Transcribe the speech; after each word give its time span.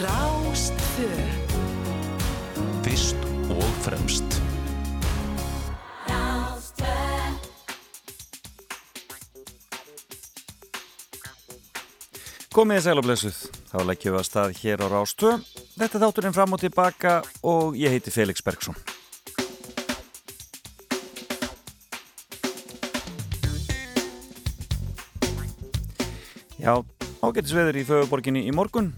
Rástfö 0.00 1.08
Fyrst 2.82 3.16
og 3.52 3.66
fremst. 3.84 4.38
Komið 12.52 12.80
í 12.80 12.84
sælublessuð, 12.86 13.36
þá 13.68 13.76
leggjum 13.88 14.14
við 14.14 14.20
að 14.22 14.26
stað 14.30 14.56
hér 14.62 14.84
á 14.84 14.86
Rástvö. 14.92 15.34
Þetta 15.76 15.98
er 15.98 16.04
þátturinn 16.06 16.36
fram 16.36 16.56
og 16.56 16.64
tilbaka 16.64 17.14
og 17.44 17.76
ég 17.76 17.92
heiti 17.92 18.12
Felix 18.12 18.40
Bergsson. 18.44 18.76
Já, 26.62 26.76
ágættis 27.20 27.56
veður 27.56 27.76
í 27.80 27.88
föguborginni 27.88 28.46
í 28.48 28.52
morgun, 28.54 28.92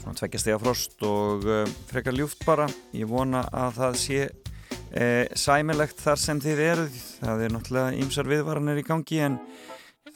svona 0.00 0.16
tveggjast 0.16 0.48
ég 0.48 0.56
að 0.56 0.62
frost 0.64 1.04
og 1.06 1.44
uh, 1.48 1.64
frekar 1.90 2.16
ljúft 2.16 2.44
bara. 2.48 2.68
Ég 2.96 3.08
vona 3.10 3.44
að 3.52 3.76
það 3.80 3.98
sé 4.00 4.20
uh, 4.28 5.26
sæmilegt 5.36 6.00
þar 6.00 6.22
sem 6.22 6.40
þið 6.40 6.64
eruð. 6.66 6.96
Það 7.20 7.44
er 7.44 7.54
náttúrulega 7.54 8.00
ýmsar 8.00 8.30
viðvaranir 8.30 8.80
í 8.80 8.86
gangi 8.86 9.20
en 9.26 9.38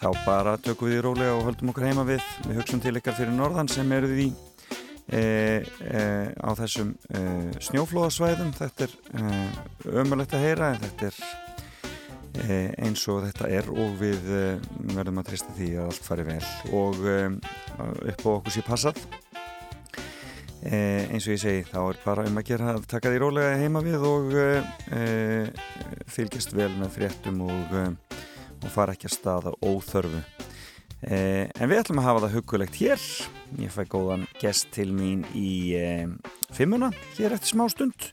þá 0.00 0.08
bara 0.24 0.56
tökum 0.62 0.90
við 0.90 0.98
í 0.98 1.04
rólega 1.04 1.36
og 1.36 1.46
höldum 1.50 1.72
okkur 1.74 1.88
heima 1.90 2.06
við. 2.08 2.24
Við 2.48 2.60
hugsaum 2.60 2.82
til 2.84 2.96
ykkar 3.00 3.18
fyrir 3.18 3.36
norðan 3.36 3.70
sem 3.70 3.92
eruð 3.94 4.24
í 4.24 4.28
e, 5.06 5.20
e, 5.20 6.02
á 6.34 6.50
þessum 6.58 6.94
e, 7.14 7.22
snjóflóðasvæðum. 7.68 8.54
Þetta 8.58 8.88
er 8.88 9.98
ömulegt 10.02 10.34
að 10.34 10.46
heyra 10.48 10.72
en 10.74 10.82
þetta 10.82 11.10
er 11.12 12.72
eins 12.82 13.04
og 13.12 13.22
þetta 13.28 13.48
er 13.60 13.68
og 13.70 13.92
við 14.00 14.24
verðum 14.90 15.20
að 15.22 15.28
trista 15.28 15.54
því 15.54 15.68
að 15.76 15.92
allt 15.92 16.08
fari 16.08 16.24
vel 16.26 16.40
og 16.74 17.04
upp 17.06 18.26
á 18.26 18.30
okkur 18.32 18.56
sé 18.56 18.64
passað. 18.66 18.98
Eins 20.64 21.26
og 21.26 21.34
ég 21.34 21.40
segi 21.42 21.64
þá 21.68 21.80
er 21.82 21.98
bara 22.04 22.24
um 22.24 22.38
að 22.40 22.46
gera 22.48 22.70
að 22.72 22.86
taka 22.88 23.10
því 23.12 23.18
rólega 23.20 23.58
heima 23.60 23.82
við 23.84 24.06
og 24.08 24.30
fylgjast 26.08 26.54
vel 26.56 26.70
með 26.78 26.94
fréttum 26.94 27.42
og 27.44 27.74
og 28.64 28.72
fara 28.72 28.94
ekki 28.94 29.08
að 29.08 29.16
staða 29.18 29.54
óþörfu. 29.64 30.20
Eh, 31.04 31.50
en 31.60 31.68
við 31.68 31.82
ætlum 31.82 32.00
að 32.00 32.08
hafa 32.08 32.22
það 32.24 32.36
hugulegt 32.38 32.78
hér. 32.80 33.02
Ég 33.60 33.72
fæ 33.74 33.82
góðan 33.92 34.24
gest 34.40 34.70
til 34.74 34.88
mín 34.94 35.24
í 35.36 35.74
eh, 35.76 36.08
fimmuna 36.54 36.90
hér 37.18 37.36
eftir 37.36 37.52
smá 37.52 37.66
stund 37.72 38.08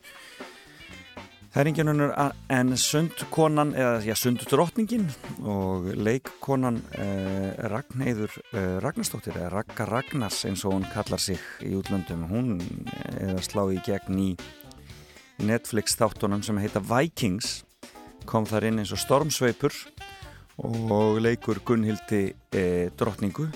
það 1.52 1.62
er 1.62 1.70
engin 1.72 1.92
unnur 1.92 2.14
en 2.56 2.76
sundkonan 2.80 3.74
eða 3.76 3.98
já, 4.06 4.14
sunddrottningin 4.16 5.10
og 5.44 5.90
leikkonan 6.00 6.80
eh, 6.96 7.52
Ragnæður 7.72 8.38
eh, 8.54 8.78
Ragnarstóttir 8.84 9.36
eða 9.36 9.50
Ragga 9.58 9.88
Ragnars 9.90 10.46
eins 10.48 10.64
og 10.64 10.78
hún 10.78 10.88
kallar 10.94 11.20
sig 11.20 11.42
í 11.66 11.74
útlöndum. 11.76 12.24
Hún 12.30 12.54
er 13.18 13.36
að 13.36 13.44
slá 13.50 13.66
í 13.74 13.82
gegn 13.84 14.22
í 14.22 14.30
Netflix 15.44 15.98
þáttunum 16.00 16.46
sem 16.46 16.60
heita 16.62 16.80
Vikings. 16.86 17.66
Kom 18.30 18.48
þar 18.48 18.70
inn 18.70 18.80
eins 18.84 18.94
og 18.96 19.02
stormsveipur 19.02 19.76
og 20.62 21.20
leikur 21.20 21.60
Gunnhildi 21.66 22.24
e, 22.54 22.64
drottningu 22.96 23.48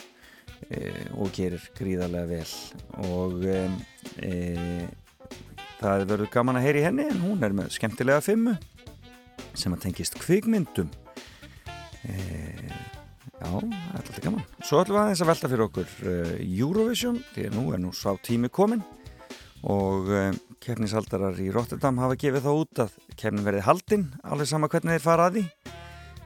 e, 0.67 0.79
og 1.13 1.31
gerir 1.35 1.63
gríðarlega 1.77 2.27
vel. 2.31 2.53
Og 3.05 3.45
e, 3.45 4.87
það 5.79 6.05
verður 6.11 6.31
gaman 6.33 6.59
að 6.59 6.67
heyri 6.67 6.85
henni 6.85 7.07
en 7.09 7.21
hún 7.23 7.43
er 7.45 7.55
með 7.55 7.73
skemmtilega 7.75 8.23
fimmu 8.25 8.55
sem 9.55 9.75
að 9.75 9.85
tengist 9.85 10.17
kvikmyndum. 10.19 10.89
Já, 12.05 13.47
það 13.49 13.69
er 13.71 13.99
alltaf 13.99 14.19
gaman. 14.23 14.43
Svo 14.61 14.81
ætlum 14.81 14.97
við 14.97 15.03
aðeins 15.03 15.23
að 15.23 15.31
velta 15.31 15.51
fyrir 15.51 15.65
okkur 15.65 15.95
Eurovision, 16.43 17.21
því 17.33 17.47
að 17.49 17.55
nú 17.57 17.65
er 17.75 17.81
nú 17.83 17.93
sá 17.95 18.11
tími 18.25 18.51
komin 18.53 18.83
og 19.65 20.11
kefnisaldarar 20.65 21.37
í 21.41 21.51
Rotterdam 21.53 21.99
hafa 22.01 22.17
gefið 22.19 22.45
þá 22.45 22.51
út 22.53 22.81
að 22.85 22.95
kefnin 23.17 23.45
verði 23.45 23.65
haldinn 23.65 24.05
alveg 24.25 24.49
sama 24.49 24.69
hvernig 24.71 24.95
þeir 24.95 25.05
fara 25.05 25.27
að 25.29 25.39
því. 25.39 25.45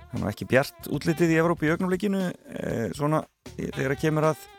Það 0.09 0.23
var 0.23 0.31
ekki 0.33 0.47
bjart 0.49 0.87
útlitið 0.89 1.33
í 1.35 1.41
Evrópi 1.41 1.67
í 1.67 1.73
augnumleikinu 1.73 2.21
eh, 2.29 2.87
svona 2.97 3.21
þegar 3.57 3.93
það 3.93 3.99
kemur 4.01 4.27
að 4.31 4.39
eh, 4.39 4.47
eh, 4.47 4.58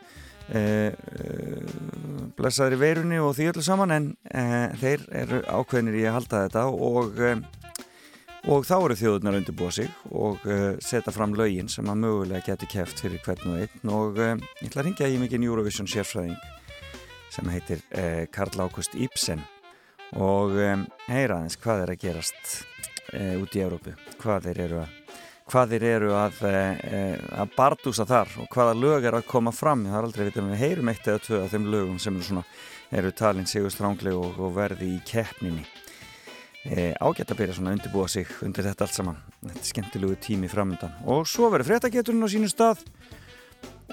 blessaður 2.37 2.75
í 2.75 2.81
veirunni 2.81 3.19
og 3.21 3.35
því 3.37 3.49
öllu 3.51 3.63
saman 3.65 3.95
en 3.95 4.11
eh, 4.33 4.69
þeir 4.81 5.05
eru 5.23 5.41
ákveðinir 5.47 5.99
í 6.01 6.05
að 6.07 6.15
halda 6.17 6.43
þetta 6.45 6.63
og, 6.89 7.19
eh, 7.21 7.39
og 8.51 8.65
þá 8.67 8.75
eru 8.77 8.97
þjóðunar 8.99 9.39
undirbúa 9.39 9.71
sig 9.75 9.91
og 10.09 10.43
eh, 10.49 10.73
setja 10.83 11.13
fram 11.15 11.35
lögin 11.37 11.71
sem 11.71 11.87
að 11.91 12.01
mögulega 12.03 12.45
getur 12.49 12.71
kæft 12.73 13.03
fyrir 13.03 13.23
hvern 13.25 13.53
og 13.53 13.61
einn 13.61 13.93
og 13.95 14.21
ég 14.21 14.67
ætla 14.67 14.83
að 14.83 14.87
ringja 14.89 15.11
í 15.11 15.19
mikinn 15.21 15.47
Eurovision 15.47 15.89
sérfræðing 15.89 16.39
sem 17.31 17.47
heitir 17.47 17.79
Karl 18.35 18.59
Ágúst 18.59 18.97
Íbsen 18.99 19.39
og 20.19 20.57
heyra 21.07 21.37
aðeins 21.37 21.55
hvað 21.61 21.85
er 21.85 21.93
að 21.93 22.01
gerast 22.01 22.65
út 23.39 23.55
í 23.55 23.63
Evrópu, 23.63 23.93
hvað 24.19 24.49
þeir 24.49 24.59
eru 24.65 24.81
að 24.81 25.00
hvað 25.51 25.73
þeir 25.73 25.85
eru 25.89 26.11
að, 26.15 26.39
eh, 26.47 27.19
að 27.41 27.55
bardúsa 27.57 28.05
þar 28.07 28.29
og 28.39 28.49
hvaða 28.53 28.75
lög 28.79 29.05
er 29.05 29.17
að 29.17 29.27
koma 29.27 29.51
fram. 29.51 29.83
Það 29.85 29.97
er 29.97 30.07
aldrei 30.07 30.25
vitað 30.27 30.45
með 30.45 30.53
við 30.55 30.63
heyrum 30.63 30.91
eitt 30.91 31.07
eða 31.07 31.23
tvö 31.25 31.39
af 31.43 31.51
þeim 31.51 31.67
lögum 31.73 31.99
sem 31.99 32.15
eru, 32.15 32.27
svona, 32.27 32.43
eru 32.91 33.11
talin 33.11 33.49
sigur 33.49 33.73
strángli 33.73 34.13
og, 34.15 34.39
og 34.39 34.55
verði 34.55 34.93
í 34.95 35.01
keppninni. 35.07 35.65
E, 36.61 36.93
ágætt 37.01 37.33
að 37.33 37.39
byrja 37.41 37.57
svona 37.57 37.71
að 37.71 37.79
undirbúa 37.79 38.07
sig 38.07 38.27
undir 38.45 38.67
þetta 38.69 38.85
allt 38.85 38.95
saman. 38.95 39.19
Þetta 39.41 39.59
er 39.59 39.69
skemmtilegu 39.71 40.19
tími 40.21 40.49
framöndan 40.51 40.93
og 41.09 41.25
svo 41.27 41.49
verður 41.49 41.71
fréttageturinn 41.71 42.21
á 42.21 42.29
sínu 42.29 42.51
stað 42.51 42.85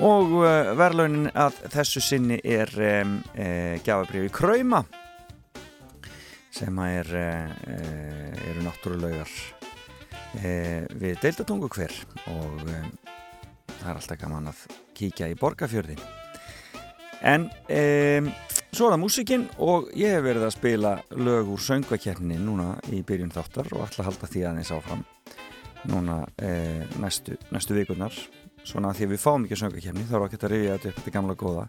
og 0.04 0.34
e, 0.44 0.54
verðlaunin 0.78 1.30
að 1.32 1.62
þessu 1.72 2.04
sinni 2.04 2.38
er 2.44 2.74
e, 2.78 2.92
gafabriði 3.82 4.30
Krauma 4.30 4.84
sem 6.58 6.78
er, 6.82 7.06
eru 8.50 8.64
náttúrulaugar. 8.64 9.30
e, 9.30 9.67
við 10.36 11.20
deildatungu 11.22 11.70
hver 11.72 11.94
og 12.30 12.64
e, 12.68 12.80
það 13.78 13.90
er 13.90 13.94
alltaf 13.94 14.20
gaman 14.20 14.50
að 14.52 14.64
kíkja 14.98 15.30
í 15.32 15.38
borgarfjörðin 15.40 16.02
en 17.26 17.48
svo 18.70 18.86
er 18.86 18.92
það 18.92 19.00
músikinn 19.02 19.46
og 19.64 19.88
ég 19.98 20.12
hef 20.14 20.26
verið 20.26 20.44
að 20.46 20.54
spila 20.54 20.92
lög 21.16 21.54
úr 21.54 21.62
söngvakefni 21.64 22.36
núna 22.38 22.74
í 22.94 23.00
byrjun 23.06 23.32
þáttar 23.34 23.72
og 23.72 23.86
að 23.88 24.04
halda 24.06 24.28
því 24.30 24.44
aðeins 24.50 24.74
áfram 24.76 25.02
núna 25.86 26.26
næstu, 27.00 27.38
næstu 27.54 27.76
vikurnar. 27.76 28.14
Svona 28.66 28.90
því 28.92 29.06
að 29.06 29.12
við 29.14 29.22
fáum 29.22 29.44
ekki 29.46 29.56
söngvakefni 29.56 30.04
þá 30.08 30.14
er 30.18 30.24
ekki 30.26 30.38
að 30.42 30.52
rifja 30.52 30.74
þetta 30.74 30.90
upp 30.90 30.98
þetta 30.98 31.12
gamla 31.14 31.36
góða. 31.38 31.64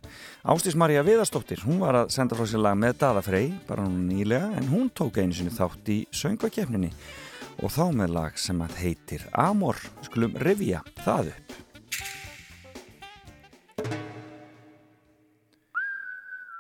Ástís 0.52 0.76
Marja 0.80 1.04
Viðarstóttir, 1.08 1.62
hún 1.64 1.80
var 1.80 2.02
að 2.02 2.12
senda 2.16 2.36
frá 2.36 2.48
sér 2.50 2.64
lag 2.66 2.76
með 2.80 2.98
Dada 3.00 3.24
Frey, 3.24 3.54
bara 3.70 3.86
hún 3.86 4.02
nýlega 4.10 4.50
en 4.60 4.68
hún 4.68 4.90
tók 4.92 5.22
einu 5.22 5.38
sinni 5.38 5.54
þátt 5.56 5.94
í 5.94 6.02
söngvakefninni 6.12 6.92
og 7.60 7.72
þá 7.74 7.86
með 8.02 8.14
lag 8.16 8.38
sem 8.40 8.62
að 8.64 8.78
heitir 8.80 9.26
Amor, 9.36 9.80
skulum 10.06 10.36
revja 10.40 10.84
það 11.04 11.34
upp. 11.34 11.56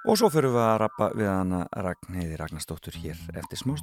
Og 0.09 0.18
svo 0.18 0.30
fyrir 0.34 0.50
við 0.50 0.64
að 0.64 0.78
rappa 0.82 1.12
við 1.14 1.30
hana 1.30 1.66
Ragnheiði 1.86 2.40
Ragnarstóttur 2.40 2.96
hér 3.04 3.20
eftir 3.38 3.62
smá 3.62 3.76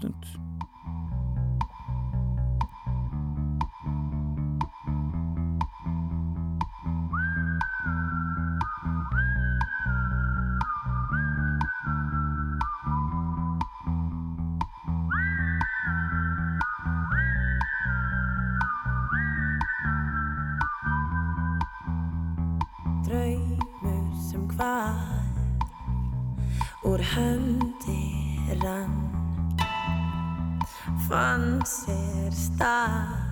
sér 31.67 32.31
stað. 32.31 33.25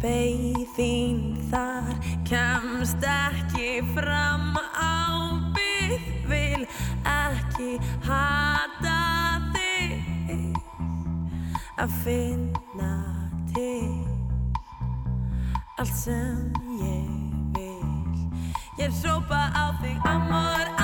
Beigð 0.00 0.68
þín 0.76 1.20
þar 1.50 1.96
kemst 2.28 3.04
ekki 3.04 3.80
fram 3.94 4.54
á 4.56 4.96
byggð 5.56 6.28
vil 6.28 6.66
ekki 7.08 7.72
hata 8.04 9.00
þig. 9.56 10.56
Að 11.80 11.96
finna 12.04 12.94
til 13.54 14.10
allt 15.80 15.96
sem 15.96 16.52
ég 16.80 17.08
vil. 17.56 18.28
Ég 18.80 18.92
sópa 19.00 19.48
á 19.52 19.72
þig 19.80 19.96
amor, 20.08 20.79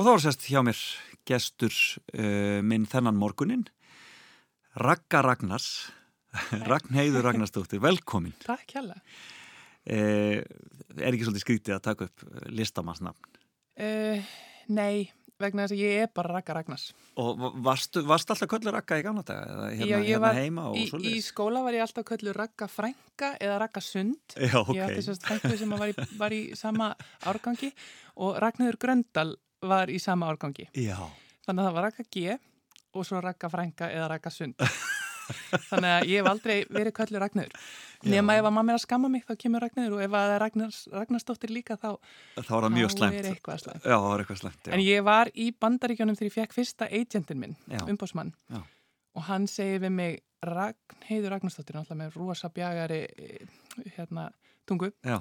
Og 0.00 0.06
þá 0.06 0.14
er 0.14 0.22
sérst 0.24 0.44
hjá 0.48 0.60
mér 0.64 0.78
gestur 1.28 1.74
uh, 2.16 2.60
minn 2.64 2.86
þennan 2.88 3.18
morgunin, 3.20 3.66
Ragga 4.80 5.20
Ragnars, 5.26 5.66
Ragnheiður 6.70 7.26
Ragnarsdóttir, 7.26 7.82
velkomin. 7.84 8.32
Takk 8.40 8.78
hjálpa. 8.78 8.96
Uh, 9.84 10.40
er 10.96 11.10
ekki 11.10 11.26
svolítið 11.26 11.44
skrítið 11.44 11.76
að 11.76 11.82
taka 11.84 12.08
upp 12.08 12.24
listamannsnafn? 12.48 13.28
Uh, 13.76 14.24
nei, 14.72 15.10
vegna 15.36 15.66
þess 15.66 15.76
að 15.76 15.82
ég 15.82 16.06
er 16.06 16.08
bara 16.16 16.32
Ragga 16.38 16.56
Ragnars. 16.56 16.86
Og 17.20 17.36
va- 17.42 17.52
varstu, 17.68 18.00
varstu 18.08 18.32
alltaf 18.32 18.52
köllu 18.54 18.72
Ragga 18.72 19.02
í 19.02 19.04
gamla 19.04 19.26
daga? 19.28 19.68
Hérna, 19.68 19.84
Já, 19.84 19.98
ég 20.00 20.08
hérna 20.14 20.64
var 20.64 20.72
og 20.72 20.80
í, 20.80 21.12
í 21.12 21.14
skóla 21.28 21.66
var 21.66 21.76
ég 21.76 21.84
alltaf 21.84 22.08
köllu 22.08 22.32
Ragga 22.40 22.70
Frænka 22.72 23.34
eða 23.36 23.60
Ragga 23.66 23.84
Sund. 23.84 24.32
Já, 24.32 24.56
ok. 24.64 24.72
Ég 24.80 24.88
átti 24.88 25.06
sérst 25.10 25.28
frænku 25.28 25.52
sem 25.60 25.76
var 25.76 25.92
í, 25.92 26.08
var 26.24 26.40
í 26.40 26.42
sama 26.56 26.94
árgangi 27.28 27.74
og 28.16 28.40
Ragnhildur 28.40 28.80
Gröndal 28.80 29.36
var 29.62 29.90
í 29.92 29.98
sama 30.00 30.30
árgangi. 30.30 30.68
Já, 30.74 30.96
Þannig 31.46 31.64
að 31.64 31.68
það 31.68 31.76
var 31.76 31.86
Ragga 31.88 32.04
G 32.14 32.38
og 32.90 33.06
svo 33.06 33.20
Ragga 33.24 33.50
Frænka 33.50 33.90
eða 33.90 34.08
Ragga 34.12 34.30
Sund. 34.32 34.70
Þannig 35.70 35.92
að 35.92 36.08
ég 36.10 36.20
hef 36.20 36.28
aldrei 36.30 36.54
verið 36.70 36.94
köllu 36.96 37.20
Ragnhildur. 37.22 37.68
Nefn 38.10 38.32
ef 38.34 38.46
að 38.48 38.54
mamma 38.56 38.72
er 38.72 38.78
að 38.78 38.82
skamma 38.84 39.10
mig 39.12 39.22
þá 39.28 39.32
kemur 39.38 39.62
Ragnhildur 39.64 39.96
og 39.98 40.04
ef 40.04 40.16
að 40.18 40.34
Ragnars, 40.42 40.80
Ragnarsdóttir 40.94 41.52
líka 41.54 41.76
þá, 41.78 41.88
þá 42.40 42.40
er 42.40 42.64
það 42.66 42.74
mjög 42.76 42.90
já. 44.66 44.74
En 44.74 44.82
ég 44.82 45.04
var 45.06 45.30
í 45.34 45.50
bandaríkjónum 45.54 46.18
þegar 46.18 46.30
ég 46.30 46.36
fekk 46.38 46.56
fyrsta 46.56 46.88
agentin 46.90 47.42
minn, 47.42 47.56
umbósmann, 47.86 48.32
og 49.14 49.26
hann 49.28 49.46
segir 49.50 49.84
við 49.84 49.94
mig, 50.00 50.18
Ragnheiður 50.46 51.36
Ragnarsdóttir, 51.36 51.76
náttúrulega 51.78 52.00
með 52.00 52.18
rosa 52.18 52.48
bjagari 52.54 53.02
eh, 53.06 53.58
hérna, 53.98 54.30
tungu, 54.66 54.90
Já, 55.06 55.18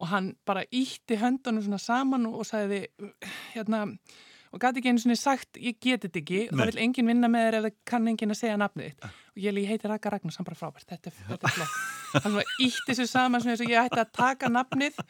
og 0.00 0.08
hann 0.12 0.32
bara 0.46 0.62
ítti 0.70 1.16
höndunum 1.20 1.64
svona 1.66 1.78
saman 1.82 2.26
og, 2.30 2.40
og 2.42 2.46
sagði, 2.48 2.84
hérna, 3.54 3.84
og 4.52 4.60
gæti 4.62 4.80
ekki 4.80 4.92
einu 4.94 5.02
svona 5.02 5.16
sagt, 5.20 5.58
ég 5.60 5.76
get 5.82 6.04
þetta 6.06 6.20
ekki, 6.22 6.42
það 6.52 6.70
vil 6.70 6.82
enginn 6.86 7.10
vinna 7.10 7.28
með 7.28 7.46
þér 7.48 7.56
ef 7.58 7.64
það 7.66 7.74
kann 7.90 8.08
enginn 8.12 8.32
að 8.32 8.38
segja 8.40 8.56
nafnið 8.62 8.86
þitt. 8.92 9.08
Og 9.34 9.42
ég, 9.44 9.58
ég 9.60 9.68
heiti 9.72 9.90
Ragga 9.90 10.12
Ragnars, 10.14 10.38
hann 10.40 10.46
bara 10.48 10.56
frábært, 10.60 10.86
þetta, 10.88 11.10
er- 11.12 11.26
þetta 11.32 11.50
er 11.50 11.56
flott. 11.58 11.74
Hann 12.14 12.32
svona 12.32 12.44
ítti 12.64 12.86
þessu 12.94 13.06
saman 13.10 13.42
svona 13.44 13.52
eins 13.56 13.64
og 13.66 13.72
ég 13.74 13.82
ætti 13.90 14.00
að 14.00 14.12
taka 14.16 14.48
nafnið 14.54 15.00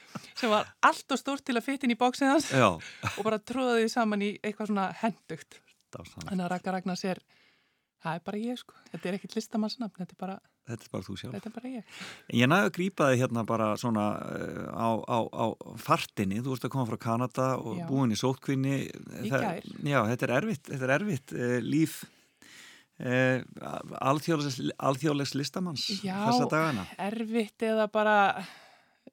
sem 0.41 0.51
var 0.51 0.73
allt 0.89 1.15
og 1.15 1.21
stórt 1.21 1.45
til 1.47 1.55
að 1.61 1.69
fytta 1.69 1.87
inn 1.87 1.95
í 1.95 1.99
bóksið 2.01 2.33
hans 2.33 2.49
og 3.21 3.23
bara 3.29 3.39
tróða 3.39 3.77
því 3.79 3.93
saman 3.95 4.25
í 4.27 4.33
eitthvað 4.43 4.73
svona 4.73 4.89
hendugt. 5.05 5.61
Þannig 6.27 6.45
að 6.49 6.51
Ragga 6.57 6.75
Ragnars 6.75 7.05
er, 7.09 7.21
það 8.05 8.15
er 8.19 8.23
bara 8.29 8.39
ég 8.43 8.59
sko, 8.61 8.75
þetta 8.93 9.09
er 9.11 9.17
ekkit 9.19 9.35
listamannsnafn, 9.39 9.97
þetta 10.03 10.15
er 10.17 10.21
bara, 10.27 10.39
Þetta 10.69 10.85
er 10.85 10.91
bara 10.93 11.05
þú 11.07 11.15
sjálf. 11.17 11.33
þetta 11.39 11.49
er 11.49 11.53
bara 11.57 11.69
ég. 11.73 11.93
Ég 12.37 12.49
næði 12.53 12.67
að 12.69 12.75
grípa 12.77 13.07
þig 13.09 13.21
hérna 13.23 13.45
bara 13.49 13.69
svona 13.81 14.03
uh, 14.21 14.67
á, 14.77 14.89
á, 15.01 15.19
á 15.33 15.45
fartinni, 15.81 16.43
þú 16.45 16.53
ert 16.59 16.67
að 16.69 16.73
koma 16.75 16.85
frá 16.91 16.99
Kanada 17.01 17.47
og 17.57 17.79
Já. 17.81 17.87
búin 17.89 18.13
í 18.13 18.19
sótkvinni. 18.21 18.75
Í 19.25 19.31
Það- 19.33 19.47
gær. 19.47 19.69
Já, 19.89 19.99
þetta 20.13 20.27
er 20.29 20.35
erfitt, 20.43 20.69
þetta 20.69 20.85
er 20.91 20.95
erfitt 20.99 21.33
uh, 21.33 21.55
líf 21.65 21.95
uh, 23.01 23.41
alþjóðlegs, 24.13 24.59
alþjóðlegs 24.77 25.33
listamanns 25.39 25.87
Já. 26.05 26.15
þessa 26.29 26.49
dagana. 26.53 26.85
Erfitt 27.09 27.65
eða 27.69 27.87
bara, 27.93 28.17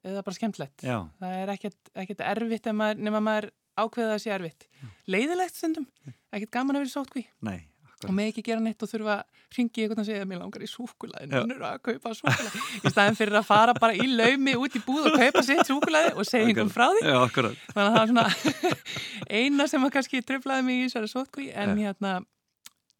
eða 0.04 0.22
bara 0.26 0.36
skemmtlegt. 0.36 0.84
Já, 0.86 0.98
Það 1.22 1.38
er 1.42 1.54
ekkit, 1.56 1.78
ekkit 2.04 2.20
erfitt 2.34 2.68
maður, 2.76 3.00
nema 3.08 3.22
maður 3.24 3.48
ákveða 3.76 4.10
að 4.10 4.12
það 4.14 4.22
sé 4.26 4.34
erfitt. 4.36 4.68
Leiðilegt 5.12 5.56
stundum, 5.58 5.88
ekkit 6.36 6.52
gaman 6.52 6.76
að 6.78 6.84
vera 6.84 6.90
í 6.90 6.94
sótkví 6.94 7.24
nei, 7.48 7.58
og 8.06 8.14
með 8.16 8.28
ekki 8.30 8.44
gera 8.46 8.62
neitt 8.64 8.82
og 8.86 8.90
þurfa 8.90 9.16
ringi 9.56 9.82
eitthvað 9.84 10.02
að 10.02 10.08
segja 10.10 10.22
að 10.24 10.30
mér 10.30 10.40
langar 10.42 10.64
í 10.64 10.68
súkulaði, 10.70 11.28
Já. 11.30 11.36
nennur 11.42 11.64
að 11.68 11.76
kaupa 11.86 12.12
súkulaði 12.18 12.62
í 12.80 12.92
staðin 12.92 13.18
fyrir 13.18 13.38
að 13.40 13.46
fara 13.48 13.74
bara 13.80 13.94
í 13.96 14.06
laumi 14.10 14.54
út 14.60 14.76
í 14.78 14.82
búð 14.86 15.10
og 15.10 15.18
kaupa 15.20 15.42
sitt 15.46 15.64
súkulaði 15.70 16.12
og 16.14 16.28
segja 16.28 16.48
einhverjum 16.50 16.72
frá 16.74 16.86
því. 16.92 17.02
Já. 17.06 17.18
Þannig 17.36 17.82
að 17.82 17.96
það 17.96 18.00
er 18.02 18.12
svona 18.12 18.76
eina 19.40 19.68
sem 19.70 19.86
að 19.88 19.92
kannski 19.98 20.22
tröflaði 20.26 20.66
mig 20.68 20.80
í 20.80 20.86
þessari 20.88 21.12
sótkví 21.12 21.48
en 21.54 21.74
hérna, 21.80 22.14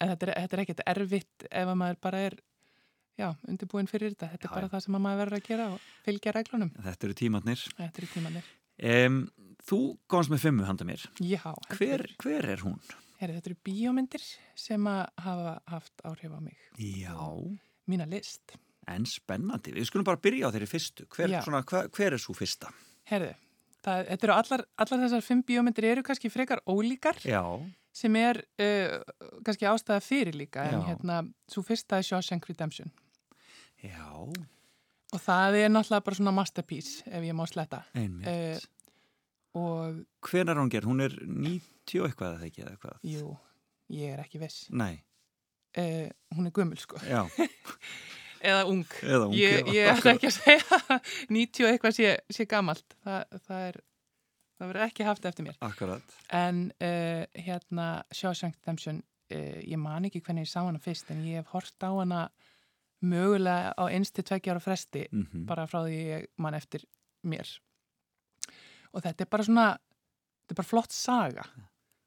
en 0.01 0.11
þetta 0.13 0.29
er, 0.29 0.33
þetta 0.43 0.57
er 0.59 0.63
ekkert 0.65 0.85
erfitt 0.93 1.47
ef 1.51 1.71
að 1.73 1.79
maður 1.83 1.99
bara 2.07 2.21
er 2.29 2.37
já, 3.17 3.31
undirbúin 3.49 3.87
fyrir 3.89 4.13
þetta. 4.13 4.29
Þetta 4.35 4.45
er 4.45 4.51
Já, 4.51 4.55
bara 4.59 4.67
já. 4.67 4.71
það 4.75 4.85
sem 4.85 4.97
að 4.99 5.03
maður 5.07 5.21
verður 5.23 5.39
að 5.39 5.47
gera 5.49 5.67
og 5.73 5.89
fylgja 6.05 6.33
reglunum. 6.35 6.71
Þetta 6.85 7.07
eru 7.07 7.15
tímatnir. 7.23 7.63
Þetta 7.79 8.01
er 8.03 8.05
í 8.05 8.09
tímanir. 8.13 8.51
Um, 8.77 9.15
þú 9.65 9.79
komst 10.11 10.29
með 10.29 10.43
fimmu 10.45 10.67
handa 10.67 10.85
mér. 10.85 11.05
Já. 11.25 11.41
Hver, 11.73 12.03
hver 12.21 12.45
er 12.53 12.61
hún? 12.61 12.77
Herri, 13.17 13.33
þetta 13.39 13.49
eru 13.51 13.57
bíómyndir 13.65 14.23
sem 14.55 14.83
að 14.91 15.03
hafa 15.25 15.53
haft 15.73 16.03
áhrif 16.05 16.33
á 16.37 16.39
mig. 16.43 16.57
Já, 16.77 17.15
Mína 17.89 18.05
list. 18.09 18.57
en 18.87 19.05
spennandi. 19.09 19.73
Við 19.75 19.87
skulum 19.89 20.05
bara 20.07 20.21
byrja 20.21 20.47
á 20.47 20.53
þeirri 20.53 20.67
fyrstu. 20.69 21.07
Hver, 21.11 21.33
svona, 21.43 21.63
hver, 21.67 21.89
hver 21.91 22.13
er 22.15 22.21
svo 22.21 22.35
fyrsta? 22.37 22.69
Herri, 23.09 23.31
það, 23.83 24.03
þetta 24.11 24.27
eru 24.29 24.35
allar, 24.35 24.63
allar 24.77 25.01
þessar 25.05 25.25
fimm 25.25 25.41
bíómyndir 25.47 25.87
eru 25.89 26.03
kannski 26.07 26.29
frekar 26.31 26.61
ólíkar 26.69 27.19
Já, 27.25 27.41
sem 27.91 28.15
er 28.21 28.43
uh, 28.61 29.01
kannski 29.43 29.65
ástæða 29.67 29.99
fyrir 30.05 30.37
líka 30.37 30.67
en 30.69 30.77
Já. 30.77 30.85
hérna, 30.91 31.19
svo 31.49 31.63
fyrsta 31.65 31.97
er 31.99 32.05
Shawshank 32.07 32.45
Redemption. 32.51 32.91
já, 33.83 34.05
Og 35.15 35.21
það 35.23 35.55
er 35.63 35.69
náttúrulega 35.71 36.03
bara 36.03 36.15
svona 36.19 36.33
masterpiece 36.35 37.03
ef 37.07 37.23
ég 37.23 37.33
má 37.35 37.45
sletta. 37.47 37.83
einmitt. 37.95 38.27
Eh, 38.27 38.59
Og 39.57 39.99
Hven 40.29 40.49
er 40.53 40.59
hún 40.61 40.69
gerð? 40.73 40.89
Hún 40.91 41.01
er 41.05 41.15
90 41.25 42.01
og 42.03 42.07
eitthvað 42.11 42.35
eða 42.37 42.47
ekki 42.49 42.63
eða 42.65 42.73
eitthvað? 42.75 42.97
jú, 43.15 43.33
ég 43.97 44.13
er 44.15 44.23
ekki 44.25 44.41
viss. 44.45 44.63
Nei, 44.71 44.95
Uh, 45.77 46.07
hún 46.33 46.47
er 46.47 46.53
gömul 46.55 46.77
sko. 46.81 46.97
já, 47.05 47.19
Eða 48.49 48.63
ung. 48.65 48.85
eða 49.03 49.25
hún 49.27 49.35
Ég, 49.37 49.67
ég 49.75 49.89
ætla 49.91 50.13
ekki 50.15 50.29
að 50.29 50.33
segja 50.33 50.79
90 51.35 51.65
og 51.67 51.69
eitthvað 51.73 51.93
sé, 51.97 52.13
sé 52.33 52.45
gamalt. 52.49 52.95
Þa, 53.05 53.17
það 53.45 53.65
er, 53.67 53.77
það 54.57 54.71
verður 54.71 54.85
ekki 54.87 55.05
haft 55.05 55.27
eftir 55.29 55.45
mér. 55.45 55.59
Akkurat. 55.67 56.15
En 56.33 56.63
uh, 56.81 57.27
hérna 57.45 57.87
Shawshank 58.09 58.57
Redemption, 58.57 59.03
uh, 59.29 59.59
ég 59.61 59.77
man 59.83 60.07
ekki 60.09 60.23
hvernig 60.25 60.47
ég 60.47 60.51
sá 60.55 60.63
hana 60.63 60.81
fyrst 60.81 61.11
en 61.13 61.21
ég 61.27 61.43
hef 61.43 61.53
hort 61.53 61.85
á 61.85 61.91
hana 61.93 62.23
mögulega 63.05 63.75
á 63.77 63.83
einstu 63.91 64.23
tveggjára 64.25 64.63
fresti 64.63 65.05
Mm 65.13 65.45
bara 65.45 65.67
frá 65.69 65.83
því 65.85 65.97
ég 66.15 66.25
man 66.41 66.57
eftir 66.57 66.87
mér. 67.27 67.45
Og 68.97 69.03
þetta 69.05 69.25
er 69.25 69.29
bara 69.29 69.45
svona, 69.45 69.65
þetta 70.41 70.55
er 70.55 70.59
bara 70.61 70.71
flott 70.71 70.95
saga. 70.95 71.43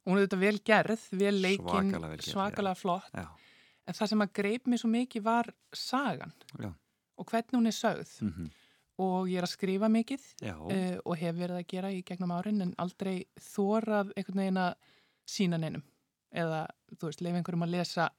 Hún 0.09 0.19
er 0.19 0.25
þetta 0.27 0.41
vel 0.41 0.57
gerð, 0.67 1.03
vel 1.21 1.37
leikinn, 1.39 1.69
Svakalega 1.69 2.11
vel 2.11 2.17
gerð, 2.19 2.27
já. 2.27 2.35
svakalega 2.35 2.79
flott. 2.81 3.13
Já, 3.15 3.29
En 3.91 3.97
það 3.97 4.11
sem 4.13 4.23
að 4.23 4.33
greip 4.39 4.67
mér 4.71 4.81
svo 4.83 4.89
mikið 4.91 5.23
var 5.27 5.49
sagan 5.75 6.33
já. 6.61 6.71
og 7.19 7.31
hvernig 7.31 7.57
hún 7.59 7.71
er 7.71 7.77
sögð. 7.77 8.17
Mm 8.27 8.51
Og 9.01 9.31
ég 9.31 9.39
er 9.41 9.47
að 9.47 9.55
skrifa 9.55 9.89
mikið 9.89 10.25
Já, 10.45 10.55
uh, 10.61 10.97
og 11.09 11.15
hef 11.17 11.37
verið 11.39 11.57
að 11.57 11.69
gera 11.73 11.91
í 11.95 12.03
gegnum 12.05 12.35
árin 12.37 12.61
en 12.61 12.75
aldrei 12.77 13.25
þórað 13.41 14.11
einhvern 14.13 14.43
veginn 14.43 14.61
að 14.61 14.75
sína 15.25 15.57
neinum 15.57 15.85
eða, 16.37 16.67
þú 16.99 17.09
veist, 17.09 17.23
leif 17.25 17.39
einhverjum 17.39 17.65
að 17.65 17.73
lesa 17.79 18.11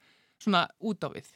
svona 0.42 0.64
út 0.82 1.06
á 1.06 1.10
við 1.14 1.30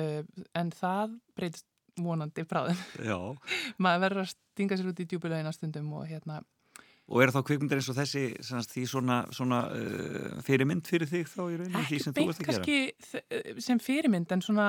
uh, 0.00 0.22
en 0.56 0.72
það 0.72 1.18
breytist 1.36 1.66
vonandi 2.00 2.44
bráðum. 2.48 2.78
Já. 3.04 3.18
Maður 3.82 4.02
verður 4.06 4.22
að 4.24 4.32
stinga 4.32 4.78
sér 4.80 4.90
út 4.92 5.00
í 5.04 5.06
djúbulegina 5.10 5.52
stundum 5.52 5.92
og 5.98 6.08
hérna 6.08 6.40
Og 7.12 7.18
eru 7.20 7.32
þá 7.34 7.40
kvikmyndir 7.44 7.80
eins 7.80 7.88
og 7.90 7.96
þessi 7.98 8.20
sannast, 8.46 8.70
því 8.72 8.82
svona, 8.88 9.16
svona 9.34 9.56
uh, 9.74 10.36
fyrirmynd 10.46 10.86
fyrir 10.88 11.08
þig 11.10 11.26
þá 11.28 11.40
í 11.50 11.56
rauninni 11.58 11.74
því 11.74 11.82
ekki 11.82 11.98
sem 12.04 12.14
þú 12.14 12.22
beint 12.22 12.30
ert 12.30 12.38
að 12.38 12.46
gera? 12.46 12.60
kannski 12.62 12.78
þ- 13.10 13.64
sem 13.66 13.80
fyrirmynd 13.82 14.32
en 14.36 14.44
svona 14.46 14.68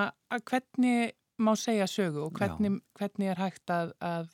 hvernig 0.50 1.13
má 1.46 1.51
segja 1.62 1.86
sögu 1.88 2.25
og 2.25 2.34
hvernig, 2.42 2.80
hvernig 2.98 3.30
er 3.32 3.39
hægt 3.39 3.72
að, 3.77 3.94
að 4.03 4.34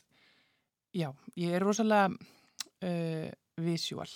já, 0.96 1.10
ég 1.44 1.54
er 1.60 1.68
rosalega 1.68 2.08
uh, 2.16 3.28
visual 3.68 4.10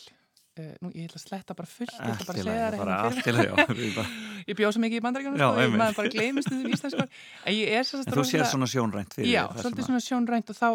uh, 0.60 0.74
nú 0.84 0.92
ég 0.94 1.08
ætla 1.10 1.20
að 1.20 1.26
sletta 1.28 1.56
bara 1.58 1.70
fullt 1.70 1.94
ég 1.94 2.14
ætla 2.14 2.28
bara 2.30 2.40
að 2.40 2.48
segja 2.48 2.72
það 2.72 2.80
bara 2.84 2.98
hérna 3.28 4.06
ég 4.50 4.58
bjóð 4.60 4.74
svo 4.76 4.82
mikið 4.84 5.00
í 5.00 5.04
bandaríkjunum 5.06 5.40
Já, 5.44 5.48
sko, 5.54 5.78
maður 5.78 6.00
bara 6.02 6.12
gleymist 6.18 6.52
um 6.54 6.66
íslensku 6.74 7.06
en 7.06 7.62
er 7.78 7.88
þú 7.88 8.26
séð 8.32 8.46
svona 8.52 8.70
sjónrænt 8.74 9.16
fyrir 9.18 9.32
já, 9.34 9.44
svolítið 9.60 9.88
svona 9.90 10.04
sjónrænt 10.08 10.52
og 10.54 10.60
þá 10.60 10.70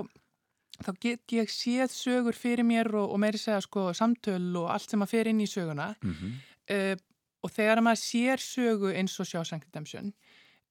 þá 0.78 0.90
get 1.02 1.32
ég 1.34 1.50
séð 1.50 1.90
sögur 1.90 2.36
fyrir 2.38 2.62
mér 2.66 2.92
og, 2.94 3.10
og 3.14 3.18
meiri 3.22 3.38
segja 3.42 3.58
sko 3.64 3.88
samtöl 3.98 4.52
og 4.60 4.68
allt 4.70 4.90
sem 4.92 5.02
að 5.02 5.10
fer 5.10 5.26
inn 5.32 5.40
í 5.42 5.48
söguna. 5.50 5.88
Að- 5.90 6.04
Mhm. 6.06 6.34
uh, 6.70 6.96
og 7.42 7.50
þegar 7.54 7.80
maður 7.82 8.00
sér 8.02 8.38
sögu 8.42 8.92
eins 8.94 9.14
og 9.22 9.26
Shawshank 9.26 9.64
Redemption 9.66 10.12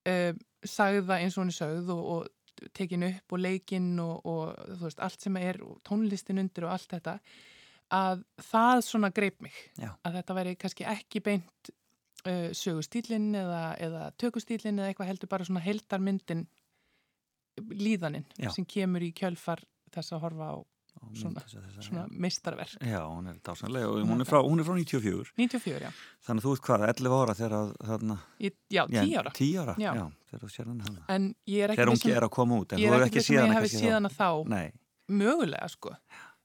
uh, 0.08 0.32
sagða 0.68 1.18
eins 1.24 1.36
og 1.38 1.44
hún 1.46 1.52
er 1.52 1.58
sögð 1.60 1.92
og, 1.92 2.02
og 2.16 2.72
tekin 2.76 3.04
upp 3.08 3.36
og 3.36 3.40
leikinn 3.40 4.00
og, 4.04 4.26
og 4.26 4.56
þú 4.80 4.88
veist, 4.88 5.00
allt 5.04 5.22
sem 5.22 5.36
er 5.38 5.60
og 5.64 5.78
tónlistin 5.88 6.40
undir 6.42 6.66
og 6.68 6.72
allt 6.76 6.90
þetta 6.96 7.18
að 7.94 8.24
það 8.52 8.82
svona 8.84 9.10
greip 9.16 9.42
mig. 9.42 9.54
Já. 9.80 9.94
að 10.04 10.18
þetta 10.20 10.34
væri 10.38 10.56
kannski 10.60 10.84
ekki 10.92 11.22
beint 11.24 11.70
uh, 12.28 12.50
sögustílinn 12.52 13.30
eða, 13.36 13.62
eða 13.80 14.12
tökustílinn 14.20 14.80
eða 14.80 14.90
eitthvað 14.92 15.08
heldur 15.14 15.30
bara 15.32 15.46
svona 15.48 15.64
heldarmyndin 15.64 16.48
líðaninn 17.74 18.26
Já. 18.38 18.52
sem 18.54 18.66
kemur 18.70 19.02
í 19.06 19.12
kjölfar 19.18 19.64
þess 19.94 20.14
að 20.14 20.26
horfa 20.28 20.50
á 20.54 20.58
Svona- 21.14 21.44
þessa- 21.44 21.60
þessa, 21.62 21.82
svona 21.86 22.04
mistarverk 22.10 22.72
Já, 22.82 23.00
hún 23.06 23.28
er 23.30 23.36
dásanlega 23.46 23.86
og 23.88 24.00
hún 24.10 24.22
er 24.24 24.26
frá, 24.26 24.40
hún 24.42 24.60
er 24.60 24.66
frá 24.66 24.74
94 24.74 25.30
94, 25.38 25.82
já, 25.86 25.92
þannig 26.26 26.42
að 26.42 26.48
þú 26.48 26.54
ert 26.58 26.64
hvað, 26.66 26.86
11 26.90 27.18
ára 27.22 27.36
þegar 27.38 27.54
að 27.58 27.70
þarna, 27.92 28.16
Í, 28.42 28.50
já, 28.74 28.82
10 28.90 29.14
ára. 29.22 29.32
10 29.38 29.60
ára, 29.62 29.76
Já. 29.78 29.92
þegar 30.32 30.42
þú 30.42 30.50
sér 30.56 30.66
hann 30.72 30.82
hana 30.88 31.06
en 31.14 31.28
ég 31.46 31.64
er 31.64 31.70
ekki 31.70 31.78
þegar 31.84 31.92
hún 31.94 32.02
um- 32.10 32.18
er 32.18 32.26
að 32.28 32.34
koma 32.40 32.58
út 32.64 32.74
en 32.74 32.80
ég 32.82 32.90
er 32.98 33.06
ekki 33.06 33.14
ekki 33.14 33.22
um 33.22 33.28
síðan 33.30 33.48
ég 33.48 33.54
hafi 33.60 33.70
síðan. 33.78 34.10
að 34.10 34.18
þá. 34.18 34.30
Nei, 34.50 34.72
mögulega 35.22 35.70
sko 35.70 35.94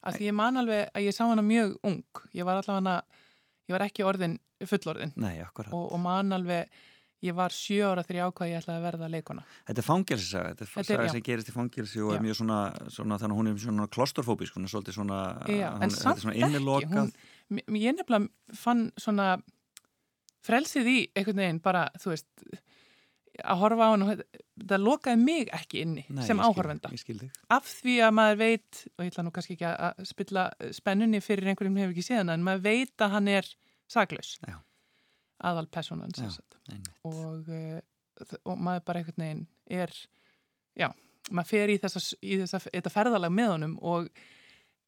af 0.03 0.17
því 0.17 0.29
ég 0.29 0.35
man 0.37 0.57
alveg 0.61 0.89
að 0.93 1.05
ég 1.07 1.15
sá 1.15 1.23
hana 1.25 1.43
mjög 1.45 1.77
ung. 1.87 2.23
Ég 2.35 2.47
var 2.47 2.59
allavega 2.59 2.79
hana 2.81 2.95
ég 3.69 3.75
var 3.77 3.85
ekki 3.87 4.03
orðin 4.07 4.39
fullorðin. 4.67 5.13
Nei, 5.19 5.37
og, 5.43 5.85
og 5.93 5.99
man 6.03 6.31
alveg 6.35 6.69
ég 7.23 7.35
var 7.35 7.53
sjö 7.55 7.85
ára 7.87 8.03
þegar 8.03 8.17
ég 8.19 8.29
ákvað 8.31 8.49
ég 8.51 8.57
ætlaði 8.59 8.79
að 8.79 8.85
verða 8.87 9.07
leikona 9.13 9.43
Þetta 9.69 9.79
er 9.79 9.87
fangelsisaga, 9.87 10.49
þetta 10.51 10.65
er 10.65 10.71
Þetta 10.73 10.89
saga 10.89 11.05
já. 11.07 11.11
sem 11.13 11.23
gerist 11.23 11.49
í 11.51 11.55
fangelsi 11.55 12.01
og 12.03 12.11
Já. 12.11 12.15
er 12.17 12.25
mjög 12.25 12.37
svona, 12.41 12.57
svona 12.91 13.19
þannig 13.21 13.35
að 13.35 13.39
hún 13.39 13.51
er 13.51 13.61
svona 13.63 13.87
klostorfóbísk, 13.95 14.57
hún 14.57 14.67
er 14.67 14.73
svolítið 14.73 14.97
svona 14.97 15.19
Já, 15.47 15.69
hún, 15.71 15.85
en 15.87 15.93
þetta 15.93 16.11
er 16.11 16.19
samt 16.19 16.33
ekki 16.33 16.43
innilokað. 16.49 16.97
hún, 16.99 17.61
ég 17.79 17.95
nefnilega 17.95 18.59
fann 18.59 18.83
svona 18.99 19.29
frelsið 20.43 20.89
í 20.91 20.97
einhvern 21.15 21.39
veginn 21.45 21.61
bara, 21.63 21.85
þú 22.03 22.11
veist 22.11 22.27
að 23.41 23.57
horfa 23.63 23.85
á 23.85 23.89
hann 23.93 24.03
og 24.05 24.23
það 24.69 24.83
lokaði 24.85 25.19
mig 25.23 25.47
ekki 25.57 25.81
inni 25.81 26.03
Nei, 26.13 26.23
sem 26.27 26.37
áhorfenda. 26.43 26.91
skil 27.01 27.17
af 27.49 27.65
því 27.65 27.95
að 28.05 28.11
maður 28.19 28.37
veit 28.43 28.81
og 28.97 29.05
ég 29.05 29.11
ætla 29.13 29.23
nú 29.25 29.31
kannski 29.33 29.55
ekki 29.57 29.65
að- 29.71 29.79
að 29.97 30.05
spilla 30.11 30.43
spennunni 30.71 31.21
fyrir 31.25 31.49
einhverjum 31.49 31.73
sem 31.73 31.81
hefur 31.83 31.95
ekki 31.95 32.05
séð 32.09 32.21
hana 32.21 32.33
en 32.37 32.43
maður 32.45 32.61
veit 32.67 32.97
að 33.01 33.09
hann 33.15 33.27
er 33.27 33.49
saklaus. 33.89 34.37
Já. 34.47 34.59
aðal 35.43 35.67
personan 35.67 36.11
og, 37.03 37.49
uh, 37.49 37.81
og 38.45 38.57
maður 38.57 38.85
bara 38.85 38.99
einhvern 39.01 39.17
veginn 39.25 39.47
er 39.67 39.91
já, 40.77 40.87
maður 41.31 41.49
fer 41.49 41.67
í, 41.73 41.75
í 42.21 42.37
þessa, 42.39 42.59
þetta 42.69 42.89
ferðalag 42.93 43.31
með 43.33 43.49
honum 43.51 43.73
og 43.81 44.07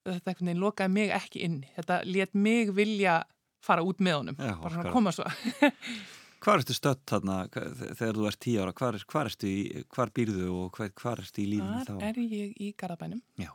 þetta 0.05 0.29
einhvern 0.31 0.47
veginn 0.51 0.61
lokaði 0.63 0.91
mig 0.93 1.09
ekki 1.11 1.41
inn 1.43 1.57
þetta 1.75 1.99
let 2.05 2.33
mig 2.35 2.71
vilja 2.77 3.23
fara 3.65 3.81
út 3.83 3.97
með 3.99 4.19
honum. 4.19 4.35
Já, 4.39 4.53
bara 4.61 4.75
svona 4.75 4.91
koma 4.93 5.11
svo 5.11 5.25
Hvar 6.45 6.61
ertu 6.61 6.75
stödd 6.77 6.99
þarna 7.09 7.35
þegar 7.49 8.17
þú 8.19 8.25
ert 8.29 8.39
10 8.45 8.59
ára, 8.61 8.73
hvar, 8.77 8.97
hvar 9.09 9.29
ertu 9.31 9.49
í, 9.49 9.61
hvar 9.89 10.11
býrðu 10.13 10.49
og 10.53 10.75
hvar, 10.77 10.91
hvar 11.01 11.21
ertu 11.23 11.41
í 11.41 11.45
lífinu 11.55 11.85
þá? 11.87 11.95
er 12.05 12.19
ég 12.21 12.51
í 12.61 12.67
Garðabænum 12.77 13.21
Já, 13.41 13.49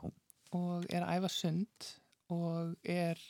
og 0.57 0.89
er 0.91 1.05
að 1.05 1.21
æfa 1.21 1.29
sund 1.31 1.87
og 2.35 2.73
er 2.83 3.21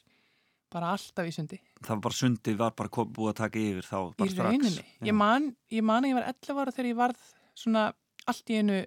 bara 0.74 0.96
alltaf 0.96 1.30
í 1.30 1.34
sundi 1.36 1.60
það 1.78 1.92
var 1.92 2.02
bara 2.08 2.18
sundið 2.18 2.58
var 2.58 2.74
bara 2.80 3.06
búið 3.12 3.30
að 3.34 3.38
taka 3.44 3.62
yfir 3.62 3.86
þá 3.86 3.98
bara 4.00 4.30
í 4.32 4.34
strax 4.34 4.48
rauninni. 4.48 4.86
Já. 4.88 5.06
Ég 5.12 5.18
man, 5.20 5.46
ég 5.78 5.86
man 5.92 6.08
að 6.08 6.14
ég 6.14 6.18
var 6.18 6.30
11 6.32 6.64
ára 6.64 6.74
þegar 6.78 6.90
ég 6.90 7.00
varð 7.04 7.28
svona 7.62 7.84
allt 8.32 8.50
í 8.50 8.58
einu 8.62 8.80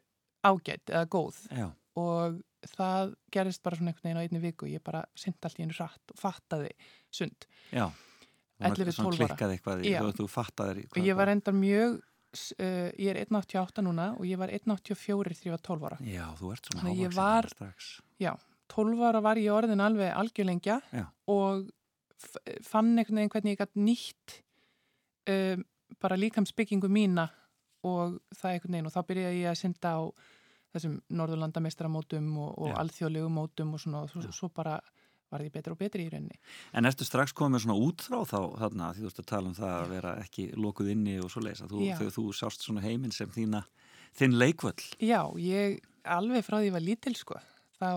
ágætt 0.44 0.90
eða 0.90 1.04
góð 1.14 1.38
Já, 1.54 1.68
og 2.02 2.40
það 2.74 3.14
gerist 3.36 3.62
bara 3.62 3.78
svona 3.78 3.92
einhvern 3.92 4.08
veginn 4.08 4.18
á 4.18 4.24
einni 4.24 4.42
viku. 4.42 4.66
Ég 4.72 4.82
bara 4.82 5.04
syndi 5.14 5.46
allt 5.46 5.60
í 5.60 5.68
einu 5.68 5.76
hratt 5.76 6.14
og 6.14 6.18
fattaði 6.18 6.72
sund. 7.12 7.46
já 7.70 7.86
11, 8.60 8.92
Svona 8.94 9.10
12 9.10 9.20
ára. 9.20 9.28
klikkaði 9.28 9.56
eitthvað 9.58 9.84
í, 9.84 9.92
Já. 9.92 10.00
þú, 10.00 10.10
þú 10.20 10.26
fattaðir 10.30 10.82
Og 10.90 10.98
ég 11.02 11.16
var 11.18 11.32
endar 11.32 11.56
mjög, 11.58 11.96
uh, 11.98 12.90
ég 12.94 13.08
er 13.10 13.20
1,88 13.24 13.84
núna 13.84 14.10
og 14.18 14.26
ég 14.28 14.38
var 14.38 14.52
1,84 14.54 15.34
þegar 15.34 15.48
ég 15.50 15.56
var 15.56 15.64
12 15.68 15.88
ára. 15.88 15.98
Já, 16.00 16.26
þú 16.38 16.52
ert 16.54 16.70
svona 16.70 16.94
þarna 16.94 17.54
strax 17.54 17.94
12 18.74 19.02
ára 19.04 19.20
var 19.20 19.36
ég 19.36 19.52
orðin 19.52 19.82
alveg 19.84 20.14
algjörlengja 20.16 20.78
Já. 20.92 21.04
og 21.28 21.68
fann 22.64 22.94
einhvern 22.96 23.20
veginn 23.20 23.32
hvernig 23.34 23.54
ég 23.54 23.60
gætt 23.60 23.76
nýtt 23.76 24.38
um, 25.28 25.64
bara 26.00 26.16
líkamsbyggingu 26.16 26.88
mína 26.88 27.28
og 27.84 28.18
það 28.34 28.54
einhvern 28.54 28.76
veginn 28.78 28.88
og 28.88 28.94
þá 28.94 29.02
byrjaði 29.10 29.42
ég 29.42 29.50
að 29.52 29.60
synda 29.60 29.92
á 30.00 30.02
þessum 30.74 30.96
Norðurlandameistaramótum 31.14 32.30
og, 32.42 32.50
og 32.58 32.72
Já. 32.72 32.76
alþjóðlegum 32.82 33.36
mótum 33.38 33.74
og 33.76 33.82
svona 33.84 34.04
og 34.06 34.10
svo, 34.10 34.24
Já. 34.24 34.32
svo 34.34 34.50
bara 34.54 34.78
var 35.34 35.44
ég 35.44 35.54
betri 35.54 35.74
og 35.74 35.80
betri 35.80 36.06
í 36.06 36.10
rauninni. 36.12 36.38
En 36.74 36.88
ertu 36.88 37.06
strax 37.06 37.34
komið 37.36 37.64
svona 37.64 37.78
útþrá 37.86 38.20
þá 38.30 38.38
þarna 38.64 38.90
því 38.94 39.04
þú 39.04 39.10
ert 39.10 39.22
að 39.22 39.30
tala 39.32 39.50
um 39.50 39.56
það 39.58 39.74
að 39.76 39.94
vera 39.94 40.16
ekki 40.24 40.46
lokuð 40.66 40.92
inni 40.94 41.16
og 41.22 41.32
svo 41.32 41.44
leisa, 41.44 41.70
þú, 41.70 41.80
Já. 41.84 41.96
þegar 42.00 42.16
þú 42.18 42.26
sást 42.40 42.66
svona 42.66 42.84
heiminn 42.84 43.14
sem 43.14 43.32
þína, 43.34 43.64
þinn 44.18 44.38
leikvöll 44.40 44.90
Já, 45.02 45.20
ég 45.42 45.80
alveg 46.04 46.46
frá 46.46 46.58
því 46.60 46.70
ég 46.70 46.76
var 46.76 46.84
lítil 46.84 47.16
sko, 47.18 47.40
þá 47.80 47.90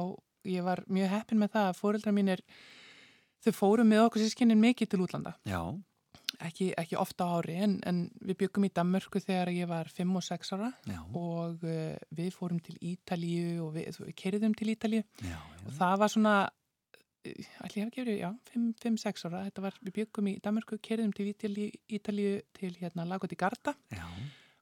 ég 0.47 0.65
var 0.65 0.83
mjög 0.91 1.13
heppin 1.13 1.41
með 1.41 1.53
það 1.57 1.69
að 1.69 1.79
fóreldra 1.81 2.15
mínir 2.15 2.43
þau 3.43 3.53
fóru 3.55 3.85
með 3.87 4.07
okkur 4.07 4.23
sískinnin 4.23 4.59
mikið 4.59 4.91
til 4.91 5.03
útlanda. 5.03 5.35
Já, 5.47 5.61
ekki, 6.43 6.69
ekki 6.77 6.97
ofta 6.99 7.27
ári 7.37 7.57
en, 7.63 7.77
en 7.87 8.03
við 8.25 8.41
byggum 8.43 8.67
í 8.67 8.71
Danmörku 8.75 9.21
þegar 9.23 9.51
ég 9.55 9.69
var 9.69 9.89
5 9.93 10.15
og 10.19 10.25
6 10.25 10.53
ára 10.57 10.69
já, 10.89 10.99
og 11.17 11.63
uh, 11.65 11.95
við 12.17 12.29
fórum 12.35 12.61
til 12.63 12.77
Ítalíu 12.93 13.65
og 13.65 13.73
við, 13.77 13.99
við 14.03 14.15
kerðum 14.21 14.55
til 14.57 14.71
Ítalíu 14.73 15.03
já, 15.03 15.33
já. 15.33 15.39
og 15.65 15.75
það 15.79 15.99
var 16.03 16.13
svona 16.13 16.35
allir 17.25 17.77
ég 17.77 17.85
hef 17.87 17.93
gefið, 17.95 18.17
já, 18.21 18.29
5-6 18.83 19.25
ára. 19.29 19.43
Þetta 19.47 19.63
var, 19.65 19.77
við 19.83 19.95
byggum 20.01 20.29
í 20.31 20.35
Danmörku, 20.43 20.79
kerðum 20.83 21.13
til 21.15 21.29
Ítalíu, 21.31 22.41
til 22.57 22.73
hérna 22.79 23.07
Lago 23.07 23.27
di 23.27 23.35
Garda 23.39 23.73
já. 23.91 24.05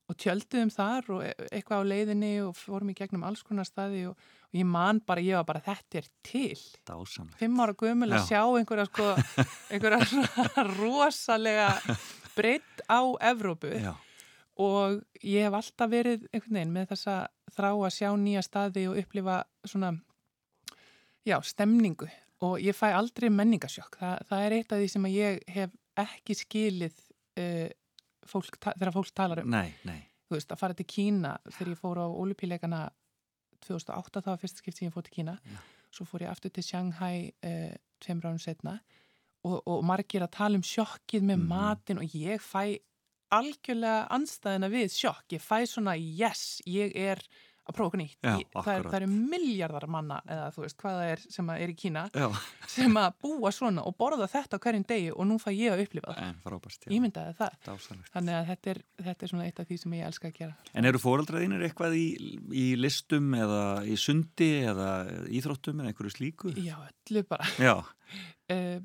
og 0.10 0.18
tjölduðum 0.22 0.72
þar 0.74 1.10
og 1.16 1.24
e- 1.26 1.36
eitthvað 1.52 1.82
á 1.82 1.90
leiðinni 1.92 2.32
og 2.46 2.56
fórum 2.58 2.92
í 2.94 2.96
gegnum 2.98 3.26
alls 3.26 3.44
konar 3.46 3.66
staði 3.66 4.06
og, 4.10 4.18
og 4.52 4.58
ég 4.60 4.66
man 4.70 5.02
bara, 5.06 5.24
ég 5.26 5.38
var 5.40 5.48
bara 5.50 5.64
þetta 5.66 6.02
er 6.02 6.10
til. 6.26 6.58
Dásamlega 6.88 7.42
fimm 7.42 7.62
ára 7.62 7.74
gömul 7.78 8.12
að 8.12 8.20
Já. 8.22 8.26
sjá 8.32 8.42
einhverja 8.60 8.88
sko, 8.90 9.12
einhverja 9.74 10.66
rosalega 10.80 11.70
breytt 12.36 12.86
á 12.90 13.02
Evrópu 13.32 13.72
Já, 13.74 13.94
og 14.62 15.02
ég 15.22 15.48
hef 15.48 15.58
alltaf 15.58 15.90
verið 15.92 16.28
einhvern 16.32 16.60
veginn 16.60 16.76
með 16.76 16.92
þessa 16.94 17.16
þrá 17.56 17.72
að 17.74 17.96
sjá 17.98 18.10
nýja 18.20 18.44
staði 18.46 18.86
og 18.92 19.00
upplifa 19.02 19.42
svona 19.66 19.96
já, 21.26 21.40
stemningu 21.42 22.08
og 22.42 22.60
ég 22.60 22.76
fæ 22.76 22.90
aldrei 22.94 23.30
menningasjokk 23.30 23.96
Þa, 24.00 24.10
það 24.28 24.44
er 24.46 24.52
eitt 24.58 24.72
af 24.76 24.80
því 24.82 24.90
sem 24.92 25.06
ég 25.06 25.40
hef 25.56 25.72
ekki 25.96 26.36
skilið 26.36 26.98
uh, 27.40 27.70
fólk, 28.28 28.58
þegar 28.66 28.92
fólk 28.94 29.14
talar 29.16 29.44
um. 29.44 29.50
Nei, 29.50 29.74
nei. 29.88 30.02
Þú 30.28 30.36
veist, 30.36 30.52
að 30.52 30.60
fara 30.60 30.74
til 30.74 30.86
Kína 30.90 31.38
þegar 31.48 31.72
ég 31.76 31.80
fór 31.80 32.02
á 32.02 32.08
olupíleikana 32.10 32.82
2008, 33.66 34.22
það 34.22 34.32
var 34.34 34.42
fyrst 34.42 34.60
skipt 34.62 34.78
sem 34.78 34.88
ég 34.90 34.94
fór 34.94 35.06
til 35.08 35.14
Kína. 35.20 35.38
Já. 35.46 35.58
svo 35.96 36.04
fór 36.10 36.26
ég 36.26 36.30
aftur 36.34 36.52
til 36.52 36.64
Shanghai 36.66 37.32
uh, 37.46 37.72
tveimur 38.04 38.26
árum 38.28 38.40
setna 38.44 38.74
og, 39.46 39.62
og 39.70 39.84
margir 39.88 40.26
að 40.26 40.34
tala 40.36 40.58
um 40.60 40.64
sjokkið 40.66 41.24
með 41.24 41.38
Mhm. 41.40 41.48
matinn 41.48 42.02
og 42.02 42.12
ég 42.18 42.42
fæ 42.44 42.80
algjörlega 43.32 44.08
anstæðina 44.12 44.68
við 44.70 44.92
sjokk. 44.94 45.26
Ég 45.38 45.42
fæ 45.42 45.64
svona, 45.70 45.96
yes, 45.98 46.62
ég 46.68 46.92
er 46.96 47.22
að 47.66 47.76
prófa 47.78 47.90
okkur 47.90 48.00
nýtt. 48.02 48.18
Já, 48.22 48.34
Ég- 48.42 48.50
það, 48.54 48.70
er, 48.76 48.84
það 48.92 48.98
eru 49.00 49.08
miljardar 49.34 49.86
manna 49.90 50.18
eða 50.30 50.48
þú 50.56 50.64
veist 50.66 50.78
hvað 50.82 50.98
það 51.00 51.12
er 51.16 51.24
sem 51.36 51.50
að 51.50 51.62
er 51.66 51.74
í 51.74 51.76
Kína 51.82 52.04
Já, 52.14 52.28
sem 52.76 53.00
að 53.02 53.16
búa 53.26 53.52
svona 53.58 53.86
og 53.90 53.96
borða 54.00 54.28
þetta 54.30 54.60
á 54.60 54.64
hverjum 54.66 54.86
degi 54.92 55.10
og 55.16 55.28
nú 55.30 55.38
fæ 55.42 55.50
ég 55.56 55.74
að 55.74 55.84
upplifa 55.86 56.14
það. 56.14 56.24
En 56.30 56.40
frábært, 56.46 56.86
já, 56.86 56.94
ímyndaði 57.00 57.36
það. 57.42 57.58
Dásamlegt. 57.66 58.12
Þannig 58.16 58.38
að 58.40 58.50
þetta 58.54 58.74
er, 58.76 58.82
þetta 59.10 59.26
er 59.30 59.34
svona 59.34 59.48
eitt 59.50 59.62
af 59.66 59.70
því 59.72 59.80
sem 59.84 59.96
ég 59.98 60.10
elska 60.12 60.30
að 60.32 60.38
gera. 60.42 60.58
En 60.78 60.90
eru 60.92 61.02
fóreldraðinir 61.02 61.68
eitthvað 61.70 61.98
í, 61.98 62.06
í 62.54 62.66
listum 62.78 63.32
eða 63.42 63.62
í 63.90 63.98
sundi 64.00 64.52
eða 64.70 64.90
íþróttum 65.40 65.82
eða 65.82 65.94
einhverju 65.94 66.14
slíku? 66.20 66.54
Já, 66.62 66.76
öllu 66.86 67.26
bara. 67.30 67.50
Já, 67.62 67.78
Uh, 68.46 68.78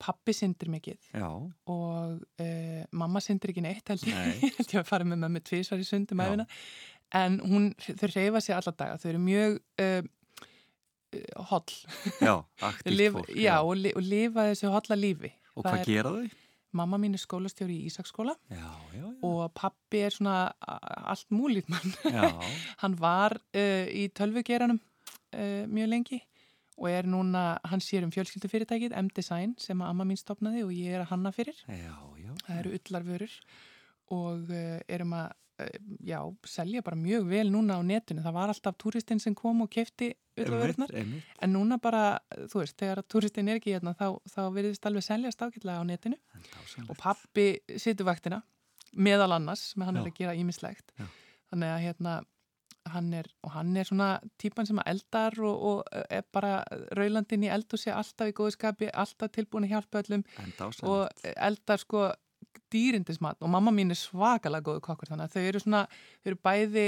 pappi 0.00 0.32
syndir 0.34 0.66
mikið 0.72 0.96
já, 1.14 1.26
og 1.70 2.16
uh, 2.42 2.80
mamma 2.96 3.20
syndir 3.22 3.52
ekki 3.52 3.62
neitt 3.62 3.92
held 3.92 4.02
ég. 4.08 4.16
Ég 4.42 4.54
held 4.58 4.72
ég 4.74 4.80
að 4.80 4.88
fara 4.88 5.06
með 5.06 5.20
mömmu 5.22 5.42
tvísvar 5.46 5.78
í 5.78 5.86
sundum 5.86 6.18
Já. 6.24 6.46
En 7.14 7.40
hún, 7.40 7.70
þau 7.80 8.08
reyfa 8.14 8.40
sig 8.44 8.54
alla 8.56 8.72
daga, 8.76 8.98
þau 9.02 9.08
eru 9.12 9.22
mjög 9.24 9.58
uh, 9.82 10.02
holl. 11.50 11.74
Já, 12.20 12.36
lif, 12.86 13.12
fólk. 13.16 13.32
já, 13.34 13.56
og, 13.62 13.74
li, 13.80 13.92
og 13.96 14.02
lifa 14.06 14.44
þessu 14.50 14.70
holla 14.74 14.96
lífi. 14.98 15.32
Og 15.56 15.64
Það 15.64 15.72
hvað 15.72 15.80
er- 15.80 15.90
gera 15.94 16.14
þau? 16.14 16.38
mamma 16.78 16.98
mín 17.02 17.16
er 17.16 17.18
skólastjóri 17.18 17.80
í 17.82 17.86
Ísaksskóla. 17.90 18.36
Já, 18.46 18.68
já, 18.94 19.00
já. 19.02 19.06
og 19.26 19.40
pappi 19.58 20.04
er 20.06 20.14
svona 20.14 20.52
allt 20.62 21.26
múlít 21.34 21.66
mann. 21.72 21.94
Já, 22.06 22.28
hann 22.84 22.94
var 23.00 23.34
uh, 23.34 23.86
í 23.90 24.04
tölvugeranum 24.14 24.78
uh, 24.78 25.64
mjög 25.66 25.88
lengi. 25.90 26.20
Og 26.80 26.86
er 26.88 27.04
núna, 27.10 27.58
hann 27.68 27.82
sér 27.84 28.06
um 28.06 28.12
fjölskyldufyrirtækið 28.14 28.94
M-Design 29.02 29.56
sem 29.60 29.82
að 29.82 29.90
amma 29.90 30.06
mín 30.08 30.16
stopnaði 30.16 30.62
og 30.64 30.70
ég 30.72 30.94
er 30.94 31.02
að 31.02 31.10
hanna 31.10 31.32
fyrir. 31.34 31.58
Já, 31.66 31.90
já. 32.22 32.30
það 32.46 32.60
eru 32.62 32.76
ullarvörur 32.78 33.34
og 34.14 34.54
uh, 34.54 34.78
erum 34.88 35.12
að 35.18 35.34
já, 36.06 36.18
selja 36.46 36.82
bara 36.86 36.96
mjög 36.96 37.28
vel 37.30 37.50
núna 37.52 37.78
á 37.78 37.82
netinu. 37.84 38.22
Það 38.24 38.36
var 38.38 38.52
alltaf 38.52 38.78
túristinn 38.80 39.20
sem 39.22 39.34
kom 39.34 39.62
og 39.64 39.70
kefti 39.70 40.12
einmitt. 40.96 41.24
en 41.42 41.52
núna 41.52 41.78
bara, 41.82 42.18
þú 42.48 42.62
veist, 42.62 42.76
þegar 42.80 43.02
að 43.02 43.08
túristinn 43.12 43.48
er 43.48 43.60
ekki 43.60 43.74
hérna 43.76 43.94
þá, 43.98 44.20
þá 44.30 44.42
virðist 44.54 44.86
alveg 44.86 45.04
seljast 45.04 45.42
ágætlega 45.42 45.82
á 45.82 45.84
netinu. 45.84 46.16
Og 46.88 46.96
pappi 46.96 47.48
situr 47.76 48.08
vaktina 48.08 48.42
meðal 48.96 49.32
annars, 49.36 49.74
með 49.76 49.90
hann 49.90 49.96
Já. 49.96 50.00
er 50.00 50.10
að 50.10 50.18
gera 50.18 50.34
ímislegt 50.34 50.94
þannig 51.50 51.72
að 51.74 51.82
hérna 51.84 52.20
hann 52.90 53.12
er, 53.14 53.26
og 53.44 53.52
hann 53.54 53.76
er 53.76 53.86
svona 53.86 54.08
típan 54.40 54.66
sem 54.66 54.78
að 54.80 54.88
eldar 54.94 55.36
og, 55.44 55.66
og 55.68 56.06
er 56.10 56.24
bara 56.32 56.64
raulandinn 56.96 57.44
í 57.44 57.50
eld 57.52 57.68
og 57.76 57.82
sé 57.82 57.92
alltaf 57.92 58.30
í 58.30 58.34
góðu 58.36 58.54
skapi 58.56 58.88
alltaf 58.88 59.30
tilbúin 59.34 59.66
að 59.68 59.74
hjálpa 59.74 60.02
öllum. 60.02 60.24
Og 60.88 61.26
eldar 61.36 61.82
sko 61.82 62.08
dýrindismat 62.72 63.42
og 63.42 63.52
mamma 63.52 63.72
mín 63.74 63.92
er 63.92 63.98
svakalega 63.98 64.66
góðu 64.66 64.84
kokkur 64.84 65.12
þannig 65.12 65.28
að 65.28 65.36
þau 65.36 65.48
eru 65.50 65.62
svona, 65.62 65.84
þau 66.20 66.32
eru 66.32 66.40
bæði 66.48 66.86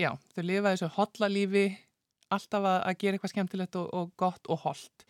já, 0.00 0.10
þau 0.34 0.42
lifa 0.44 0.74
þessu 0.74 0.90
hotla 0.96 1.30
lífi 1.30 1.66
alltaf 2.34 2.64
að, 2.64 2.78
að 2.80 2.98
gera 3.02 3.18
eitthvað 3.18 3.34
skemmtilegt 3.34 3.78
og, 3.80 3.88
og 3.94 4.14
gott 4.20 4.50
og 4.50 4.62
holt 4.64 5.06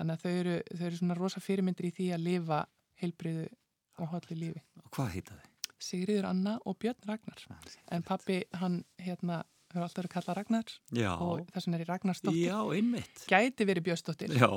þannig 0.00 0.16
að 0.16 0.24
þau 0.24 0.34
eru, 0.40 0.58
þau 0.72 0.84
eru 0.88 1.00
svona 1.00 1.18
rosa 1.18 1.44
fyrirmyndir 1.44 1.90
í 1.90 1.94
því 1.96 2.10
að 2.16 2.26
lifa 2.26 2.60
heilbriðu 3.00 3.46
og 4.00 4.12
hotli 4.14 4.36
lífi. 4.38 4.62
Og 4.80 4.92
hvað 4.96 5.14
heita 5.16 5.36
þau? 5.36 5.48
Sigriður 5.80 6.28
Anna 6.28 6.58
og 6.68 6.76
Björn 6.80 7.08
Ragnar. 7.08 7.42
En 7.92 8.04
pappi 8.04 8.42
hann 8.60 8.82
hérna 9.00 9.40
hefur 9.70 9.86
alltaf 9.86 10.02
verið 10.02 10.12
kallað 10.12 10.38
Ragnar 10.40 10.72
Já, 10.96 11.10
og 11.14 11.44
þess 11.54 11.68
vegna 11.68 11.78
er 11.78 11.84
í 11.84 11.88
Ragnarsdóttir. 11.88 12.40
Já, 12.48 12.58
einmitt. 12.76 13.22
gæti 13.30 13.66
verið 13.68 13.86
Björnsdóttir. 13.88 14.34
Já, 14.34 14.50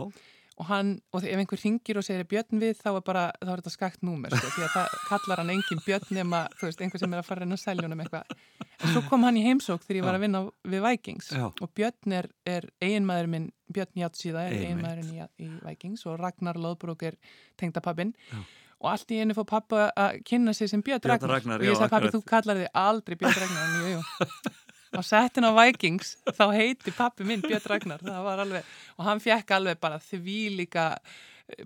og 0.62 0.68
hann, 0.70 0.90
og 1.14 1.24
ef 1.26 1.40
einhver 1.40 1.58
ringir 1.58 1.98
og 1.98 2.06
segir 2.06 2.28
Björn 2.30 2.62
við 2.62 2.76
þá 2.78 2.90
er 2.92 3.04
bara, 3.06 3.24
þá 3.42 3.50
er 3.50 3.62
þetta 3.62 3.74
skakt 3.74 4.04
númer 4.06 4.34
sko, 4.36 4.52
því 4.54 4.66
að 4.68 4.74
það 4.76 4.96
kallar 5.10 5.42
hann 5.42 5.52
engin 5.56 5.82
Björn 5.86 6.14
nema 6.14 6.42
veist, 6.62 6.84
einhver 6.84 7.02
sem 7.02 7.16
er 7.16 7.22
að 7.24 7.30
fara 7.30 7.48
að 7.48 7.62
selja 7.62 7.88
honum 7.88 8.04
eitthvað. 8.04 8.36
En 8.84 8.94
svo 8.94 9.04
kom 9.10 9.26
hann 9.26 9.40
í 9.40 9.46
heimsók 9.46 9.86
þegar 9.86 10.00
ég 10.00 10.08
var 10.08 10.18
að 10.20 10.26
vinna 10.28 10.44
við 10.76 10.86
Vikings 10.86 11.32
Já. 11.34 11.46
og 11.50 11.74
Björn 11.78 12.18
er, 12.20 12.30
er 12.46 12.68
eiginmaður 12.84 13.32
minn 13.34 13.48
Björn 13.74 14.04
Játsíða 14.04 14.48
er 14.50 14.58
eiginmaðurinn 14.60 15.14
í, 15.16 15.30
í 15.42 15.50
Vikings 15.64 16.06
og 16.10 16.20
Ragnar 16.22 16.60
Lóðbrók 16.62 17.08
er 17.10 17.18
tengdapappin 17.58 18.14
Já. 18.30 18.44
og 18.84 18.92
allt 18.94 19.14
í 19.16 19.22
einu 19.24 19.38
fór 19.38 19.48
pappa 19.50 19.88
að 19.98 20.20
kynna 20.28 20.54
sig 20.54 20.70
sem 20.70 20.84
Björn 20.86 21.02
Ragnar, 21.02 21.40
Ragnar, 21.40 21.64
og 21.64 21.70
ég 21.72 21.80
sagði 21.80 21.96
pappi, 21.96 22.14
þú 22.14 22.22
kallar 22.30 22.62
þig 22.62 22.70
aldrei 22.84 23.18
Björn 23.24 23.42
Ragnar. 23.42 23.66
En 23.66 23.80
jú, 23.82 23.96
jú 23.98 24.54
á 24.98 25.02
settin 25.06 25.46
á 25.48 25.52
Vikings 25.58 26.16
þá 26.38 26.46
heiti 26.56 26.94
pappi 26.96 27.26
minn 27.28 27.42
Björn 27.44 27.70
Ragnar 27.72 28.02
það 28.06 28.42
alveg, 28.46 28.74
og 28.98 29.06
hann 29.08 29.22
fekk 29.24 29.52
alveg 29.58 29.80
bara 29.84 30.00
því 30.02 30.40
líka 30.58 30.88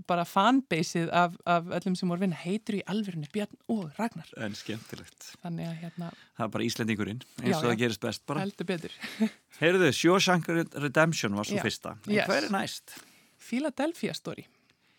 bara 0.09 0.23
fanbaseið 0.25 1.11
af, 1.13 1.35
af 1.45 1.67
öllum 1.77 1.93
sem 1.95 2.09
voru 2.09 2.23
vinna 2.25 2.35
heitur 2.41 2.79
í 2.79 2.83
alverðinu 2.89 3.29
Björn 3.31 3.59
og 3.71 3.91
Ragnar 3.99 4.31
en 4.41 4.55
skemmtilegt. 4.57 5.27
þannig 5.43 5.67
að 5.69 5.75
hérna 5.83 6.09
Það 6.37 6.45
er 6.47 6.53
bara 6.55 6.65
Íslendingurinn, 6.67 7.21
eins 7.43 7.51
Já, 7.51 7.57
og 7.59 7.63
það 7.67 7.75
já. 7.75 7.79
gerist 7.83 8.01
best 8.07 8.25
bara. 8.25 8.41
heldur 8.41 8.67
betur 8.71 8.95
Heyrðu, 9.61 9.91
Shawshank 9.93 10.49
Redemption 10.81 11.37
var 11.37 11.45
svo 11.49 11.59
Já. 11.59 11.63
fyrsta. 11.67 11.93
En 12.07 12.15
Yes. 12.17 12.25
hvað 12.27 12.41
er 12.41 12.49
næst? 12.57 12.95
Philadelphia 13.37 14.13
story 14.17 14.47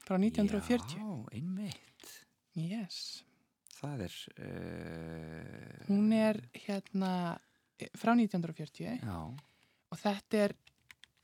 frá 0.06 0.16
1940 0.16 0.94
Já, 0.94 1.10
einmitt. 1.34 2.14
yes. 2.56 3.24
Það 3.78 4.06
er... 4.08 4.14
Uh, 4.38 5.84
hún 5.90 6.08
er 6.16 6.40
hérna 6.66 7.10
eh, 7.34 7.47
frá 7.98 8.14
1940 8.14 9.02
Já, 9.02 9.18
og 9.92 10.00
þetta 10.02 10.42
er 10.48 10.54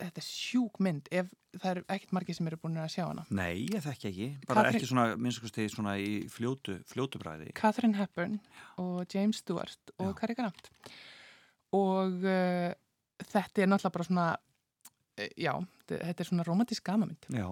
þetta 0.05 0.21
er 0.21 0.27
sjúk 0.27 0.81
mynd 0.83 1.09
ef 1.15 1.29
það 1.55 1.69
er 1.71 1.81
ekkert 1.95 2.13
margir 2.17 2.35
sem 2.37 2.49
eru 2.51 2.59
búin 2.59 2.79
að 2.83 2.89
sjá 2.97 3.05
hana 3.07 3.23
nei, 3.31 3.63
ég 3.71 3.83
þekki 3.85 4.09
ekki. 4.11 4.27
Bara 4.49 4.65
Katrín- 4.65 4.79
ekki 4.81 4.89
svona, 4.91 5.05
minnstakosti 5.17 5.67
svona 5.71 5.93
í 6.03 6.09
fljótu, 6.33 6.81
fljótu 6.91 7.21
bræði. 7.23 7.53
Catherine 7.55 7.95
Hepburn 8.01 8.41
og 8.83 9.05
James 9.15 9.39
Stewart 9.39 9.93
og 9.99 10.11
Já. 10.11 10.17
Cary 10.19 10.35
Grant 10.39 10.71
og 11.75 12.19
uh, 12.27 12.73
þetta 13.23 13.63
er 13.65 13.71
náttúrulega 13.71 13.95
bara 13.99 14.09
svona 14.09 14.27
uh, 14.35 15.31
já, 15.39 15.53
þetta 15.91 16.25
er 16.25 16.29
svona 16.31 16.47
romantísk 16.49 16.85
gamamynd 16.87 17.31
Já, 17.35 17.47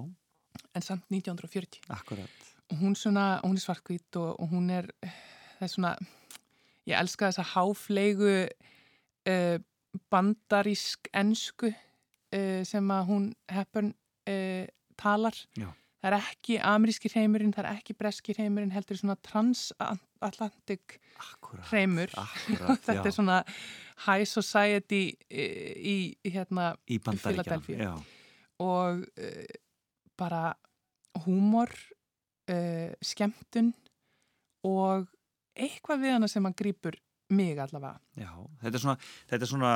en 0.74 0.82
samt 0.84 1.06
1940 1.14 1.86
akkurat. 1.94 2.50
og 2.72 2.82
hún, 2.82 2.94
svona, 2.98 3.38
hún 3.46 3.54
er 3.58 3.64
svartkvít 3.64 4.18
og, 4.20 4.34
og 4.42 4.50
hún 4.52 4.70
er 4.74 4.90
það 5.04 5.66
er 5.68 5.72
svona 5.76 5.94
ég 6.90 6.98
elska 6.98 7.30
þessa 7.30 7.46
háflegu 7.54 8.34
uh, 9.28 9.58
bandarísk 10.12 11.10
ensku 11.14 11.70
uh, 11.72 12.62
sem 12.66 12.90
að 12.94 13.06
hún 13.10 13.28
Hepburn 13.52 13.92
uh, 14.28 14.64
talar 14.98 15.36
Já. 15.58 15.68
það 16.02 16.08
er 16.10 16.16
ekki 16.18 16.58
ameríski 16.72 17.10
hreimurinn, 17.12 17.52
það 17.54 17.68
er 17.68 17.80
ekki 17.80 17.96
breski 17.98 18.36
hreimurinn 18.36 18.72
heldur 18.74 18.98
svona 19.00 19.18
transatlantic 19.24 20.98
Akkurat. 21.20 21.66
hreimur 21.70 22.12
Akkurat, 22.16 22.82
þetta 22.86 23.00
já. 23.00 23.06
er 23.10 23.16
svona 23.18 23.38
high 24.06 24.26
society 24.28 25.04
í, 25.30 25.46
í, 25.76 25.96
hérna 26.32 26.72
Í. 26.90 26.98
Philadelphia. 26.98 27.92
Já, 27.92 27.94
og 28.62 29.04
uh, 29.06 29.56
bara 30.18 30.52
húmor 31.24 31.70
uh, 32.50 32.90
skemmtun 33.04 33.72
og 34.66 35.08
eitthvað 35.52 36.04
við 36.04 36.14
hana 36.16 36.28
sem 36.30 36.46
að 36.48 36.58
grýpur 36.62 36.98
mig 37.32 37.58
allavega. 37.62 37.98
Já. 38.20 38.30
Þetta 38.62 38.78
er 38.78 38.84
svona, 38.84 38.96
þetta 39.32 39.46
er 39.48 39.50
svona 39.52 39.72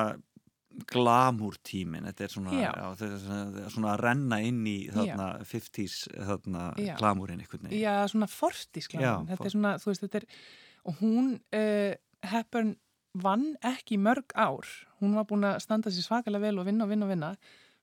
glamúr 0.92 1.56
tímin, 1.64 2.04
þetta 2.10 2.24
er 2.26 2.32
svona, 2.34 2.52
Já. 2.52 2.68
já, 2.76 2.86
þetta 3.00 3.14
er 3.16 3.20
svona, 3.24 3.68
svona 3.72 3.92
að 3.94 4.00
renna 4.04 4.38
inn 4.44 4.58
í 4.68 4.76
þarna 4.92 5.28
50s 5.48 5.94
þarna 6.28 6.64
glamúrin 7.00 7.40
já, 7.72 7.94
svona 8.12 8.28
forstísk 8.28 8.92
Já, 8.98 9.14
þetta 9.24 9.38
for- 9.40 9.46
er 9.48 9.54
svona, 9.54 9.72
þú 9.80 9.88
veist, 9.92 10.04
þetta 10.04 10.20
er 10.20 10.26
og 10.86 10.98
hún 11.00 11.30
uh, 11.56 11.94
Hepburn 12.28 12.74
vann 13.16 13.56
ekki 13.64 13.96
mörg 13.98 14.34
ár. 14.36 14.66
Hún 15.00 15.14
var 15.16 15.24
búin 15.24 15.46
að 15.48 15.60
standa 15.64 15.90
sér 15.90 16.04
svakalega 16.04 16.44
vel 16.44 16.58
og 16.60 16.66
vinna 16.68 16.84
og 16.84 16.90
vinna 16.92 17.06
og 17.06 17.10
vinna. 17.14 17.30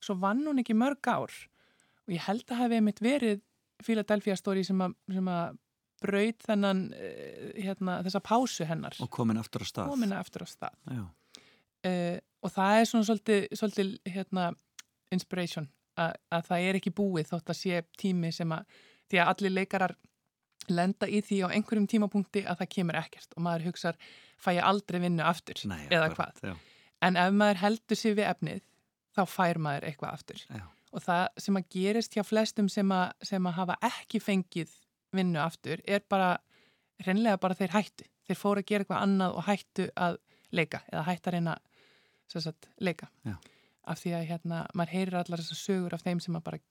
Svo 0.04 0.16
vann 0.22 0.46
hún 0.46 0.62
ekki 0.62 0.76
mörg 0.78 1.02
ár. 1.10 1.34
Og 2.06 2.14
ég 2.14 2.22
held 2.28 2.46
að 2.52 2.62
hafi 2.62 2.78
einmitt 2.78 3.02
verið 3.02 3.42
Philadelphia 3.84 4.36
story 4.38 4.64
sem 4.64 4.80
að, 4.86 4.94
sem 5.12 5.28
að 5.34 5.58
braut 6.04 6.48
þennan 6.48 6.84
uh, 6.94 7.46
hérna, 7.58 8.00
þessa 8.06 8.24
pásu 8.24 8.68
hennar. 8.70 8.98
Og 9.04 9.12
komin 9.14 9.40
aftur 9.42 9.66
á 9.66 9.68
stað. 9.70 9.94
eftir 10.20 10.46
á 10.46 10.48
stað. 10.52 10.98
Uh, 11.84 12.18
og 12.44 12.52
það 12.52 12.80
er 12.80 12.90
svona 12.90 13.08
svolítið, 13.10 13.48
svolítið 13.60 13.96
hérna, 14.14 14.52
inspiration 15.14 15.70
að, 16.00 16.18
að 16.34 16.50
það 16.50 16.66
er 16.68 16.80
ekki 16.80 16.94
búið 16.96 17.30
þótt 17.32 17.54
að 17.54 17.60
sé 17.60 17.84
tími 18.00 18.32
sem 18.34 18.52
að 18.56 18.82
því 19.12 19.22
að 19.22 19.32
allir 19.34 19.56
leikarar 19.58 19.96
lenda 20.72 21.10
í 21.12 21.20
því 21.24 21.40
á 21.44 21.48
einhverjum 21.52 21.88
tímapunkti 21.92 22.46
að 22.48 22.62
það 22.62 22.72
kemur 22.78 23.00
ekkert 23.02 23.36
og 23.36 23.44
maður 23.46 23.68
hugsar 23.68 23.98
fæ 24.40 24.54
ég 24.56 24.68
aldrei 24.68 25.02
vinnu 25.04 25.26
aftur 25.28 25.60
Nei, 25.68 25.82
eða 25.90 26.08
akkurat, 26.08 26.40
hvað? 26.40 26.54
Já, 26.54 26.86
en 27.08 27.20
ef 27.20 27.34
maður 27.36 27.62
heldur 27.66 28.00
sér 28.00 28.16
við 28.20 28.30
efnið 28.30 28.64
þá 29.14 29.24
fær 29.30 29.60
maður 29.62 29.90
eitthvað 29.90 30.16
aftur. 30.16 30.46
Já, 30.48 30.64
og 30.94 31.04
það 31.04 31.26
sem 31.46 31.60
að 31.60 31.68
gerist 31.76 32.16
hjá 32.16 32.24
flestum 32.26 32.70
sem 32.72 32.96
að, 32.96 33.12
sem 33.28 33.50
að 33.50 33.58
hafa 33.60 33.78
ekki 33.90 34.24
fengið 34.24 34.72
vinnu 35.16 35.40
aftur 35.44 35.84
er 35.86 36.04
bara 36.10 36.36
reynlega 37.06 37.40
bara 37.42 37.58
þeir 37.58 37.76
hættu 37.76 38.08
þeir 38.28 38.40
fóru 38.40 38.64
að 38.64 38.70
gera 38.70 38.86
eitthvað 38.86 39.06
annað 39.06 39.38
og 39.38 39.48
hættu 39.48 39.88
að 39.96 40.20
leika 40.54 40.84
eða 40.92 41.06
hættu 41.10 41.30
að 41.30 41.38
reyna 41.38 41.58
sagt, 42.34 42.70
leika 42.82 43.10
Já. 43.28 43.36
af 43.86 44.00
því 44.02 44.14
að 44.18 44.28
hérna, 44.32 44.64
maður 44.74 44.96
heyrir 44.98 45.20
allar 45.20 45.44
þessar 45.44 45.60
sögur 45.60 45.94
af 45.94 46.06
þeim 46.06 46.22
sem 46.24 46.38
að 46.40 46.46
bara 46.48 46.62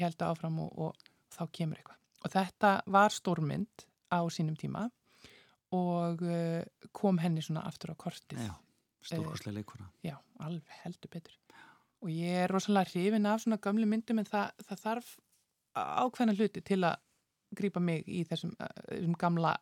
heldu 0.00 0.26
áfram 0.26 0.58
og, 0.62 0.72
og 0.78 1.12
þá 1.34 1.42
kemur 1.56 1.80
eitthvað 1.80 1.98
og 2.20 2.34
þetta 2.34 2.72
var 2.86 3.14
stórmynd 3.14 3.86
á 4.12 4.20
sínum 4.30 4.58
tíma 4.58 4.88
og 5.74 6.22
uh, 6.26 6.62
kom 6.92 7.20
henni 7.22 7.42
svona 7.42 7.64
aftur 7.66 7.94
á 7.94 7.96
kortið 7.98 8.42
já. 8.42 8.52
Stórkostlega 9.00 9.56
leikuna. 9.56 9.86
Já, 10.04 10.18
alveg 10.44 10.80
heldur 10.82 11.10
betur. 11.12 11.36
Og 12.04 12.10
ég 12.12 12.42
er 12.44 12.52
rosalega 12.52 12.90
hrifin 12.90 13.28
af 13.28 13.42
svona 13.42 13.56
gamlu 13.62 13.86
myndum 13.88 14.20
en 14.20 14.28
það, 14.28 14.50
það 14.68 14.82
þarf 14.84 15.12
ákveðna 15.80 16.34
hluti 16.36 16.62
til 16.64 16.82
að 16.84 16.98
grípa 17.56 17.82
mig 17.82 18.08
í 18.08 18.24
þessum, 18.28 18.54
uh, 18.60 18.72
þessum 18.88 19.16
gamla, 19.20 19.54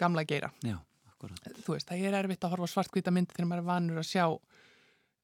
gamla 0.00 0.24
geira. 0.28 0.52
Já, 0.66 0.78
akkurat. 1.12 1.52
Þú 1.64 1.76
veist, 1.76 1.88
það 1.90 2.06
er 2.08 2.18
erfitt 2.22 2.44
að 2.46 2.56
horfa 2.56 2.70
svartkvita 2.74 3.14
myndi 3.14 3.34
þegar 3.36 3.50
maður 3.50 3.64
er 3.64 3.70
vanur 3.70 4.02
að 4.02 4.10
sjá 4.10 4.24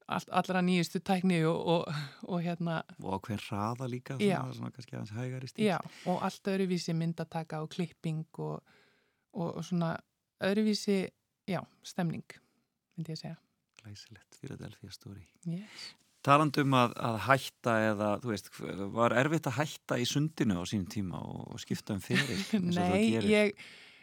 all, 0.09 0.25
allra 0.41 0.61
nýjustu 0.65 1.01
tækni 1.05 1.39
og, 1.47 1.59
og, 1.73 2.01
og 2.27 2.43
hérna, 2.43 2.79
Og 3.03 3.21
hver 3.27 3.43
hraða 3.49 3.89
líka, 3.91 4.17
Já. 4.21 4.41
svona, 4.55 4.71
svona 4.85 5.53
já, 5.57 5.77
og 6.09 6.23
allt 6.25 6.51
öðruvísi 6.53 6.95
myndataka 6.97 7.61
og 7.63 7.71
klipping 7.75 8.25
og, 8.37 8.63
og, 9.33 9.61
svona 9.65 9.95
öðruvísi, 10.43 11.03
já, 11.49 11.61
stemning 11.83 12.25
myndi 12.97 13.15
ég 13.15 13.21
segja. 13.21 13.37
Glæsilegt, 13.79 14.39
Philadelphia 14.41 14.91
story. 14.91 15.23
Yes. 15.47 15.93
Talandum 16.29 16.77
að, 16.77 16.95
að 17.09 17.19
hætta 17.25 17.75
eða, 17.89 18.09
þú 18.23 18.31
veist, 18.33 18.49
var 18.95 19.15
erfitt 19.17 19.49
að 19.49 19.57
hætta 19.59 19.97
í 19.99 20.07
sundinu 20.09 20.61
á 20.61 20.63
sínum 20.69 20.87
tíma 20.93 21.21
og, 21.25 21.43
og 21.55 21.61
skipta 21.63 21.95
um 21.97 22.01
fyrir? 22.05 22.41
Nei, 22.61 23.17
ég, 23.29 23.57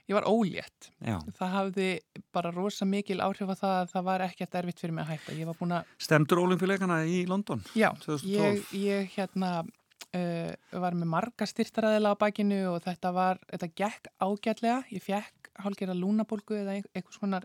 ég 0.06 0.14
var 0.18 0.26
ólétt. 0.30 0.90
Já. 1.02 1.16
Það 1.38 1.54
hafði 1.56 1.88
bara 2.34 2.52
rosa 2.54 2.86
mikil 2.88 3.18
áhrif 3.24 3.50
á 3.50 3.56
það 3.58 3.74
að 3.80 3.90
það 3.94 4.06
var 4.10 4.26
ekkert 4.26 4.58
erfitt 4.60 4.82
fyrir 4.82 4.94
mig 4.98 5.06
að 5.06 5.14
hætta. 5.14 5.38
Ég 5.38 5.50
var 5.50 5.58
búin 5.58 5.74
að... 5.78 5.94
Stemdur 6.06 6.42
ólimpíuleikana 6.44 7.00
í 7.10 7.24
London? 7.30 7.64
Já, 7.78 7.90
2012. 8.04 8.28
ég, 8.36 8.68
ég 8.82 9.16
hérna 9.16 9.50
uh, 9.62 10.52
var 10.84 10.98
með 10.98 11.10
marga 11.14 11.48
styrtaræðila 11.50 12.14
á 12.14 12.20
bakinu 12.20 12.60
og 12.74 12.78
þetta 12.86 13.12
var, 13.16 13.42
þetta 13.50 13.70
gekk 13.82 14.12
ágætlega. 14.22 14.78
Ég 14.94 15.04
fekk 15.04 15.50
hálfgerða 15.64 15.96
lúnabólgu 15.98 16.58
eða 16.62 16.76
ein- 16.78 16.88
eitthvað 16.92 17.18
svona, 17.20 17.42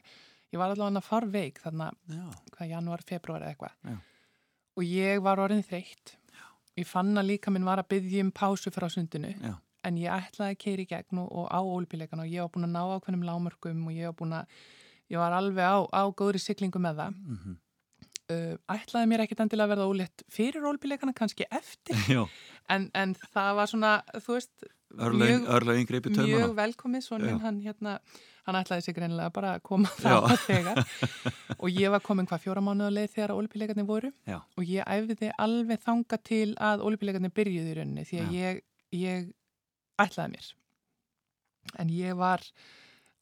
ég 0.51 0.59
var 0.59 0.73
allavega 0.73 1.03
far 1.05 1.27
veik 1.31 1.61
þarna, 1.63 1.91
Já. 2.11 2.25
hvað, 2.57 2.71
janúar, 2.73 3.03
februar 3.07 3.45
eða 3.45 3.53
eitthvað. 3.55 3.99
Og 4.79 4.86
ég 4.88 5.21
var 5.23 5.41
orðin 5.43 5.65
þreytt. 5.67 6.15
Ég 6.79 6.88
fann 6.88 7.12
að 7.19 7.34
líka 7.34 7.51
minn 7.51 7.67
var 7.67 7.81
að 7.81 7.89
byggja 7.95 8.23
um 8.25 8.31
pásu 8.36 8.71
frá 8.71 8.88
sundinu. 8.91 9.34
Já. 9.36 9.55
En 9.88 9.97
ég 9.97 10.13
ætlaði 10.13 10.55
að 10.55 10.62
keira 10.62 10.84
í 10.84 10.89
gegn 10.91 11.23
og, 11.23 11.49
á 11.49 11.60
ólpileikana 11.60 12.27
og 12.27 12.31
ég 12.31 12.45
var 12.45 12.53
búin 12.53 12.67
að 12.67 12.75
ná 12.75 12.81
ákveðnum 12.95 13.25
lámörkum 13.25 13.81
og 13.89 13.97
ég 13.97 14.12
var 14.12 14.17
búin 14.19 14.38
að, 14.38 14.62
ég 15.10 15.21
var 15.21 15.34
alveg 15.34 15.65
á, 15.65 15.77
á 15.89 16.03
góðri 16.13 16.41
siglingu 16.41 16.81
með 16.81 17.03
það. 17.03 17.19
Mm 17.25 17.60
Uh, 18.31 18.53
ætlaði 18.69 19.10
mér 19.10 19.23
ekkit 19.25 19.41
endilega 19.43 19.65
að 19.65 19.71
verða 19.73 19.86
ólétt 19.89 20.21
fyrir 20.31 20.63
ólpileikana, 20.69 21.12
kannski 21.17 21.47
eftir. 21.51 21.97
En, 22.71 22.86
en 22.95 23.12
það 23.34 23.55
var 23.57 23.67
svona, 23.67 23.89
þú 24.23 24.36
veist, 24.38 24.67
Örlögin, 24.99 25.45
örlögin 25.47 25.86
greipi 25.88 26.10
mjög 26.10 26.27
tömuna. 26.27 26.54
velkomið 26.58 27.08
minn, 27.21 27.39
hann 27.39 27.60
hérna, 27.62 27.99
hann 28.45 28.56
ætlaði 28.56 28.84
sig 28.84 28.95
greinilega 28.95 29.30
bara 29.34 29.56
að 29.58 29.62
koma 29.63 29.88
Já. 29.99 30.17
þá 30.21 30.36
þegar. 30.47 30.82
Og 31.60 31.69
ég 31.69 31.89
var 31.91 31.99
komin 32.01 32.25
hvað 32.27 32.41
fjóra 32.43 32.62
mánuða 32.62 32.91
leið 32.91 33.13
þegar 33.15 33.34
ólpileikarnir 33.38 33.86
voru. 33.88 34.12
Já. 34.27 34.41
og 34.58 34.63
ég 34.65 34.84
æfði 34.86 35.32
alveg 35.38 35.80
þanga 35.86 36.17
til 36.23 36.56
að 36.60 36.82
ólpileikarnir 36.88 37.32
byrjuði 37.32 37.71
í 37.71 37.77
rauninni 37.77 38.04
því 38.10 38.19
að 38.23 38.32
ég, 38.36 38.62
ég 38.91 39.32
ætlaði 40.01 40.32
mér. 40.36 40.54
En 41.80 41.89
ég 41.89 42.15
var 42.17 42.41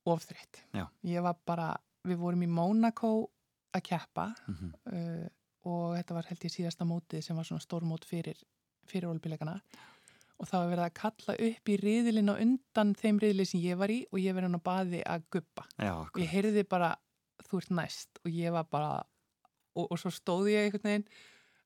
ofþreytt. 0.05 0.63
Ég 1.03 1.21
var 1.21 1.35
bara, 1.45 1.73
við 2.07 2.17
vorum 2.17 2.41
í 2.43 2.47
Mónakó 2.47 3.27
að 3.75 3.83
keppa 3.83 4.33
Mhm. 4.47 4.73
uh, 4.93 5.27
og 5.69 5.97
þetta 5.99 6.13
var 6.15 6.23
held 6.29 6.39
ég 6.47 6.53
síðasta 6.55 6.85
mótið 6.87 7.21
sem 7.23 7.35
var 7.35 7.43
svona 7.45 7.61
stórmót 7.61 8.05
fyrir, 8.07 8.37
fyrir 8.87 9.09
olbíleikana 9.11 9.57
og 9.59 9.98
það 10.47 10.61
var 10.61 10.69
verið 10.71 10.85
að 10.85 10.93
kalla 11.01 11.35
upp 11.49 11.69
í 11.69 11.75
riðilinn 11.81 12.31
og 12.31 12.41
undan 12.45 12.93
þeim 12.95 13.19
riðli 13.19 13.45
sem 13.49 13.59
ég 13.63 13.79
var 13.81 13.91
í 13.91 13.99
og 14.11 14.19
ég 14.23 14.35
verið 14.37 14.47
hann 14.51 14.61
á 14.61 14.67
baði 14.69 15.01
að 15.03 15.25
guppa 15.35 15.65
Já, 15.75 15.93
og 16.05 16.19
ég 16.21 16.31
heyrði 16.31 16.63
bara 16.69 16.93
þú 17.49 17.59
ert 17.63 17.71
næst. 17.75 18.21
Og 18.23 18.31
ég 18.31 18.53
var 18.55 18.67
bara 18.71 18.93
og, 19.75 19.85
og 19.89 19.97
svo 19.99 20.11
stóði 20.13 20.55
ég 20.55 20.67
einhvern 20.69 20.87
veginn 20.89 21.05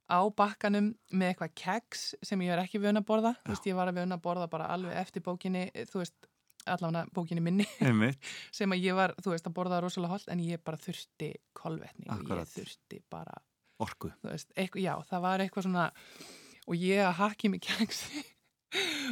á 0.09 0.19
bakkanum 0.35 0.91
með 1.15 1.31
eitthvað 1.33 1.53
keks 1.61 2.01
sem 2.25 2.41
ég 2.43 2.53
var 2.53 2.61
ekki 2.65 2.81
vöna 2.83 3.01
að 3.03 3.07
borða. 3.09 3.31
Veist, 3.47 3.65
ég 3.69 3.77
var 3.77 3.89
að 3.91 4.01
vöna 4.01 4.17
að 4.19 4.25
borða 4.25 4.49
bara 4.51 4.67
alveg 4.73 4.97
eftir 4.99 5.23
bókinni 5.25 5.63
þú 5.89 6.01
veist, 6.01 6.27
allavega 6.69 7.05
bókinni 7.15 7.41
minni. 7.43 7.65
Sem 8.57 8.71
að 8.71 8.83
ég 8.85 8.95
var, 8.95 9.13
þú 9.23 9.33
veist, 9.33 9.47
að 9.47 9.55
borða 9.57 9.79
rosalega 9.83 10.13
holt 10.15 10.29
en 10.31 10.43
ég 10.43 10.61
bara 10.63 10.79
þurfti 10.79 11.31
kolvetni 11.57 12.07
og 12.09 12.19
Akkurat. 12.19 12.47
ég 12.47 12.53
þurfti 12.61 13.01
bara 13.11 13.35
Orku. 13.83 14.11
þú 14.21 14.29
veist, 14.29 14.51
eitthvað, 14.55 14.83
já, 14.85 14.93
það 15.09 15.25
var 15.25 15.43
eitthvað 15.43 15.67
svona 15.67 15.87
og 16.63 16.75
ég 16.79 17.01
að 17.03 17.17
haki 17.19 17.49
mig 17.51 17.63
keksi 17.65 18.23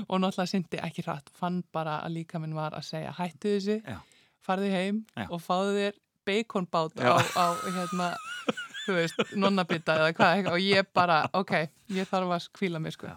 og 0.10 0.22
náttúrulega 0.22 0.50
syndi 0.50 0.80
ekki 0.82 1.06
hratt. 1.06 1.32
Fann 1.38 1.62
bara 1.74 2.00
að 2.06 2.20
líka 2.20 2.42
minn 2.42 2.56
var 2.58 2.76
að 2.78 2.88
segja 2.90 3.14
hættu 3.18 3.56
þessu, 3.56 3.78
Já. 3.86 4.00
farðu 4.46 4.72
heim 4.74 5.04
Já. 5.16 5.28
og 5.30 5.42
fáðu 5.44 5.76
þér 5.78 6.00
baconbát 6.26 7.02
á, 7.02 7.18
á 7.18 7.46
hérna 7.66 8.12
þú 8.86 8.96
veist, 8.98 9.22
nonnabita 9.38 9.98
eða 10.00 10.14
hvað 10.18 10.50
og 10.54 10.64
ég 10.64 10.88
bara, 10.94 11.24
ok, 11.38 11.54
ég 11.96 12.10
þarf 12.10 12.36
að 12.38 12.48
kvíla 12.58 12.82
mig 12.82 12.96
sko. 12.96 13.12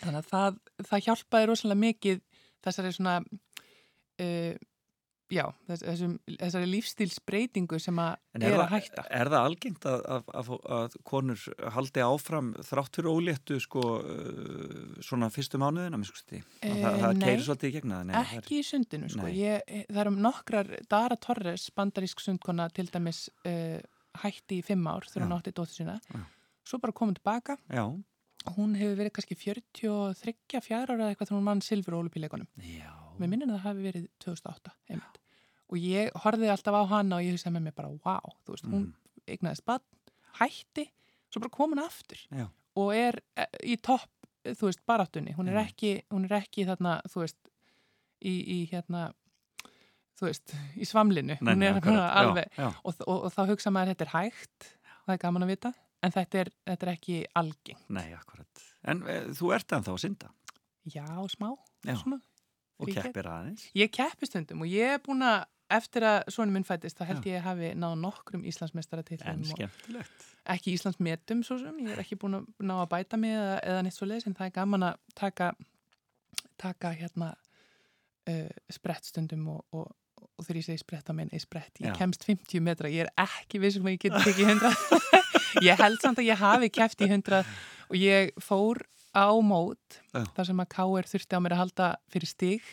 Þannig 0.00 0.20
að 0.20 0.30
það, 0.30 0.58
það 0.90 1.04
hjálpaði 1.06 1.48
rosalega 1.50 1.82
mikið 1.82 2.22
þessari 2.66 2.92
svona 2.96 3.16
uh, 3.22 4.54
já, 5.32 5.44
þess, 5.66 5.82
þessum, 5.82 6.12
þessari 6.28 6.68
lífstílsbreytingu 6.70 7.78
sem 7.82 7.98
að 7.98 8.12
er, 8.36 8.44
er, 8.46 8.60
að 8.62 8.72
hætta 8.76 9.02
það, 9.02 9.08
er 9.18 9.30
það 9.32 9.46
algengt 9.48 9.86
að, 9.90 10.04
að, 10.14 10.50
að, 10.76 10.96
konur 11.10 11.46
haldi 11.76 12.04
áfram 12.06 12.52
þrátt 12.68 12.98
fyrir 13.00 13.10
óléttu 13.10 13.58
sko 13.62 13.84
uh, 13.98 14.76
svona 15.04 15.30
fyrstu 15.34 15.60
mánuðina, 15.62 16.00
skusti? 16.06 16.42
Eh, 16.60 16.76
það 16.82 17.00
það 17.02 17.18
nei. 17.18 17.24
keirir 17.26 17.44
svolítið 17.48 17.70
í 17.70 17.76
gegna 17.78 17.98
það? 17.98 18.08
Nei, 18.10 18.16
það 18.16 18.40
ekki 18.40 18.58
í 18.58 18.66
sundinu 18.70 19.12
sko 19.12 19.30
ég, 19.34 19.74
það 19.90 20.02
eru 20.04 20.14
nokkrar 20.28 20.72
Dara 20.94 21.18
Torres, 21.26 21.68
bandarísk 21.76 22.22
sundkona 22.22 22.68
til 22.76 22.86
dæmis 22.92 23.26
uh, 23.48 23.80
hætti 24.22 24.60
í 24.60 24.66
fimm 24.66 24.86
ár 24.90 25.08
þegar 25.10 25.26
hún 25.26 25.38
átti 25.38 25.54
dóttir 25.56 25.82
sína 25.82 25.98
Já. 26.06 26.22
svo 26.66 26.80
bara 26.82 26.94
komið 26.96 27.18
tilbaka 27.20 27.58
Já. 27.66 27.84
hún 28.56 28.78
hefur 28.78 29.00
verið 29.02 29.16
kannski 29.18 29.38
43 29.42 30.62
fjara 30.62 30.94
ára 30.94 31.02
eða 31.02 31.14
eitthvað 31.14 31.32
þegar 31.32 31.40
hún 31.40 31.50
mann 31.50 31.64
silfur 31.66 31.98
ólupíleikunum 31.98 32.48
Já. 32.62 32.95
Mér 33.20 33.28
minnir 33.32 33.48
að 33.48 33.56
það 33.58 33.66
hafi 33.68 33.82
verið 33.86 34.08
2008 34.24 34.72
einmitt. 34.90 35.18
og 35.70 35.76
ég 35.82 36.10
horfið 36.22 36.50
alltaf 36.52 36.74
á 36.78 36.82
hana 36.92 37.16
og 37.16 37.22
ég 37.26 37.32
hugsaði 37.34 37.54
með 37.56 37.62
mér 37.66 37.74
bara 37.74 37.88
wow, 38.04 38.34
þú 38.46 38.54
veist, 38.54 38.64
hún 38.70 38.84
Mhm. 38.86 38.94
eignaðist 39.26 39.64
bann, 39.66 39.80
hætti 40.40 40.90
svo 41.30 41.40
bara 41.40 41.50
komin 41.50 41.78
aftur 41.82 42.18
Já. 42.30 42.46
og 42.76 42.92
er 42.94 43.20
eh, 43.36 43.46
í 43.64 43.76
topp, 43.82 44.08
þú 44.44 44.68
veist, 44.70 44.80
baráttunni 44.86 45.34
hún 45.34 45.48
er 45.48 45.56
Mhm. 45.58 45.66
ekki, 45.68 46.02
hún 46.10 46.24
er 46.30 46.40
ekki 46.42 46.64
þarna, 46.66 47.00
þú 47.08 47.20
veist 47.24 47.36
í, 48.22 48.34
í 48.46 48.70
hérna 48.70 49.12
þú 50.18 50.26
veist, 50.30 50.54
í 50.76 50.84
svamlinu 50.86 51.36
Nei, 51.40 51.54
hún 51.54 51.62
er 51.62 51.80
bara 51.80 52.10
alveg 52.14 52.48
Já, 52.56 52.62
já. 52.62 52.74
og, 52.84 52.94
og, 53.06 53.24
og 53.24 53.32
þá 53.34 53.46
hugsa 53.50 53.70
maður 53.70 53.94
þetta 53.94 54.06
er 54.06 54.12
hægt 54.14 54.70
það 55.06 55.12
er 55.14 55.18
gaman 55.18 55.42
að 55.42 55.48
vita, 55.52 55.74
en 56.02 56.10
þetta 56.12 56.34
er, 56.40 56.48
þetta 56.66 56.86
er 56.86 56.92
ekki 56.94 57.24
algeng, 57.36 57.78
Nei, 57.88 58.12
akkurat. 58.14 58.62
En 58.84 59.02
e, 59.08 59.20
þú 59.34 59.52
ert 59.54 59.68
ennþá 59.76 59.92
að 59.92 60.00
synda 60.06 60.30
já, 60.86 61.04
smá 61.28 61.56
Já. 61.84 61.94
svona, 62.00 62.20
og 62.78 62.90
keppir 62.92 63.28
aðeins. 63.30 63.68
ég 63.76 63.92
keppi 63.94 64.28
stundum 64.28 64.64
og 64.64 64.72
ég 64.72 64.96
er 64.96 65.02
búin 65.04 65.24
að 65.26 65.44
eftir 65.76 66.04
að 66.06 66.28
svona 66.30 66.54
minn 66.54 66.64
fættist, 66.66 66.94
þá 67.00 67.08
held 67.08 67.24
ég 67.26 67.42
hafi 67.42 67.72
náð 67.74 67.96
nokkrum 67.98 68.44
Íslandsmeistaratillum 68.46 69.26
En 69.32 69.40
og 69.42 69.48
skemmtilegt. 69.50 70.26
ekki 70.54 70.74
Íslandsmetum 70.76 71.40
svo 71.42 71.56
sem, 71.58 71.80
ég 71.82 71.96
er 71.96 72.02
ekki 72.04 72.18
búin 72.22 72.38
að 72.38 72.44
ná 72.62 72.76
að 72.84 72.90
bæta 72.92 73.18
mig 73.18 73.34
eða, 73.34 73.56
eða 73.66 73.82
neitt 73.82 73.96
svo 73.96 74.06
leiðis 74.06 74.28
en 74.30 74.36
það 74.38 74.46
er 74.46 74.54
gaman 74.60 74.86
að 74.92 75.00
taka 75.18 75.48
taka 76.62 76.92
hérna 76.96 77.32
uh, 78.30 78.50
sprett 78.70 79.04
stundum 79.10 79.48
og, 79.56 79.64
og, 79.72 79.90
og 80.36 80.46
þegar 80.46 80.60
ég 80.60 80.68
segi 80.68 80.82
sprett 80.84 81.10
að 81.10 81.18
minna 81.18 81.36
í 81.36 81.42
sprett, 81.42 81.72
ég 81.82 81.90
Já. 81.90 81.96
kemst 81.98 82.24
50 82.28 82.62
metra 82.64 82.88
ég 82.92 83.06
er 83.08 83.12
ekki 83.26 83.60
vissum 83.62 83.88
að 83.88 83.96
ég 83.96 84.06
geti 84.06 84.22
tekið 84.30 84.52
100 84.54 85.16
ég 85.68 85.82
held 85.82 85.98
samt 86.02 86.22
að 86.22 86.30
ég 86.30 86.40
hafi 86.40 86.70
keft 86.78 87.02
í 87.02 87.10
100 87.10 87.42
og 87.90 87.98
ég 87.98 88.32
fór 88.42 88.84
á 89.16 89.28
mót 89.40 90.00
Já. 90.12 90.22
þar 90.36 90.48
sem 90.50 90.62
að 90.62 90.72
K.R. 90.76 91.10
þurfti 91.12 91.36
á 91.36 91.40
mér 91.40 91.56
að 91.56 91.62
halda 91.64 91.90
fyrir 92.12 92.28
stig 92.30 92.72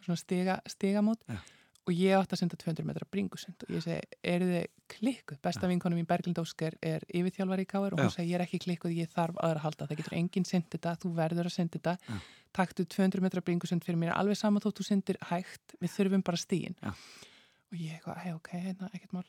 svona 0.00 0.16
stiga, 0.16 0.58
stigamót 0.68 1.20
Já. 1.28 1.36
og 1.84 1.92
ég 1.94 2.16
átti 2.16 2.36
að 2.36 2.42
senda 2.42 2.58
200 2.60 2.86
metra 2.88 3.08
bringusund 3.12 3.66
og 3.66 3.74
ég 3.76 3.84
segi, 3.84 4.18
eru 4.24 4.48
þið 4.48 4.66
klikkuð? 4.94 5.40
Besta 5.44 5.68
vinkonu 5.70 5.98
mín 5.98 6.08
Berglind 6.08 6.40
Óskar 6.40 6.76
er 6.82 7.04
yfirþjálfari 7.08 7.66
í 7.66 7.70
K.R. 7.70 7.94
og 7.94 8.00
hún 8.00 8.12
segi, 8.14 8.32
ég 8.32 8.40
er 8.40 8.46
ekki 8.46 8.62
klikkuð, 8.64 8.96
ég 8.96 9.12
þarf 9.12 9.36
aðra 9.38 9.60
að 9.60 9.66
halda 9.68 9.90
það 9.90 10.00
getur 10.02 10.18
enginn 10.20 10.48
sendt 10.48 10.72
þetta, 10.72 10.96
þú 11.02 11.12
verður 11.18 11.50
að 11.50 11.56
senda 11.58 11.78
þetta 11.78 11.96
Já. 12.00 12.22
taktu 12.56 12.88
200 12.96 13.26
metra 13.26 13.44
bringusund 13.44 13.84
fyrir 13.86 14.00
mér 14.00 14.16
alveg 14.16 14.40
sama 14.40 14.62
þótt 14.64 14.80
þú 14.80 14.88
sendir 14.88 15.20
hægt 15.30 15.76
við 15.80 15.94
þurfum 15.98 16.24
bara 16.26 16.40
stíin 16.40 16.78
Já. 16.80 16.94
og 16.94 17.78
ég 17.78 18.10
hei 18.24 18.32
ok, 18.34 18.54
hérna, 18.56 18.90
ekkert 18.94 19.14
mál 19.18 19.28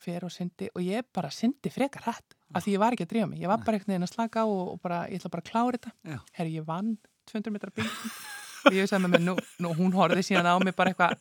fer 0.00 0.26
og 0.26 0.32
syndi 0.34 0.70
og 0.74 0.82
ég 0.84 1.06
bara 1.14 1.30
syndi 1.34 1.72
frekar 1.72 2.06
hrætt 2.08 2.36
af 2.54 2.64
því 2.64 2.74
ég 2.74 2.82
var 2.82 2.96
ekki 2.96 3.06
að 3.06 3.14
drífa 3.14 3.30
mig, 3.30 3.40
ég 3.42 3.50
var 3.50 3.62
bara 3.62 3.78
einhvern 3.78 3.94
veginn 3.94 4.06
að 4.06 4.12
slaka 4.14 4.44
og, 4.48 4.74
og 4.74 4.82
bara, 4.82 5.04
ég 5.10 5.20
ætla 5.20 5.32
bara 5.32 5.44
að 5.44 5.50
klára 5.50 5.78
þetta. 5.78 5.92
Já. 6.10 6.18
herri, 6.38 6.54
ég 6.58 6.66
vann 6.66 6.94
200 7.30 7.54
metra 7.54 7.72
bringusund 7.74 8.38
og 8.68 8.76
ég 8.76 8.88
sagði 8.90 9.04
með 9.04 9.12
mér, 9.14 9.22
nú, 9.24 9.34
nú 9.64 9.70
hún 9.78 9.94
horfði 9.96 10.24
síðan 10.26 10.48
á 10.50 10.54
mig 10.60 10.74
bara 10.76 10.92
eitthvað, 10.92 11.14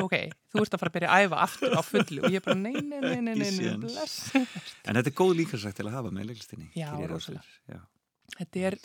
ok, 0.00 0.14
þú 0.52 0.62
ert 0.62 0.76
að 0.76 0.82
fara 0.82 0.92
að 0.92 0.96
byrja 0.96 1.10
að 1.12 1.26
æfa 1.26 1.40
aftur 1.44 1.76
á 1.76 1.82
fullu. 1.84 2.22
Og 2.24 2.36
ég 2.36 2.44
bara, 2.46 2.56
nei, 2.56 2.72
nei, 2.80 3.00
nei, 3.02 3.18
nei, 3.20 3.34
nei, 3.42 3.50
nei 3.52 3.74
bless. 3.82 4.16
En 4.32 4.96
þetta 4.96 5.12
er 5.12 5.16
góð 5.18 5.34
líkarsækt 5.42 5.76
til 5.80 5.86
að 5.90 5.98
hafa 5.98 6.12
með 6.14 6.30
leiklistinni. 6.30 6.70
Já, 6.78 6.88
rosalega. 7.10 7.82
þetta 8.38 8.64
er, 8.70 8.78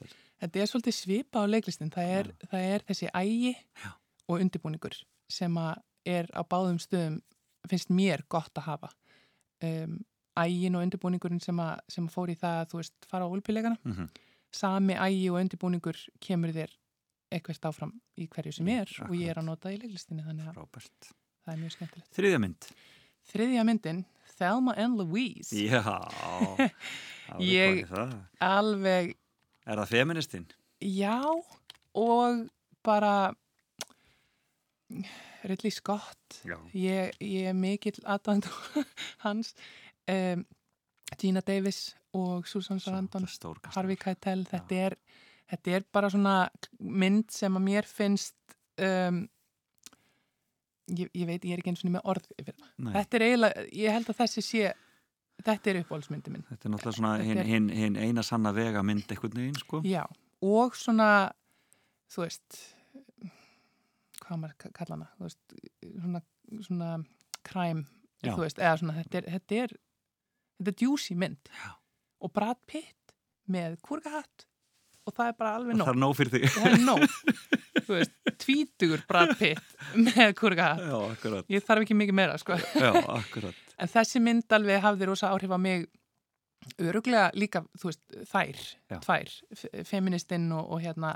þetta 0.43 0.63
er 0.63 0.71
svolítið 0.73 0.97
svipa 0.97 1.45
á 1.45 1.51
leiklistin. 1.53 1.93
Það 1.93 2.13
er, 2.17 2.31
það 2.51 2.67
er 2.73 2.85
þessi 2.91 3.11
ægi 3.15 3.53
og 4.27 4.41
undirbúningur 4.41 4.99
sem 5.31 5.61
að 5.61 5.79
er 6.11 6.27
á 6.35 6.41
báðum 6.43 6.81
stöðum 6.81 7.21
finnst 7.69 7.93
mér 7.93 8.25
gott 8.31 8.57
að 8.57 8.67
hafa 8.73 8.91
um, 9.63 9.97
ægin 10.37 10.75
og 10.75 10.83
undirbúningurinn 10.85 11.41
sem 11.43 11.57
að, 11.59 11.79
sem 11.91 12.07
að 12.07 12.13
fór 12.13 12.29
í 12.31 12.35
það 12.39 12.59
að 12.61 12.69
þú 12.71 12.77
veist 12.81 13.07
fara 13.09 13.25
á 13.27 13.33
olpilegana 13.33 13.77
Mhm. 13.85 14.09
sami 14.51 14.93
ægi 14.95 15.29
og 15.31 15.39
undirbúningur 15.41 15.97
kemur 16.19 16.51
þér 16.55 16.71
eitthvað 17.31 17.67
áfram 17.69 17.91
í 18.19 18.27
hverju 18.27 18.53
sem 18.53 18.67
er 18.67 18.87
og 19.07 19.11
ég 19.15 19.29
er 19.29 19.37
Akkurat. 19.37 19.43
að 19.43 19.45
nota 19.45 19.69
í 19.71 19.77
leiklistinni 19.79 20.23
þannig 20.23 20.47
að 20.49 20.55
Frábært. 20.55 21.11
það 21.45 21.53
er 21.53 21.59
mjög 21.61 21.71
skemmtilegt 21.77 22.15
Þriðja 22.17 22.39
mynd. 22.41 22.67
Þriðja 23.31 23.63
myndin, 23.65 24.05
Thelma 24.37 24.73
and 24.77 24.97
Louise 24.97 25.51
Já. 25.55 25.81
Ég- 27.39 27.85
alveg 28.41 29.15
Er 29.67 29.77
það 29.77 29.87
feministinn? 29.91 30.47
Já 30.81 31.21
og 31.95 32.47
bara 32.83 33.33
Ridley 35.47 35.73
Scott. 35.73 36.41
Ég, 36.77 37.15
ég 37.23 37.49
er 37.49 37.57
mikill 37.57 37.97
aðdænd 38.05 38.47
hans. 39.25 39.53
Um, 40.09 40.45
Gina 41.19 41.41
Davis 41.45 41.95
og 42.17 42.47
Susan 42.47 42.79
Sarandon. 42.79 43.27
Harvey 43.75 43.97
Keitel. 43.99 44.45
Þetta 44.49 44.81
er, 44.87 44.97
þetta 45.51 45.77
er 45.77 45.87
bara 45.93 46.11
svona 46.13 46.35
mynd 46.79 47.31
sem 47.33 47.57
að 47.57 47.67
mér 47.67 47.89
finnst 47.89 48.37
um, 48.81 49.23
ég, 50.91 51.09
ég 51.13 51.27
veit, 51.27 51.43
ég 51.43 51.55
er 51.55 51.61
ekki 51.63 51.73
eins 51.73 51.83
og 51.85 51.93
með 51.95 52.07
orð. 52.13 52.31
Þetta 52.37 53.19
er 53.19 53.27
eiginlega, 53.27 53.67
ég 53.81 53.97
held 53.97 54.11
að 54.11 54.23
þessi 54.23 54.45
sé 54.45 54.71
þetta 55.41 55.71
er 55.71 55.79
uppáhaldsmyndi 55.81 56.33
minn 56.33 56.43
Þetta 56.49 56.67
er 56.67 56.73
náttúrulega 56.75 56.97
svona 56.99 57.13
hinn 57.25 57.41
hin, 57.47 57.69
hin 57.73 57.97
eina 57.97 58.23
sanna 58.25 58.51
vega 58.55 58.83
mynd 58.85 59.09
einhvern 59.09 59.39
veginn, 59.39 59.57
sko. 59.57 59.81
Já, 59.87 60.03
og 60.45 60.77
svona 60.77 61.09
þú 62.11 62.25
veist 62.25 62.59
hvað 64.31 64.41
maður 64.45 64.57
ka- 64.63 64.71
kalla 64.79 64.97
hana 64.97 65.09
veist, 65.19 65.57
svona, 65.91 66.21
svona 66.67 66.91
veist, 68.41 68.61
eða 68.61 68.77
svona 68.81 68.95
þetta 69.01 69.19
er, 69.21 69.27
þetta 69.35 69.59
er, 69.65 69.75
þetta 70.61 70.71
er 70.73 70.79
djúsi 70.83 71.17
mynd. 71.19 71.51
Já. 71.51 71.71
og 72.21 72.33
Brad 72.35 72.59
Pitt 72.69 73.15
með 73.51 73.79
kurgahatt 73.85 74.45
og 75.09 75.15
það 75.17 75.31
er 75.31 75.37
bara 75.39 75.55
alveg 75.57 75.75
nóg 75.79 75.87
Það 75.87 75.95
er 75.95 76.01
nóg. 76.03 76.11
fyrir 76.19 76.31
þig. 76.35 76.43
það 76.53 76.67
er 76.71 76.83
nóg. 76.85 77.05
Þú 77.87 77.95
veist, 77.95 78.11
tvítugur 78.43 79.01
Brad 79.09 79.31
Pitt 79.39 79.71
með 79.97 80.35
kurgahatt 80.37 80.83
Já, 80.85 81.41
ég 81.49 81.65
þarf 81.65 81.81
ekki 81.87 81.97
mikið 81.97 82.17
meira, 82.19 82.35
sko. 82.37 82.57
Já, 82.77 82.91
en 83.81 83.89
þessi 83.89 84.21
mynd 84.21 84.53
alveg 84.53 84.83
hafði 84.85 85.09
rosa 85.09 85.31
áhrif 85.33 85.51
á 85.51 85.59
mig 85.59 85.87
öruglega 86.77 87.31
líka, 87.33 87.63
þú 87.81 87.89
veist, 87.89 88.03
þær 88.29 88.59
tvær, 89.01 89.31
fe- 89.57 89.83
feministinn 89.89 90.45
og, 90.53 90.67
og 90.75 90.83
hérna, 90.85 91.15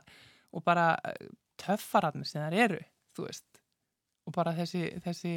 og 0.55 0.63
bara 0.65 0.87
eh, 1.05 1.27
töffararnir 1.61 2.25
sem 2.25 2.41
þær 2.47 2.57
eru, 2.65 2.79
þú 3.15 3.29
veist 3.29 3.61
og 4.25 4.33
bara 4.33 4.55
þessi, 4.57 4.87
þessi 5.05 5.33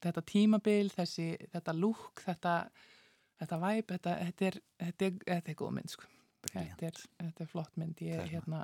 þetta 0.00 0.22
tímabil, 0.26 0.90
þessi 0.94 1.32
þetta 1.50 1.74
lúk, 1.76 2.22
þetta 2.24 2.54
þetta 3.40 3.60
væp, 3.60 3.94
þetta, 3.94 4.16
þetta, 4.26 4.50
er, 4.50 4.58
þetta, 4.84 5.06
er, 5.06 5.16
þetta 5.30 5.52
er 5.52 5.58
góð 5.60 5.72
mynd, 5.78 5.94
sko. 5.94 6.10
Þetta 6.50 6.88
er, 6.88 7.00
þetta 7.20 7.44
er 7.44 7.48
flott 7.48 7.80
mynd. 7.80 8.02
Ég, 8.04 8.20
er 8.20 8.28
hérna, 8.34 8.60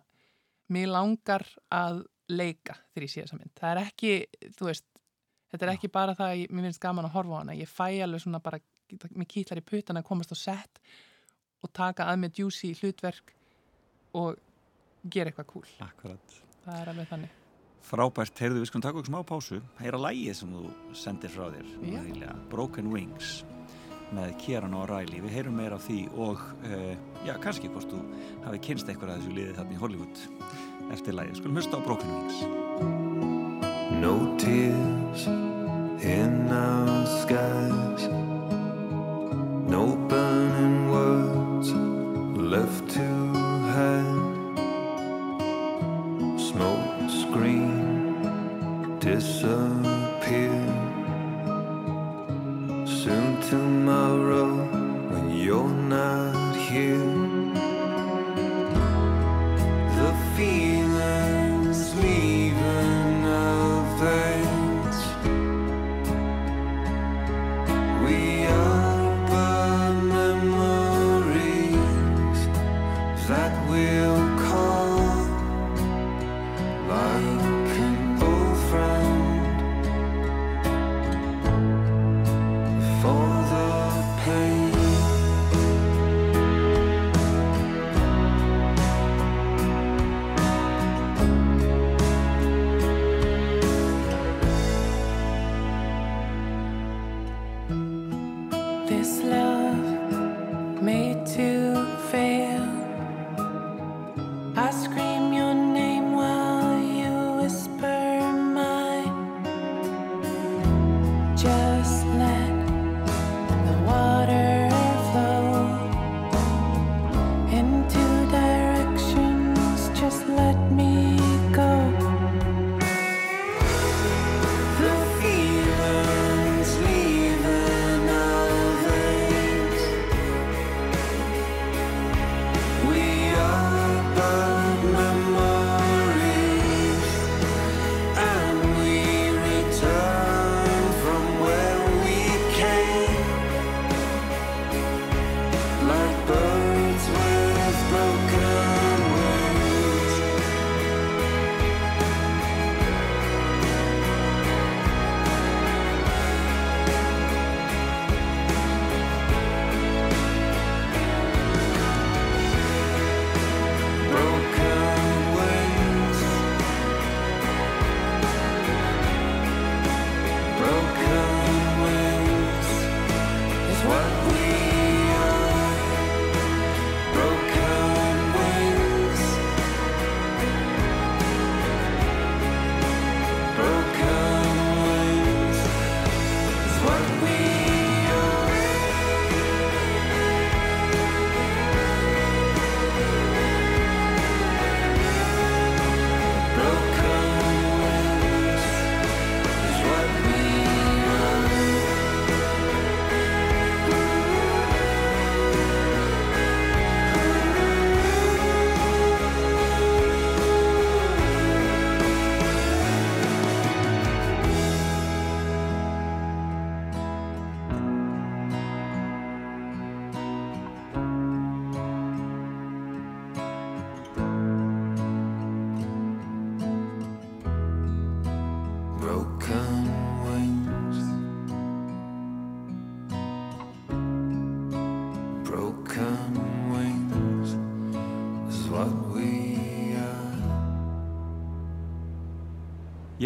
mér 0.73 0.93
langar 0.93 1.45
að 1.73 2.05
leika 2.33 2.79
þegar 2.93 3.07
ég 3.07 3.13
sé 3.13 3.25
þessa 3.25 3.41
mynd. 3.41 3.55
Það 3.59 3.73
er 3.73 3.83
ekki, 3.85 4.13
þú 4.59 4.71
veist 4.71 4.87
þetta 5.53 5.67
er 5.67 5.73
ekki 5.77 5.93
bara 5.93 6.17
það 6.19 6.33
að 6.35 6.57
mér 6.57 6.69
finnst 6.69 6.83
gaman 6.83 7.09
að 7.09 7.17
horfa 7.17 7.39
á 7.39 7.41
hana. 7.41 7.57
Ég 7.57 7.71
fæ 7.71 7.87
alveg 8.05 8.25
svona 8.25 8.43
bara, 8.45 8.61
mér 9.15 9.31
kýtlar 9.31 9.63
í 9.63 9.67
putan 9.67 10.01
að 10.01 10.09
komast 10.09 10.35
á 10.35 10.37
set 10.41 10.83
og 11.65 11.73
taka 11.77 12.09
að 12.11 12.21
með 12.25 12.43
juicy 12.43 12.75
hlutverk 12.81 13.33
og 14.17 14.37
gera 15.13 15.33
eitthvað 15.33 15.51
cool. 15.53 15.67
Akkurat. 15.87 16.39
það 16.65 16.81
er 16.81 16.93
alveg 16.93 17.13
þannig 17.13 17.46
Frábært, 17.87 18.41
heyrðu 18.43 18.65
við 18.65 18.67
skulum 18.67 18.83
taka 18.83 18.99
okkur 18.99 19.13
smá 19.13 19.21
pásu. 19.23 19.61
Heyra 19.79 19.99
lægið 20.03 20.35
sem 20.41 20.55
þú 20.57 20.63
sendir 20.99 21.31
frá 21.31 21.45
þér. 21.53 21.69
Nýlega, 21.85 22.33
Broken 22.51 22.91
Wings 22.91 23.45
með 24.17 24.33
Kieran 24.43 24.75
og 24.75 24.89
Riley. 24.91 25.23
Við 25.23 25.37
heyrum 25.37 25.55
meira 25.61 25.79
af 25.79 25.87
því 25.87 26.01
og 26.19 26.43
uh, 26.67 26.95
já, 27.27 27.35
kannski 27.43 27.71
hvort 27.71 27.91
þú 27.91 28.03
hafi 28.47 28.63
kynst 28.67 28.91
eitthvað 28.91 29.15
að 29.15 29.21
þessu 29.21 29.37
liði 29.39 29.55
þarna 29.59 29.77
í 29.77 29.81
Hollywood 29.83 30.17
eftir 30.97 31.19
lægið. 31.19 31.39
Skulum 31.39 31.61
hlusta 31.61 31.79
á 31.79 31.87
Broken 31.87 32.11
Wings. 32.17 32.39
No 34.03 34.15
tears 34.43 35.27
in 36.03 36.51
our 36.51 37.07
skies. 37.23 38.11
No 39.71 39.95
burning 40.11 40.91
words 40.91 41.71
left 42.39 42.86
tomorrow 53.49 54.55
when 55.11 55.31
you're 55.31 55.69
not 55.69 56.57
here. 56.57 57.06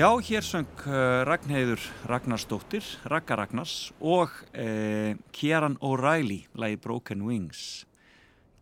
Já, 0.00 0.08
hér 0.24 0.40
söng 0.40 0.78
uh, 0.88 1.26
Ragnheiður 1.28 1.82
Ragnarsdóttir, 2.08 2.86
Ragga 3.04 3.36
Ragnars 3.36 3.90
og 4.00 4.30
uh, 4.56 5.12
Kieran 5.36 5.76
O'Reilly, 5.84 6.46
lagi 6.56 6.78
Broken 6.80 7.26
Wings. 7.26 7.84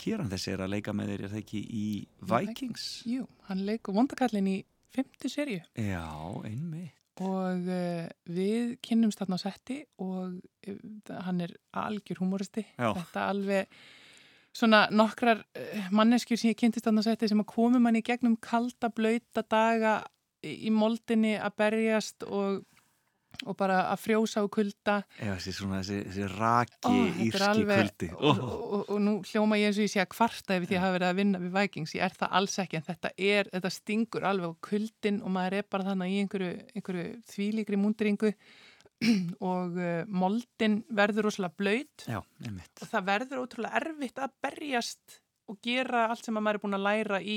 Kieran 0.02 0.32
þessi 0.32 0.56
er 0.56 0.64
að 0.64 0.72
leika 0.72 0.94
með 0.96 1.12
þér, 1.12 1.22
er 1.22 1.32
það 1.36 1.42
ekki 1.44 1.60
í 1.62 1.84
Vikings? 2.32 2.88
Jú, 3.06 3.28
hann 3.46 3.62
leikur 3.68 3.94
vondakallin 3.94 4.50
í 4.50 4.56
fymtu 4.90 5.30
serju 5.30 5.60
Já, 5.78 6.10
einmi. 6.42 6.88
og 7.22 7.70
uh, 7.70 8.10
við 8.26 8.74
kynnumst 8.82 9.22
þarna 9.22 9.38
á 9.38 9.44
setti 9.44 9.78
og 10.02 10.42
uh, 10.42 11.16
hann 11.28 11.46
er 11.46 11.54
algjör 11.86 12.24
humoristi. 12.24 12.66
Já. 12.74 12.90
Þetta 12.98 13.30
alveg 13.30 13.80
svona 14.58 14.88
nokkrar 14.90 15.46
manneskjur 15.94 16.42
sem 16.42 16.50
ég 16.56 16.58
kynntist 16.58 16.90
þarna 16.90 17.06
á 17.06 17.08
setti 17.12 17.30
sem 17.30 17.46
að 17.46 17.52
komum 17.54 17.86
hann 17.86 18.02
í 18.02 18.06
gegnum 18.10 18.40
kalda, 18.42 18.90
blöyta 18.90 19.46
daga 19.46 20.00
í 20.46 20.70
moldinni 20.70 21.34
að 21.40 21.54
berjast 21.58 22.22
og, 22.28 22.60
og 23.46 23.56
bara 23.58 23.80
að 23.92 24.00
frjósa 24.04 24.42
og 24.46 24.50
kulda. 24.54 25.00
Já, 25.18 25.32
þessi 25.34 25.52
svona, 25.56 25.80
þessi, 25.82 25.98
þessi 26.08 26.28
raki 26.38 26.92
er 26.94 27.20
írski 27.26 27.44
alveg- 27.48 27.82
kuldi. 27.82 28.08
og, 28.18 28.40
og, 28.46 28.84
og 28.94 29.02
nú 29.04 29.16
hljóma 29.28 29.58
ég 29.60 29.70
eins 29.70 29.78
og 29.80 29.86
ég 29.86 29.92
sé 29.94 30.00
að 30.02 30.10
kvarta 30.14 30.56
ef 30.58 30.66
því 30.68 30.78
að 30.78 30.84
hafa 30.86 30.96
verið 30.98 31.10
að 31.12 31.20
vinna 31.22 31.42
við 31.42 31.52
Vikings, 31.58 31.94
ég 31.98 32.06
er 32.08 32.16
það 32.18 32.34
alls 32.40 32.58
ekki 32.64 32.80
en 32.80 32.86
þetta 32.88 33.12
er, 33.18 33.50
þetta 33.52 33.74
stingur 33.76 34.26
alveg 34.30 34.54
á 34.54 34.62
kuldin 34.70 35.20
og 35.22 35.34
maður 35.36 35.58
er 35.60 35.68
bara 35.70 35.88
þannig 35.90 36.14
í 36.16 36.18
einhverju, 36.24 36.50
einhverju 36.74 37.06
þvílíkri 37.34 37.80
múndringu. 37.84 38.34
Og 39.46 39.76
uh, 39.78 40.00
moldin 40.10 40.80
verður 40.90 41.28
rosalega 41.28 41.54
blöyt 41.54 42.02
og 42.82 42.88
það 42.90 43.04
verður 43.06 43.42
ótrúlega 43.44 43.78
erfitt 43.78 44.18
að 44.18 44.32
berjast 44.42 45.20
og 45.46 45.60
gera 45.62 46.08
allt 46.10 46.26
sem 46.26 46.34
að 46.34 46.42
maður 46.48 46.58
er 46.58 46.62
búin 46.64 46.74
að 46.80 46.82
læra 46.88 47.20
í 47.22 47.36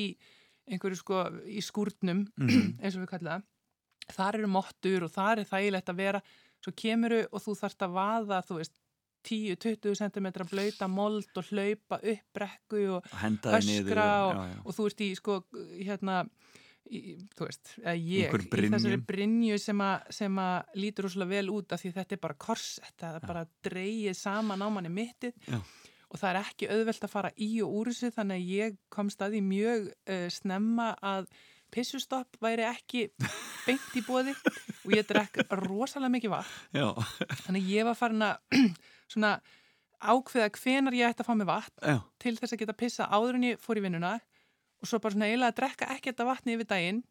einhverju 0.69 0.99
sko 1.01 1.23
í 1.47 1.61
skúrnum 1.65 2.25
Mhm. 2.37 2.77
eins 2.81 2.95
og 2.97 3.03
við 3.05 3.09
kallum 3.15 3.31
það 3.31 4.15
þar 4.17 4.35
eru 4.41 4.47
mottur 4.51 5.03
og 5.07 5.11
þar 5.13 5.39
er 5.39 5.49
þægilegt 5.49 5.89
að 5.93 5.95
vera 6.03 6.21
svo 6.61 6.73
kemuru 6.77 7.23
og 7.31 7.41
þú 7.41 7.55
þarft 7.61 7.85
að 7.87 7.93
vaða 7.97 8.41
þú 8.45 8.57
veist 8.61 8.73
10-20 9.23 9.93
cm 9.99 10.27
blöyta 10.49 10.87
mold 10.89 11.29
og 11.37 11.45
hlaupa 11.51 11.99
upp 12.01 12.23
brekku 12.33 12.79
og, 12.97 13.05
Og 13.05 13.53
öskra 13.53 14.07
og, 14.25 14.33
já, 14.33 14.41
já. 14.49 14.61
og 14.65 14.73
þú 14.75 14.85
ert 14.89 15.01
í 15.05 15.09
sko 15.15 15.35
hérna 15.77 16.15
í, 16.89 17.01
þú 17.37 17.45
veist, 17.45 17.73
eða 17.85 17.93
ég 18.01 18.33
í 18.33 18.71
þessari 18.73 18.97
brinju 19.05 19.59
sem, 19.61 19.83
að 20.41 20.73
lítur 20.81 21.05
úrslega 21.05 21.29
vel 21.29 21.51
út 21.53 21.71
af 21.77 21.83
því 21.83 21.91
þetta 21.99 22.17
er 22.17 22.21
bara 22.25 22.33
korsett, 22.41 22.95
það 22.97 23.19
er 23.19 23.27
bara 23.29 23.45
dreigið 23.69 24.17
saman 24.17 24.65
á 24.65 24.67
manni 24.73 24.89
mittið 24.89 25.33
Já. 25.47 25.61
Og 26.11 26.19
það 26.19 26.29
er 26.29 26.39
ekki 26.41 26.69
auðvelt 26.75 27.07
að 27.07 27.13
fara 27.13 27.31
í 27.39 27.49
og 27.63 27.77
úr 27.79 27.91
þessu 27.91 28.11
þannig 28.15 28.41
að 28.41 28.51
ég 28.57 28.77
komst 28.91 29.23
að 29.23 29.37
því 29.37 29.41
mjög 29.47 29.87
uh, 29.91 30.27
snemma 30.33 30.91
að 30.99 31.31
pissustopp 31.71 32.35
væri 32.43 32.65
ekki 32.67 33.05
beint 33.65 33.95
í 33.95 34.03
bóði 34.03 34.33
og 34.35 34.91
ég 34.91 35.07
drekk 35.07 35.45
rosalega 35.61 36.11
mikið 36.11 36.33
vatn. 36.33 36.57
Já, 36.75 36.87
þannig 37.45 37.69
ég 37.71 37.87
var 37.87 37.97
farin 37.99 38.27
að 38.27 38.59
svona 39.13 39.37
ákveða 40.01 40.49
hvenar 40.57 40.97
ég 40.97 41.13
ætti 41.13 41.23
að 41.23 41.29
fá 41.29 41.33
mig 41.37 41.47
vatn 41.47 41.87
já, 41.93 41.97
til 42.19 42.35
þess 42.39 42.55
að 42.55 42.63
geta 42.63 42.77
pissa 42.77 43.07
áður 43.07 43.37
en 43.37 43.47
ég 43.51 43.61
fór 43.61 43.79
í 43.79 43.85
vinnuna 43.85 44.17
og 44.81 44.89
svo 44.89 44.99
bara 44.99 45.15
svona 45.15 45.29
eiginlega 45.29 45.53
að 45.53 45.59
drekka 45.61 45.89
ekki 45.95 46.11
þetta 46.11 46.27
vatni 46.27 46.55
yfir 46.57 46.69
daginn 46.71 47.03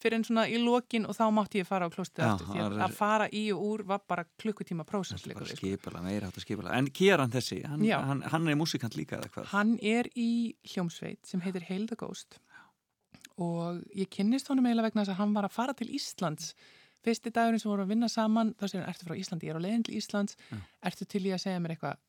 fyrir 0.00 0.18
en 0.18 0.26
svona 0.26 0.46
í 0.48 0.58
lokin 0.60 1.06
og 1.08 1.16
þá 1.16 1.24
mátti 1.36 1.60
ég 1.60 1.68
fara 1.68 1.88
á 1.88 1.90
klóstið 1.92 2.24
Já, 2.24 2.28
aftur 2.32 2.50
því 2.50 2.62
að, 2.64 2.76
að 2.86 2.96
fara 2.96 3.28
í 3.36 3.42
og 3.54 3.64
úr 3.68 3.84
var 3.90 4.02
bara 4.08 4.24
klukkutíma 4.42 4.86
prósess 4.88 5.26
líka 5.28 5.42
bara 5.42 5.50
sko. 5.50 5.60
skipala, 5.60 6.02
meira 6.04 6.30
hægt 6.30 6.40
að 6.40 6.46
skipala. 6.46 6.74
En 6.78 6.90
Kieran 7.00 7.32
þessi, 7.32 7.60
hann, 7.68 7.84
Já. 7.86 7.98
hann, 8.08 8.22
hann 8.32 8.48
er 8.48 8.58
músikant 8.60 8.96
líka 8.98 9.20
eða 9.20 9.32
hvað? 9.36 9.48
Hann 9.54 9.72
er 9.82 10.10
í 10.16 10.30
hljómsveit 10.72 11.24
sem 11.28 11.44
heitir 11.44 11.66
Hail 11.68 11.88
the 11.90 11.98
Ghost. 12.00 12.40
Og 13.40 13.80
ég 13.96 14.10
kynnist 14.12 14.50
honum 14.52 14.68
eiginlega 14.68 14.90
vegna 14.90 15.06
þess 15.06 15.14
að 15.14 15.22
hann 15.22 15.34
var 15.36 15.48
að 15.48 15.56
fara 15.56 15.76
til 15.76 15.88
Íslands. 15.96 16.52
Fyrsti 17.00 17.32
dagurinn 17.32 17.60
sem 17.62 17.70
voru 17.70 17.86
að 17.86 17.94
vinna 17.94 18.10
saman 18.12 18.52
þá 18.60 18.66
segir 18.66 18.82
hann, 18.82 18.92
ertu 18.92 19.08
frá 19.08 19.16
Íslandi, 19.16 19.48
ég 19.48 19.54
er 19.54 19.60
á 19.60 19.64
leiðin 19.64 19.86
til 19.88 19.96
Íslands. 19.96 20.36
Ertu 20.84 21.08
til 21.08 21.24
í 21.24 21.32
að 21.32 21.44
segja 21.46 21.62
mér 21.62 21.76
eitthvað 21.76 22.00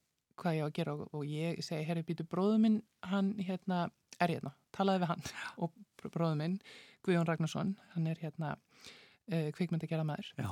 hvað 0.42 0.58
ég 0.58 0.66
á 0.66 0.68
að 0.68 0.76
gera? 0.78 0.96
Og, 0.96 1.08
og 1.16 1.26
ég 1.28 1.62
segi, 1.66 1.86
herri, 1.88 2.04
býtu 2.08 2.26
bróðu 2.28 2.58
minn, 2.64 2.80
hann 3.08 3.34
hérna 3.40 3.86
er 4.22 4.36
hérna, 4.36 4.54
talaði 4.76 5.04
við 5.04 5.12
hann. 5.12 5.24
Og 5.64 5.74
bróðu 6.10 6.38
minn, 6.40 6.60
Guðjón 7.06 7.28
Ragnarsson 7.28 7.76
hann 7.94 8.08
er 8.10 8.22
hérna 8.22 8.56
uh, 8.58 9.50
kvikmynd 9.58 9.86
að 9.86 9.94
gera 9.94 10.08
maður 10.08 10.32
Já, 10.38 10.50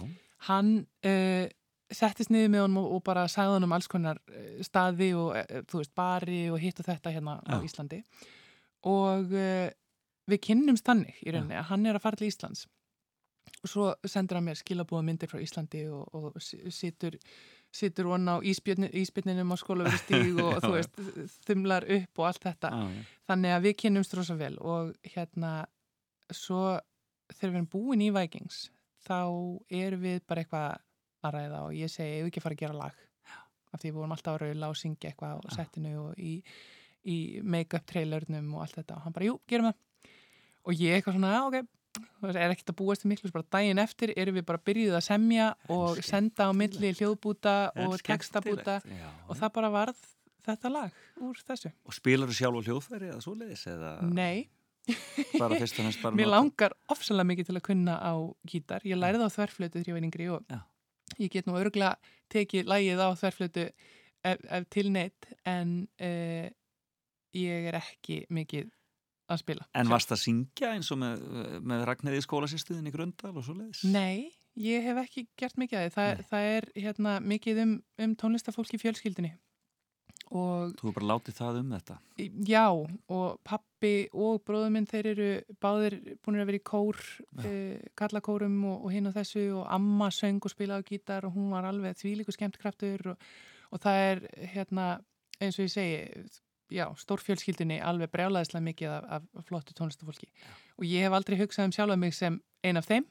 hann 0.50 0.74
uh, 1.10 1.46
settist 1.90 2.30
niður 2.30 2.54
með 2.54 2.66
honum 2.68 2.82
og, 2.84 2.90
og 2.98 3.04
bara 3.10 3.28
sagði 3.32 3.58
honum 3.58 3.78
alls 3.78 3.90
konar 3.90 4.22
uh, 4.30 4.60
staði 4.66 5.14
og 5.18 5.34
þú 5.72 5.82
veist 5.82 5.96
bari 5.98 6.42
og 6.54 6.60
hitt 6.62 6.82
og 6.84 6.90
þetta 6.92 7.16
hérna 7.16 7.40
á 7.42 7.58
Já. 7.58 7.64
Íslandi. 7.66 8.04
Og 8.88 9.34
við 10.30 10.38
kynnumst 10.46 10.86
þannig 10.88 11.18
í 11.26 11.34
rauninni 11.34 11.58
að 11.60 11.72
hann 11.74 11.88
er 11.90 11.98
að 11.98 12.06
fara 12.06 12.20
til 12.20 12.30
Íslands. 12.30 12.68
Og 13.60 13.68
svo 13.68 13.88
sendur 14.08 14.38
hann 14.38 14.46
mér 14.48 14.60
skilabúða 14.60 15.04
myndir 15.04 15.28
frá 15.28 15.42
Íslandi 15.44 15.82
og, 15.92 16.06
og 16.16 16.38
situr 16.40 17.18
situr 17.76 18.10
hann 18.14 18.26
á 18.30 18.42
íspjörni- 18.42 18.90
íspjörninum 19.04 19.54
á 19.54 19.58
skólaverustíg 19.62 20.40
og 20.42 20.58
þú 20.64 20.72
veist 20.74 21.02
þumlar 21.46 21.86
upp 22.00 22.22
og 22.22 22.30
allt 22.30 22.46
þetta. 22.48 22.72
Já, 22.74 22.88
já. 22.96 23.04
þannig 23.30 23.56
að 23.56 23.66
við 23.68 23.76
kynnumst 23.84 24.16
rosa 24.18 24.38
vel 24.40 24.56
og 24.58 24.96
hérna 25.14 25.52
svo 26.34 26.64
þegar 27.30 27.52
við 27.54 27.60
erum 27.60 27.70
búin 27.74 28.02
í 28.06 28.10
Vikings 28.16 28.64
þá 29.06 29.20
erum 29.70 30.02
við 30.04 30.22
bara 30.28 30.44
eitthvað 30.44 30.80
að 31.20 31.36
ræða 31.36 31.62
og 31.68 31.78
ég 31.78 31.92
segi, 31.92 32.20
ef 32.22 32.30
ekki 32.30 32.42
að 32.42 32.46
fara 32.48 32.58
að 32.58 32.64
gera 32.64 32.80
lag? 32.80 33.00
Af 33.70 33.82
því 33.84 33.90
við 33.92 33.98
vorum 34.00 34.14
alltaf 34.16 34.36
að 34.36 34.42
raula 34.48 34.70
og 34.72 34.78
syngja 34.80 35.12
eitthvað 35.12 35.44
á 35.46 35.50
settinu 35.54 35.92
og 36.08 36.18
í, 36.18 36.40
í 37.06 37.18
make-up 37.46 37.86
trailernum 37.86 38.48
og 38.56 38.64
allt 38.64 38.80
þetta. 38.80 38.96
Og 38.98 39.04
hann 39.06 39.14
bara, 39.14 39.28
jú, 39.30 39.36
gerum 39.52 39.68
það. 39.70 40.16
Og 40.66 40.80
ég 40.82 40.96
eitthvað 40.98 41.20
svona, 41.20 41.34
já, 41.36 41.44
ok 41.46 41.79
er 42.30 42.54
ekkert 42.54 42.74
að 42.74 42.78
búast 42.82 43.04
til 43.04 43.12
miklu, 43.12 43.30
svo 43.30 43.40
bara 43.40 43.50
daginn 43.58 43.82
eftir 43.82 44.14
erum 44.16 44.38
við 44.40 44.46
bara 44.50 44.62
byrjuð 44.70 45.00
að 45.00 45.06
semja 45.08 45.50
og 45.74 46.00
senda 46.06 46.50
á 46.50 46.52
milli 46.56 46.94
hljóðbúta 46.98 47.58
og 47.86 47.98
textabúta 48.06 48.80
og 49.28 49.36
það 49.40 49.54
bara 49.58 49.74
varð 49.74 50.06
þetta 50.46 50.72
lag 50.74 51.04
úr 51.24 51.44
þessu. 51.48 51.74
Og 51.86 51.98
spilar 51.98 52.32
þú 52.32 52.38
sjálf 52.40 52.62
á 52.62 52.66
hljóðfæri 52.70 53.12
eða 53.12 53.26
svoleiðis 53.26 53.68
eða 53.70 53.94
Nei, 54.08 54.48
Mér 56.18 56.30
langar 56.30 56.74
ofsalega 56.90 57.28
mikið 57.30 57.50
til 57.50 57.58
að 57.60 57.66
kunna 57.68 57.98
á 58.02 58.14
gítar. 58.50 58.86
Ég 58.88 58.98
lærði 58.98 59.22
það 59.22 59.30
á 59.30 59.36
þverflötu 59.36 59.76
þegar 59.78 59.90
ég 59.90 59.98
var 59.98 60.08
yngri 60.08 60.30
og 60.34 60.46
Já. 60.50 60.60
ég 61.20 61.34
get 61.34 61.50
nú 61.50 61.58
örgulega 61.60 62.16
tekið 62.34 62.70
lægið 62.72 63.04
á 63.06 63.10
þverflötu 63.20 63.66
ef, 63.68 64.42
ef 64.50 64.68
til 64.74 64.88
neitt 64.94 65.30
en 65.50 65.76
uh, 66.02 66.48
ég 67.38 67.70
er 67.70 67.80
ekki 67.80 68.24
mikið 68.34 68.72
að 69.30 69.44
spila. 69.44 69.68
En 69.78 69.92
varst 69.92 70.14
að 70.16 70.24
syngja 70.24 70.74
eins 70.76 70.90
og 70.94 71.02
með, 71.02 71.26
með 71.72 71.86
Ragnæði 71.90 72.24
skólasýstuðin 72.26 72.90
í 72.90 72.96
Gröndal 72.96 73.36
og 73.36 73.46
svoleiðis? 73.46 73.84
Nei, 73.90 74.30
ég 74.60 74.88
hef 74.90 75.04
ekki 75.04 75.28
gert 75.40 75.60
mikið 75.62 75.84
að. 75.84 75.92
Það, 75.98 76.26
það 76.32 76.50
er 76.56 76.72
hérna, 76.78 77.20
mikið 77.36 77.62
um, 77.66 77.78
um 78.06 78.18
tónlistafólk 78.20 78.76
í 78.76 78.82
fjölskyldinni 78.82 79.36
og 80.30 80.76
Þú 80.78 80.90
hefur 80.90 80.96
bara 81.00 81.10
látið 81.10 81.38
það 81.40 81.60
um 81.60 81.72
þetta. 81.74 81.96
Já, 82.46 82.66
og 83.16 83.40
pappi 83.48 83.94
og 84.14 84.44
bróður 84.46 84.74
minn 84.76 84.88
þeir 84.90 85.12
eru 85.14 85.30
báðir 85.62 85.96
búin 86.22 86.38
að 86.38 86.52
vera 86.52 86.60
í 86.60 86.66
kór, 86.70 87.00
uh, 87.42 87.88
kallakórum 87.98 88.60
og, 88.70 88.84
og 88.86 88.94
hinn 88.94 89.10
og 89.10 89.16
þessu 89.18 89.48
og 89.58 89.64
amma 89.74 90.12
söng 90.14 90.42
og 90.44 90.54
spilaði 90.54 90.86
á 90.86 90.90
gítar 90.92 91.28
og 91.28 91.34
hún 91.38 91.50
var 91.54 91.70
alveg 91.70 91.98
þvílíku 91.98 92.36
skemmtkraftur 92.36 93.14
og, 93.14 93.26
og 93.74 93.82
það 93.82 94.04
er 94.06 94.24
hérna 94.54 94.92
eins 95.40 95.58
og 95.58 95.66
ég 95.66 95.74
segi, 95.74 96.00
já, 96.74 96.86
stórfjölskyldinni 97.02 97.80
alveg 97.82 98.12
brjálaðislega 98.14 98.66
mikið 98.66 98.92
af, 98.96 99.24
af 99.34 99.46
flottu 99.48 99.74
tónlistafólki 99.78 100.28
og 100.78 100.86
ég 100.88 101.06
hef 101.08 101.16
aldrei 101.18 101.38
hugsað 101.42 101.70
um 101.70 101.76
sjálfa 101.76 101.98
mig 102.00 102.14
sem 102.18 102.40
ein 102.64 102.78
af 102.78 102.86
þeim. 102.90 103.08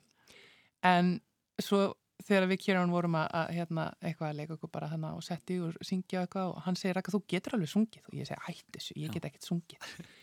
En 0.87 1.17
svo 1.63 1.95
þegar 2.27 2.49
við 2.51 2.61
kjörðan 2.65 2.91
vorum 2.93 3.15
að, 3.19 3.29
að 3.41 3.51
hérna, 3.57 3.85
eitthvað 4.03 4.29
að 4.33 4.39
leika 4.41 4.55
okkur 4.57 4.71
bara 4.75 4.89
hana 4.91 5.13
og 5.15 5.23
setti 5.27 5.59
og 5.63 5.77
syngja 5.87 6.25
eitthvað 6.25 6.53
og 6.55 6.63
hann 6.67 6.79
segir 6.79 6.97
Raka 6.99 7.15
þú 7.15 7.21
getur 7.31 7.55
alveg 7.59 7.71
sungið 7.73 8.09
og 8.11 8.17
ég 8.19 8.27
segi 8.29 8.43
hætti 8.49 8.75
þessu, 8.79 8.97
ég 8.99 9.15
get 9.15 9.29
ekkert 9.31 9.47
sungið. 9.51 9.87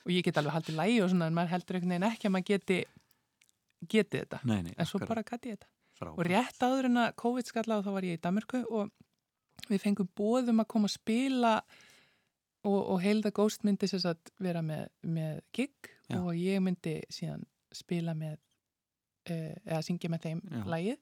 Og 0.00 0.14
ég 0.14 0.24
get 0.24 0.38
alveg 0.40 0.54
haldið 0.54 0.76
lægi 0.78 1.00
og 1.04 1.10
svona 1.12 1.26
en 1.28 1.34
maður 1.36 1.50
heldur 1.52 1.76
einhvern 1.76 1.90
veginn 1.92 2.04
ekki 2.06 2.24
að 2.24 2.32
maður 2.32 2.46
geti 2.48 2.76
getið 3.92 4.22
þetta, 4.22 4.38
Nei, 4.48 4.60
nei. 4.64 4.70
en 4.80 4.88
svo 4.88 5.00
bara 5.04 5.22
gæti 5.28 5.50
ég 5.50 5.58
þetta. 5.58 5.68
Frábært. 5.98 6.14
og 6.16 6.28
rétt 6.30 6.64
áður 6.64 6.88
en 6.88 7.00
að 7.02 7.10
COVID 7.20 7.50
skalla 7.50 7.76
og 7.76 7.84
þá 7.84 7.90
var 7.98 8.06
ég 8.08 8.16
í 8.16 8.20
Danmörku 8.24 8.60
og 8.78 9.68
við 9.68 9.82
fengum 9.82 10.08
bóðum 10.16 10.62
að 10.64 10.68
koma 10.72 10.88
að 10.88 10.94
spila 10.94 11.52
og, 12.66 12.78
og 12.94 13.00
heilða 13.02 13.32
Ghost 13.36 13.64
myndi 13.66 13.88
sér 13.90 14.10
að 14.12 14.32
vera 14.42 14.62
með, 14.64 14.88
með 15.02 15.40
gig 15.56 15.90
Já. 16.10 16.18
og 16.20 16.32
ég 16.36 16.62
myndi 16.64 16.98
síðan 17.12 17.46
spila 17.74 18.14
með 18.18 18.36
uh, 18.36 19.54
eða 19.64 19.82
syngja 19.86 20.10
með 20.12 20.26
þeim 20.26 20.42
Já. 20.50 20.64
lægið 20.74 20.98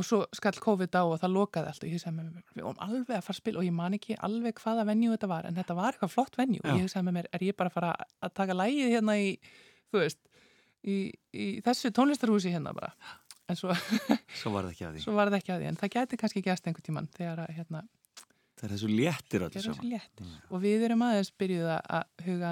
og 0.00 0.06
svo 0.08 0.18
skall 0.34 0.56
COVID 0.56 0.96
á 0.96 1.02
og 1.04 1.18
það 1.20 1.34
lokaði 1.36 1.68
allt 1.70 1.84
og 1.84 1.90
ég 1.90 1.98
hugsaði 1.98 2.16
með 2.16 2.28
mér, 2.32 2.44
við 2.56 2.66
vorum 2.66 2.84
alveg 2.86 3.16
að 3.16 3.26
fara 3.26 3.36
að 3.36 3.40
spila 3.42 3.60
og 3.60 3.66
ég 3.66 3.74
man 3.76 3.96
ekki 3.96 4.16
alveg 4.28 4.62
hvaða 4.62 4.86
venju 4.88 5.12
þetta 5.12 5.28
var 5.30 5.48
en 5.48 5.58
þetta 5.58 5.76
var 5.78 5.90
eitthvað 5.92 6.14
flott 6.14 6.38
venju 6.40 6.62
og 6.62 6.68
Já. 6.68 6.74
ég 6.74 6.86
hugsaði 6.86 7.08
með 7.08 7.16
mér, 7.18 7.28
er 7.32 7.44
ég 7.46 7.58
bara 7.58 7.72
að 7.72 7.76
fara 7.76 7.92
að 8.24 8.34
taka 8.40 8.56
lægið 8.56 8.94
hérna 8.96 9.18
í, 9.20 9.34
þú 9.92 10.00
veist 10.00 10.22
í, 10.82 10.96
í 11.36 11.48
þessu 11.66 11.92
tónlistarhúsi 11.94 12.54
hérna 12.54 12.72
bara 12.76 12.94
en 13.52 13.58
svo, 13.58 13.74
svo 14.38 14.52
var 15.16 15.30
það 15.30 15.38
ekki 15.42 15.54
að 15.54 15.62
því 15.62 15.70
en 15.70 15.80
það 15.80 15.94
gæti 15.96 16.20
kannski 16.20 16.44
gæst 16.46 16.66
einhver 16.66 16.86
tíman 16.86 17.10
þegar 17.12 17.44
að 17.44 17.54
hérna, 17.58 17.84
Það 18.62 18.68
er 18.70 18.74
þessu 18.76 18.88
léttir 18.94 19.42
öllu 19.42 19.50
Þeir 19.50 19.62
eru 19.64 19.72
svo 19.72 19.74
saman. 19.74 19.90
léttir. 19.92 20.26
Og 20.54 20.60
við 20.62 20.84
erum 20.86 21.00
aðeins 21.02 21.32
byrjuð 21.42 21.70
að- 21.82 22.26
huga 22.26 22.50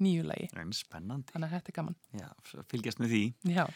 nýju 0.00 0.22
lagi. 0.24 0.48
En 0.56 0.72
spennandi. 0.72 1.28
Þannig 1.34 1.50
að 1.50 1.52
þetta 1.58 1.68
er 1.68 1.76
gaman. 1.76 1.96
Já, 2.16 2.28
fylgjast 2.72 2.98
með 2.98 3.12
því. 3.12 3.34
Já, 3.52 3.66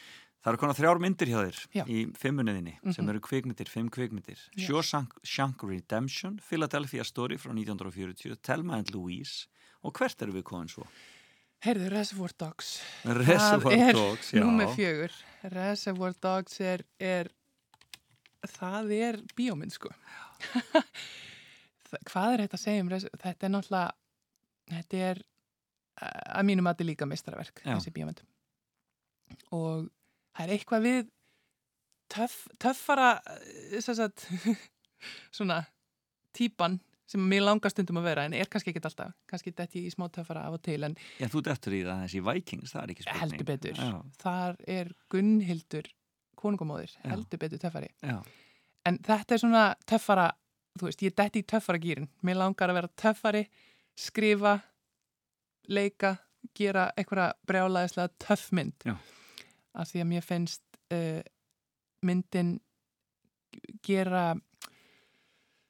Það 0.47 0.53
eru 0.53 0.59
konar 0.63 0.77
þrjár 0.79 0.99
myndir 1.03 1.27
hjá 1.27 1.39
þér 1.43 1.57
Já. 1.75 1.85
í 1.91 2.13
fimmuniðinni 2.15 2.95
sem 2.95 3.05
Mhm. 3.05 3.09
eru 3.11 3.21
kvikmyndir, 3.21 3.69
fimm 3.69 3.89
kvikmyndir. 3.91 4.39
Shawshank 4.57 5.13
Shank 5.25 5.63
Redemption, 5.65 6.39
Philadelphia 6.39 7.03
Story 7.03 7.37
frá 7.37 7.51
1940, 7.53 8.37
Telma 8.43 8.75
and 8.79 8.95
Louise 8.95 9.49
og 9.83 9.93
hvert 9.95 10.23
eru 10.23 10.33
við 10.33 10.45
komin 10.45 10.69
svo? 10.69 10.87
heyrðu 11.65 11.91
Reservoir 11.91 12.31
Dogs. 12.39 12.81
Reservoir 13.05 13.75
það 13.75 13.89
er 13.89 13.93
Dogs, 13.95 14.31
já. 14.33 14.41
númer 14.41 14.69
fjögur. 14.77 15.11
Reservoir 15.51 16.15
Dogs 16.21 16.61
er, 16.61 16.85
er 17.01 17.29
það 18.47 18.93
er 18.93 19.17
bíómynd 19.37 19.73
sko. 19.73 19.89
Hvað 22.05 22.33
er 22.35 22.45
þetta 22.45 22.59
að 22.59 22.65
segja 22.65 22.85
um? 22.85 22.91
Þetta 22.93 23.49
er 23.49 23.53
náttúrulega, 23.55 23.93
þetta 24.73 25.03
er 25.11 25.23
að 26.37 26.49
mínum 26.49 26.67
að 26.69 26.75
þetta 26.75 26.85
er 26.85 26.91
líka 26.91 27.09
meistarverk, 27.09 27.63
Já. 27.65 27.75
þessi 27.75 27.93
bíómynd. 27.97 28.25
Og 29.57 29.87
það 30.37 30.43
er 30.45 30.55
eitthvað 30.57 30.85
við 30.87 31.07
töff, 32.13 32.37
töffara, 32.63 33.13
eh, 33.73 33.81
sagt, 33.81 34.27
svona 35.37 35.63
típan 36.37 36.79
sem 37.07 37.23
mér 37.23 37.45
langar 37.47 37.71
stundum 37.71 38.01
að 38.01 38.09
vera 38.09 38.25
en 38.27 38.35
er 38.35 38.49
kannski 38.51 38.73
ekkert 38.73 38.89
alltaf, 38.91 39.13
kannski 39.31 39.53
detti 39.55 39.85
ég 39.85 39.93
í 39.93 39.95
smá 39.95 40.09
töffara 40.13 40.43
af 40.49 40.57
og 40.59 40.63
til 40.67 40.81
en 40.83 40.97
Já, 41.21 41.29
þú 41.31 41.43
dettur 41.47 41.77
í 41.79 41.85
það 41.87 42.01
þessi 42.03 42.23
Vikings, 42.27 42.73
það 42.75 42.83
er 42.83 42.93
ekki 42.95 43.05
spurning. 43.07 43.23
heldur 43.23 43.49
betur 43.53 43.79
Já, 43.79 43.93
þar 44.25 44.57
er 44.77 44.91
Gunnhildur 45.15 45.91
konungumóðir, 46.37 46.97
heldur 47.07 47.41
betur 47.45 47.63
töffari 47.63 47.93
en 48.03 48.99
þetta 49.07 49.37
er 49.37 49.43
svona 49.45 49.63
töffara 49.87 50.27
þú 50.81 50.89
veist, 50.89 51.03
ég 51.07 51.15
detti 51.17 51.43
í 51.43 51.47
töffara 51.49 51.79
gýrin 51.83 52.09
mér 52.27 52.39
langar 52.41 52.71
að 52.73 52.79
vera 52.81 52.93
töffari 53.03 53.45
skrifa, 53.97 54.57
leika 55.73 56.17
gera 56.57 56.91
einhverja 56.97 57.33
brjálaðislega 57.49 58.13
töffmynd 58.23 58.87
af 59.77 59.89
því 59.91 60.03
að 60.05 60.11
mér 60.13 60.25
finnst 60.25 60.63
uh, 60.95 61.21
myndin 62.07 62.55
gera 63.85 64.35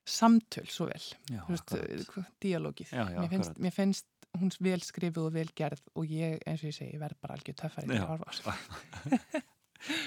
samtöl 0.07 0.67
svo 0.71 0.87
vel. 0.87 1.03
Já, 1.33 1.41
veist, 1.49 1.73
hvað- 2.13 2.29
díalógið. 2.43 2.93
Já, 2.95 3.05
já, 3.11 3.19
mér, 3.21 3.29
finnst, 3.33 3.57
mér 3.59 3.73
finnst 3.75 4.07
hún 4.39 4.53
vel 4.63 4.81
skrifuð 4.85 5.27
og 5.31 5.33
vel 5.35 5.49
gerð 5.57 5.81
og 5.97 6.07
ég, 6.07 6.39
eins 6.47 6.63
og 6.63 6.69
ég 6.71 6.77
segi, 6.77 6.93
ég 6.95 7.01
verð 7.03 7.19
bara 7.23 7.35
algjör 7.39 7.57
töffari 7.59 7.89
ég. 7.97 9.43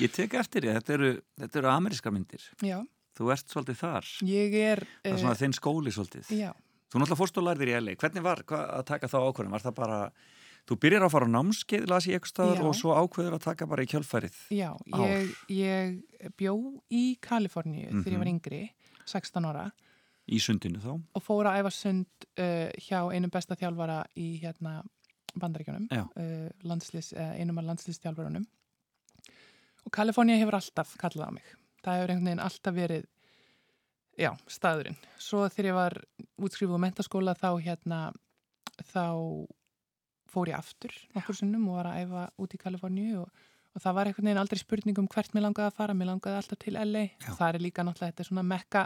Ég 0.01 0.11
tek 0.11 0.33
eftir 0.33 0.65
því, 0.65 0.71
þetta 0.79 0.93
eru, 0.95 1.09
þetta 1.39 1.59
eru 1.61 1.69
ameríska 1.71 2.11
myndir. 2.11 2.41
Já, 2.65 2.79
Þú 3.19 3.31
ert 3.35 3.51
svolítið 3.51 3.77
þar. 3.83 4.09
ég 4.23 4.53
er 4.63 4.79
Það 5.03 5.11
er 5.11 5.13
eh, 5.13 5.21
svona 5.21 5.35
þinn 5.43 5.55
skóli 5.59 5.91
svolítið. 5.91 6.29
Já, 6.39 6.51
Þú 6.89 6.97
náttúrulega 7.03 7.19
fórst 7.19 7.37
og 7.37 7.43
lærðir 7.45 7.69
í 7.69 7.73
LA. 7.83 7.93
Hvernig 8.01 8.23
var 8.25 8.39
að 8.47 8.85
taka 8.87 9.07
þá 9.11 9.17
ákvörðum? 9.29 9.51
Var 9.53 9.61
það 9.67 9.75
bara, 9.77 9.97
þú 10.65 10.77
byrjar 10.81 11.03
að 11.05 11.11
fara 11.13 11.27
á 11.29 11.33
námskeið, 11.35 11.83
las 11.91 12.07
ég 12.09 12.15
eitthvað 12.17 12.31
staðar 12.33 12.63
og 12.65 12.73
svo 12.79 12.95
ákveður 12.97 13.35
að 13.37 13.43
taka 13.43 13.67
bara 13.69 13.83
í 13.83 13.89
kjölfærið. 13.91 14.39
já 14.49 14.71
ég, 14.87 15.35
ég 15.53 16.31
bjó 16.39 16.55
í 16.89 17.03
Kaliforníu 17.21 17.91
þegar 17.91 18.15
ég 18.15 18.17
var 18.23 18.25
Mhm. 18.25 18.33
yngri, 18.39 18.61
16 19.05 19.45
ára 19.45 19.67
Í 20.29 20.39
sundinu 20.39 20.79
þá. 20.81 21.01
og 21.13 21.21
fór 21.23 21.45
að 21.45 21.59
æfa 21.61 21.71
sund 21.73 22.05
uh, 22.37 22.69
hjá 22.81 22.99
einum 23.13 23.29
besta 23.29 23.55
þjálfara 23.55 24.05
í 24.17 24.39
hérna 24.41 24.83
bandaríkjunum 25.37 25.87
Já. 25.89 26.03
uh, 26.15 26.49
landslis, 26.63 27.13
uh, 27.13 27.33
einum 27.37 27.57
af 27.59 27.65
landslistjálfarunum 27.65 28.45
og 29.85 29.91
Kalifornía 29.93 30.37
hefur 30.41 30.57
alltaf 30.59 30.95
kallað 31.01 31.29
á 31.29 31.31
mig 31.33 31.43
það 31.83 31.99
hefur 31.99 32.13
einhvern 32.13 32.29
veginn 32.29 32.43
alltaf 32.45 32.75
verið 32.75 33.05
já, 34.19 34.31
staðurinn. 34.51 34.97
Svo 35.21 35.45
þegar 35.47 35.69
ég 35.69 35.77
var 35.79 35.97
útskrifuð 36.43 36.79
á 36.79 36.83
mentaskóla 36.85 37.35
þá 37.39 37.49
hérna 37.63 37.99
þá 38.89 39.05
fór 40.29 40.51
ég 40.51 40.59
aftur 40.59 40.93
nokkur 41.15 41.37
sinnum 41.39 41.67
og 41.71 41.79
var 41.79 41.89
að 41.91 42.03
æfa 42.05 42.25
út 42.39 42.53
í 42.53 42.59
Kaliforníu 42.61 43.23
og, 43.23 43.29
og 43.73 43.81
það 43.83 43.95
var 43.97 44.09
einhvern 44.09 44.29
veginn 44.29 44.41
aldrei 44.43 44.61
spurning 44.61 45.01
um 45.01 45.07
hvert 45.09 45.33
mér 45.33 45.47
langaði 45.47 45.71
að 45.71 45.77
fara, 45.79 45.95
mér 45.97 46.11
langaði 46.11 46.37
alltaf 46.41 46.61
til 46.61 46.75
LA 46.77 47.05
Já. 47.09 47.31
það 47.33 47.47
er 47.49 47.63
líka 47.65 47.85
náttúrulega, 47.87 48.13
þetta 48.13 48.27
svona 48.29 48.45
mekka 48.45 48.83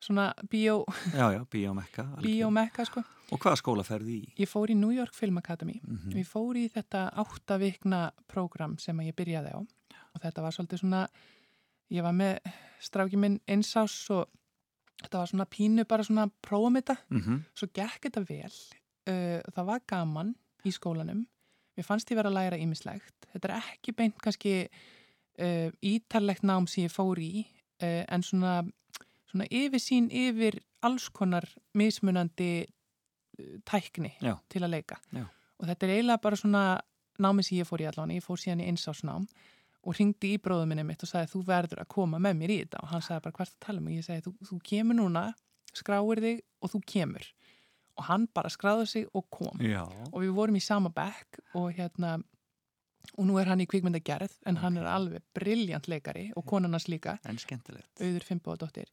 svona 0.00 0.32
bíó, 0.50 0.84
Já, 1.14 1.32
já, 1.34 1.40
bíómekka. 1.50 2.04
bíómekka 2.22 2.84
sko. 2.86 3.02
Og 3.34 3.40
hvaða 3.42 3.58
skóla 3.58 3.84
ferði 3.84 4.20
í? 4.20 4.28
Ég 4.38 4.48
fór 4.50 4.70
í 4.70 4.76
New 4.78 4.92
York 4.94 5.16
Film 5.16 5.40
Academy. 5.40 5.80
Mm 5.82 6.12
og 6.12 6.20
ég 6.20 6.28
fór 6.28 6.56
í 6.60 6.68
þetta 6.72 7.08
átta 7.18 7.58
vikna 7.58 8.04
prógram 8.30 8.78
sem 8.78 9.00
ég 9.04 9.16
byrjaði 9.18 9.56
á. 9.58 9.60
Og 10.14 10.22
þetta 10.22 10.44
var 10.44 10.54
svolítið 10.54 10.84
svona 10.84 11.02
ég 11.90 12.04
var 12.04 12.16
með 12.16 12.38
stráki 12.82 13.18
minn 13.20 13.40
einsás 13.48 13.94
og 14.14 14.28
þetta 15.02 15.22
var 15.22 15.30
svona 15.30 15.48
pínu 15.50 15.84
bara 15.88 16.04
svona 16.06 16.28
prófum 16.42 16.78
þetta, 16.80 16.98
Mm 17.10 17.42
svo 17.54 17.68
gekk 17.74 18.08
þetta 18.08 18.24
vel. 18.28 18.54
Uh, 19.08 19.40
það 19.54 19.64
var 19.64 19.80
gaman 19.86 20.34
í 20.64 20.72
skólanum. 20.74 21.26
Mér 21.76 21.86
fannst 21.86 22.10
ég 22.10 22.18
vera 22.18 22.28
að 22.28 22.34
læra 22.34 22.58
ímislegt 22.58 23.18
þetta 23.32 23.48
er 23.48 23.54
ekki 23.58 23.94
beint 23.96 24.18
kannski 24.22 24.54
uh, 24.66 25.68
ítarlegt 25.84 26.42
nám 26.42 26.66
sem 26.66 26.86
ég 26.86 26.94
fór 26.94 27.20
í 27.22 27.46
uh, 27.82 28.04
en 28.08 28.24
svona, 28.24 28.62
svona 29.30 29.48
yfirsýn 29.50 30.10
yfir 30.10 30.60
alls 30.82 31.08
konar 31.08 31.46
mismunandi 31.74 32.66
tækni 33.66 34.16
Já. 34.22 34.34
til 34.50 34.64
að 34.64 34.72
leika. 34.74 34.96
Já. 35.14 35.24
og 35.58 35.66
þetta 35.66 35.86
er 35.86 35.92
eiginlega 35.94 36.22
bara 36.22 36.36
svona 36.38 36.62
námi 37.18 37.42
sem 37.46 37.58
ég 37.58 37.66
fór 37.68 37.82
í 37.82 37.86
allan, 37.86 38.10
ég 38.14 38.24
fór 38.24 38.38
síðan 38.38 38.62
í 38.62 38.68
einsásnám 38.70 39.26
og 39.88 39.96
ringdi 39.96 40.34
í 40.36 40.40
bróðum 40.44 40.72
minni 40.72 40.84
mitt 40.84 41.02
og 41.04 41.10
sagði 41.10 41.32
þú 41.32 41.42
verður 41.48 41.82
að 41.82 41.90
koma 41.94 42.20
með 42.22 42.40
mér 42.42 42.54
í 42.54 42.58
þetta. 42.62 42.82
Og 42.84 42.92
hann 42.92 43.04
sagði 43.04 43.24
bara 43.26 43.38
hvert 43.38 43.54
að 43.54 43.66
tala 43.66 43.80
um? 43.82 43.88
Og 43.88 43.96
ég 43.96 44.06
segi 44.06 44.24
þú, 44.26 44.32
þú 44.50 44.58
kemur 44.70 44.98
núna, 44.98 45.26
skráir 45.76 46.24
þig 46.24 46.42
og 46.60 46.72
þú 46.74 46.80
kemur. 46.92 47.28
Og 47.98 48.08
hann 48.08 48.26
bara 48.36 48.50
skráði 48.52 48.88
sig 48.92 49.06
og 49.16 49.24
kom. 49.34 49.62
Já. 49.64 49.84
og 50.12 50.18
við 50.22 50.34
vorum 50.36 50.58
í 50.58 50.62
sama 50.62 50.92
bekk 50.94 51.40
og 51.58 51.72
hérna 51.78 52.18
og 53.16 53.24
nú 53.24 53.38
er 53.40 53.48
hann 53.48 53.62
í 53.64 53.66
kvikmyndagerð 53.70 54.34
en 54.46 54.58
hann 54.60 54.76
er 54.76 54.86
alveg 54.90 55.24
brilljant 55.34 55.88
leikari 55.88 56.28
og 56.36 56.44
konarnas 56.46 56.90
líka. 56.92 57.16
En 57.24 57.40
skemmtilegt. 57.40 57.88
auður 58.02 58.26
Fimboðadóttir 58.28 58.92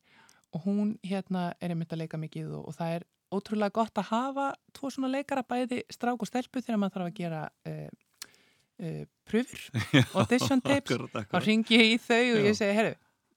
og 0.56 0.64
hún 0.64 0.96
hérna 1.04 1.50
er 1.60 1.74
einmitt 1.74 1.92
að 1.92 2.06
leika 2.06 2.20
mikið 2.20 2.54
og, 2.56 2.70
og 2.70 2.78
það 2.78 2.96
er 2.96 3.06
ótrúlega 3.36 3.76
gott 3.76 4.00
að 4.00 4.10
hafa 4.14 4.48
tvo 4.76 4.92
svona 4.94 5.12
leikara 5.12 5.44
bæði 5.44 5.82
strák 5.92 6.22
og 6.22 6.30
stelpu 6.30 6.62
þegar 6.64 6.80
maður 6.80 6.96
þarf 6.96 7.10
að 7.10 7.18
gera 7.18 7.42
uh, 7.68 7.90
uh, 8.82 9.02
pröfur 9.28 9.60
audition 10.20 10.62
tapes, 10.64 11.02
þá 11.32 11.42
ringi 11.44 11.80
ég 11.80 11.96
í 11.96 11.98
þau 12.02 12.22
og 12.22 12.40
Já. 12.40 12.46
ég 12.50 12.58
segi, 12.58 12.78
herru, 12.78 12.94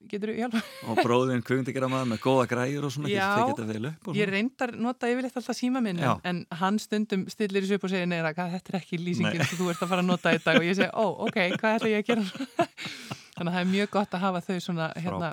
getur 0.08 0.32
þú 0.32 0.36
hjálpa? 0.38 0.62
Og 0.88 1.00
bróðin 1.02 1.44
kvöngdegera 1.46 1.90
maður 1.90 2.10
með 2.12 2.20
góða 2.24 2.46
græjur 2.52 2.88
og 2.88 2.94
svona, 2.94 3.12
Já. 3.12 3.28
upp. 3.44 4.08
og 4.10 4.18
Ég 4.18 4.30
reyndar 4.30 4.74
nota 4.78 5.10
yfirleitt 5.10 5.38
alltaf 5.40 5.58
síma 5.58 5.82
minn 5.84 6.00
Já. 6.02 6.12
en, 6.22 6.42
en 6.42 6.60
hann 6.62 6.80
stundum 6.82 7.26
stillir 7.32 7.64
þessu 7.64 7.78
upp 7.78 7.88
og 7.88 7.94
segir 7.94 8.10
neira, 8.10 8.34
þetta 8.36 8.74
er 8.74 8.80
ekki 8.80 9.00
lýsingin 9.02 9.44
sem 9.44 9.60
þú 9.60 9.70
ert 9.72 9.84
að 9.84 9.94
fara 9.94 10.04
að 10.04 10.10
nota 10.12 10.34
í 10.34 10.42
dag 10.44 10.60
og 10.60 10.68
ég 10.68 10.78
segi, 10.78 10.90
ó, 10.94 11.06
ok, 11.26 11.40
hvað 11.56 11.78
ætla 11.78 11.92
ég 11.94 12.02
að 12.04 12.10
gera? 12.12 12.48
Þannig 13.38 13.52
að 13.52 13.54
það 13.54 13.62
er 13.62 13.72
mjög 13.72 13.92
gott 13.94 14.18
að 14.18 14.24
hafa 14.26 14.42
þau 14.48 14.56
svona 14.64 14.90
hérna, 14.98 15.32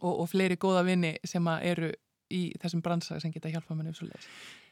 og, 0.00 0.12
og 0.12 0.26
fleiri 0.32 0.56
góða 0.60 0.86
vinni 0.88 1.16
sem 1.28 1.48
eru 1.60 1.92
í 2.32 2.46
þessum 2.60 2.80
bransa 2.84 3.18
sem 3.20 3.32
geta 3.32 3.50
svo 3.60 4.08
leiðis. 4.08 4.28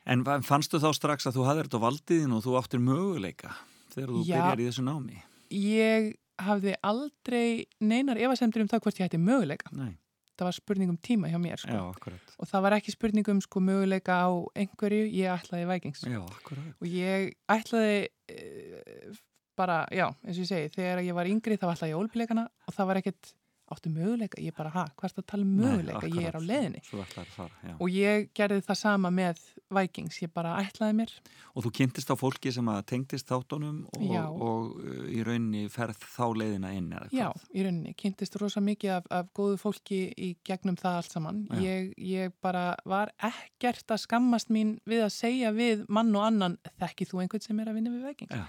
En 0.09 0.25
fannstu 0.25 0.81
þá 0.81 0.95
strax 0.97 1.29
að 1.29 1.37
þú 1.37 1.45
hafðir 1.45 1.69
þetta 1.69 1.81
valdiðin 1.83 2.33
og 2.33 2.45
þú 2.47 2.55
áttir 2.57 2.81
möguleika 2.81 3.53
þegar 3.95 4.13
þú 4.15 4.25
Já. 4.27 4.35
byrjar 4.37 4.61
í 4.63 4.69
þessu 4.71 4.85
námi? 4.87 5.23
Ég 5.51 6.11
hafði 6.41 6.75
aldrei 6.87 7.67
neinar 7.81 8.21
efasemdur 8.21 8.65
um 8.65 8.71
það 8.71 8.85
hvort 8.85 9.01
ég 9.01 9.09
hætti 9.11 9.21
möguleika. 9.21 9.73
Nei, 9.77 9.97
Það 10.41 10.47
var 10.49 10.57
spurning 10.57 10.89
um 10.89 10.97
tíma 10.97 11.29
hjá 11.29 11.37
mér, 11.37 11.59
sko. 11.61 11.69
já, 11.69 11.83
akkurat. 11.85 12.31
Og 12.41 12.49
það 12.49 12.63
var 12.65 12.73
ekki 12.79 12.93
spurning 12.95 13.27
um 13.29 13.41
sko 13.45 13.61
möguleika 13.61 14.15
á 14.25 14.29
einhverju, 14.57 15.11
ég 15.13 15.29
ætlaði 15.35 15.67
Vikings. 15.69 16.01
Já, 16.09 16.23
akkurat. 16.25 16.71
Og 16.81 16.87
ég 16.89 17.35
ætlaði 17.53 17.99
e, 18.33 19.13
bara, 19.61 19.83
já, 19.93 20.07
eins 20.25 20.39
og 20.39 20.47
ég 20.47 20.49
segi, 20.49 20.71
þegar 20.79 21.03
ég 21.05 21.19
var 21.19 21.29
yngri 21.29 21.59
þá 21.61 21.67
ætlaði 21.75 21.93
ég 21.93 22.01
ólpileikana 22.01 22.47
og 22.49 22.73
það 22.73 22.89
var 22.89 23.01
ekkert 23.03 23.35
áttu 23.71 23.91
möguleika, 23.95 24.41
ég 24.43 24.55
bara, 24.57 24.87
er 24.91 25.13
það 25.13 25.23
að 25.23 25.27
tala 25.31 25.47
um 25.47 25.53
möguleika, 25.61 26.09
ég 26.11 26.27
er 26.29 26.39
á 26.39 26.43
að 26.43 27.33
fara. 27.35 27.75
Og 27.79 27.93
ég 27.95 28.31
gerði 28.37 28.65
það 28.67 28.79
sama 28.81 29.11
með 29.15 29.43
Vikings, 29.71 30.19
ég 30.25 30.33
bara 30.35 30.57
ætlaði 30.59 30.97
mér 30.99 31.13
Og 31.55 31.65
þú 31.65 31.71
kynntist 31.79 32.11
á 32.11 32.17
fólki 32.19 32.51
sem 32.55 32.67
að 32.73 32.81
tengdist 32.91 33.29
þáttunum 33.31 33.85
og, 33.95 34.43
og 34.43 34.73
uh, 34.81 35.05
í 35.11 35.23
rauninni 35.27 35.69
ferð 35.71 36.03
þá 36.03 36.25
leiðina 36.41 36.73
inn 36.75 36.91
eða 36.97 37.11
Já, 37.15 37.29
í 37.55 37.65
rauninni, 37.67 37.95
kynntist 37.99 38.39
rosa 38.43 38.63
mikið 38.65 38.97
af, 38.97 39.09
af 39.21 39.31
góðu 39.37 39.61
fólki 39.63 40.01
í 40.15 40.33
gegnum 40.47 40.79
það 40.81 41.01
allt 41.01 41.15
saman. 41.15 41.41
Ég, 41.63 41.93
ég 42.03 42.35
bara 42.43 42.75
var 42.89 43.15
ekkert 43.31 43.95
að 43.95 44.05
skammast 44.07 44.51
mín 44.51 44.77
við 44.91 45.07
að 45.07 45.15
segja 45.15 45.55
við 45.55 45.87
mann 45.89 46.11
og 46.19 46.27
annan, 46.27 46.59
þekki 46.83 47.11
þú 47.11 47.25
einhvern 47.25 47.47
sem 47.47 47.63
er 47.63 47.71
að 47.71 47.81
vinna 47.81 47.95
við 47.95 48.11
Vikings? 48.11 48.39
Já. 48.39 48.47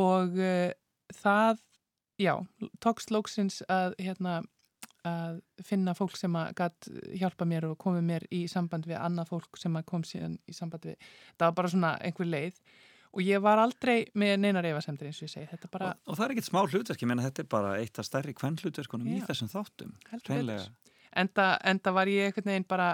Og 0.00 0.38
uh, 0.38 0.70
það, 1.18 1.62
já, 2.20 2.34
tókst 2.84 3.12
lóksins 3.14 3.62
að, 3.72 3.96
hérna, 4.02 4.40
að 5.08 5.40
finna 5.64 5.94
fólk 5.96 6.18
sem 6.20 6.36
að 6.36 6.52
gatt 6.60 6.90
hjálpa 7.16 7.48
mér 7.48 7.70
og 7.70 7.78
komið 7.80 8.06
mér 8.10 8.28
í 8.36 8.44
samband 8.52 8.88
við 8.88 9.00
annað 9.00 9.32
fólk 9.32 9.60
sem 9.60 9.76
að 9.80 9.88
kom 9.88 10.04
síðan 10.04 10.36
í 10.50 10.56
samband 10.56 10.90
við, 10.90 11.10
það 11.38 11.46
var 11.48 11.58
bara 11.62 11.72
svona 11.72 11.92
einhver 12.04 12.28
leið 12.28 12.60
og 13.10 13.24
ég 13.26 13.42
var 13.42 13.58
aldrei 13.58 14.04
með 14.14 14.36
neinar 14.44 14.68
efasemdir 14.70 15.08
eins 15.08 15.18
og 15.18 15.26
ég 15.26 15.32
segi, 15.32 15.48
þetta 15.50 15.70
bara 15.72 15.88
Og, 15.94 16.12
og 16.12 16.18
það 16.18 16.26
er 16.26 16.34
ekkert 16.36 16.50
smá 16.50 16.60
hlutverk, 16.62 17.00
ég 17.02 17.10
meina 17.10 17.24
þetta 17.26 17.42
er 17.42 17.48
bara 17.56 17.72
eitt 17.80 17.98
af 17.98 18.06
stærri 18.06 18.34
kvennhlutverkunum 18.38 19.08
í 19.10 19.18
Já. 19.18 19.24
þessum 19.32 19.50
þáttum. 19.50 19.96
Enda, 21.20 21.46
enda 21.66 21.92
var 21.96 22.06
ég 22.12 22.28
einhvern 22.28 22.52
veginn 22.52 22.68
bara 22.70 22.92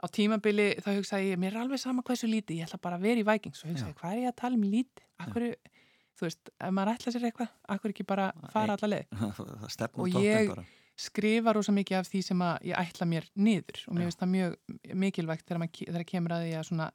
á 0.00 0.06
tímabili 0.08 0.70
þá 0.80 0.88
hugsaði 0.96 1.34
ég, 1.34 1.40
mér 1.42 1.58
er 1.58 1.64
alveg 1.66 1.82
sama 1.82 2.02
hversu 2.06 2.28
lítið, 2.30 2.62
ég 2.62 2.70
ætla 2.70 2.80
bara 2.86 2.96
að 2.96 3.04
vera 3.04 3.20
í 3.20 3.26
Vikings 3.28 3.62
og 3.64 3.74
hugsaði, 3.74 3.92
Já. 3.92 3.98
hvað 4.00 4.14
er 4.14 4.22
ég 4.22 4.30
að 4.30 4.38
tala 4.40 4.58
um 4.58 4.64
lítið? 4.64 5.04
Akkur, 5.24 5.46
þú 6.18 6.26
veist, 6.28 6.50
ef 6.60 6.72
maður 6.76 6.92
ætla 6.94 7.12
sér 7.14 7.26
eitthvað, 7.28 7.52
akkur 7.74 7.94
ekki 7.94 8.06
bara 8.08 8.30
fara 8.52 8.76
alla 8.78 8.90
leið? 8.92 9.20
Og 10.04 10.18
ég- 10.22 10.50
bara. 10.54 10.64
skrifa 10.96 11.54
rosa 11.56 11.74
mikið 11.74 11.98
af 11.98 12.08
því 12.12 12.22
sem 12.28 12.44
ég 12.70 12.78
ætla 12.78 13.06
mér 13.10 13.28
niður 13.34 13.80
og 13.88 13.96
mér 13.98 14.06
finnst 14.08 14.20
það 14.22 14.32
mjög 14.36 14.56
mikilvægt 15.04 15.46
þegar, 15.48 15.62
maður, 15.64 15.88
þegar 15.90 16.08
kemur 16.12 16.34
að 16.36 16.44
því 16.46 16.56
að 16.62 16.90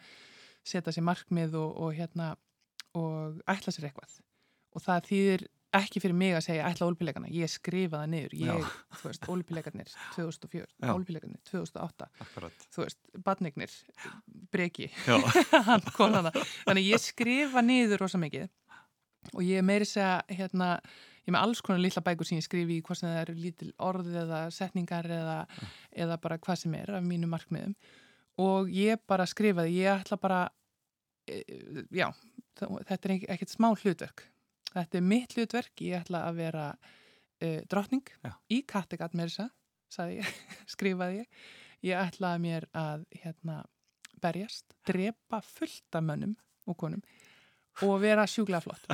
setja 0.70 0.94
sér 0.96 1.08
markmið 1.08 1.56
og, 1.60 1.72
og 1.84 1.96
hérna 1.98 2.34
og 3.00 3.40
ætla 3.50 3.74
sér 3.76 3.90
eitthvað. 3.90 4.20
Og 4.76 4.84
það 4.86 5.08
þýðir 5.10 5.44
ekki 5.78 6.02
fyrir 6.02 6.16
mig 6.18 6.32
að 6.34 6.46
segja 6.48 6.66
ætla 6.66 6.88
ólpileikana, 6.90 7.28
ég 7.30 7.50
skrifa 7.52 8.00
það 8.02 8.10
niður. 8.14 8.32
Ég, 8.42 8.70
þú 9.02 9.10
veist, 9.12 9.28
ólpileikarnir 9.30 9.92
2004, 10.16 10.64
Já. 10.82 10.90
ólpileikarnir 10.96 11.42
2008 11.46 12.08
Akkurat. 12.26 12.64
Þú 12.74 12.82
veist, 12.86 13.00
badnignir 13.28 13.76
breki, 14.54 14.88
hann 15.70 15.86
konana 15.94 16.32
þannig 16.64 16.88
ég 16.90 17.04
skrifa 17.04 17.62
niður 17.66 18.02
rosa 18.06 18.18
mikið 18.22 18.48
og 19.34 19.42
ég 19.44 19.64
meiri 19.66 19.88
segja 19.88 20.20
hérna, 20.32 20.76
ég 21.26 21.34
með 21.34 21.42
alls 21.44 21.62
konar 21.66 21.82
litla 21.84 22.04
bækur 22.06 22.28
sem 22.28 22.40
ég 22.40 22.46
skrifi 22.46 22.80
í 22.80 22.84
hvað 22.86 23.02
sem 23.02 23.10
það 23.10 23.22
eru 23.24 23.36
lítil 23.40 23.72
orð 23.90 24.14
eða 24.24 24.42
setningar 24.56 25.10
eða, 25.14 25.40
eða 26.06 26.20
bara 26.24 26.40
hvað 26.42 26.64
sem 26.64 26.78
er 26.80 26.94
af 26.98 27.06
mínu 27.06 27.30
markmiðum. 27.32 27.76
Og 28.40 28.72
ég 28.72 29.02
bara 29.10 29.28
skrifaði, 29.28 29.82
ég 29.82 30.00
ætla 30.00 30.20
bara 30.22 30.42
e, 31.28 31.42
já, 31.92 32.08
þetta 32.60 33.00
er 33.00 33.16
ekkert 33.36 33.54
smá 33.54 33.72
hlutverk. 33.74 34.24
Þetta 34.70 35.00
er 35.00 35.06
mitt 35.06 35.36
hlutverk, 35.36 35.74
ég 35.84 36.06
ætla 36.06 36.24
að 36.30 36.40
vera 36.44 36.66
e, 37.42 37.60
drottning 37.70 38.06
Já. 38.24 38.36
í 38.54 38.62
Kattegat 38.70 39.16
með 39.18 39.34
þess 39.34 40.00
að, 40.00 40.14
ég, 40.20 40.38
skrifaði 40.76 41.24
ég. 41.24 41.44
Ég 41.90 42.00
ætlaði 42.00 42.44
mér 42.44 42.68
að 42.76 43.06
hérna 43.22 43.64
berjast, 44.20 44.76
drepa 44.88 45.40
fullt 45.44 45.96
af 45.96 46.04
mönnum 46.04 46.36
og 46.68 46.78
konum 46.80 47.04
og 47.86 48.00
vera 48.02 48.26
sjúklega 48.30 48.62
flott. 48.64 48.86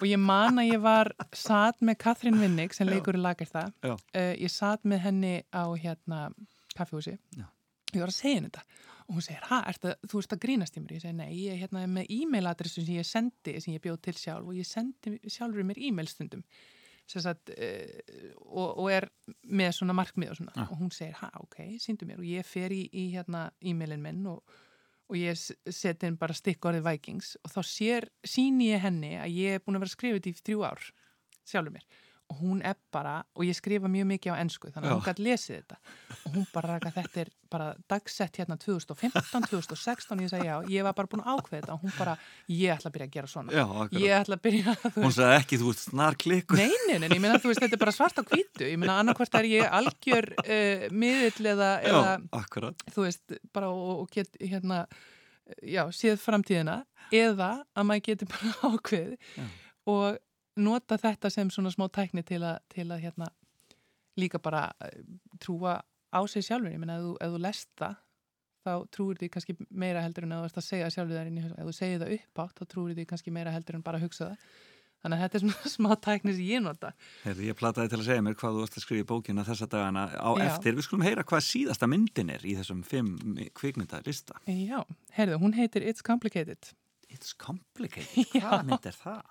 Og 0.00 0.06
ég 0.08 0.20
man 0.20 0.60
að 0.60 0.70
ég 0.70 0.82
var 0.82 1.10
satt 1.36 1.82
með 1.84 1.98
Katrín 2.00 2.38
Vinnig 2.40 2.72
sem 2.76 2.88
leikur 2.88 3.18
í 3.18 3.20
lagar 3.20 3.48
það 3.50 3.74
uh, 3.90 3.98
ég 4.16 4.52
satt 4.52 4.86
með 4.88 5.02
henni 5.06 5.34
á 5.52 5.64
hérna 5.76 6.30
kaffihúsi. 6.76 7.18
Já. 7.36 7.44
ég 7.92 8.00
var 8.00 8.12
að 8.12 8.16
segja 8.16 8.38
henni 8.38 8.52
þetta. 8.52 8.64
Og 9.10 9.16
hún 9.18 9.24
segir, 9.26 9.46
ertu, 9.58 9.92
þú 10.06 10.20
ert 10.22 10.34
að 10.36 10.42
grínast 10.44 10.76
í 10.78 10.80
mér? 10.80 10.92
Ég 10.94 11.02
segi, 11.02 11.16
nei, 11.18 11.30
ég 11.34 11.54
er 11.54 11.62
hérna 11.64 11.82
með 11.90 12.12
e-mailadressu 12.14 12.84
sem 12.84 13.00
ég 13.00 13.08
sendi, 13.08 13.56
sem 13.58 13.74
ég 13.74 13.82
bjóð 13.82 13.98
til 14.06 14.14
sjálf 14.20 14.46
og 14.46 14.54
ég 14.54 14.68
sendi 14.68 15.16
sjálfur 15.26 15.66
mér 15.66 15.80
e-mail 15.82 16.08
stundum. 16.08 16.44
Sem 17.10 17.24
sagt, 17.24 17.50
uh, 17.50 18.34
og, 18.46 18.68
og 18.84 18.90
er 18.94 19.08
með 19.50 19.74
svona 19.80 19.96
markmið 19.98 20.32
og 20.32 20.40
svona. 20.40 20.54
Já. 20.54 20.64
og 20.68 20.78
hún 20.78 20.94
segir, 20.94 21.16
ha, 21.20 21.32
ok, 21.42 21.58
síndu 21.82 22.06
mér. 22.06 22.22
Og 22.22 22.28
ég 22.30 22.46
fer 22.46 22.72
í, 22.72 22.84
í 22.94 23.08
hérna 23.16 23.48
e-mailin 23.60 24.04
minn 24.04 24.22
og, 24.30 24.56
og 25.10 25.18
ég 25.18 25.38
seti 25.74 26.06
inn 26.06 26.18
bara 26.20 26.36
stikk 26.36 26.68
orðið 26.70 26.86
Vikings 26.86 27.34
og 27.42 27.52
þá 27.54 27.60
sér, 27.66 28.06
síni 28.22 28.70
ég 28.70 28.84
henni 28.84 29.16
að 29.18 29.34
ég 29.34 29.58
er 29.58 29.64
búin 29.64 29.78
að 29.80 29.86
vera 29.86 29.94
þetta 30.20 30.30
í 30.30 30.38
þrjú 30.38 30.64
ár 30.68 30.84
sjálfur 31.50 31.74
mér 31.74 31.86
og 32.30 32.38
hún 32.38 32.60
er 32.62 32.76
bara, 32.94 33.16
og 33.34 33.42
ég 33.42 33.56
skrifa 33.58 33.88
mjög 33.90 34.06
mikið 34.06 34.32
á 34.32 34.36
ennsku 34.38 34.68
þannig 34.70 34.86
að 34.86 34.92
Já. 34.92 34.96
hún 35.00 35.06
gæti 35.08 35.24
lesið 35.26 35.56
þetta. 35.56 35.76
Og 36.20 36.34
hún 36.36 36.44
bara 36.54 36.76
þetta 36.84 37.20
er 37.24 37.30
bara 37.50 37.66
dagsett 37.90 38.38
hérna 38.38 38.56
2015, 38.62 39.46
2016 39.50 40.14
og 40.14 40.22
ég 40.22 40.30
segi 40.30 40.46
já, 40.46 40.54
ég 40.70 40.86
var 40.86 40.94
bara 40.94 41.10
búin 41.10 41.24
að 41.24 41.40
ákveða 41.40 41.58
þetta. 41.64 41.74
Og 41.74 41.82
hún 41.82 41.94
bara, 41.98 42.14
ég 42.54 42.70
ætla 42.76 42.92
að 42.92 42.94
byrja 42.94 43.08
að 43.10 43.16
gera 43.16 43.30
svona. 43.32 43.56
Já, 43.58 43.64
akkurat. 43.66 43.98
Ég 44.04 44.14
ætla 44.20 44.38
að 44.38 44.44
byrja 44.46 44.76
að 44.76 45.00
Hún 45.00 45.16
sagði 45.18 45.40
ekki, 45.40 45.58
þú 45.64 45.72
ert 45.74 45.82
snar 45.82 46.18
klikku 46.22 46.60
Nei, 46.60 46.70
nei, 46.86 46.96
nei, 47.02 47.08
ég 47.10 47.22
meina 47.26 47.40
þú 47.42 47.50
veist, 47.50 47.64
þetta 47.66 47.78
er 47.80 47.82
bara 47.82 47.96
svart 47.98 48.22
á 48.22 48.24
hvítu. 48.30 48.68
Ég 48.70 48.78
meina 48.78 49.00
annarkvort 49.02 49.34
er 49.42 49.50
ég 49.50 49.66
algjör 49.80 50.30
uh, 50.46 50.86
miðill 50.94 51.50
eða, 51.56 51.72
eða 51.82 52.14
Já, 52.14 52.24
akkurat. 52.44 52.86
þú 52.94 53.08
veist, 53.08 53.38
bara 53.50 53.74
og, 53.74 54.04
og 54.04 54.14
get 54.14 54.38
hérna, 54.38 54.84
já, 55.66 55.82
séð 55.90 56.20
framtíðina 56.22 56.84
eða 57.10 57.52
að 57.74 57.86
maður 57.90 58.06
geti 58.12 58.30
bara 58.30 58.54
ákveð 58.70 59.14
Já. 59.18 59.46
og 59.90 60.20
nota 60.56 60.98
þetta 60.98 61.30
sem 61.30 61.50
svona 61.52 61.72
smá 61.72 61.86
tækni 61.92 62.24
til 62.26 62.42
að, 62.42 62.58
til 62.72 62.88
að 62.90 63.04
hérna 63.04 63.30
líka 64.18 64.40
bara 64.42 64.66
eh, 64.84 65.02
trúa 65.42 65.78
á 66.10 66.20
sig 66.26 66.44
sjálfur, 66.46 66.72
ég 66.72 66.80
meina 66.82 66.98
ef 66.98 67.20
ef 67.22 67.34
þú 67.34 67.42
lest 67.44 67.70
það 67.78 68.00
þá 68.60 68.72
trúir 68.92 69.20
því 69.20 69.30
kannski 69.32 69.56
meira 69.70 70.02
heldur 70.04 70.26
en 70.26 70.34
að 70.36 70.42
þú 70.42 70.50
ert 70.50 70.60
að 70.60 70.66
segja 70.66 70.90
sjálfur 70.92 71.16
þar 71.16 71.30
inn 71.30 71.38
í 71.40 71.46
ef 71.46 71.62
þú 71.62 71.76
segir 71.76 72.02
það 72.02 72.12
upp 72.18 72.42
átt, 72.44 72.58
þá 72.58 72.74
trúir 72.74 72.98
því 72.98 73.06
kannski 73.12 73.32
meira 73.32 73.54
heldur 73.54 73.78
en 73.78 73.86
bara 73.86 74.00
að 74.00 74.08
hugsa 74.08 74.28
það 74.28 74.50
þannig 75.00 75.16
að 75.16 75.22
þetta 75.22 75.38
er 75.38 75.44
svona 75.44 75.70
smá 75.76 75.90
tækni 76.04 76.34
sem 76.36 76.50
ég 76.50 76.60
nota 76.64 76.90
Heyrðu, 77.22 77.46
ég 77.48 77.56
plataði 77.56 77.92
til 77.94 78.00
að 78.02 78.06
segja 78.10 78.26
mér 78.26 78.36
hvað 78.42 78.58
þú 78.58 78.66
varst 78.66 78.76
að 78.76 78.84
skrifa 78.84 79.06
í 79.06 79.08
bókina 79.14 79.46
þessa 79.48 79.70
dagana 79.72 80.04
á 80.12 80.30
Já. 80.36 80.44
eftir. 80.50 80.76
Við 80.76 80.86
skulum 80.90 81.06
heyra 81.06 81.24
hvað 81.30 81.46
síðasta 81.46 81.88
myndin 81.88 82.34
er 82.34 82.44
í 82.44 82.52
þessum 82.58 82.82
fimm 82.84 83.14
kvikmynda 83.56 84.02
lista. 84.04 84.36
Já, 84.44 84.82
heyrðu, 85.16 85.40
hún 85.40 85.56
heitir 85.56 85.86
It's 85.88 86.04
Complicated 86.04 86.74
It's 87.10 87.32
complicated. 87.34 88.28
Hvað 88.38 88.66
mynd 88.68 88.86
er 88.86 88.94
það? 88.94 89.22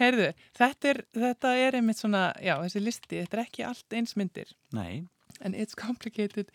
Heyrðu, 0.00 0.28
þetta 0.56 0.88
er, 0.94 1.02
þetta 1.14 1.50
er 1.66 1.76
einmitt 1.80 1.98
svona, 2.00 2.22
já, 2.40 2.54
þessi 2.64 2.80
listi, 2.82 3.18
þetta 3.22 3.36
er 3.38 3.42
ekki 3.46 3.64
allt 3.68 3.96
eins 3.98 4.16
myndir, 4.16 4.52
Nei, 4.72 5.04
en 5.44 5.54
it's 5.54 5.74
complicated 5.78 6.48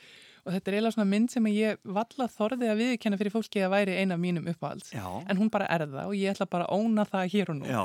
og 0.46 0.54
þetta 0.56 0.72
er 0.72 0.78
eiginlega 0.78 0.96
svona 0.96 1.10
mynd 1.12 1.32
sem 1.34 1.48
ég 1.52 1.78
valla 1.84 2.28
þorði 2.32 2.70
að 2.72 2.78
viðkenna 2.82 3.18
fyrir 3.20 3.34
fólki 3.34 3.62
að 3.66 3.74
væri 3.76 3.98
eina 4.00 4.16
af 4.16 4.22
mínum 4.24 4.48
uppáhalds. 4.48 4.94
já, 4.96 5.06
En 5.30 5.38
hún 5.38 5.50
bara 5.52 5.68
er 5.70 5.84
það 5.88 6.06
og 6.08 6.16
ég 6.16 6.32
ætla 6.34 6.48
bara 6.50 6.66
að 6.70 6.78
óna 6.80 7.06
það 7.06 7.32
hér 7.34 7.50
og 7.52 7.58
nú 7.60 7.66
já, 7.68 7.82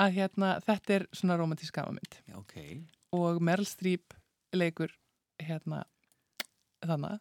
að 0.00 0.14
hérna, 0.16 0.54
þetta 0.64 0.94
er 0.96 1.06
svona 1.12 1.36
romantísk 1.36 1.74
gafamynd 1.76 2.16
já, 2.26 2.36
ok. 2.38 2.54
og 3.12 3.42
Meryl 3.42 3.66
Streep 3.68 4.14
leikur 4.56 4.90
hérna 5.40 5.84
þannig 6.80 7.20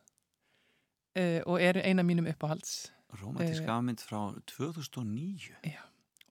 uh, 1.19 1.41
og 1.45 1.59
er 1.61 1.81
eina 1.83 2.01
af 2.01 2.07
mínum 2.07 2.29
uppáhalds 2.31 2.89
Romantísk 3.19 3.65
Eh. 3.65 3.73
afmynd 3.73 3.99
frá 4.05 4.19
2009. 4.45 5.57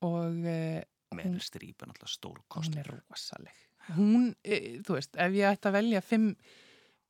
og 0.06 0.38
uh, 0.44 0.80
Meryl 1.16 1.40
Streep 1.42 1.82
er 1.82 1.90
náttúrulega 1.90 2.12
stór 2.12 2.38
hún 2.38 2.48
kostur. 2.52 2.80
er 2.80 2.90
rosaleg. 3.08 3.62
Hún, 3.96 4.34
e, 4.44 4.80
þú 4.84 4.98
veist, 4.98 5.14
ef 5.16 5.36
ég 5.36 5.48
ætti 5.48 5.70
að 5.70 5.78
velja 5.78 6.02
fimm 6.04 6.32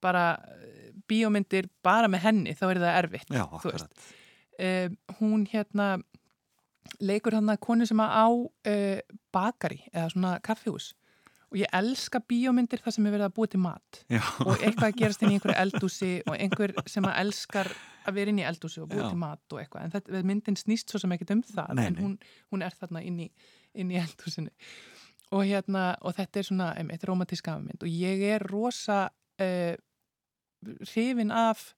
bara 0.02 0.26
e, 0.54 0.92
bíómyndir 1.10 1.66
bara 1.82 2.10
með 2.10 2.22
henni, 2.28 2.54
þá 2.54 2.68
er 2.68 2.80
það 2.84 2.98
erfitt 3.00 3.34
Já, 3.34 3.44
e, 4.58 4.68
hún 5.18 5.42
hérna 5.50 5.96
leikur 7.02 7.34
hann 7.34 7.50
að 7.50 7.60
konu 7.66 7.88
sem 7.88 7.98
að 8.00 8.14
á 8.14 8.26
bakari 9.34 9.82
eða 9.90 10.06
svona 10.14 10.38
kaffihús. 10.40 10.92
Og 11.48 11.58
ég 11.62 11.70
elska 11.74 12.20
bíómyndir 12.28 12.80
þar 12.84 12.94
sem 12.94 13.06
er 13.08 13.14
verið 13.16 13.26
að 13.26 13.34
búa 13.36 13.50
til 13.50 13.60
mat. 13.64 14.00
Já, 14.12 14.22
og 14.44 14.54
eitthvað 14.56 14.88
að 14.88 14.98
gerast 15.00 15.22
inn 15.24 15.32
í 15.32 15.36
einhverju 15.38 15.60
eldúsi 15.64 16.10
og 16.28 16.34
einhver 16.36 16.74
sem 16.86 17.06
að 17.08 17.20
elskar 17.24 17.70
að 18.08 18.20
vera 18.20 18.32
inn 18.32 18.40
í 18.42 18.46
eldúsi 18.48 18.82
og 18.82 18.92
Já. 18.92 19.02
til 19.04 19.20
mat 19.20 19.54
og 19.54 19.62
eitthvað 19.62 19.84
en 19.84 19.94
þetta, 19.96 20.22
myndin 20.30 20.58
snýst 20.58 20.92
svo 20.92 21.00
sem 21.02 21.14
ekkert 21.16 21.34
um 21.36 21.42
það 21.46 21.74
Nei, 21.78 21.84
en 21.90 22.00
hún, 22.02 22.14
hún 22.52 22.64
er 22.66 22.76
þarna 22.78 23.04
inn 23.06 23.20
í, 23.26 23.28
inn 23.78 23.92
í 23.92 24.00
eldúsinu 24.00 24.52
og 25.36 25.44
hérna 25.44 25.90
og 26.00 26.16
þetta 26.16 26.40
er 26.40 26.48
svona 26.48 26.72
um, 26.80 26.90
eitt 26.94 27.06
romantísk 27.08 27.50
afmynd 27.52 27.84
og 27.84 27.92
ég 27.92 28.24
er 28.32 28.44
rosa 28.48 29.04
uh, 29.42 29.74
hrifin 30.92 31.32
af 31.34 31.72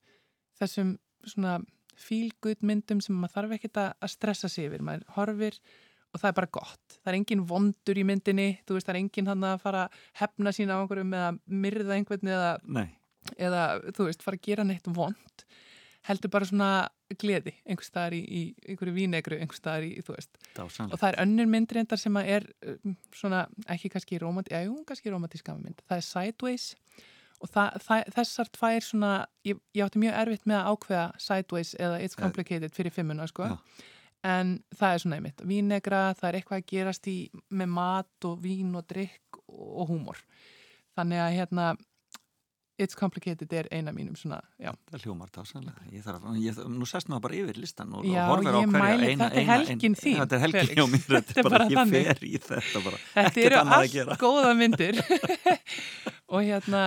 þessum 0.59 0.95
svona 1.27 1.59
feel-good 2.01 2.63
myndum 2.65 3.01
sem 3.03 3.17
maður 3.17 3.35
þarf 3.35 3.55
ekkert 3.57 3.79
að 3.83 4.11
stressa 4.13 4.49
sig 4.49 4.69
yfir, 4.69 4.83
maður 4.85 5.03
horfir 5.17 5.57
og 6.11 6.19
það 6.19 6.29
er 6.29 6.37
bara 6.39 6.51
gott, 6.57 6.95
það 6.97 7.11
er 7.11 7.17
engin 7.19 7.43
vondur 7.47 7.99
í 7.99 8.05
myndinni, 8.07 8.47
þú 8.67 8.75
veist, 8.75 8.87
það 8.87 8.95
er 8.95 8.99
engin 8.99 9.29
hann 9.31 9.45
að 9.47 9.61
fara 9.63 9.83
hefna 10.19 10.51
sína 10.55 10.75
á 10.75 10.81
einhverjum 10.81 11.13
eða 11.15 11.29
myrða 11.63 11.97
einhvern 11.97 12.31
eða, 12.33 12.49
eða 13.37 13.61
þú 13.95 14.07
veist, 14.09 14.25
fara 14.25 14.39
að 14.39 14.49
gera 14.49 14.65
neitt 14.67 14.89
vond 14.91 15.45
heldur 16.07 16.31
bara 16.33 16.47
svona 16.49 16.71
gleði 17.21 17.53
einhvers 17.67 17.89
staðar 17.91 18.15
í, 18.17 18.21
í 18.23 18.41
einhverju 18.71 18.93
vínegru 18.95 19.37
einhvers 19.37 19.59
staðar 19.61 19.85
í, 19.85 19.91
þú 20.05 20.15
veist, 20.15 20.31
og 20.39 20.57
dásanlega. 20.57 20.99
það 21.01 21.09
er 21.11 21.19
önnur 21.25 21.49
myndrindar 21.51 22.01
sem 22.01 22.19
er 22.21 22.47
um, 22.71 22.95
svona, 23.15 23.45
ekki 23.71 23.91
kannski 23.93 24.19
romantísk, 24.21 24.55
já, 24.55 24.71
kannski 24.87 25.13
romantísk 25.13 25.51
mynd, 25.59 25.83
það 25.87 25.97
er 26.01 26.07
Sideways 26.07 26.67
og 27.41 27.49
það, 27.49 27.77
það, 27.85 28.11
þessar 28.17 28.51
tvær 28.57 28.85
svona, 28.85 29.11
ég, 29.47 29.61
ég 29.77 29.85
átti 29.85 30.01
mjög 30.01 30.17
erfitt 30.23 30.47
með 30.49 30.59
að 30.59 30.71
ákveða 30.75 31.05
Sideways 31.27 31.73
eða 31.79 32.01
It's 32.01 32.17
Eh, 32.17 32.21
Complicated 32.23 32.75
fyrir 32.77 32.93
fimmuna, 32.95 33.27
sko. 33.29 33.49
Já. 33.49 33.57
en 34.23 34.57
það 34.77 34.93
er 34.93 34.99
svona 35.01 35.17
einmitt, 35.17 35.39
vínegra 35.49 36.01
það 36.13 36.27
er 36.29 36.35
eitthvað 36.39 36.59
að 36.61 36.67
gerast 36.69 37.07
í 37.09 37.15
með 37.49 37.71
mat 37.73 38.27
og 38.29 38.41
vín 38.43 38.75
og 38.77 38.85
drikk 38.85 39.39
og 39.49 39.89
húmor. 39.89 40.19
Þannig 40.97 41.23
að 41.23 41.37
hérna 41.39 41.65
It's 42.79 42.95
Complicated 42.97 43.51
er 43.53 43.67
eina 43.71 43.91
mínum 43.93 44.15
svona, 44.17 44.39
já, 44.57 44.71
Það 44.89 45.03
hljómar 45.05 45.29
dásanlega. 45.35 45.83
Ég 45.91 46.01
þarf, 46.05 46.23
ég, 46.41 46.61
nú 46.71 46.87
sest 46.89 47.09
maður 47.11 47.21
bara 47.27 47.35
yfir 47.41 47.57
listan 47.61 47.91
og, 47.93 48.05
Já, 48.07 48.23
og 48.23 48.31
horfir 48.31 48.55
á 48.57 48.61
hverja 48.63 49.09
eina, 49.11 49.27
þetta 49.27 49.41
eina, 49.41 49.57
helgin 49.59 49.97
þín, 49.99 50.15
Þetta 50.21 50.37
er 50.39 50.43
helgin 50.45 50.71
hjá 50.71 50.85
mér, 50.93 51.03
þetta 51.17 51.35
er 51.43 51.49
bara, 51.51 51.67
ég 51.75 51.91
fer 51.91 52.23
í 52.25 52.31
þetta 52.41 52.81
bara. 52.87 53.01
Þetta 53.11 53.27
Ekkert 53.27 53.45
eru 53.45 53.59
annað 53.59 53.75
að 53.75 53.83
allt 53.83 53.93
gera. 53.97 54.17
góða 54.23 54.53
myndir 54.57 55.01
og 56.33 56.41
hérna 56.47 56.81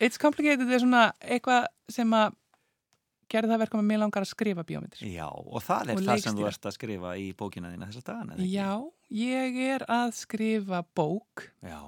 It's 0.00 0.18
Complicated 0.20 0.68
er 0.72 0.82
svona 0.82 1.06
eitthvað 1.22 1.66
sem 1.94 2.14
að 2.20 2.36
gerði 3.30 3.52
það 3.54 3.60
verkum 3.62 3.80
að 3.84 3.88
mér 3.92 4.00
langar 4.02 4.24
að 4.26 4.30
skrifa 4.32 4.64
bíómyndir. 4.66 5.02
Já, 5.06 5.28
og 5.30 5.62
það 5.62 5.92
er 5.92 5.94
Og 5.94 6.00
það 6.02 6.22
sem 6.24 6.34
þú 6.34 6.42
leikstýra. 6.42 6.52
ert 6.56 6.66
að 6.72 6.76
skrifa 6.80 7.12
í 7.22 7.26
bókina 7.38 7.70
þína 7.70 7.86
þessa 7.92 8.02
dagana, 8.10 8.34
eða 8.34 8.42
ekki? 8.42 8.54
Já, 8.58 8.70
ég 9.22 9.60
er 9.76 9.84
að 9.86 10.14
skrifa 10.18 10.80
bók 10.98 11.44
Já, 11.62 11.78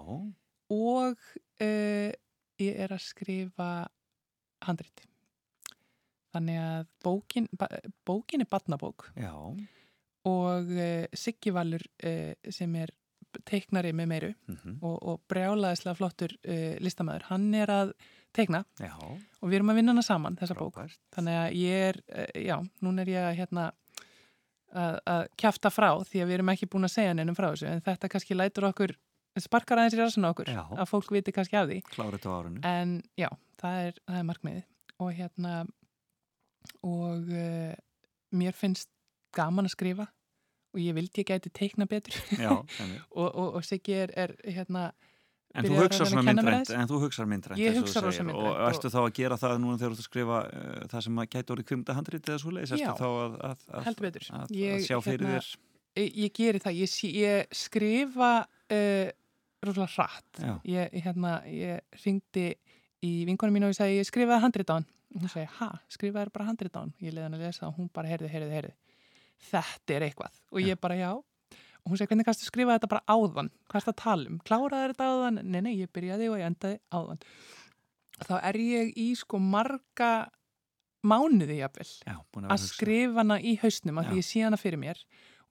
og 0.71 1.19
uh, 1.19 2.13
ég 2.63 2.81
er 2.85 2.95
að 2.95 3.05
skrifa 3.05 3.69
handrit 4.63 5.05
þannig 6.33 6.63
að 6.63 6.89
bókin, 7.05 7.49
bókin 8.09 8.45
er 8.45 8.51
badnabók 8.51 9.09
Já, 9.19 9.35
og 10.29 10.73
uh, 10.73 11.05
Siggi 11.13 11.53
Valur 11.55 11.83
uh, 11.83 12.33
sem 12.51 12.75
er 12.81 12.95
teiknari 13.49 13.95
með 13.97 14.09
meiru 14.11 14.33
mhm, 14.51 14.81
og, 14.85 14.97
og 15.09 15.23
brjálaðislega 15.33 15.99
flottur 15.99 16.35
uh, 16.45 16.75
listamæður, 16.85 17.29
hann 17.31 17.47
er 17.57 17.73
að 17.73 17.95
teikna. 18.33 18.63
Já, 18.81 18.95
og 18.97 19.49
við 19.49 19.59
erum 19.59 19.73
að 19.73 19.79
vinna 19.81 19.93
hana 19.93 20.05
saman 20.05 20.37
þessa 20.41 20.57
bók. 20.57 20.77
Frábært. 20.77 21.01
þannig 21.13 21.39
að 21.39 21.57
ég 21.61 21.87
er, 21.91 21.99
já, 22.41 22.55
núna 22.85 23.05
er 23.05 23.11
ég 23.13 23.27
að 23.29 23.39
hérna 23.41 23.67
að, 24.73 24.99
að 25.05 25.25
kjafta 25.41 25.73
frá 25.73 25.91
því 26.09 26.23
að 26.23 26.31
við 26.31 26.37
erum 26.39 26.53
ekki 26.53 26.69
búin 26.73 26.89
að 26.89 26.95
segja 26.95 27.17
neinum 27.17 27.37
frá 27.37 27.51
þessu 27.51 27.69
en 27.69 27.85
þetta 27.85 28.11
kannski 28.13 28.37
lætur 28.39 28.69
okkur 28.71 28.95
sparkar 29.41 29.81
aðeins 29.81 29.97
í 29.97 30.01
rassin 30.01 30.29
okkur 30.29 30.51
Já. 30.53 30.63
að 30.77 30.89
fólk 30.91 31.13
viti 31.15 31.33
kannski 31.33 31.57
af 31.57 31.69
því 31.71 31.79
þetta 31.89 32.29
á 32.29 32.35
árinu. 32.37 32.61
en 32.69 32.97
já, 33.17 33.29
það 33.61 33.87
er, 33.87 34.01
það 34.07 34.19
er 34.19 34.27
markmiðið 34.29 34.65
og 35.03 35.15
hérna 35.17 35.55
og 36.87 37.31
uh, 37.33 37.73
mér 38.37 38.59
finnst 38.59 38.91
gaman 39.35 39.69
að 39.69 39.77
skrifa 39.77 40.09
og 40.73 40.81
ég 40.81 40.97
vildi 40.97 41.23
ég 41.23 41.31
gæti 41.33 41.53
teikna 41.53 41.89
betur 41.89 42.17
Já, 42.37 42.53
og, 43.21 43.29
og, 43.29 43.49
og 43.59 43.65
Siggi 43.65 43.97
er, 44.05 44.13
er 44.17 44.37
hérna 44.45 44.91
En 45.53 45.67
þú 45.69 45.75
að 45.77 45.83
reyna 45.83 45.97
svona 45.99 46.21
að 46.23 46.29
myndrænt, 46.31 46.71
en 46.73 46.87
þú 46.89 46.99
hugsar 47.03 47.27
myndrænt 47.29 47.61
Ég 47.61 47.75
eins 47.75 47.83
og 47.83 47.85
hugsa 47.85 48.01
þú 48.01 48.07
rosa 48.07 48.25
myndrænt 48.25 48.47
Og 48.49 48.63
ertu 48.71 48.91
þá 48.93 49.01
að 49.03 49.11
gera 49.19 49.37
það 49.37 49.57
núna 49.61 49.81
þegar 49.83 49.91
þú 49.93 49.97
ert 49.99 50.03
að 50.03 50.07
skrifa 50.07 50.39
uh, 50.49 50.79
það 50.93 51.05
sem 51.07 51.19
að 51.21 51.27
gæti 51.35 51.53
orðið 51.55 51.67
kvimta 51.69 51.97
handrið 51.99 52.31
eða 52.31 52.41
svo 52.41 52.53
leiðis, 52.55 52.73
Já. 52.73 52.87
ertu 52.87 52.95
þá 53.03 53.09
að, 53.11 53.19
að, 53.19 53.67
að, 53.69 53.91
að, 53.91 54.47
að 54.73 54.87
sjá 54.87 54.97
fyrir 55.05 55.27
hérna, 55.29 55.43
þér? 55.43 55.51
ég, 56.01 56.09
ég 56.23 56.33
geri 56.39 56.63
það, 56.65 56.79
ég, 56.81 56.95
ég 57.19 57.59
skrifa 57.61 58.31
uh, 58.49 59.13
rosalega 59.69 59.93
hratt. 59.97 60.43
Ég, 60.69 60.97
hérna, 61.05 61.37
ég 61.49 62.03
ringdi 62.05 62.47
í 63.03 63.13
vinkonum 63.29 63.57
mínu 63.59 63.69
og 63.69 63.75
ég 63.75 63.79
sagði, 63.81 63.99
ég 64.01 64.09
skrifaði 64.09 64.45
handrit 64.45 64.71
á 64.71 64.75
hann. 64.79 64.89
Og 65.13 65.25
hún 65.25 65.33
segi, 65.33 65.49
ha, 65.59 65.71
skrifaði 65.93 66.33
bara 66.33 66.49
handrit 66.49 66.77
á 66.77 66.81
hann? 66.83 66.95
Ég 67.03 67.13
leiði 67.13 67.27
hann 67.27 67.37
að 67.37 67.45
lesa 67.47 67.69
og 67.69 67.77
hún 67.77 67.91
bara, 67.93 68.09
heyrði, 68.09 68.31
heyrði, 68.33 68.55
heyrði 68.57 68.75
þetta 69.51 69.97
er 69.97 70.07
eitthvað. 70.07 70.37
Og 70.53 70.63
ég 70.63 70.79
bara, 70.81 70.99
já. 70.99 71.11
Og 71.83 71.91
hún 71.91 71.99
segi, 71.99 72.13
hvernig 72.13 72.29
kannstu 72.29 72.47
skrifa 72.47 72.77
þetta 72.77 72.91
bara 72.93 73.03
áðan? 73.11 73.51
Hvað 73.67 73.79
er 73.81 73.85
þetta 73.87 73.95
að 73.95 74.03
tala 74.05 74.31
um, 74.31 74.39
kláraði 74.47 74.93
þetta 74.93 75.09
áðan? 75.11 75.41
Nei, 75.43 75.61
nei, 75.67 75.73
ég 75.81 75.91
byrjaði 75.95 76.29
og 76.31 76.39
ég 76.39 76.47
endaði 76.47 76.79
áðan. 76.95 77.25
Þá 78.23 78.35
er 78.39 78.59
ég 78.63 78.93
í 79.03 79.09
sko 79.19 79.41
marga 79.43 80.13
mánuði 81.03 81.59
jafnvel 81.59 81.89
Já, 82.07 82.15
að 82.15 82.53
hugsa. 82.53 82.69
skrifa 82.69 83.19
hana 83.25 83.41
í 83.43 83.57
hausnum 83.59 83.99
að 83.99 84.05
Já. 84.05 84.11
því 84.13 84.21
ég 84.21 84.27
sé 84.29 84.43
hana 84.47 84.59
fyrir 84.61 84.79
mér 84.79 85.01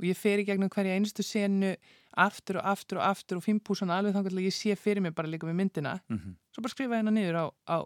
og 0.01 0.07
ég 0.09 0.17
fer 0.17 0.41
í 0.41 0.45
gegnum 0.47 0.71
hverja 0.73 0.97
einustu 0.97 1.23
senu 1.25 1.75
aftur 2.19 2.59
og 2.59 2.67
aftur 2.73 2.99
og 2.99 3.05
aftur 3.07 3.39
og 3.39 3.45
fimpúsana 3.45 3.99
alveg 4.01 4.15
þannig 4.17 4.33
að 4.35 4.47
ég 4.49 4.55
sé 4.55 4.75
fyrir 4.75 5.03
mér 5.05 5.13
bara 5.15 5.29
líka 5.31 5.47
með 5.47 5.59
myndina. 5.61 5.99
Mhm, 6.09 6.35
svo 6.51 6.63
bara 6.65 6.73
skrifa 6.73 6.97
hana 6.99 7.13
niður 7.13 7.37
á, 7.37 7.45
á 7.69 7.77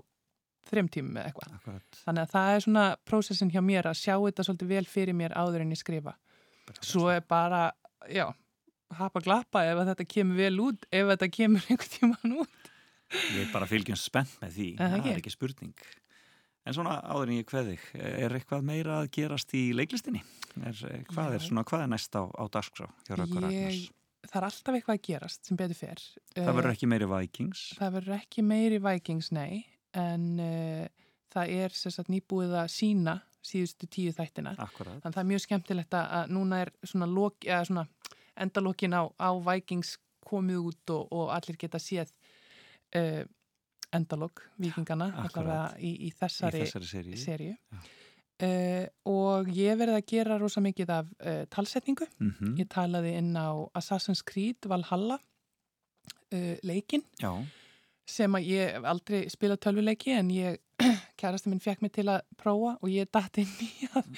þrem 0.65 0.87
tímum 0.89 1.19
eða 1.19 1.29
eitthvað. 1.29 1.81
Þannig 2.05 2.23
að 2.23 2.31
það 2.31 2.53
er 2.55 2.63
svona 2.65 2.85
prósessin 3.05 3.51
hjá 3.53 3.61
mér 3.61 3.91
að 3.91 3.99
sjá 4.01 4.15
þetta 4.15 4.47
svolítið 4.47 4.71
vel 4.73 4.85
fyrir 4.89 5.13
mér 5.13 5.35
áður 5.37 5.61
en 5.61 5.75
ég 5.75 5.81
skrifa. 5.83 6.15
Svo 6.81 7.11
er 7.13 7.21
bara, 7.21 7.67
já 8.09 8.31
hapa 8.95 9.21
glappa 9.21 9.65
ef 9.67 9.81
þetta 9.91 10.07
kemur 10.07 10.39
vel 10.39 10.55
út 10.63 10.87
ef 10.93 11.11
þetta 11.11 11.29
kemur 11.33 11.65
einhvern 11.69 11.93
tíman 11.93 12.39
út. 12.41 12.71
Ég 13.35 13.45
er 13.45 13.51
bara 13.53 13.67
fylgjum 13.69 13.99
spennt 13.99 14.39
með 14.41 14.55
því, 14.57 14.69
það 14.79 14.95
það 14.95 15.11
er 15.11 15.19
ekki 15.21 15.33
spurning. 15.33 15.73
En 16.65 16.73
svona 16.73 16.95
áður 17.05 17.29
en 17.29 17.37
ég 17.37 17.45
kveði, 17.49 17.75
er 18.01 18.33
eitthvað 18.33 18.63
meira 18.65 18.95
að 19.03 19.11
gerast 19.19 19.51
í 19.53 19.67
leiklistinni? 19.77 20.23
Er, 20.65 20.79
hvað, 21.11 21.35
er, 21.37 21.43
svona, 21.45 21.63
hvað 21.67 21.83
er 21.85 21.91
næst 21.91 22.15
á, 22.17 22.23
á 22.25 22.43
dagskrá 22.49 22.87
hjá 23.05 23.13
Röggur 23.19 23.43
Ragnars? 23.45 23.91
það 24.25 24.39
er 24.39 24.45
alltaf 24.47 24.73
eitthvað 24.79 24.95
að 24.97 25.03
gerast 25.05 25.45
sem 25.45 25.57
betur 25.59 25.77
fer 25.77 25.99
Það 26.33 26.47
verður 26.57 26.71
ekki 26.73 26.87
meiri 26.89 27.09
Vikings? 27.11 27.63
Það 27.77 27.91
verður 27.99 28.15
ekki 28.17 28.45
meiri 28.49 28.79
Vikings, 28.81 29.29
nei, 29.37 29.65
en 29.93 30.23
uh, 30.41 30.87
það 31.35 31.53
er 31.59 31.75
sagt 31.77 32.09
nýbúið 32.09 32.55
að 32.63 32.71
sína 32.73 33.19
síðustu 33.45 33.85
tíu 33.93 34.09
þættina. 34.17 34.55
Akkurat. 34.57 34.95
Þannig 35.03 35.11
að 35.11 35.13
það 35.19 35.21
er 35.21 35.29
mjög 35.35 35.43
skemmtilegt 35.45 35.93
að- 35.99 36.11
að 36.17 36.31
núna 36.33 36.63
er 36.65 36.71
svona, 36.81 37.05
lok, 37.05 37.35
eða 37.45 37.61
svona 37.69 37.85
endalokin 38.41 38.95
á, 38.97 39.03
á 39.21 39.29
Vikings 39.51 39.91
komið 40.25 40.63
út 40.71 40.89
og, 40.95 41.13
og 41.13 41.29
allir 41.35 41.59
geta 41.61 41.77
séð 41.77 42.09
uh, 42.97 43.21
endalok 43.95 44.43
vikingana 44.61 45.11
í, 45.79 45.91
í 46.07 46.09
þessari, 46.15 46.65
þessari. 46.67 47.53
Já. 47.55 47.85
Uh, 48.35 48.83
og 49.07 49.47
ég 49.55 49.77
verði 49.79 49.95
að 49.95 50.09
gera 50.11 50.35
rosa 50.41 50.59
mikið 50.59 50.89
af 50.91 51.11
uh, 51.23 51.45
talsetningu. 51.47 52.03
Mm 52.19 52.57
Ég 52.59 52.67
talaði 52.67 53.13
inn 53.15 53.31
á 53.39 53.63
Assassin's 53.79 54.25
Creed 54.27 54.67
Valhalla 54.67 55.15
uh, 56.35 56.55
leikinn 56.67 57.05
Já, 57.21 57.31
sem 58.05 58.35
að 58.35 58.49
ég 58.49 58.87
aldrei 58.91 59.21
spilað 59.31 59.61
tölvuleiki 59.65 60.11
en 60.17 60.33
ég, 60.35 60.59
kærasti 61.21 61.49
minn 61.49 61.63
fekk 61.63 61.85
mig 61.85 61.93
til 61.95 62.09
að 62.11 62.25
prófa 62.35 62.75
og 62.81 62.91
ég 62.91 63.07
datt 63.07 63.39
inn 63.39 63.55
í 63.63 63.87
að, 63.95 64.11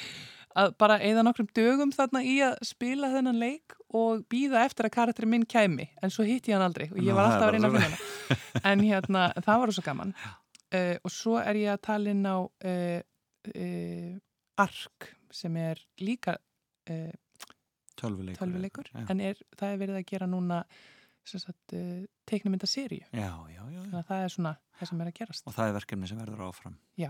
að 0.58 0.74
bara 0.82 0.98
eða 1.06 1.24
nokkrum 1.28 1.50
dögum 1.58 1.92
þarna 1.96 2.24
í 2.26 2.38
að 2.46 2.58
spila 2.66 3.12
þennan 3.14 3.40
leik 3.42 3.76
og 3.98 4.24
býða 4.32 4.64
eftir 4.68 4.88
að 4.90 4.96
karakterin 4.98 5.32
minn 5.32 5.46
kæmi 5.50 5.86
en 6.04 6.14
svo 6.14 6.26
hitti 6.28 6.52
ég 6.52 6.58
hann 6.58 6.66
aldrei 6.68 6.88
og 6.92 6.98
ég 7.00 7.16
var 7.16 7.30
alltaf 7.30 7.48
að 7.48 7.54
reyna 7.56 7.70
að 7.70 7.78
finna 7.78 7.90
hana 7.92 8.72
en 8.72 8.84
hérna, 8.84 9.28
það 9.46 9.62
var 9.64 9.74
svo 9.78 9.86
gaman 9.86 10.16
uh, 10.18 10.96
og 11.04 11.14
svo 11.14 11.38
er 11.40 11.62
ég 11.62 11.72
að 11.76 11.84
tala 11.88 12.12
inn 12.16 12.26
á 12.28 12.38
uh, 12.42 13.00
uh, 13.54 14.12
Ark 14.58 15.12
sem 15.38 15.56
er 15.62 15.80
líka 16.02 16.38
tölvuleikur. 18.00 18.88
en 19.12 19.20
er, 19.22 19.40
það 19.60 19.74
er 19.74 19.82
verið 19.82 20.00
að 20.00 20.06
gera 20.10 20.28
núna 20.30 20.62
sem 21.28 21.42
sagt, 21.44 21.74
teiknumynda 22.30 22.68
seríu 22.70 23.04
Já, 23.12 23.34
já, 23.52 23.60
já, 23.60 23.64
já. 23.68 23.82
þannig 23.84 23.98
að 24.00 24.08
það 24.08 24.22
er 24.24 24.34
svona 24.34 24.54
það 24.80 24.90
sem 24.90 25.02
er 25.04 25.10
að 25.10 25.18
gerast 25.18 25.48
Og 25.50 25.56
það 25.58 25.68
er 25.72 25.76
verkefni 25.76 26.08
sem 26.08 26.22
verður 26.22 26.44
áfram. 26.48 26.78
Já, 26.96 27.10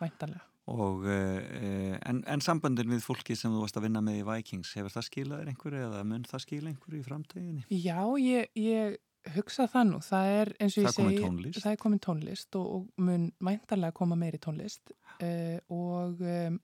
væntanlega. 0.00 0.46
Og, 0.68 1.04
uh, 1.08 1.98
en, 2.10 2.22
en 2.28 2.44
samböndin 2.44 2.90
við 2.92 3.04
fólki 3.06 3.36
sem 3.38 3.52
þú 3.54 3.64
varst 3.64 3.78
að 3.80 3.86
vinna 3.86 4.02
með 4.04 4.20
í 4.20 4.24
Vikings, 4.28 4.74
hefur 4.76 4.92
það 4.92 5.06
skilað 5.06 5.42
þér 5.42 5.52
einhverju 5.52 5.84
eða 5.86 6.02
mun 6.10 6.26
það 6.28 6.44
skila 6.44 6.72
einhverju 6.72 7.00
í 7.00 7.06
framtíðinni? 7.06 7.64
Já, 7.72 8.00
ég, 8.20 8.50
ég 8.60 8.98
hugsa 9.34 9.68
það 9.70 9.88
nú. 9.90 10.02
Það 10.04 10.32
er 10.34 10.52
eins 10.58 10.76
og 10.76 10.82
ég 10.82 10.88
Það 10.88 10.98
komin 10.98 11.48
segi, 11.48 11.62
það 11.64 11.72
er 11.72 11.80
komin 11.84 12.04
tónlist 12.04 12.58
og, 12.60 12.68
og 12.76 13.06
mun 13.08 13.26
væntanlega 13.48 13.96
koma 13.96 14.18
meiri 14.18 14.40
tónlist 14.42 14.92
uh, 14.92 15.58
og 15.74 16.22
um, 16.22 16.60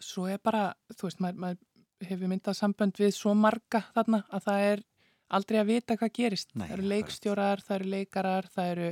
svo 0.00 0.28
er 0.30 0.40
bara, 0.42 0.70
þú 0.94 1.08
veist, 1.08 1.20
maður, 1.24 1.42
maður 1.44 2.10
hefur 2.10 2.32
myndað 2.32 2.56
sambönd 2.56 3.00
við 3.00 3.12
svo 3.16 3.34
marga 3.36 3.82
þarna 3.94 4.22
að 4.32 4.46
það 4.46 4.66
er 4.70 4.84
aldrei 5.36 5.60
að 5.60 5.70
vita 5.72 5.96
hvað 6.00 6.14
gerist. 6.18 6.54
Nei, 6.54 6.66
það 6.66 6.76
eru 6.76 6.88
leikstjórar, 6.94 7.64
það 7.66 7.76
eru 7.78 7.90
leikarar, 7.94 8.50
það 8.54 8.72
eru 8.74 8.88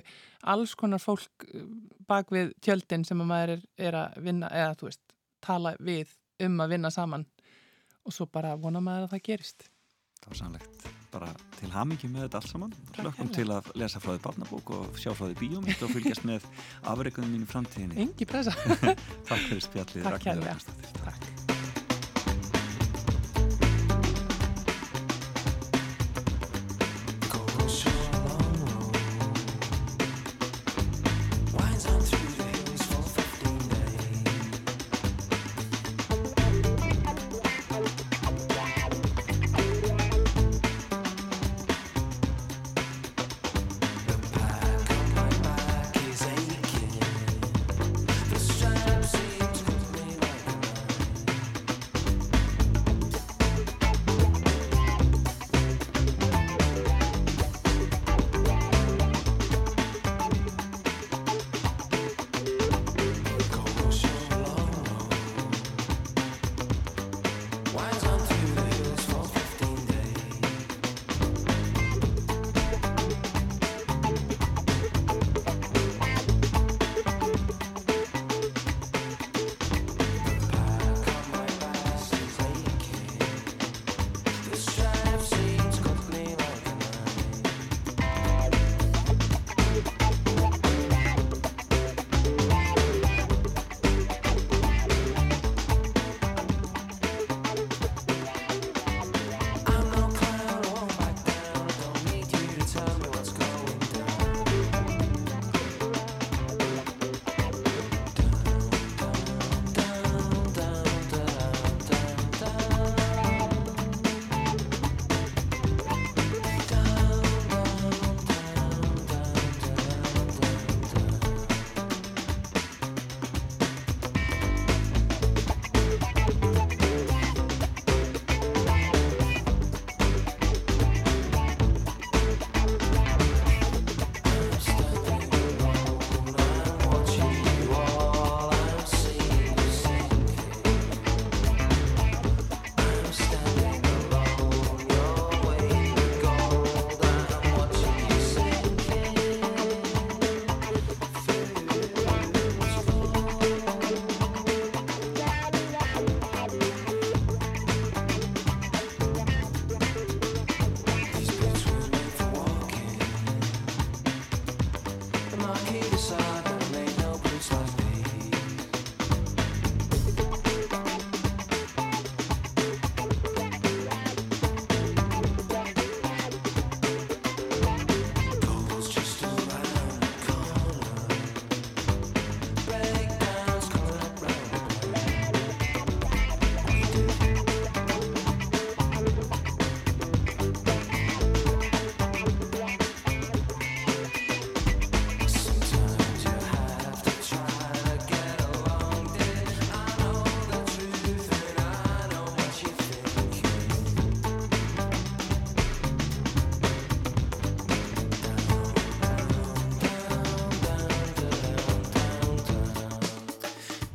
alls 0.54 0.74
konar 0.78 1.02
fólk 1.02 1.48
uh, 1.48 1.64
bak 2.10 2.34
við 2.34 2.52
tjöldin 2.64 3.06
sem 3.08 3.24
að 3.24 3.32
maður 3.32 3.54
er, 3.56 3.64
er 3.88 3.98
að 4.02 4.20
vinna, 4.28 4.52
eða 4.52 4.76
þú 4.80 4.90
veist, 4.90 5.02
tala 5.44 5.74
við 5.78 6.14
um 6.46 6.62
að 6.62 6.76
vinna 6.76 6.92
saman 6.94 7.26
og 8.06 8.14
svo 8.14 8.28
bara 8.30 8.54
vona 8.56 8.82
maður 8.82 9.08
að 9.08 9.16
það 9.16 9.26
gerist. 9.32 9.68
Það 10.18 10.32
var 10.32 10.40
sannlegt 10.42 10.94
bara 11.12 11.30
til 11.56 11.70
hamingi 11.72 12.10
með 12.12 12.26
þetta 12.26 12.40
allt 12.40 12.52
saman. 12.52 12.76
Hlökkum 12.98 13.32
til 13.34 13.46
að 13.54 13.70
lesa 13.80 14.02
frá 14.02 14.12
því 14.12 14.22
barnabók 14.26 14.74
og 14.76 15.00
sjá 15.00 15.10
frá 15.16 15.28
því 15.30 15.38
bíómynd 15.40 15.84
og 15.86 15.94
fylgjast 15.94 16.28
með 16.28 16.46
afreikunum 16.92 17.34
mín 17.34 17.48
í 17.48 17.50
framtíðinni. 17.50 18.06
Engi 18.06 18.28
pressa. 18.28 18.54
Takk 19.28 19.50
fyrir 19.50 19.66
spjallið. 19.70 20.08
Takk. 21.02 21.37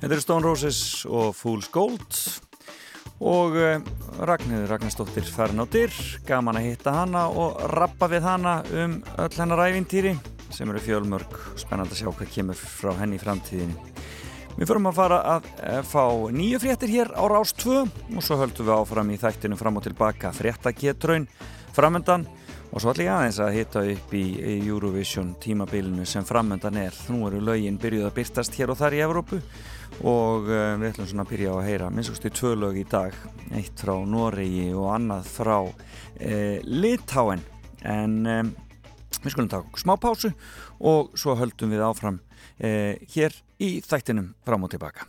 Þetta 0.03 0.17
eru 0.17 0.23
Stone 0.25 0.43
Roses 0.43 0.77
og 1.07 1.29
Fool's 1.31 1.69
Gold 1.71 2.17
og 3.23 3.53
uh, 3.55 3.77
Ragnhildur 4.27 4.67
Ragnarsdóttir 4.67 5.29
farin 5.31 5.63
á 5.63 5.65
dyr, 5.71 5.93
gaman 6.27 6.59
að 6.59 6.65
hitta 6.65 6.91
hana 6.91 7.21
og 7.31 7.61
rappa 7.71 8.09
við 8.11 8.27
hana 8.27 8.57
um 8.75 8.97
öll 8.99 9.37
hennar 9.37 9.61
ævintýri 9.63 10.11
sem 10.51 10.67
eru 10.67 10.81
fjölmörg 10.83 11.37
spennand 11.55 11.95
að 11.95 12.01
sjá 12.01 12.09
hvað 12.09 12.33
kemur 12.35 12.59
frá 12.59 12.91
henni 12.99 13.15
í 13.15 13.23
framtíðinni. 13.23 13.93
Við 14.57 14.73
förum 14.73 14.91
að 14.91 14.99
fara 14.99 15.21
að 15.37 15.47
uh, 15.53 15.79
fá 15.87 16.03
nýju 16.35 16.59
fréttir 16.65 16.91
hér 16.97 17.15
á 17.15 17.23
Rás 17.31 17.55
2 17.63 17.79
og 17.87 18.27
svo 18.27 18.41
höldum 18.43 18.67
við 18.67 18.75
áfram 18.75 19.15
í 19.15 19.21
þættinu 19.23 19.61
fram 19.61 19.79
og 19.79 19.87
tilbaka 19.87 20.35
fréttagetraun 20.35 21.31
framöndan 21.71 22.27
og 22.73 22.81
svo 22.81 22.91
ég 22.97 23.07
aðeins 23.13 23.37
að 23.37 23.55
hitta 23.55 23.81
upp 23.85 24.13
í 24.17 24.25
Eurovision 24.65 25.35
tímabilinu 25.39 26.03
sem 26.09 26.25
framöndan 26.25 26.79
er. 26.81 26.95
Nú 27.13 27.27
eru 27.29 27.39
lögin 27.45 27.77
byrjuð 27.79 28.07
að 28.07 28.15
byrtast 28.17 28.57
hér 28.57 28.73
og 28.73 28.79
þar 28.79 28.97
í 28.97 29.01
Evrópu 29.05 29.39
og 30.01 30.49
uh, 30.49 30.73
við 30.81 30.89
ætlum 30.89 31.09
svona 31.09 31.25
að 31.25 31.31
byrja 31.33 31.53
á 31.53 31.55
að 31.59 31.67
heyra 31.69 31.89
minnstusti 31.93 32.33
tvö 32.33 32.53
lög 32.57 32.81
í 32.81 32.85
dag. 32.89 33.15
Eitt 33.53 33.83
frá 33.83 33.95
Noregi 34.07 34.69
og 34.73 34.89
annað 34.95 35.29
frá 35.29 35.57
uh, 35.61 36.57
Litáen 36.65 37.43
en 37.83 38.19
um, 38.25 38.53
við 39.23 39.35
skulum 39.35 39.51
taka 39.51 39.81
smá 39.81 39.95
pásu 40.01 40.33
og 40.83 41.13
svo 41.19 41.35
höldum 41.39 41.73
við 41.73 41.83
áfram 41.85 42.19
uh, 42.19 42.93
hér 43.15 43.35
í 43.63 43.75
þættinum 43.85 44.33
fram 44.47 44.65
og 44.65 44.73
tilbaka 44.73 45.07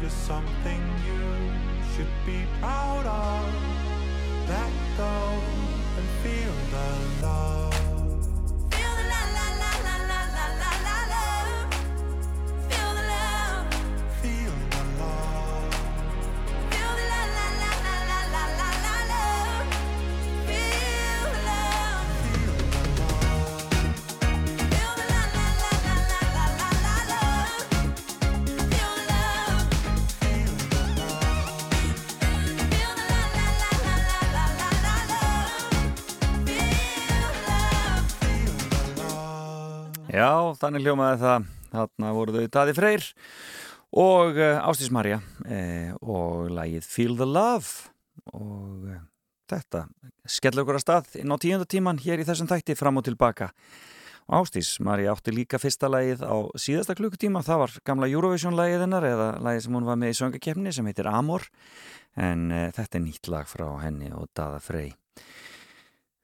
You're 0.00 0.08
something 0.08 0.80
you 1.04 1.52
should 1.94 2.08
be 2.24 2.46
proud 2.58 3.04
of. 3.04 4.48
Let 4.48 4.72
go 4.96 5.42
and 5.98 6.08
feel 6.22 6.54
the 6.70 7.26
love. 7.26 7.59
Þannig 40.60 40.86
hljómaði 40.86 41.20
það. 41.24 41.46
Þarna 41.70 42.14
voru 42.16 42.34
þau 42.34 42.50
Daði 42.56 42.74
Freyr 42.76 43.06
og 44.00 44.40
uh, 44.40 44.58
Ástís 44.66 44.90
Marja 44.94 45.20
uh, 45.20 45.92
og 46.02 46.50
lagið 46.54 46.88
Feel 46.90 47.16
the 47.18 47.28
Love. 47.28 47.92
Og 48.34 48.90
uh, 48.90 48.98
þetta 49.50 49.86
skella 50.28 50.64
okkur 50.64 50.78
að 50.78 50.84
stað 50.84 51.16
inn 51.22 51.32
á 51.34 51.42
tíundatíman 51.42 52.02
hér 52.02 52.22
í 52.22 52.26
þessum 52.28 52.50
þætti 52.50 52.76
fram 52.78 53.00
og 53.00 53.06
tilbaka. 53.06 53.50
Ástís 54.30 54.76
Marja 54.86 55.14
átti 55.14 55.34
líka 55.34 55.58
fyrsta 55.58 55.88
lagið 55.90 56.22
á 56.22 56.36
síðasta 56.58 56.94
klukkutíma. 56.98 57.42
Það 57.46 57.62
var 57.64 57.78
gamla 57.86 58.10
Eurovision 58.10 58.58
lagið 58.58 58.84
hennar 58.84 59.06
eða 59.06 59.30
lagið 59.42 59.66
sem 59.66 59.78
hún 59.78 59.88
var 59.88 59.98
með 59.98 60.12
í 60.12 60.18
söngakefni 60.20 60.74
sem 60.74 60.86
heitir 60.90 61.10
Amor. 61.10 61.48
En 62.18 62.50
uh, 62.50 62.68
þetta 62.74 62.98
er 62.98 63.06
nýtt 63.06 63.30
lag 63.30 63.50
frá 63.50 63.68
henni 63.82 64.12
og 64.14 64.30
Daða 64.34 64.62
Frey 64.62 64.92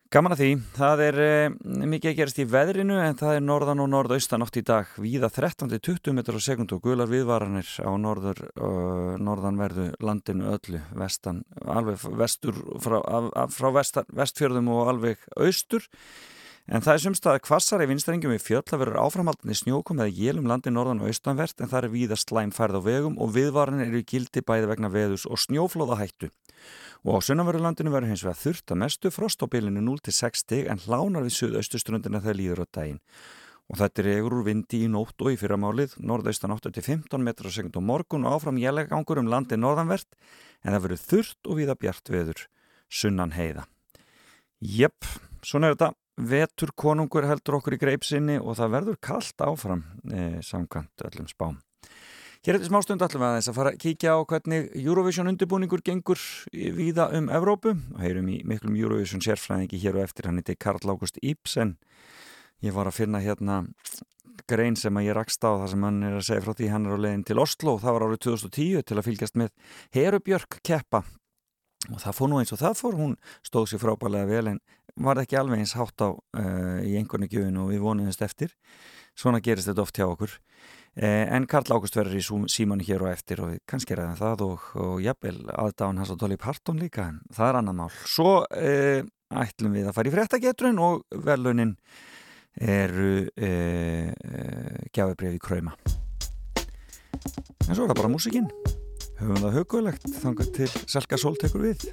Gaman 0.06 0.36
að 0.36 0.38
því, 0.38 0.48
það 0.76 1.00
er 1.02 1.16
uh, 1.18 1.54
mikið 1.90 2.12
að 2.12 2.18
gerast 2.20 2.36
í 2.38 2.44
veðrinu 2.46 2.98
en 3.02 3.16
það 3.18 3.38
er 3.40 3.42
norðan 3.42 3.80
og 3.82 3.88
norðaustan 3.90 4.44
átt 4.44 4.58
í 4.60 4.62
dag. 4.62 4.92
Víða 5.02 5.32
13-20 5.34 6.14
metrar 6.14 6.38
á 6.38 6.46
sekund 6.46 6.74
og 6.76 6.84
gular 6.84 7.10
viðvaranir 7.10 7.72
á 7.82 7.90
norður, 7.98 8.44
uh, 8.54 9.16
norðanverðu 9.18 9.88
landinu 10.06 10.52
öllu 10.52 10.84
vestan, 10.94 11.42
alveg 11.58 12.06
vestur 12.22 12.54
frá, 12.84 13.00
af, 13.02 13.50
frá 13.56 13.72
vestan, 13.74 14.06
vestfjörðum 14.14 14.70
og 14.76 14.92
alveg 14.94 15.26
austur. 15.34 15.90
En 16.70 16.86
það 16.86 16.92
er 16.92 17.02
sumstaðar 17.02 17.42
kvassar 17.42 17.82
í 17.82 17.90
vinstrengjum 17.90 18.36
við 18.36 18.46
fjöll 18.46 18.62
að 18.62 18.80
verður 18.84 19.02
áframhaldinni 19.02 19.58
snjókum 19.58 20.00
eða 20.02 20.14
jélum 20.14 20.46
landi 20.50 20.70
norðan 20.70 21.02
og 21.02 21.10
austanvert 21.10 21.58
en 21.62 21.70
það 21.70 21.82
er 21.82 21.92
víða 21.98 22.18
slæm 22.22 22.54
færð 22.54 22.78
á 22.78 22.82
vegum 22.86 23.18
og 23.22 23.34
viðvarin 23.34 23.82
eru 23.82 24.02
í 24.02 24.06
gildi 24.06 24.42
bæði 24.42 24.70
vegna 24.70 24.90
veðus 24.90 25.26
og 25.26 25.42
snjóflóða 25.42 25.98
hættu. 25.98 26.30
Og 27.04 27.18
á 27.18 27.26
sunnanverðurlandinu 27.26 27.92
verður 27.92 28.12
hins 28.14 28.24
vegar 28.24 28.40
þurft 28.40 28.72
að 28.72 28.80
mestu 28.84 29.12
frost 29.12 29.42
á 29.42 29.46
bylinu 29.50 29.82
0-6 29.84 30.44
stig 30.44 30.70
en 30.70 30.80
hlánar 30.86 31.26
við 31.26 31.36
suðaustustrundina 31.40 32.22
þegar 32.22 32.40
líður 32.40 32.64
á 32.64 32.66
daginn. 32.78 33.02
Og 33.66 33.80
þetta 33.80 34.02
er 34.02 34.08
egur 34.14 34.36
úr 34.38 34.46
vindi 34.46 34.84
í 34.86 34.90
nótt 34.90 35.18
og 35.24 35.32
í 35.34 35.38
fyrramálið, 35.40 35.96
norðaustan 35.98 36.54
8-15 36.54 37.18
metrar 37.22 37.50
á 37.50 37.56
sekund 37.56 37.78
og 37.78 37.82
morgun 37.82 38.26
og 38.28 38.36
áfram 38.38 38.60
jælegangur 38.62 39.18
um 39.18 39.30
landi 39.30 39.58
norðanvert 39.58 40.06
en 40.62 40.70
það 40.72 40.84
verður 40.84 41.02
þurft 41.02 41.50
og 41.50 41.58
viða 41.58 41.78
bjart 41.82 42.12
veður 42.14 42.44
sunnan 42.86 43.34
heiða. 43.34 43.66
Jepp, 44.62 45.06
svona 45.44 45.70
er 45.70 45.76
þetta. 45.76 45.92
Vetur 46.16 46.70
konungur 46.72 47.26
heldur 47.28 47.58
okkur 47.58 47.74
í 47.76 47.80
greipsinni 47.82 48.38
og 48.40 48.56
það 48.56 48.70
verður 48.72 49.00
kallt 49.04 49.42
áfram 49.44 49.82
e, 50.08 50.38
samkvæmt 50.40 51.04
öllum 51.10 51.26
spám. 51.28 51.58
Hér 52.46 52.60
eftir 52.60 52.68
smástund 52.70 53.02
ætlum 53.02 53.24
við 53.24 53.26
aðeins 53.26 53.48
að 53.50 53.56
fara 53.56 53.70
að 53.72 53.78
kíkja 53.82 54.12
á 54.14 54.22
hvernig 54.22 54.66
Eurovision 54.78 55.26
undirbúningur 55.26 55.80
gengur 55.82 56.20
víða 56.54 57.08
um 57.18 57.26
Evrópu. 57.26 57.72
Og 57.74 57.98
heyrum 57.98 58.28
í 58.30 58.36
miklum 58.46 58.76
Eurovision 58.78 59.18
sérfræðingi 59.24 59.80
hér 59.82 59.98
og 59.98 60.04
eftir. 60.04 60.28
Hann 60.30 60.38
heiti 60.38 60.54
Karl 60.54 60.78
Ágúst 60.86 61.18
Ibsen. 61.18 61.72
Ég 62.62 62.76
var 62.76 62.86
að 62.86 63.00
finna 63.00 63.18
hérna 63.24 63.64
grein 64.46 64.78
sem 64.78 64.94
að 64.94 65.08
ég 65.08 65.18
rakst 65.18 65.42
á 65.42 65.58
það 65.58 65.66
sem 65.74 65.88
hann 65.88 65.98
er 66.06 66.14
að 66.20 66.24
segja 66.28 66.46
frá 66.46 66.54
því 66.54 66.70
hann 66.70 66.86
er 66.86 66.94
á 66.94 67.02
leiðin 67.02 67.26
til 67.26 67.38
Oslo. 67.42 67.74
Og 67.74 67.82
það 67.82 67.98
var 67.98 68.06
árið 68.06 68.22
2010 68.28 68.86
til 68.86 69.00
að 69.00 69.06
fylgjast 69.08 69.42
með 69.42 69.74
Herubjörg 69.98 70.60
keppa. 70.70 71.02
Og 71.90 71.98
það 71.98 72.18
fór 72.20 72.30
nú 72.30 72.38
eins 72.38 72.54
og 72.54 72.62
það 72.62 72.78
fór, 72.78 73.00
hún 73.02 73.18
stóð 73.42 73.72
sér 73.72 73.82
frábælega 73.82 74.30
vel 74.30 74.54
en 74.54 74.62
var 75.02 75.18
ekki 75.18 75.42
alveg 75.42 75.66
eins 75.66 75.74
hátt 75.74 75.98
á 75.98 76.14
uh, 76.14 76.78
í 76.86 76.94
einhvernig 76.94 77.34
gjöfinu 77.34 77.66
og 77.66 77.74
við 77.74 77.82
vonuðumst 77.82 78.22
eftir. 78.22 78.54
Svona 79.18 79.42
gerist 79.42 79.66
þetta 79.66 79.82
oft 79.82 79.98
hjá 79.98 80.06
okkur 80.06 80.38
en 80.96 81.44
Karl 81.50 81.74
Ágúst 81.76 81.98
verður 81.98 82.16
í 82.16 82.24
síman 82.52 82.80
hér 82.80 83.04
og 83.04 83.12
eftir 83.12 83.42
og 83.44 83.58
kannski 83.68 83.92
er 83.96 84.04
það 84.16 84.46
og, 84.46 84.68
og 84.80 85.02
jafnvel 85.04 85.38
aðdáðan 85.52 86.00
hans 86.00 86.12
og 86.14 86.20
Dolly 86.22 86.38
Parton 86.40 86.80
líka 86.80 87.10
en 87.10 87.20
það 87.36 87.50
er 87.50 87.58
annan 87.60 87.80
mál. 87.82 87.90
Svo 88.08 88.32
uh, 88.44 89.00
ætlum 89.42 89.76
við 89.76 89.90
að 89.90 89.96
fara 89.98 90.08
í 90.08 90.14
fréttagetrun 90.14 90.80
og 90.80 91.20
velunin 91.26 91.76
eru 92.56 93.26
gjafibref 94.96 95.34
í 95.36 95.40
kræma 95.44 95.74
en 97.68 97.74
svo 97.74 97.84
er 97.84 97.90
það 97.90 97.98
bara 97.98 98.12
músikinn 98.12 98.48
höfum 99.18 99.42
það 99.42 99.58
hugulegt 99.58 100.08
þangar 100.22 100.52
til 100.56 100.70
Selga 100.86 101.20
Sól 101.20 101.36
tekur 101.40 101.66
við 101.66 101.86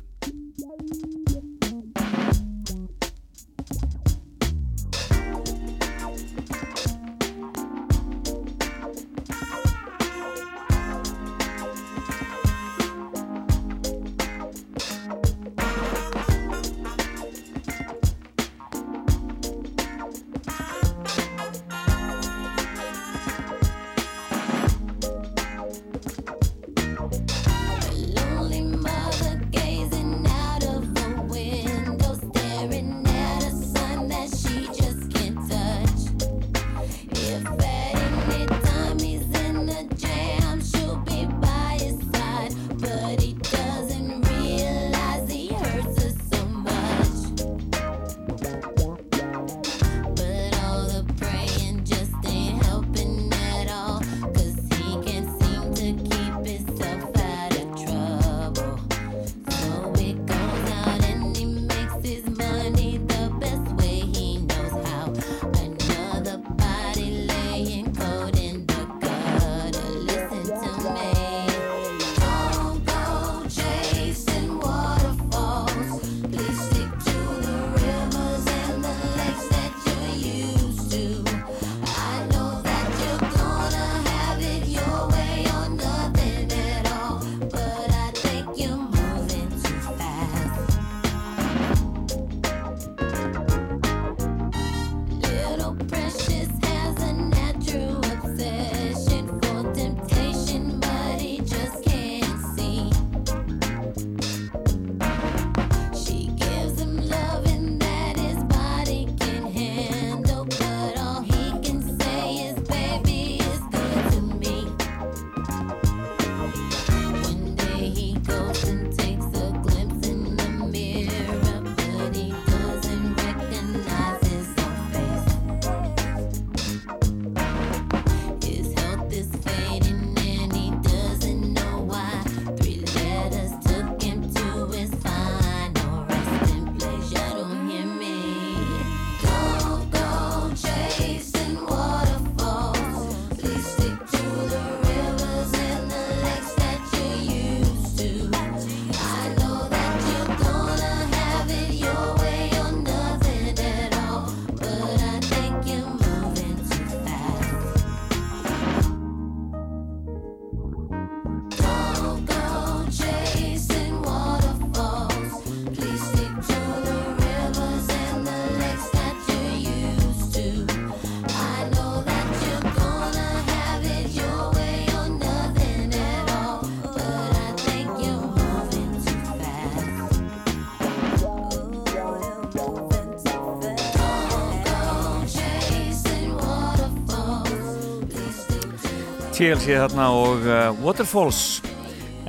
TLC 189.44 189.74
þarna 189.76 190.06
og 190.16 190.46
uh, 190.48 190.78
Waterfalls 190.80 191.58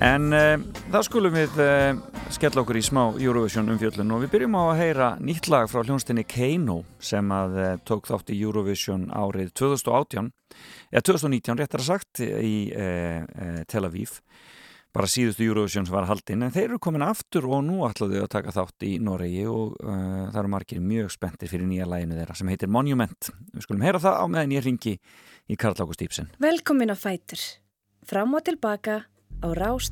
en 0.02 0.32
uh, 0.34 0.56
það 0.90 1.04
skulum 1.06 1.36
við 1.36 1.60
uh, 1.62 1.92
skella 2.34 2.64
okkur 2.64 2.78
í 2.80 2.82
smá 2.82 3.02
Eurovision 3.22 3.70
umfjöllun 3.70 4.10
og 4.16 4.24
við 4.24 4.32
byrjum 4.32 4.56
á 4.58 4.62
að 4.64 4.80
heyra 4.80 5.10
nýtt 5.22 5.46
lag 5.52 5.68
frá 5.70 5.84
hljónstinni 5.84 6.24
Keino 6.26 6.80
sem 6.98 7.30
að 7.30 7.54
uh, 7.54 7.68
tók 7.86 8.10
þátt 8.10 8.32
í 8.34 8.40
Eurovision 8.40 9.04
árið 9.14 9.52
2018 9.62 10.32
eða 10.90 11.04
2019 11.12 11.60
réttar 11.60 11.84
að 11.84 11.90
sagt 11.92 12.24
í 12.24 12.56
uh, 12.74 13.20
uh, 13.22 13.60
Tel 13.70 13.84
Aviv 13.86 14.16
bara 14.94 15.10
síðustu 15.10 15.46
Eurovision 15.46 15.86
sem 15.86 15.94
var 15.94 16.08
haldinn 16.10 16.42
en 16.46 16.54
þeir 16.54 16.68
eru 16.68 16.80
komin 16.82 17.02
aftur 17.06 17.46
og 17.46 17.62
nú 17.66 17.84
ætlaðu 17.86 18.24
að 18.24 18.32
taka 18.34 18.54
þátt 18.54 18.86
í 18.86 18.96
Noregi 19.02 19.46
og 19.50 19.78
uh, 19.82 20.26
það 20.32 20.40
eru 20.42 20.52
margir 20.56 20.82
mjög 20.82 21.14
spenntir 21.14 21.50
fyrir 21.50 21.70
nýja 21.70 21.86
læginu 21.90 22.18
þeirra 22.18 22.34
sem 22.38 22.50
heitir 22.50 22.74
Monument. 22.74 23.30
Við 23.54 23.68
skulum 23.68 23.86
heyra 23.86 24.02
það 24.02 24.18
á 24.18 24.24
meðan 24.30 24.58
ég 24.58 24.66
ringi 24.66 24.96
í 25.48 25.56
Karl 25.56 25.80
Ágúst 25.82 26.04
Íbsen. 26.04 26.30
Velkomin 26.40 26.92
á 26.92 26.96
Fætur. 26.96 27.40
Fram 28.04 28.34
og 28.34 28.44
tilbaka 28.44 29.04
á 29.44 29.48
Rás 29.52 29.90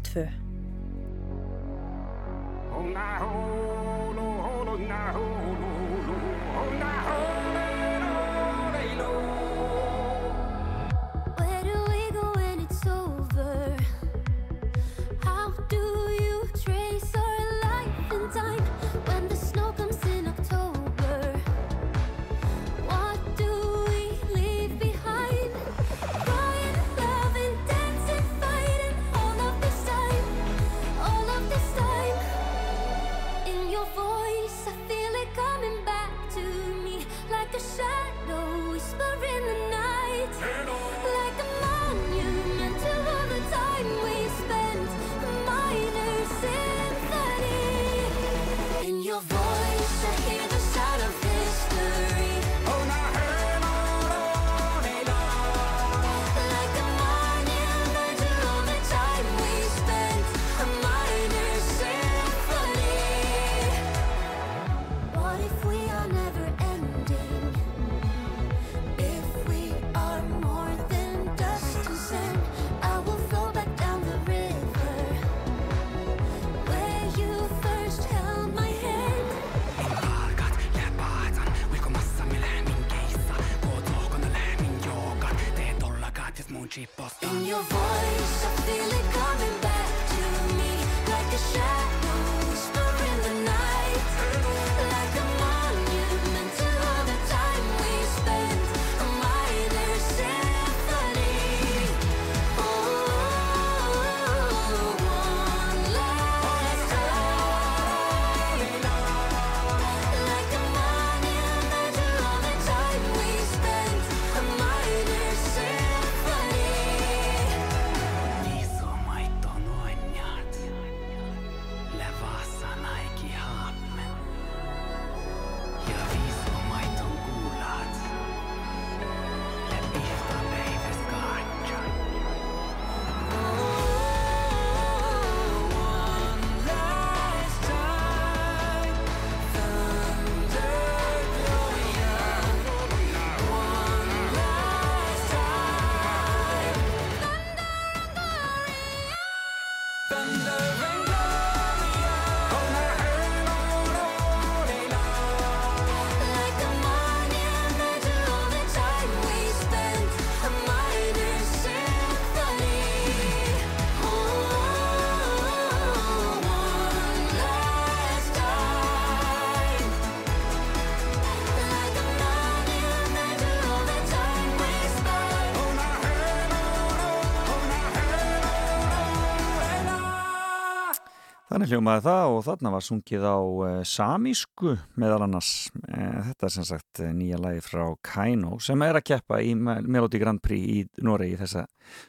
Þannig 181.63 181.77
hljómaði 181.77 182.03
það 182.03 182.29
og 182.35 182.41
þarna 182.43 182.71
var 182.75 182.83
sungið 182.83 183.23
á 183.23 183.37
uh, 183.39 183.67
samísku 183.87 184.73
meðal 184.99 185.23
annars. 185.29 185.51
Uh, 185.79 186.17
þetta 186.27 186.47
er 186.49 186.53
sem 186.57 186.65
sagt 186.67 187.01
eh, 187.05 187.11
nýja 187.15 187.37
lagi 187.39 187.61
frá 187.63 187.85
Kaino 188.03 188.57
sem 188.59 188.81
er 188.83 188.97
að 188.99 189.05
keppa 189.13 189.37
í 189.47 189.53
Me- 189.55 189.77
Melody 189.87 190.19
Grand 190.19 190.41
Prix 190.43 190.65
í 190.67 191.05
Noregi 191.07 191.37
þessa 191.39 191.63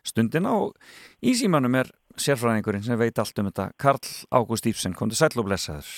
stundina 0.10 0.56
og 0.58 0.72
í 1.22 1.36
símanum 1.38 1.78
er 1.78 1.92
sérfræðingurinn 2.18 2.82
sem 2.88 2.98
veit 2.98 3.22
allt 3.22 3.42
um 3.44 3.52
þetta 3.52 3.68
Karl 3.78 4.00
Ágúst 4.34 4.66
Íbsen, 4.72 4.96
kom 4.98 5.12
til 5.14 5.20
sæll 5.20 5.38
og 5.38 5.46
blessaður. 5.52 5.92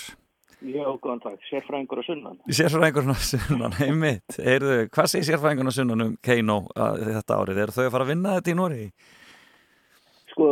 Já, 0.60 0.84
góðan 1.00 1.22
dag, 1.24 1.38
sérfræðingur 1.48 2.02
á 2.02 2.04
sunnan. 2.10 2.36
Sérfræðingurinn 2.60 3.16
á 3.16 3.20
sunnan, 3.24 3.78
einmitt. 3.88 4.36
Heyrðu, 4.36 4.76
hvað 4.92 5.08
segir 5.14 5.30
sérfræðingurinn 5.30 5.72
á 5.72 5.78
sunnan 5.80 6.04
um 6.10 6.18
Kaino 6.20 6.58
þetta 6.76 7.40
árið? 7.40 7.64
Er 7.70 7.74
þau 7.78 7.86
að 7.88 7.96
fara 7.96 8.10
að 8.10 8.12
vinna 8.12 8.36
þetta 8.42 8.52
í 8.52 8.58
Noregi? 8.60 8.92
Sko, 10.34 10.52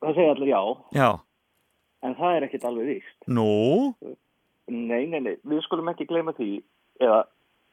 það 0.00 0.16
segja 0.22 0.32
allir 0.38 0.52
já, 0.54 0.62
Já. 0.96 1.10
En 2.02 2.16
það 2.18 2.36
er 2.36 2.46
ekkit 2.48 2.66
alveg 2.68 2.90
víst. 2.90 3.16
Nú? 3.30 3.92
Nei, 4.72 5.04
nei, 5.10 5.20
nei, 5.20 5.34
við 5.48 5.62
skulum 5.66 5.90
ekki 5.92 6.06
gleyma 6.10 6.34
því, 6.36 6.50
eða, 7.02 7.22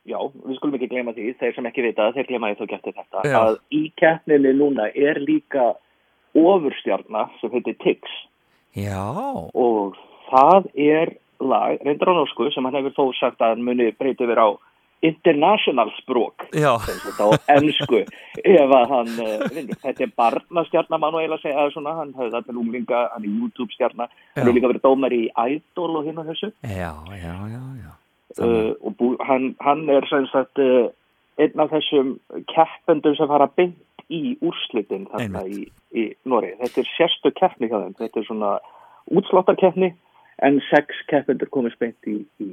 já, 0.09 0.17
við 0.45 0.57
skulum 0.57 0.77
ekki 0.79 0.89
gleyma 0.91 1.13
því, 1.17 1.27
þeir 1.41 1.55
sem 1.55 1.69
ekki 1.69 1.85
vita, 1.85 2.09
þeir 2.15 2.29
gleyma 2.31 2.51
því 2.51 2.59
þá 2.59 2.73
getur 2.73 2.97
þetta, 2.97 3.23
Já. 3.29 3.37
að 3.39 3.59
í 3.77 3.83
keppninni 4.01 4.55
núna 4.57 4.89
er 4.97 5.21
líka 5.21 5.71
ofurstjarna 6.37 7.27
sem 7.39 7.53
heitir 7.53 7.77
Tix 7.83 8.17
Já. 8.77 9.05
og 9.53 9.97
það 10.29 10.69
er 10.77 11.13
lag, 11.39 11.79
reyndar 11.85 12.11
á 12.11 12.19
norsku, 12.19 12.49
sem 12.53 12.65
hann 12.65 12.77
hefur 12.79 12.97
þó 12.97 13.05
sagt 13.19 13.41
að 13.41 13.55
hann 13.55 13.65
muni 13.69 13.91
breyti 13.97 14.25
yfir 14.25 14.41
á 14.41 14.49
international 15.05 15.91
sprók 16.01 16.45
á 16.51 17.27
ennsku 17.55 18.01
ef 18.43 18.73
að 18.79 18.93
hann 18.93 19.11
uh. 19.23 19.47
Þetta 19.79 20.05
er 20.05 20.13
barnastjarnar 20.19 20.99
mann 21.01 21.15
og 21.15 21.21
eiginlega 21.23 21.43
segja 21.43 21.57
það 21.61 21.73
svona, 21.75 21.95
hann 22.01 22.13
hefði 22.17 22.33
þetta 22.35 22.55
lúmlinga, 22.57 23.01
hann 23.13 23.25
er 23.25 23.37
YouTube-stjarnar, 23.39 24.09
hann 24.11 24.41
Já. 24.41 24.43
hefur 24.43 24.57
líka 24.57 24.71
verið 24.73 24.85
dómar 24.85 25.15
í 25.15 25.21
Idol 25.55 25.99
og 25.99 26.07
hinn 26.09 26.21
og 26.21 26.29
þessu 26.29 26.51
Já, 26.67 26.93
já, 27.15 27.35
já, 27.53 27.61
já. 27.79 27.91
uh, 28.43 28.73
og 28.83 28.97
bú, 28.99 29.13
hann, 29.23 29.53
hann 29.63 29.85
er 29.89 30.07
sagt 30.09 30.59
uh, 30.59 30.89
einn 31.39 31.63
af 31.63 31.71
þessum 31.71 32.17
keppendum 32.51 33.15
sem 33.15 33.31
fara 33.31 33.47
beint 33.55 34.03
í 34.09 34.35
úrslitin 34.43 35.07
þarna 35.11 35.45
í, 35.47 35.63
í 35.93 36.05
Nóri. 36.27 36.55
Þetta 36.59 36.81
er 36.81 36.91
sérstu 36.95 37.31
keppni 37.37 37.69
hjá 37.69 37.77
þeim, 37.77 37.95
þetta 37.99 38.21
er 38.21 38.27
svona 38.27 38.53
útsláttarkeppni 39.09 39.93
en 40.45 40.59
sex 40.69 41.03
keppendur 41.11 41.51
komist 41.53 41.79
beint 41.81 42.09
í, 42.09 42.21
í 42.41 42.49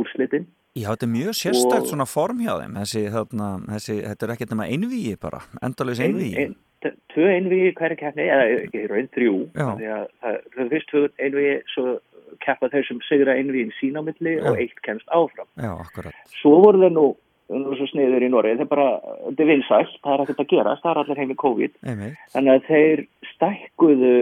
úrslitin. 0.00 0.48
Já, 0.76 0.90
þetta 0.92 1.06
er 1.08 1.12
mjög 1.14 1.34
sérstakt 1.40 1.86
Og- 1.86 1.90
svona 1.90 2.06
form 2.06 2.38
hjá 2.44 2.52
þeim, 2.60 2.74
þessi, 2.82 3.02
þarna, 3.14 3.46
þessi, 3.72 3.94
þetta 4.04 4.26
er 4.28 4.32
ekkert 4.36 4.50
nema 4.52 4.66
einvíi 4.68 5.16
bara, 5.20 5.40
endalus 5.64 6.00
einvíi. 6.04 6.34
ein, 6.42 6.56
t- 6.84 6.92
tvö 7.14 7.30
einvíi 7.32 7.72
hverju 7.78 7.96
keppni, 8.02 8.26
eða 8.28 8.44
ekki 8.66 8.82
raun 8.90 9.08
þrjú, 9.16 9.36
því 9.56 9.86
að 9.96 10.06
það 10.20 10.36
það 10.52 10.64
er 10.66 10.68
fyrst 10.74 10.90
tvö 10.92 11.08
einvíi, 11.24 11.54
svo 11.74 11.98
keppa 12.44 12.68
þeir 12.68 12.84
sem 12.88 12.98
sigra 13.08 13.34
einvíin 13.38 13.72
sín 13.80 13.96
á 13.96 14.02
milli 14.04 14.36
Já. 14.36 14.44
og 14.50 14.58
eitt 14.60 14.82
kemst 14.84 15.08
áfram. 15.08 15.48
Já, 15.56 15.72
akkurat. 15.80 16.12
Svo 16.42 16.60
voru 16.60 16.82
þeir 16.84 16.92
nú, 16.92 17.06
nú 17.48 17.76
svo 17.78 17.86
sniður 17.88 18.26
í 18.26 18.28
Noregi, 18.28 18.58
þeir 18.60 18.68
bara, 18.68 19.00
þetta 19.30 19.40
er 19.40 19.50
vinsælt, 19.54 19.96
það 20.04 20.12
er 20.12 20.24
ekkert 20.26 20.42
að 20.44 20.50
gerast, 20.52 20.82
það 20.82 20.90
er 20.92 21.00
allir 21.04 21.16
heim 21.22 21.30
í 21.32 21.36
COVID, 21.40 21.72
Einmitt. 21.86 22.16
þannig 22.34 22.52
að 22.60 22.66
þeir 22.68 23.06
stækkuðu 23.32 24.12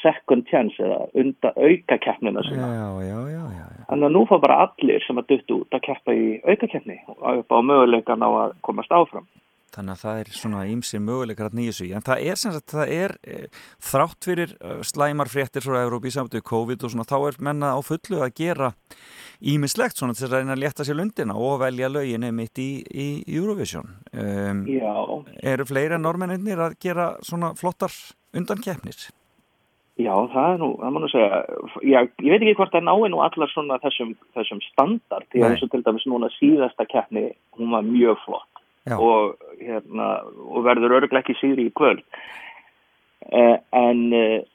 second 0.00 0.46
chance 0.50 0.80
eða 0.82 1.02
unda 1.18 1.52
auka 1.56 1.98
keppnina 1.98 2.44
Já, 2.44 2.48
sína. 2.48 2.70
já, 2.74 2.88
já, 3.08 3.20
já, 3.34 3.44
já. 3.58 3.66
Þannig 3.90 4.08
að 4.08 4.16
nú 4.16 4.24
fá 4.30 4.36
bara 4.40 4.62
allir 4.66 5.04
sem 5.06 5.18
að 5.18 5.30
duttu 5.34 5.60
út 5.64 5.76
að 5.76 5.86
keppa 5.88 6.14
í 6.14 6.26
auka 6.46 6.70
keppni 6.70 6.98
og 7.16 7.42
upp 7.42 7.54
á 7.54 7.58
möguleikan 7.60 8.22
á 8.26 8.30
að 8.46 8.58
komast 8.66 8.92
áfram. 8.94 9.26
Þannig 9.70 9.94
að 9.94 10.00
það 10.02 10.20
er 10.20 10.30
svona 10.34 10.60
ímsir 10.66 11.02
möguleikar 11.04 11.50
að 11.50 11.58
nýja 11.60 11.74
sig. 11.76 11.90
En 11.94 12.02
það 12.02 12.24
er 12.26 12.38
sem 12.40 12.54
sagt, 12.56 12.72
það 12.72 12.94
er 12.96 13.12
e, 13.22 13.36
þrátt 13.86 14.26
fyrir 14.26 14.54
e, 14.58 14.72
slæmar 14.86 15.30
fréttir 15.30 15.62
frá 15.62 15.76
Európi 15.84 16.10
samtöku 16.10 16.42
COVID 16.50 16.86
og 16.86 16.90
svona, 16.94 17.06
þá 17.06 17.16
er 17.28 17.38
menna 17.46 17.70
á 17.74 17.80
fullu 17.86 18.18
að 18.24 18.34
gera 18.40 18.72
ímislegt 19.52 20.00
svona 20.00 20.16
til 20.18 20.26
að 20.26 20.40
reyna 20.40 20.56
að 20.56 20.64
létta 20.64 20.86
sér 20.86 20.98
lundina 20.98 21.38
og 21.38 21.60
velja 21.62 21.90
löginni 21.92 22.32
mitt 22.34 22.58
í, 22.58 22.70
í 22.90 23.08
Eurovision. 23.30 23.94
Um, 24.10 24.66
Já, 24.66 24.90
eru 25.54 25.68
fleiri 25.70 25.94
en 26.00 26.06
normennir 26.06 26.66
að 26.66 26.74
gera 26.82 27.12
svona 27.22 27.54
flottar 27.58 27.94
undankeppnir? 28.34 29.06
Já, 30.04 30.14
það 30.34 30.52
er 30.52 30.60
nú, 30.62 30.68
það 30.80 30.94
má 30.94 31.00
nú 31.02 31.10
segja, 31.12 31.40
já, 31.84 31.98
ég 32.00 32.30
veit 32.32 32.44
ekki 32.44 32.56
hvort 32.58 32.74
það 32.74 32.86
nái 32.88 33.10
nú 33.12 33.22
allar 33.24 33.52
svona 33.52 33.80
þessum, 33.82 34.14
þessum 34.36 34.62
standard, 34.68 35.28
því 35.32 35.44
að 35.46 35.56
og 35.66 35.72
til 35.72 35.82
dæmis 35.86 36.06
núna 36.10 36.30
síðasta 36.36 36.86
keppni, 36.90 37.26
hún 37.58 37.74
var 37.76 37.86
mjög 37.86 38.22
flott. 38.24 38.46
Já. 38.88 38.96
og, 38.96 39.36
hérna, 39.60 40.06
og 40.24 40.64
verður 40.64 40.96
örglega 40.96 41.20
ekki 41.20 41.34
síðri 41.36 41.66
í 41.68 41.72
kvöld 41.76 42.00
eh, 43.28 43.58
en 43.76 44.00
eh, 44.16 44.46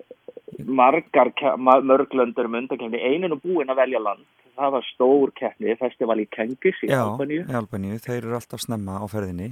margar 0.66 1.30
mörglöndur 1.62 2.50
um 2.50 2.58
undakefni 2.58 3.04
einin 3.06 3.36
og 3.36 3.43
búin 3.46 3.70
að 3.70 3.84
velja 3.84 4.02
land 4.02 4.26
það 4.56 4.74
var 4.76 4.88
stór 4.89 5.34
keppni, 5.38 5.76
festival 5.80 6.18
í 6.24 6.28
Kengis 6.32 6.82
í 6.84 6.89
Já, 6.89 7.02
Albaníu, 7.04 7.43
í 7.46 7.58
Albaníu, 7.60 8.00
þeir 8.02 8.22
eru 8.22 8.38
alltaf 8.39 8.64
snemma 8.64 9.02
á 9.04 9.06
ferðinni. 9.12 9.52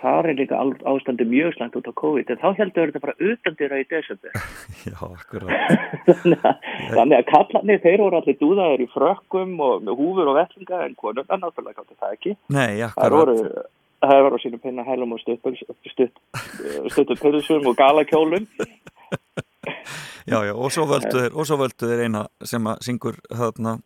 Þar 0.00 0.28
er 0.30 0.36
líka 0.38 0.58
ástandi 0.92 1.24
mjög 1.28 1.54
slæmt 1.56 1.76
út 1.80 1.88
á 1.88 1.94
COVID 2.00 2.30
en 2.34 2.40
þá 2.42 2.48
heldur 2.60 2.90
þetta 2.92 3.02
bara 3.04 3.30
utandira 3.30 3.80
í 3.80 3.86
desember 3.90 4.36
Já, 4.88 4.98
akkurat. 5.06 5.78
þannig 6.96 7.16
að, 7.18 7.24
kallarnir 7.32 7.80
þeir 7.84 8.02
voru 8.04 8.20
allir 8.20 8.38
dúðaðir 8.40 8.84
í 8.84 8.90
frökkum 8.92 9.56
og 9.64 9.88
húfur 9.98 10.30
og 10.32 10.38
vellinga 10.40 10.82
en 10.86 10.94
konurna 11.00 11.40
náttúrulega 11.42 11.80
gáttu 11.82 11.98
það 12.00 12.14
ekki 12.18 12.36
Nei, 12.52 12.82
Það 12.82 13.08
akkurat. 13.08 13.72
það 14.06 14.22
voru 14.28 14.38
sínum 14.44 14.62
pinna 14.62 14.84
hælum 14.86 15.16
og 15.16 15.22
stuttum 15.24 15.56
stutt, 15.90 16.20
stuttum 16.92 17.18
pilsum 17.22 17.66
og 17.72 17.76
galakjólum. 17.80 18.46
Já, 20.26 20.40
já, 20.42 20.52
og 20.58 20.72
svo 20.74 20.84
völdu 20.90 21.86
þeir, 21.86 22.00
eina 22.08 22.24
sem 22.42 22.64
að 22.66 22.80
syngur 22.82 23.14
þarna 23.30 23.76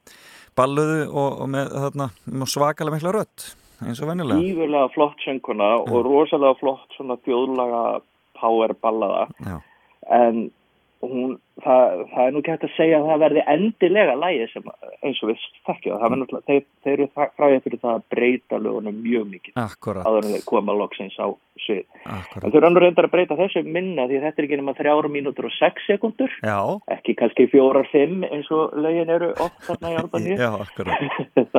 balluðu 0.57 1.03
og, 1.13 1.35
og 1.45 1.51
með 1.53 1.75
þarna 1.75 2.07
með 2.33 2.49
svakalega 2.49 2.97
mikla 2.97 3.13
rödd, 3.13 3.45
eins 3.85 4.03
og 4.03 4.13
venjulega. 4.13 4.45
Ífurlega 4.45 4.93
flott 4.95 5.27
sönguna 5.27 5.73
og 5.83 5.99
rosalega 6.07 6.59
flott 6.61 6.97
svona 6.97 7.19
þjóðlaga 7.27 7.83
power 8.41 8.75
ballaða. 8.81 9.27
Já, 9.45 9.59
En 10.11 10.51
hún, 11.01 11.37
það, 11.65 12.03
það 12.13 12.27
er 12.27 12.35
nú 12.35 12.43
hægt 12.45 12.65
að 12.67 12.73
segja 12.77 12.99
að 13.01 13.07
það 13.09 13.23
verði 13.25 13.45
endilega 13.55 14.17
lægi 14.21 14.49
sem 14.53 14.67
eins 15.01 15.21
og 15.23 15.31
við 15.31 15.45
þekkja. 15.69 15.99
Það 16.03 16.25
þeir, 16.49 16.65
þeir 16.85 16.93
eru 16.95 17.07
fræðið 17.17 17.63
fyrir 17.67 17.83
það 17.85 17.95
að 17.95 18.07
breyta 18.15 18.61
lögunum 18.61 18.99
mjög 19.05 19.29
mikið 19.35 19.63
akkurat, 19.65 20.09
áður 20.09 20.29
en 20.29 20.35
þeir 20.37 20.45
koma 20.51 20.77
loksins 20.77 21.17
á 21.17 21.27
svið. 21.65 21.85
En 22.05 22.19
akkurat. 22.19 22.47
þau 22.47 22.59
eru 22.61 22.69
annur 22.69 22.87
reyndar 22.87 23.09
að 23.09 23.15
breyta 23.15 23.39
þessu 23.41 23.65
minna 23.65 24.07
því 24.11 24.21
þetta 24.27 24.43
er 24.43 24.49
ekki 24.49 24.61
nema 24.61 24.77
þrjára 24.81 25.13
mínútur 25.13 25.49
og 25.49 25.57
sex 25.57 25.89
sekundur. 25.89 26.37
Já, 26.45 26.59
ekki 26.97 27.17
kannski 27.21 27.49
fjórar, 27.53 27.89
fimm 27.93 28.27
eins 28.29 28.51
og 28.55 28.77
lögin 28.77 29.15
eru 29.17 29.33
oft 29.41 29.65
þarna 29.69 29.95
í 29.95 30.01
Albaníu. 30.03 30.37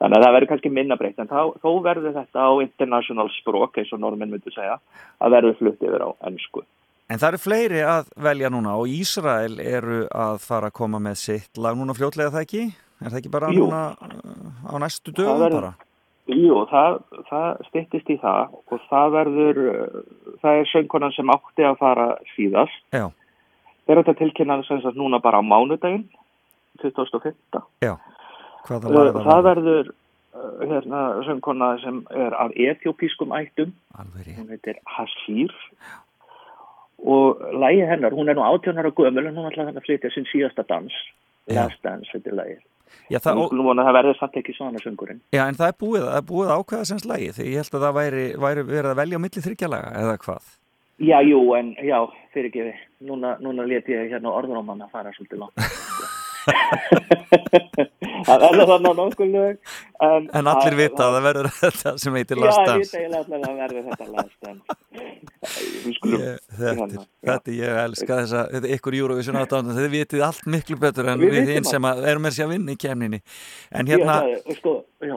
þannig, 0.00 0.16
að- 0.16 0.24
það 0.24 0.34
verður 0.36 0.50
kannski 0.54 0.70
minna 0.72 0.96
breytt 0.96 1.18
en 1.22 1.28
þá, 1.30 1.40
þó 1.62 1.70
verður 1.84 2.14
þetta 2.18 2.40
á 2.46 2.50
international 2.64 3.28
sprók 3.38 3.78
eins 3.78 3.92
og 3.92 4.00
normenn 4.02 4.30
myndu 4.32 4.52
segja 4.54 4.78
að 5.20 5.34
verður 5.36 5.58
flutt 5.60 5.82
yfir 5.88 6.04
á 6.06 6.10
ennsku 6.30 6.64
En 7.10 7.18
það 7.18 7.32
eru 7.32 7.38
fleiri 7.42 7.80
að 7.82 8.10
velja 8.22 8.48
núna 8.54 8.76
og 8.78 8.86
Ísrael 8.86 9.56
eru 9.58 10.04
að 10.14 10.36
fara 10.44 10.68
að 10.70 10.76
koma 10.78 11.00
með 11.02 11.16
sitt 11.18 11.58
lag 11.58 11.74
núna 11.74 11.96
fljótlega 11.98 12.30
það 12.30 12.44
ekki? 12.46 12.60
Er 13.02 13.08
það 13.10 13.18
ekki 13.18 13.32
bara 13.34 13.48
Jú. 13.50 13.64
núna 13.66 13.80
uh, 13.98 14.70
á 14.70 14.74
næstu 14.78 15.10
dögum 15.16 15.50
bara? 15.56 15.72
Jú, 16.30 16.60
það, 16.70 17.00
það 17.26 17.64
styttist 17.66 18.12
í 18.14 18.16
það 18.22 18.54
og 18.70 18.84
það 18.86 19.10
verður 19.16 19.58
uh, 19.72 19.98
það 20.44 20.60
er 20.60 20.70
söngkonan 20.70 21.16
sem 21.16 21.32
átti 21.34 21.66
að 21.66 21.80
fara 21.82 22.06
síðast 22.36 22.78
Já, 22.94 23.08
þeir 23.90 24.02
þetta 24.04 24.14
tilkynna 24.22 24.60
sem 24.68 24.78
sagt 24.84 25.00
núna 25.00 25.18
bara 25.18 25.42
á 25.42 25.42
mánudaginn 25.42 26.06
2005 26.84 27.34
já. 27.82 27.96
Hvaða 28.68 28.90
Uh, 28.90 28.96
lag 28.96 29.10
er 29.10 29.26
það 29.28 29.42
verður 29.48 29.90
uh, 29.90 30.60
hérna, 30.72 31.02
söngkona 31.28 31.70
sem 31.84 32.02
er 32.10 32.36
af 32.36 32.54
etiópískum 32.54 33.34
ættum. 33.36 33.74
Alveg 33.98 34.32
hún 34.36 34.52
heitir 34.52 34.80
Hasir 34.86 35.54
og 37.00 37.40
lægi 37.56 37.86
hennar, 37.88 38.12
hún 38.12 38.28
er 38.28 38.36
nú 38.36 38.44
18 38.44 38.76
ára 38.76 38.92
gömul 38.92 39.24
en 39.26 39.36
hún 39.36 39.48
ætlaði 39.48 39.70
hann 39.72 39.80
að 39.80 39.86
flytja 39.88 40.12
sinn 40.12 40.28
síðasta 40.28 40.66
dans. 40.68 40.92
Já. 41.48 41.64
Last 41.64 41.80
Dance, 41.82 42.12
þetta 42.12 42.30
er 42.30 42.36
lægi 42.36 42.58
það, 43.10 43.22
það, 43.24 43.34
hún 43.34 43.42
og, 43.42 43.50
skulum 43.50 43.68
vona 43.70 43.82
að 43.82 43.88
það 43.88 43.96
verði 43.98 44.14
samt 44.18 44.38
ekki 44.40 44.54
svona 44.56 44.82
söngurinn. 44.84 45.20
Já, 45.34 45.42
en 45.46 45.58
það 45.58 45.72
er 45.72 45.76
búið, 45.82 46.06
það 46.06 46.18
er 46.20 46.26
búið 46.30 46.52
ákveða 46.54 46.88
sem 46.90 47.02
slagi 47.02 47.30
því 47.36 47.46
ég 47.48 47.62
held 47.62 47.76
að 47.76 47.84
það 47.86 47.98
væri, 47.98 48.24
væri 48.44 48.64
verið 48.70 48.90
að 48.90 49.00
velja 49.00 49.20
á 49.20 49.24
milli 49.24 49.44
þryggjalaga 49.46 49.92
eða 50.02 50.16
hvað? 50.24 50.50
Já, 51.00 51.16
jú, 51.24 51.40
en 51.56 51.72
já, 51.80 51.96
fyrirgefi 52.34 52.74
núna, 53.08 53.34
núna 53.40 53.64
let 53.64 53.88
ég 53.88 54.10
hérna 54.12 54.34
orðróman 54.36 54.84
að 54.84 54.92
fara 54.92 55.14
svolítið 55.16 55.46
langt 55.46 55.62
það 58.26 58.42
verður 58.44 58.68
þannig 58.70 58.96
nokkuð 59.00 59.30
lög. 59.34 59.56
En, 60.06 60.28
En 60.40 60.50
allir 60.50 60.76
vita 60.78 61.06
að 61.06 61.16
það 61.16 61.26
verður 61.28 61.48
þetta 61.60 61.92
sem 62.02 62.18
heitir 62.20 62.40
Já, 62.40 62.44
Last 62.44 62.60
ég 62.60 62.66
veit 62.80 62.94
eiginlega 63.00 63.50
að 63.50 63.58
verður 63.62 63.88
þetta 63.90 64.06
Last 64.14 64.38
Dance. 64.44 64.78
Við 65.80 65.96
skulum 65.96 66.20
Ég, 66.20 66.38
þetta, 66.60 67.40
er- 67.40 67.58
ég 67.58 67.80
elska 67.84 68.20
þess 68.20 68.36
að 68.40 68.54
þetta 68.54 68.70
er 68.70 68.76
ykkur 68.78 68.98
Eurovision 69.00 69.40
áttafn 69.40 69.74
þið 69.76 69.90
vitið 69.96 70.24
allt 70.28 70.46
miklu 70.56 70.78
betur 70.82 71.10
en 71.12 71.22
Við 71.24 71.52
hinn 71.54 71.68
sem 71.68 71.90
að 71.90 72.02
erum 72.12 72.26
með 72.26 72.36
sér 72.38 72.48
að 72.48 72.54
vinna 72.56 72.74
í 72.74 72.80
kemninni 72.80 73.20
en 73.20 73.86
já, 73.86 73.96
hérna, 73.96 74.16
er- 74.34 74.58
sko, 74.58 74.74
já, 75.04 75.16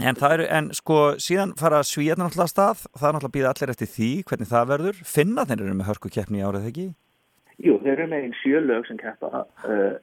en 0.00 0.16
eru 0.30 0.46
en 0.58 0.70
sko 0.76 0.98
síðan 1.20 1.54
fara 1.60 1.82
svíjarnar 1.86 2.30
náttúrulega 2.30 2.48
af 2.48 2.54
stað. 2.54 2.84
Það 2.96 3.08
er 3.08 3.14
náttúrulega 3.16 3.30
að 3.30 3.36
býða 3.36 3.52
allir 3.54 3.72
eftir 3.74 3.90
því 3.94 4.10
hvernig 4.30 4.50
það 4.50 4.70
verður. 4.74 5.00
Finna 5.04 5.44
þeir 5.48 5.64
eru 5.66 5.74
með 5.80 5.90
hörku 5.90 6.12
keppni 6.14 6.40
í 6.40 6.44
árið 6.46 6.68
ekki? 6.70 6.86
Jú, 7.60 7.74
þeir 7.84 7.92
eru 7.98 8.06
með 8.08 8.22
einn 8.24 8.36
sjö 8.40 8.62
lög 8.64 8.86
sem 8.88 8.96
keppa. 9.00 9.42
Uh, 9.66 9.98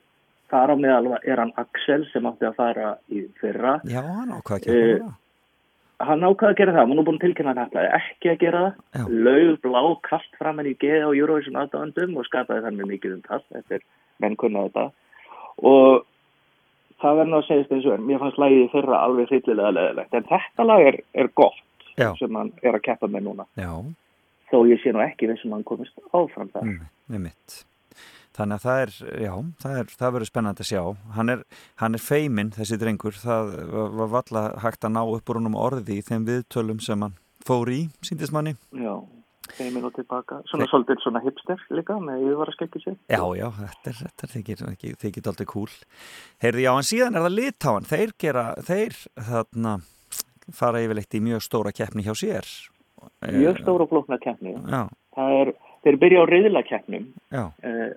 þar 0.51 0.73
á 0.73 0.75
meðal 0.79 1.17
er 1.23 1.37
hann 1.43 1.53
Axel 1.57 2.05
sem 2.11 2.25
átti 2.29 2.45
að 2.49 2.55
fara 2.59 2.97
í 3.11 3.23
fyrra. 3.41 3.79
já, 3.85 4.01
hann 4.01 4.31
ákvað 4.37 4.57
að 4.59 4.67
keppa 4.67 4.77
Eh, 4.77 4.99
uh, 5.05 5.15
Hann 5.97 6.21
ákvaði 6.21 6.51
að 6.53 6.57
gera 6.59 6.73
það, 6.75 6.89
er 6.91 6.95
nú 6.99 7.03
búin 7.07 7.15
að 7.17 7.23
tilkynna 7.25 7.53
hann 7.55 7.63
ætlaði 7.65 7.87
ekki 7.97 8.29
að 8.29 8.35
gera 8.43 8.59
það. 8.93 9.07
Laug 9.25 9.55
blá 9.63 9.79
kast 10.05 10.35
fram 10.37 10.59
henni 10.61 10.75
í 10.75 10.77
geði 10.77 10.99
á 11.01 11.09
Eurovision 11.09 11.55
aðdáðandum 11.57 12.19
og 12.21 12.27
skapaði 12.27 12.61
þannig 12.67 12.89
mikið 12.91 13.15
um 13.15 13.23
það. 13.25 13.41
Þetta 13.55 13.75
er 13.79 13.85
menn 14.21 14.35
kunna 14.37 14.61
þetta. 14.67 14.83
Og 15.65 16.05
það 17.01 17.17
verður 17.17 17.31
nú 17.31 17.39
að 17.39 17.47
segja 17.47 17.65
eins 17.73 17.87
og 17.89 17.95
er. 17.95 18.03
Mér 18.11 18.21
fannst 18.21 18.37
lagið 18.43 18.61
í 18.61 18.69
fyrra 18.75 18.99
alveg 19.07 19.31
hryllilega 19.33 19.73
leðilegt. 19.73 20.13
En 20.21 20.29
þetta 20.29 20.67
lag 20.69 20.85
er, 20.91 20.99
er 21.17 21.31
gott 21.41 21.63
Já. 21.97 22.11
sem 22.21 22.37
hann 22.37 22.53
er 22.61 22.77
að 22.77 22.85
keppa 22.91 23.09
með 23.09 23.25
núna. 23.31 23.47
já, 23.57 23.71
Þó 24.53 24.57
ég 24.69 24.79
sé 24.85 24.93
nú 24.93 25.01
ekki 25.01 25.33
sem 25.41 25.51
hann 25.51 25.65
komist 25.65 25.97
áfram 26.13 26.53
það. 26.53 26.61
mm, 26.61 26.85
þannig 28.37 28.59
að 28.59 28.65
það 28.67 28.81
er, 28.85 28.95
já, 29.25 29.33
það, 29.63 29.77
er, 29.81 29.91
það 29.99 30.15
verður 30.15 30.31
spennandi 30.31 30.65
að 30.65 30.71
sjá 30.71 30.81
hann 31.17 31.33
er, 31.33 31.43
hann 31.81 31.97
er 31.97 32.03
feiminn 32.03 32.53
þessi 32.55 32.79
drengur, 32.81 33.17
það 33.21 33.53
var, 33.73 34.09
valla 34.15 34.45
hægt 34.63 34.87
að 34.87 34.95
ná 34.95 35.03
upp 35.03 35.29
úr 35.33 35.41
húnum 35.41 35.59
orði 35.59 35.99
í 35.99 36.05
þeim 36.07 36.27
viðtölum 36.29 36.81
sem 36.83 37.05
hann 37.05 37.17
fór 37.47 37.71
í, 37.73 37.83
síndist 38.05 38.35
manni 38.35 38.55
Já, 38.75 38.95
er 39.63 39.71
nú 39.73 39.89
tilbaka. 39.95 40.41
Svona 40.49 40.67
svolítið 40.69 41.01
svona 41.03 41.21
hipster 41.23 41.61
líka 41.71 41.97
með 42.03 42.25
yfirvara 42.25 42.53
skekki 42.55 42.81
sér. 42.83 42.97
Já, 43.07 43.21
já, 43.37 43.47
þetta 43.57 43.91
er, 43.91 43.99
þetta 44.01 44.27
er 44.27 44.33
þykir, 45.01 45.29
aldrei 45.31 45.47
cool. 45.49 45.69
Heyrði, 46.43 46.65
já, 46.65 46.71
en 46.73 46.87
síðan 46.87 47.15
er 47.17 47.25
það 47.27 47.37
litáan. 47.37 47.87
Þeir 47.87 48.13
gera, 48.19 48.43
þeir 48.67 48.97
þarna 49.29 49.75
fara 50.57 50.81
yfirleitt 50.83 51.17
í 51.17 51.23
mjög 51.23 51.45
stóra 51.45 51.73
keppni 51.75 52.05
hjá 52.05 52.13
sér. 52.17 52.49
Mjög 53.23 53.61
stóra 53.63 53.87
og 53.87 53.93
flókna 53.93 54.19
keppni. 54.23 54.55
Já, 54.67 54.83
Það 55.17 55.37
er, 55.41 55.53
þeir 55.85 55.95
byrja 56.03 56.19
á 56.21 56.25
riðlakeppnum. 56.33 57.07
já, 57.33 57.45
Uh, 57.63 57.95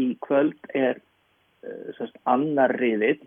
í 0.00 0.08
kvöld 0.24 0.70
er 0.76 0.98
uh, 0.98 1.90
sérst, 1.98 2.16
annar 2.28 2.74
riðill, 2.78 3.20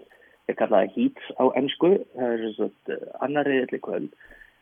ég 0.49 0.57
kalla 0.59 0.83
það 0.83 0.97
heats 0.97 1.31
á 1.37 1.43
ennsku, 1.59 1.93
það 2.17 2.35
er 2.35 2.45
sérst, 2.57 2.93
uh, 2.93 3.07
annar 3.25 3.49
riðill 3.49 3.79
í 3.79 3.83
kvöld. 3.87 4.11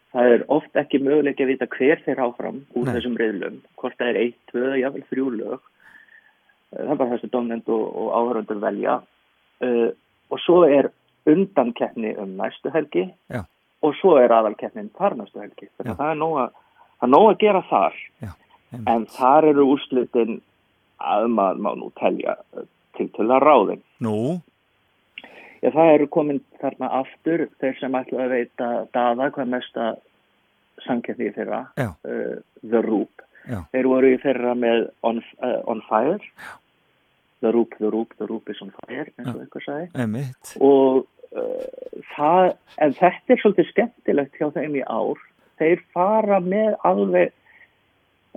Það 0.10 0.34
er 0.34 0.46
oft 0.50 0.80
ekki 0.82 1.02
möguleik 1.06 1.42
að 1.44 1.52
vita 1.52 1.68
hver 1.70 2.00
þeir 2.06 2.22
áfram 2.26 2.64
úr 2.74 2.88
Nei. 2.88 2.94
þessum 2.96 3.18
riðlum, 3.20 3.60
hvort 3.78 3.98
það 4.00 4.12
er 4.12 4.22
eitt, 4.24 4.40
tvö, 4.50 4.72
jáfnvel 4.82 5.06
þrjú 5.12 5.28
lög. 5.38 5.68
Uh, 6.74 6.80
það 6.80 6.94
er 6.96 7.02
bara 7.04 7.16
þessi 7.16 7.34
domnend 7.34 7.74
og, 7.74 7.86
og 8.04 8.14
áhörundur 8.18 8.64
velja. 8.64 9.00
Uh, 9.60 9.90
og 10.30 10.42
svo 10.44 10.64
er 10.70 10.92
undankeppni 11.30 12.16
um 12.18 12.38
næstu 12.40 12.72
helgi 12.74 13.10
Já. 13.30 13.44
og 13.82 13.96
svo 14.00 14.16
er 14.22 14.32
aðalkeppnin 14.34 14.92
þar 14.98 15.18
næstu 15.20 15.42
helgi. 15.42 15.68
Já. 15.84 15.94
það 15.94 16.12
er 16.12 16.20
nóg 16.22 16.38
að, 16.44 16.62
að 17.06 17.40
gera 17.42 17.64
þar. 17.70 17.98
einmitt. 18.22 18.88
En 18.88 19.06
þar 19.10 19.50
eru 19.50 19.66
úrslitin 19.74 20.40
að 21.00 21.28
maður 21.34 21.64
má 21.66 21.72
nú 21.80 21.90
telja 22.00 22.38
eh, 22.58 22.68
til 22.98 23.10
til 23.16 23.28
að 23.30 23.44
ráðin. 23.46 23.84
Nú, 24.04 24.20
Já, 25.60 25.74
það 25.76 25.90
eru 25.94 26.08
komin 26.08 26.38
þarna 26.62 26.88
aftur 27.02 27.42
þeir 27.60 27.74
sem 27.82 27.96
ætla 28.00 28.26
að 28.26 28.34
veita 28.36 28.68
daða 28.96 29.28
hvað 29.36 29.52
mesta 29.52 29.88
fyrra, 30.80 31.66
já, 31.76 31.90
uh, 32.08 32.38
The 32.64 32.82
Roop. 32.86 33.26
Já. 33.50 33.64
þeir 33.74 33.88
voru 33.90 34.10
í 34.14 34.18
þeirra 34.22 34.54
með 34.56 34.90
On, 35.08 35.22
uh, 35.42 35.60
on 35.72 35.82
Fire 35.88 36.20
The 37.42 37.52
Roop, 37.56 37.74
The 37.80 37.90
Roop, 37.90 38.14
The 38.20 38.28
Roop 38.30 38.50
is 38.52 38.60
on 38.62 38.72
Fire 38.76 39.08
eins 39.18 39.32
og 39.32 39.40
eitthvað 39.42 39.66
sagði 39.66 40.04
Einmitt. 40.04 40.52
og 40.60 41.08
uh, 41.34 42.04
það, 42.14 42.52
en 42.84 42.96
þetta 43.00 43.34
er 43.34 43.42
svolítið 43.42 43.70
skemmtilegt 43.72 44.40
hjá 44.40 44.52
þeim 44.56 44.78
í 44.80 44.84
ár 44.86 45.24
þeir 45.60 45.84
fara 45.96 46.40
með 46.44 46.76
alveg 46.88 47.34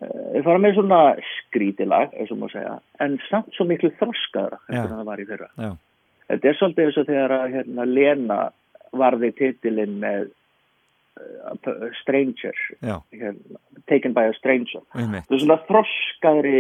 uh, 0.03 0.27
þeir 0.35 0.45
fara 0.49 0.59
með 0.65 0.75
svona 0.79 1.01
skrítilag, 1.31 2.13
eins 2.19 2.35
og 2.35 2.43
má 2.43 2.49
segja 2.53 2.77
en 3.07 3.19
samt 3.31 3.55
svo 3.57 3.67
miklu 3.71 3.93
þroskaðra 4.01 4.59
Já. 4.67 4.77
eftir 4.83 4.93
það 4.97 5.09
var 5.13 5.23
í 5.25 5.27
fyrra 5.31 5.49
Já. 5.67 5.71
þetta 6.33 6.49
er 6.53 6.59
svolítið 6.61 6.85
eins 6.89 7.01
og 7.03 7.11
þegar 7.13 7.37
að 7.39 7.57
hérna, 7.57 7.89
Lena 7.97 8.41
varði 8.93 9.33
titilinn 9.39 9.99
með 10.03 10.29
uh, 11.17 11.89
Stranger 12.03 12.57
Já, 12.83 12.99
hérna, 13.13 13.59
Taken 13.91 14.15
by 14.17 14.29
a 14.31 14.37
Stranger 14.39 14.85
þetta 14.93 15.35
er 15.37 15.43
svona 15.47 15.59
þroskaðri 15.71 16.59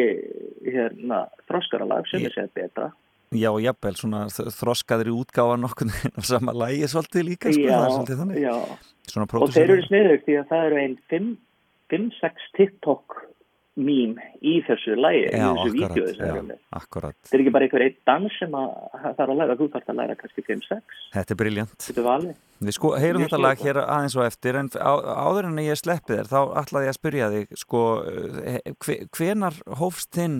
hérna, 0.66 1.22
þroskara 1.50 1.88
lag 1.88 2.08
sem 2.10 2.24
Ég- 2.26 2.34
segi 2.36 2.52
betra 2.58 2.90
Já, 3.32 3.48
jafnvel 3.64 3.94
svona 3.96 4.26
þ- 4.28 4.50
þroskaðir 4.52 5.08
í 5.08 5.12
útgáfa 5.16 5.54
nokkur 5.56 5.88
af 6.18 6.26
sama 6.28 6.52
lægi 6.52 6.84
svolítið 6.92 7.22
líka, 7.30 7.52
sko, 7.54 7.62
það 7.64 7.84
er 7.86 7.92
svolítið 7.94 8.18
þannig. 8.20 8.40
já. 8.42 8.56
Svona 9.08 9.26
og 9.40 9.54
þeir 9.54 9.70
eru 9.72 9.84
sniðugt 9.86 10.26
því 10.26 10.34
að 10.36 10.50
það 10.50 10.66
eru 10.66 10.80
einn 10.82 10.96
5-6 11.92 12.44
TikTok 12.58 13.16
mím 13.80 14.16
í 14.44 14.58
þessu 14.66 14.94
lægi, 15.00 15.28
í 15.32 15.38
þessu 15.40 15.70
vídeo 15.72 16.06
þetta 16.12 17.12
er 17.32 17.40
ekki 17.40 17.52
bara 17.54 17.64
einhver 17.66 17.84
einn 17.86 17.94
dans 18.08 18.34
sem 18.36 18.52
að 18.58 18.66
það 18.92 19.14
þarf 19.16 19.32
að 19.32 19.38
læra, 19.40 19.56
þú 19.56 19.68
þarf 19.72 19.92
að 19.92 19.98
læra 20.02 20.16
kannski 20.20 20.44
5-6 20.44 20.98
Þetta 21.14 21.32
er 21.34 21.38
briljant. 21.40 21.88
Við 22.62 22.76
sko, 22.76 22.92
heyrum 23.00 23.24
þetta 23.24 23.40
lag 23.40 23.64
hér 23.64 23.80
aðeins 23.82 24.16
og 24.20 24.26
eftir 24.26 24.60
en 24.60 24.68
á, 24.76 24.92
áður 25.24 25.48
en 25.48 25.62
ég 25.64 25.80
sleppi 25.80 26.18
þér 26.18 26.30
þá 26.30 26.38
ætlaði 26.62 26.86
ég 26.86 26.92
að 26.92 26.98
spyrja 27.00 27.30
þig 27.32 27.56
sko, 27.64 27.82
eh, 28.44 28.60
hve- 28.84 29.00
hvenar 29.16 29.58
hófst 29.80 30.12
þinn, 30.14 30.38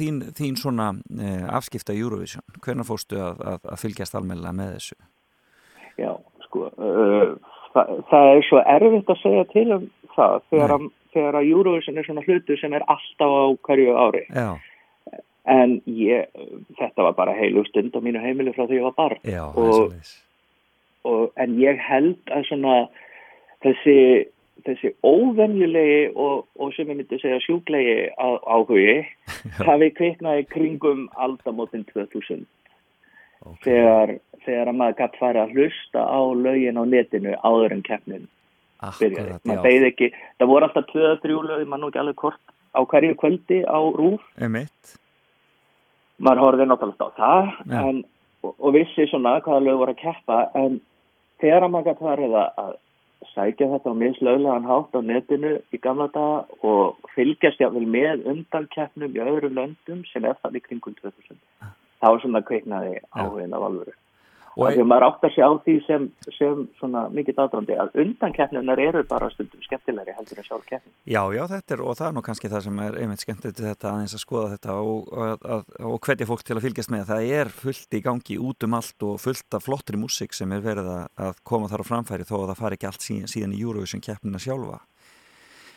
þín, 0.00 0.24
þín 0.40 0.58
svona 0.58 0.90
eh, 1.20 1.46
afskipta 1.52 1.94
Eurovision? 1.94 2.42
Hvenar 2.64 2.88
fórstu 2.88 3.20
að, 3.20 3.44
að, 3.44 3.60
að 3.76 3.82
fylgjast 3.84 4.16
almennilega 4.18 4.56
með 4.56 4.76
þessu? 4.78 4.98
já, 6.00 6.12
sko 6.46 6.66
uh, 6.80 7.36
það, 7.74 7.90
það 8.10 8.28
er 8.34 8.44
svo 8.48 8.60
erfitt 8.74 9.10
að 9.12 9.18
segja 9.20 9.46
til 9.52 9.66
um 9.76 9.88
það 10.16 10.40
þegar, 10.52 10.74
að, 10.76 10.88
þegar 11.14 11.38
að 11.40 11.52
Eurovision 11.52 12.00
er 12.00 12.08
svona 12.08 12.24
hlutu 12.26 12.56
sem 12.60 12.74
er 12.76 12.86
alltaf 12.86 13.36
á 13.36 13.44
hverju 13.68 13.94
ári. 13.98 14.24
Já, 14.34 14.50
en 15.50 15.78
ég, 15.86 16.28
þetta 16.78 17.06
var 17.08 17.16
bara 17.18 17.36
heilu 17.36 17.64
stund 17.68 17.96
á 17.96 18.00
mínu 18.04 18.22
heimili 18.22 18.54
frá 18.56 18.66
því 18.66 18.80
ég 18.80 18.88
var 18.90 18.98
barn. 18.98 19.22
Já, 19.26 19.44
og, 19.48 19.96
og, 21.08 21.24
en 21.40 21.56
ég 21.60 21.80
held 21.80 22.34
að 22.34 22.46
svona 22.50 22.76
þessi, 23.64 23.96
þessi 24.66 24.92
óvenjulegi 25.06 26.12
og, 26.14 26.46
og 26.60 26.72
sem 26.76 26.92
ég 26.92 27.00
myndi 27.00 27.20
segja 27.22 27.40
sjúklegi 27.46 27.98
áhugi 28.20 29.00
hafi 29.68 29.92
kviknaði 29.98 30.48
kringum 30.52 31.06
aldamótin 31.16 31.86
2000 31.92 32.46
Ok. 33.40 33.62
þegar, 33.64 34.10
þegar 34.44 34.68
að 34.68 34.76
maður 34.76 34.96
gætt 34.98 35.14
fara 35.16 35.44
að 35.46 35.54
hlusta 35.56 36.02
á 36.04 36.20
lögin 36.36 36.76
á 36.76 36.84
netinu 36.84 37.32
áður 37.40 37.72
en 37.72 37.84
keppnin 37.86 38.26
byrjaði. 39.00 39.38
Já, 39.44 39.60
beið 39.66 39.86
ekki, 39.90 40.10
það 40.40 40.50
voru 40.52 40.68
alltaf 40.68 40.90
2-3 40.92 41.38
lög, 41.50 41.64
maður 41.68 41.82
nú 41.82 41.90
ekki 41.92 42.02
alveg 42.02 42.24
hvort 42.24 42.56
á 42.74 42.80
hverju 42.86 43.16
kvöldi 43.20 43.62
á 43.66 43.78
rúf 43.78 44.22
emitt, 44.38 44.94
maður 46.22 46.44
horfði 46.44 46.68
náttúrulega 46.68 47.08
á 47.10 47.18
það 47.18 47.50
Já. 47.72 47.80
en, 47.88 48.04
og, 48.44 48.54
og 48.58 48.76
vissi 48.76 49.08
svona 49.10 49.40
hvaða 49.42 49.64
lög 49.66 49.82
voru 49.82 49.96
að 49.96 50.04
keppa 50.04 50.38
en 50.60 50.78
þegar 51.42 51.66
að 51.66 51.74
maður 51.74 51.90
gæti 51.90 52.06
farið 52.06 52.38
að 52.40 52.72
sækja 53.34 53.68
þetta 53.74 53.92
á 53.92 54.00
mislöglegan 54.00 54.68
hátt 54.68 54.96
á 54.96 55.00
netinu 55.04 55.56
í 55.74 55.80
gamla 55.82 56.08
daga 56.14 56.44
og 56.66 57.10
fylgjast 57.14 57.60
jáfnvel 57.60 57.86
með 57.86 58.24
undankeppnum 58.32 59.16
í 59.16 59.24
öðrum 59.24 59.58
löndum 59.58 60.04
sem 60.12 60.24
er 60.24 60.38
það 60.40 60.60
í 60.60 60.64
kringum 60.64 60.96
2000 61.02 61.42
þá 62.00 62.06
er 62.10 62.22
svona 62.22 62.44
kveiknaði 62.48 62.94
áhugin 63.12 63.56
af 63.56 63.66
alvöru 63.66 63.96
Að 64.60 64.82
maður 64.84 65.06
átt 65.06 65.26
að 65.26 65.34
sjá 65.36 65.46
því 65.64 65.74
sem, 65.86 66.06
sem 66.36 66.62
svona 66.80 67.06
mikið 67.14 67.40
aðdrandi 67.44 67.76
að 67.80 67.94
undankeppnunar 68.02 68.82
eru 68.82 69.02
bara 69.08 69.30
stundum 69.32 69.62
skemmtilegri 69.64 70.14
heldur 70.16 70.42
en 70.42 70.46
sjálf 70.46 70.66
keppnin 70.68 70.94
já, 71.08 71.22
já, 71.34 71.42
þetta 71.54 71.76
er 71.76 71.82
og 71.84 71.98
það 71.98 72.08
er 72.08 72.16
nú 72.16 72.24
kannski 72.26 72.50
það 72.52 72.66
sem 72.66 72.82
er 72.84 72.98
einmitt 73.00 73.24
skemmt 73.24 73.48
þetta 73.48 73.92
aðeins 73.92 74.16
að 74.18 74.24
skoða 74.24 74.52
þetta 74.54 74.76
og, 74.84 75.10
og, 75.10 75.48
og, 75.56 75.74
og 75.90 75.98
hvetja 76.06 76.28
fólk 76.28 76.44
til 76.46 76.58
að 76.58 76.64
fylgjast 76.66 76.92
með. 76.92 77.06
Það 77.10 77.32
er 77.40 77.52
fullt 77.62 77.96
í 77.96 78.02
gangi 78.04 78.38
út 78.50 78.68
um 78.68 78.78
allt 78.78 79.08
og 79.08 79.18
fullt 79.22 79.58
af 79.58 79.66
flottri 79.66 80.00
músík 80.00 80.36
sem 80.36 80.52
er 80.56 80.64
verið 80.64 80.92
að, 80.92 81.40
koma 81.46 81.70
þar 81.70 81.84
á 81.86 81.90
framfæri 81.90 82.28
þó 82.28 82.36
að 82.42 82.48
það 82.52 82.62
fari 82.62 82.78
ekki 82.78 82.90
allt 82.90 83.06
síðan, 83.06 83.32
síðan 83.32 83.56
í 83.56 83.62
Eurovision 83.64 84.04
keppnina 84.04 84.42
sjálfa 84.42 84.82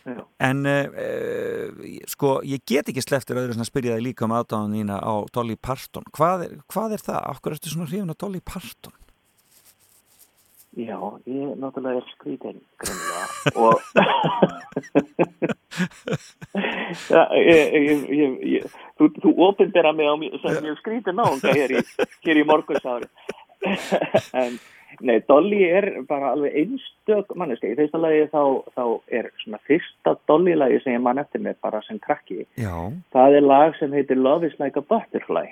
Já. 0.04 0.20
En 0.44 0.66
uh, 0.68 1.70
sko, 2.12 2.42
ég 2.44 2.60
get 2.68 2.90
ekki 2.92 3.00
sleftir 3.04 3.38
öðru 3.40 3.56
sem 3.56 3.64
að 3.64 3.70
spyrja 3.70 3.96
þig 3.96 4.04
líka 4.10 4.26
um 4.28 4.34
aðdáðan 4.36 4.76
þína 4.76 4.98
á 5.00 5.14
Dolly 5.32 5.56
Parton. 5.56 6.04
Hvað 6.18 6.44
er, 6.48 6.52
hvað 6.72 6.90
er 6.98 7.02
það? 7.06 7.22
Akkur 7.32 7.56
ertu 7.56 7.72
svona 7.72 7.88
hrifin 7.88 8.12
á 8.12 8.16
Dolly 8.20 8.42
Parton? 8.44 8.96
Já, 10.74 10.98
ég 11.30 11.54
náttúrulega 11.62 12.02
er 12.02 12.08
grunlega 12.82 13.26
og 13.62 13.78
ja, 17.14 17.30
ég, 17.38 17.78
ég, 17.78 18.02
ég, 18.56 18.66
þú, 18.98 19.14
þú 19.22 19.30
opindera 19.46 19.94
mig 19.94 20.10
á 20.10 20.18
ég 20.18 20.74
skrítinn 20.82 21.22
náunga 21.22 21.54
hér 21.54 21.78
í, 21.78 21.80
í 22.42 22.50
morgunsári 22.50 23.06
en 24.42 24.58
nei, 25.02 25.20
Dolly 25.28 25.64
er 25.65 25.88
bara 26.10 26.34
alveg 26.34 26.56
einstök 26.61 27.34
manneski, 27.40 27.74
í 27.74 27.78
fyrsta 27.80 28.02
lagi 28.02 28.28
þá, 28.32 28.44
þá 28.76 28.84
er 29.20 29.30
svona 29.44 29.60
fyrsta 29.68 30.15
Dolly 30.30 30.56
lagi 30.57 30.80
sem 30.84 30.98
ég 30.98 31.03
man 31.03 31.22
eftir 31.22 31.44
mér 31.44 31.57
bara 31.64 31.82
sem 31.88 31.99
krakki 32.03 32.45
Já, 32.60 32.76
það 33.15 33.40
er 33.40 33.48
lag 33.48 33.78
sem 33.80 33.94
heitir 33.95 34.20
Love 34.20 34.48
is 34.48 34.57
like 34.60 34.80
a 34.80 34.86
butterfly 34.86 35.48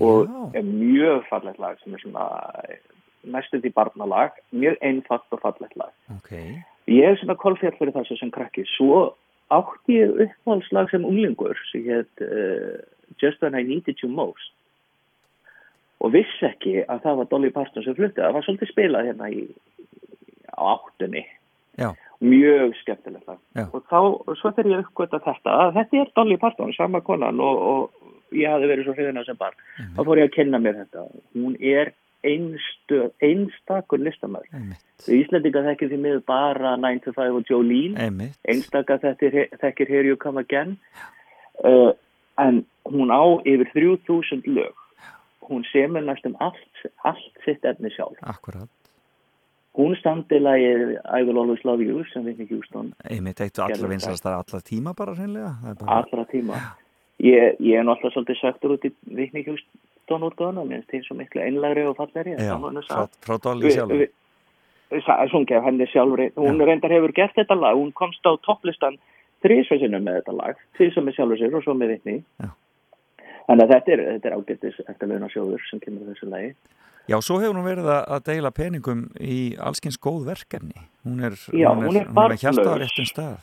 og 0.00 0.28
Já. 0.28 0.42
er 0.60 0.66
mjög 0.66 1.24
fallegt 1.28 1.58
lag 1.58 1.78
sem 1.82 1.94
er 1.94 2.02
svona 2.04 2.26
næstuð 3.28 3.66
í 3.66 3.72
barnalag, 3.74 4.36
mjög 4.54 4.76
einfalt 4.80 5.34
og 5.34 5.40
fallegt 5.42 5.76
lag. 5.76 5.92
ok. 6.16 6.32
Ég 6.88 7.04
er 7.04 7.18
svona 7.20 7.36
kolfjall 7.36 7.74
fyrir 7.76 7.92
þessu 7.92 8.16
sem 8.16 8.30
krakki, 8.32 8.64
svo 8.78 9.10
átti 9.52 9.98
ég 9.98 10.14
uppáhaldslag 10.24 10.90
sem 10.92 11.04
unglingur 11.04 11.58
sem 11.72 11.84
heit 11.88 12.22
uh, 12.24 12.78
Just 13.20 13.42
When 13.42 13.56
I 13.58 13.64
Needed 13.66 14.00
You 14.02 14.10
Most 14.12 14.54
og 15.98 16.14
vissi 16.14 16.46
ekki 16.46 16.74
að 16.84 17.02
það 17.06 17.20
var 17.20 17.30
Dolly 17.32 17.50
Parton 17.54 17.84
sem 17.86 17.96
flutti, 17.98 18.22
það 18.22 18.36
var 18.36 18.46
svolítið 18.46 18.72
spilað 18.72 19.10
hérna 19.10 19.30
í, 19.34 19.44
á 20.54 20.62
áttunni. 20.74 21.24
Já, 21.78 21.92
mjög 22.24 22.74
skemmtilegt 22.80 23.30
lag. 23.30 23.38
Já. 23.54 23.64
og 23.70 23.84
þá, 23.86 24.00
svo 24.40 24.50
þegar 24.50 24.72
ég 24.72 24.84
uppgötta 24.86 25.22
þetta 25.22 25.56
að 25.62 25.72
þetta 25.78 26.02
er 26.02 26.12
Dolly 26.18 26.38
Parton, 26.42 26.74
sama 26.74 27.00
konan 27.06 27.42
og, 27.42 27.62
og 27.70 28.34
ég 28.34 28.50
hafði 28.50 28.70
verið 28.72 28.88
svo 28.88 28.96
hrifin 28.96 29.20
af 29.20 29.28
sem 29.28 29.38
barn. 29.38 29.64
Þá 29.94 30.02
fór 30.02 30.22
ég 30.22 30.30
að 30.30 30.36
kenna 30.36 30.62
mér 30.62 30.80
þetta. 30.82 31.06
Hún 31.38 31.54
er 31.62 31.92
einstö, 32.26 33.12
einstakur 33.22 34.02
listamæður 34.02 34.56
einmitt, 34.58 34.82
Íslendinga 35.06 35.62
þekkir 35.68 35.92
því 35.92 36.00
miður 36.02 36.24
bara 36.26 36.74
9 36.80 37.04
to 37.04 37.14
5 37.14 37.38
og 37.38 37.50
Jolene 37.52 38.08
einmitt. 38.08 38.34
einstaka 38.42 38.98
þekkir, 39.04 39.38
þekkir 39.62 39.92
Here 39.92 40.08
You 40.08 40.18
Come 40.18 40.42
Again. 40.42 40.76
Uh, 41.62 41.94
en 42.38 42.64
hún 42.86 43.14
á 43.14 43.22
yfir 43.46 43.70
3000 43.74 44.46
lög 44.50 44.74
hún 45.50 45.64
semur 45.72 46.02
næstum 46.04 46.34
allt, 46.40 46.82
allt 47.04 47.38
sitt 47.44 47.64
efni 47.64 47.90
sjálf 47.94 48.16
Akkurat. 48.22 48.68
hún 49.78 49.94
standi 50.00 50.38
lagið 50.40 50.96
I 51.18 51.22
Will 51.24 51.38
Always 51.38 51.64
Love 51.64 51.82
You 51.84 52.04
sem 52.12 52.24
Whitney 52.24 52.48
Houston 52.50 52.92
Einmitt, 53.08 53.40
eitt 53.40 53.58
og 53.58 53.68
Gerðu 53.68 53.78
allar 53.78 53.88
það. 53.88 53.92
vinsast 53.94 54.26
allar 54.26 54.62
tíma 54.66 54.94
bara 54.96 55.14
hreinlega. 55.14 55.52
Það 55.62 55.70
er 55.70 55.74
bara, 55.84 55.98
allra 56.02 56.24
tíma 56.32 56.62
ég, 57.18 57.56
ég 57.60 57.78
er 57.78 57.84
náttúrulega 57.84 58.14
svolítið 58.14 58.40
söktur 58.42 58.74
út 58.76 58.84
í 58.84 58.92
Whitney 59.14 59.44
Houston 59.46 60.22
útgáðan 60.28 60.58
og 60.62 60.68
minnst 60.70 60.88
því 60.90 61.02
svo 61.06 61.16
miklu 61.18 61.42
einlægri 61.42 61.84
og 61.88 61.96
fallegri 61.98 62.36
já, 62.38 62.54
það 62.88 63.08
frá, 63.26 63.38
Dolly 63.42 63.66
Vi- 63.66 63.74
sjálf. 63.76 63.90
vi- 63.98 65.02
sa- 65.04 65.26
sungið 65.28 65.56
af 65.58 65.64
henni 65.64 65.86
sjálfri 65.86 66.30
hún 66.36 66.60
reyndar 66.64 66.90
hefur 66.90 67.12
gert 67.12 67.34
þetta 67.36 67.54
lag 67.60 67.76
hún 67.76 67.92
komst 67.92 68.22
á 68.24 68.32
topplistan 68.40 68.96
þrísveitsinu 69.44 70.00
með 70.02 70.22
þetta 70.22 70.32
lag 70.36 70.56
tvísum 70.78 71.04
með 71.06 71.14
sjálfur 71.18 71.38
sér 71.38 71.54
og 71.54 71.62
svo 71.62 71.74
með 71.74 71.88
Whitney 71.92 72.22
Já. 72.40 72.48
Þannig 73.48 73.64
að 73.64 73.72
þetta 73.74 73.94
er, 73.94 74.04
þetta 74.12 74.28
er 74.30 74.36
ágættis 74.38 74.82
eftir 74.86 75.10
launa 75.10 75.32
sjóður 75.32 75.64
sem 75.70 75.80
kemur 75.82 76.12
þessu 76.12 76.30
lagi 76.30 76.52
Já, 77.08 77.16
svo 77.24 77.38
hefur 77.40 77.56
hún 77.56 77.64
verið 77.64 77.86
að, 77.88 78.02
að 78.12 78.24
deila 78.26 78.50
peningum 78.52 79.06
í 79.16 79.38
allskins 79.64 79.96
góð 79.96 80.26
verkefni. 80.28 80.82
Hún 81.08 81.22
er, 81.24 81.38
Já, 81.56 81.70
hún 81.72 81.86
er, 81.86 81.88
hún 81.88 81.88
er 81.88 81.88
hún 81.88 81.96
er 81.96 82.08
með 82.10 82.18
barnlaus. 82.18 82.42
hjarta 82.42 82.68
á 82.68 82.76
réttum 82.82 83.06
stað. 83.08 83.38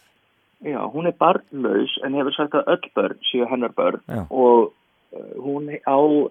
Já, 0.66 0.80
hún 0.94 1.10
er 1.10 1.16
barnlaus 1.18 1.96
en 2.06 2.18
hefur 2.20 2.36
sagt 2.38 2.58
að 2.60 2.70
öll 2.76 2.92
börn 2.94 3.24
séu 3.26 3.48
hennar 3.50 3.74
börn 3.74 4.04
Já. 4.06 4.22
og 4.30 4.70
uh, 4.70 5.34
hún 5.42 5.72
á 5.82 5.98
uh, 5.98 6.30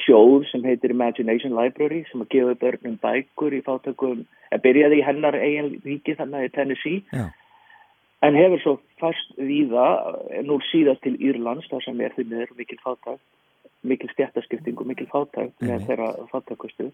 sjóð 0.00 0.48
sem 0.48 0.64
heitir 0.64 0.96
Imagination 0.96 1.52
Library 1.52 2.02
sem 2.08 2.24
að 2.24 2.32
gefa 2.32 2.56
börnum 2.64 2.96
bækur 3.04 3.52
í 3.52 3.60
fátökum, 3.68 4.24
að 4.48 4.64
byrjaði 4.64 5.02
í 5.02 5.06
hennar 5.06 5.36
eigin 5.36 5.70
ríki 5.84 6.16
þannig 6.16 6.48
í 6.48 6.52
Tennessee 6.56 7.04
Já, 7.12 7.28
en 8.22 8.38
hefur 8.38 8.62
svo 8.62 8.74
fast 9.02 9.36
víða, 9.38 9.86
uh, 10.14 10.40
nú 10.46 10.60
síðast 10.70 11.04
til 11.06 11.18
Írlands 11.18 11.68
þar 11.70 11.86
sem 11.86 12.00
er 12.00 12.14
því 12.16 12.28
miður 12.30 12.58
mikil 12.58 12.80
fátæk 12.84 13.20
mikil 13.82 14.10
stjættaskipting 14.12 14.78
og 14.80 14.86
mikil 14.86 15.08
fátæk 15.10 15.52
með 15.60 15.86
þeirra 15.88 16.08
fátækustu. 16.30 16.90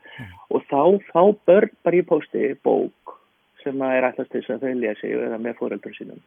Og 0.49 0.65
þá 0.71 0.83
fá 1.13 1.23
börn 1.47 1.73
bara 1.85 2.01
í 2.01 2.05
pósti 2.09 2.53
bók 2.65 3.19
sem 3.63 3.81
að 3.83 3.97
er 3.97 4.09
alltaf 4.09 4.31
til 4.33 4.41
þess 4.41 4.55
að 4.57 4.65
þau 4.65 4.81
lesi 4.83 5.11
eða 5.13 5.41
með 5.43 5.59
fóreldur 5.61 5.97
sínum. 5.97 6.23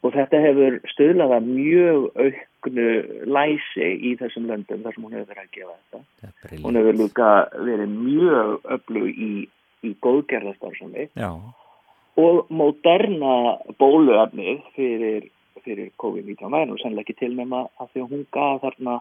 Og 0.00 0.14
þetta 0.16 0.40
hefur 0.40 0.78
stuðlað 0.94 1.36
að 1.36 1.48
mjög 1.52 2.06
auknu 2.16 2.88
læsi 3.36 3.88
í 4.10 4.14
þessum 4.18 4.48
löndum 4.48 4.84
þar 4.84 4.96
sem 4.96 5.06
hún 5.06 5.16
hefur 5.18 5.32
verið 5.34 5.44
að 5.44 5.56
gefa 5.58 5.76
þetta. 5.78 6.60
Hún 6.64 6.80
hefur 6.80 7.00
líka 7.02 7.32
verið 7.68 7.96
mjög 7.96 8.70
öflug 8.76 9.10
í, 9.10 9.32
í 9.84 9.90
góðgerðastarfsami 10.06 11.10
Já, 11.20 11.30
og 12.20 12.52
moderna 12.52 13.34
bóluefnið 13.80 14.62
fyrir, 14.76 15.28
fyrir 15.64 15.90
COVID-19 16.00 16.52
væri 16.54 16.70
nú 16.70 16.78
sannlega 16.80 17.06
ekki 17.06 17.18
tilnæma 17.24 17.66
að 17.80 17.92
því 17.92 18.04
að 18.04 18.14
hún 18.14 18.24
gaf 18.36 18.62
þarna 18.64 19.00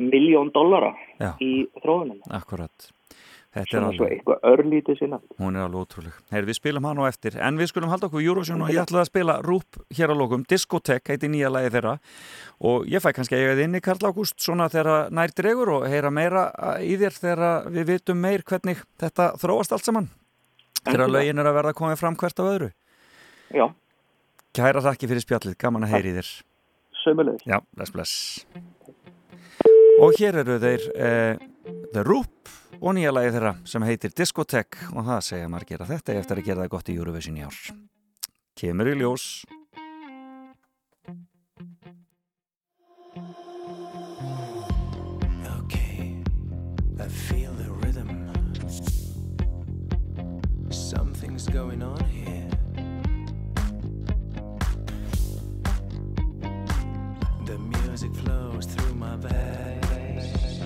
miljón 0.00 0.52
dollara 0.54 0.94
Já. 1.20 1.34
í 1.40 1.68
þróunum. 1.82 2.24
akkurat. 2.30 2.90
Þetta 3.50 3.76
er 3.80 3.82
alveg, 3.82 4.12
eitthvað 4.14 4.44
örlítið 4.46 4.98
sinna. 5.00 5.16
hún 5.40 5.56
er 5.58 5.64
alveg 5.64 5.80
ótrúleg. 5.82 6.18
Heyr, 6.30 6.44
við 6.46 6.56
spilum 6.60 6.84
hann 6.86 7.00
á 7.02 7.10
eftir, 7.10 7.34
en 7.34 7.56
við 7.58 7.72
skulum 7.72 7.90
halda 7.90 8.06
okkur 8.06 8.22
í 8.22 8.28
Eurovision 8.28 8.62
og 8.62 8.70
ég 8.70 8.78
ætlaði 8.84 9.02
að 9.02 9.08
spila 9.10 9.34
Rúp 9.42 9.80
hér 9.90 10.14
á 10.14 10.16
lokum, 10.20 10.44
Discotek 10.46 11.10
heiti 11.10 11.26
nýja 11.26 11.50
lagi 11.50 11.72
þeirra 11.74 11.96
og 12.62 12.86
ég 12.86 13.02
fæ 13.02 13.10
kannski 13.16 13.34
að 13.34 13.42
eiga 13.42 13.56
þið 13.58 13.64
inni 13.64 13.82
Karl 13.82 14.06
Ágúst 14.06 14.38
svona 14.38 14.70
þegar 14.70 15.10
nær 15.10 15.34
dregur 15.34 15.74
og 15.80 15.88
heyra 15.90 16.14
meira 16.14 16.46
í 16.78 16.94
þér 17.00 17.18
þegar 17.18 17.70
við 17.74 17.90
vitum 17.90 18.22
meir 18.22 18.46
hvernig 18.46 18.86
þetta 19.02 19.32
þróast 19.42 19.74
allt 19.74 19.90
saman. 19.90 20.10
Þegar 20.88 21.10
lögin 21.12 21.38
er 21.42 21.48
að 21.50 21.56
verða 21.60 21.74
komið 21.76 21.98
fram 22.00 22.16
hvert 22.20 22.40
á 22.40 22.44
öðru. 22.46 22.70
Já, 23.54 23.66
Kæra 24.54 24.80
þakki 24.82 25.06
fyrir 25.10 25.22
spjallið, 25.22 25.56
gaman 25.62 25.84
að 25.86 25.92
heyri 25.94 26.12
þér. 26.16 26.30
sömulegis. 27.04 27.44
Já, 27.46 27.60
bless, 27.76 27.92
bless. 27.94 28.14
Og 30.00 30.16
hér 30.18 30.40
eru 30.42 30.56
þeir 30.62 30.86
eh, 30.96 31.36
The 31.92 32.02
Roop 32.06 32.50
og 32.80 32.94
nýja 32.96 33.12
lagi 33.12 33.30
þeirra 33.36 33.52
sem 33.68 33.84
heitir 33.84 34.14
Discotek 34.16 34.78
og 34.94 35.04
það 35.06 35.22
segja 35.26 35.50
margir 35.52 35.82
að 35.84 35.92
þetta 35.94 36.12
er 36.14 36.20
eftir 36.22 36.40
að 36.40 36.48
gera 36.48 36.64
það 36.64 36.72
gott 36.74 36.88
í 36.90 36.96
Eurovision 36.96 37.38
í 37.38 37.44
ár. 37.46 37.58
Kemur 38.58 38.90
í 38.90 38.96
ljós. 38.98 39.26
Something's 51.40 51.56
going 51.56 51.82
on 51.82 52.04
here. 52.04 52.50
The 57.46 57.58
music 57.58 58.14
flows 58.14 58.66
through 58.66 58.94
my 58.94 59.16
veins. 59.16 60.60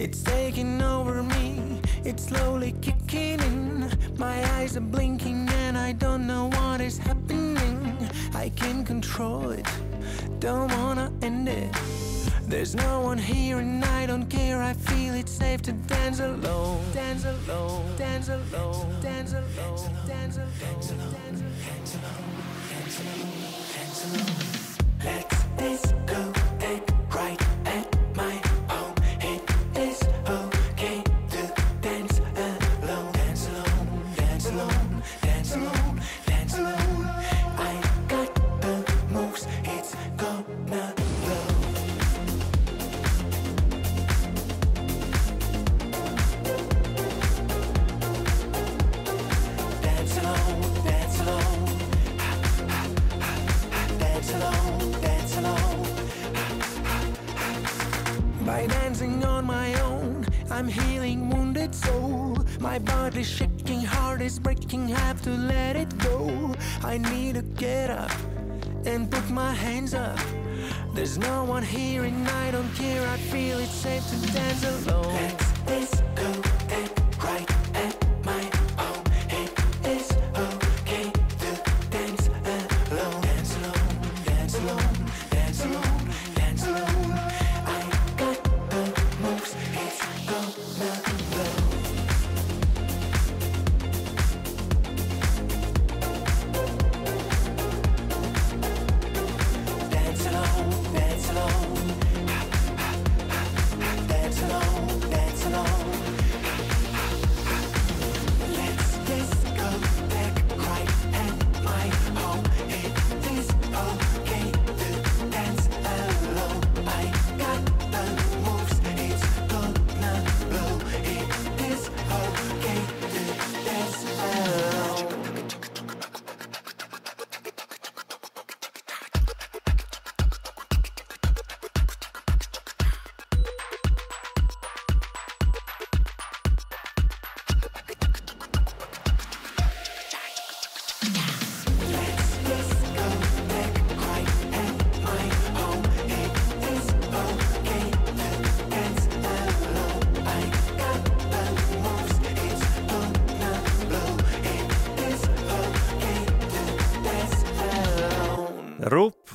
It's 0.00 0.22
taking 0.22 0.80
over 0.80 1.22
me, 1.22 1.82
it's 2.04 2.24
slowly 2.24 2.74
kicking 2.80 3.40
in. 3.40 3.90
My 4.16 4.42
eyes 4.54 4.78
are 4.78 4.80
blinking 4.80 5.46
and 5.48 5.76
I 5.76 5.92
don't 5.92 6.26
know 6.26 6.48
what 6.54 6.80
is 6.80 6.96
happening. 6.96 7.98
I 8.34 8.48
can't 8.50 8.86
control 8.86 9.50
it, 9.50 9.66
don't 10.38 10.70
wanna 10.78 11.12
end 11.20 11.48
it. 11.50 12.05
There's 12.48 12.76
no 12.76 13.00
one 13.00 13.18
here 13.18 13.58
and 13.58 13.84
I 13.84 14.06
don't 14.06 14.26
care. 14.26 14.62
I 14.62 14.72
feel 14.72 15.14
it's 15.14 15.32
safe 15.32 15.62
to 15.62 15.72
dance 15.72 16.20
alone. 16.20 16.80
Dance 16.92 17.24
alone. 17.24 17.96
Dance 17.96 18.28
alone. 18.28 19.00
Dance 19.02 19.32
alone. 19.32 20.06
Dance 20.06 20.36
alone. 20.36 20.52
Dance 20.76 20.90
alone. 20.92 21.45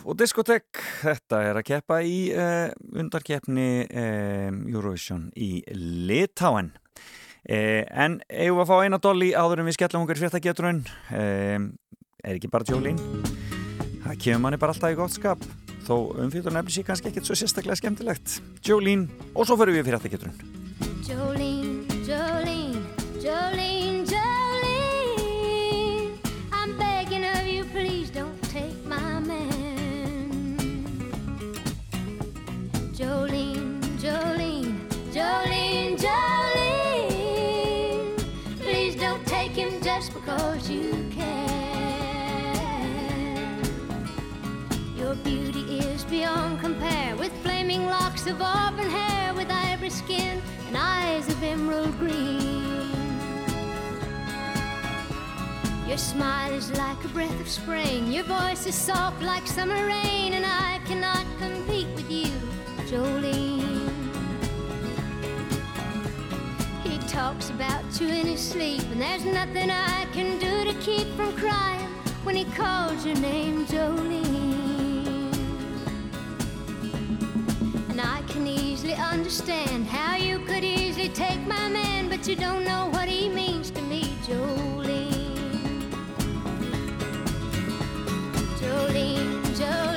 Og 0.06 0.18
Discotek, 0.20 0.80
þetta 1.02 1.42
er 1.50 1.60
að 1.60 1.68
keppa 1.68 2.00
í 2.06 2.18
uh, 2.34 2.70
undarkeppni 2.98 3.86
uh, 3.86 4.50
Eurovision 4.72 5.30
í 5.38 5.62
Litáen. 5.76 6.72
Uh, 7.42 7.84
en 7.90 8.20
eigum 8.30 8.60
við 8.60 8.64
að 8.66 8.72
fá 8.72 8.76
eina 8.86 9.02
dolli 9.02 9.32
áður 9.34 9.64
en 9.64 9.70
við 9.70 9.78
skellum 9.78 10.06
okkur 10.06 10.22
fréttageturinn. 10.22 10.84
Uh, 11.14 11.70
er 12.22 12.38
ekki 12.38 12.52
bara 12.52 12.68
Jolín? 12.70 13.02
Það 14.02 14.22
kemur 14.26 14.46
manni 14.46 14.62
bara 14.62 14.76
alltaf 14.76 14.94
í 14.94 15.00
gott 15.00 15.16
skap. 15.16 15.46
Þó 15.86 15.96
umfjöldun 16.22 16.58
nefnir 16.58 16.78
sér 16.78 16.88
kannski 16.90 17.10
ekkert 17.12 17.30
svo 17.30 17.38
sérstaklega 17.38 17.80
skemmtilegt. 17.80 18.40
Jolín 18.66 19.08
og 19.34 19.50
svo 19.50 19.58
fyrir 19.62 19.80
við 19.80 19.90
fréttageturinn. 19.90 20.38
Jolene, 21.08 21.84
Jolene, 22.06 22.86
Jolene, 23.22 23.22
Jolene. 23.22 23.61
Him 40.32 40.52
because 40.62 40.70
you 40.70 41.06
can. 41.12 41.32
Your 44.98 45.16
beauty 45.16 45.80
is 45.80 46.04
beyond 46.06 46.60
compare 46.60 47.16
with 47.16 47.32
flaming 47.42 47.86
locks 47.86 48.28
of 48.28 48.42
auburn 48.42 48.90
hair, 48.90 49.34
with 49.34 49.50
ivory 49.50 49.90
skin 49.90 50.42
and 50.68 50.78
eyes 50.78 51.28
of 51.30 51.44
emerald 51.44 51.98
green. 52.00 52.90
Your 55.88 55.98
smile 55.98 56.54
is 56.54 56.72
like 56.78 57.04
a 57.04 57.10
breath 57.10 57.40
of 57.42 57.50
spring. 57.50 58.12
Your 58.12 58.24
voice 58.24 58.66
is 58.66 58.76
soft 58.76 59.22
like 59.22 59.46
summer 59.46 59.86
rain, 59.86 60.34
and 60.34 60.46
I 60.46 60.80
cannot 60.86 61.26
compete 61.40 61.88
with 61.96 62.10
you, 62.10 62.32
Jolene. 62.88 63.90
He 66.84 66.98
talks 67.10 67.50
about 67.50 67.81
in 68.00 68.26
his 68.26 68.40
sleep, 68.40 68.82
and 68.92 69.02
there's 69.02 69.26
nothing 69.26 69.70
I 69.70 70.06
can 70.14 70.40
do 70.40 70.72
to 70.72 70.80
keep 70.80 71.08
from 71.16 71.36
crying 71.36 71.90
when 72.24 72.36
he 72.36 72.46
calls 72.46 73.06
your 73.06 73.18
name, 73.18 73.66
Jolene. 73.66 75.34
And 77.90 78.00
I 78.00 78.22
can 78.30 78.48
easily 78.48 78.94
understand 78.94 79.88
how 79.88 80.16
you 80.16 80.40
could 80.40 80.64
easily 80.64 81.10
take 81.10 81.40
my 81.42 81.68
man, 81.68 82.08
but 82.08 82.26
you 82.28 82.36
don't 82.36 82.64
know 82.64 82.88
what 82.92 83.10
he 83.10 83.28
means 83.28 83.72
to 83.72 83.82
me. 83.82 84.04
Jolene, 84.26 85.92
Jolene, 88.58 89.44
Jolene, 89.60 89.91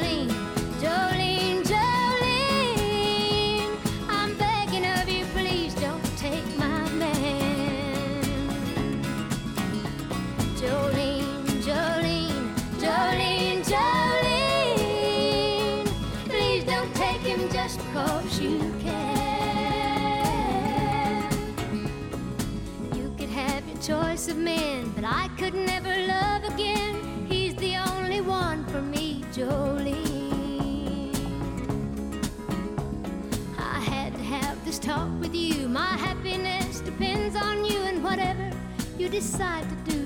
decide 39.15 39.65
to 39.86 39.93
do, 39.93 40.03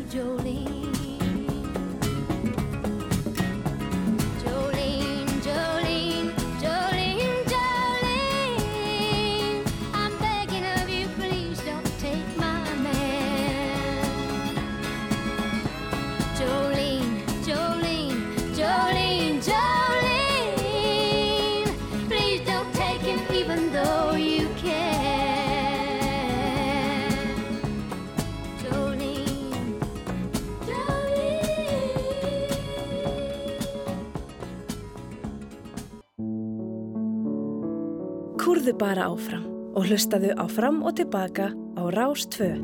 Kúrðu 38.69 38.81
bara 38.85 39.05
áfram 39.09 39.45
og 39.81 39.87
hlustaðu 39.89 40.35
á 40.37 40.45
fram 40.45 40.83
og 40.85 40.93
tilbaka 40.99 41.47
á 41.73 41.83
Rás 41.89 42.29
2. 42.29 42.61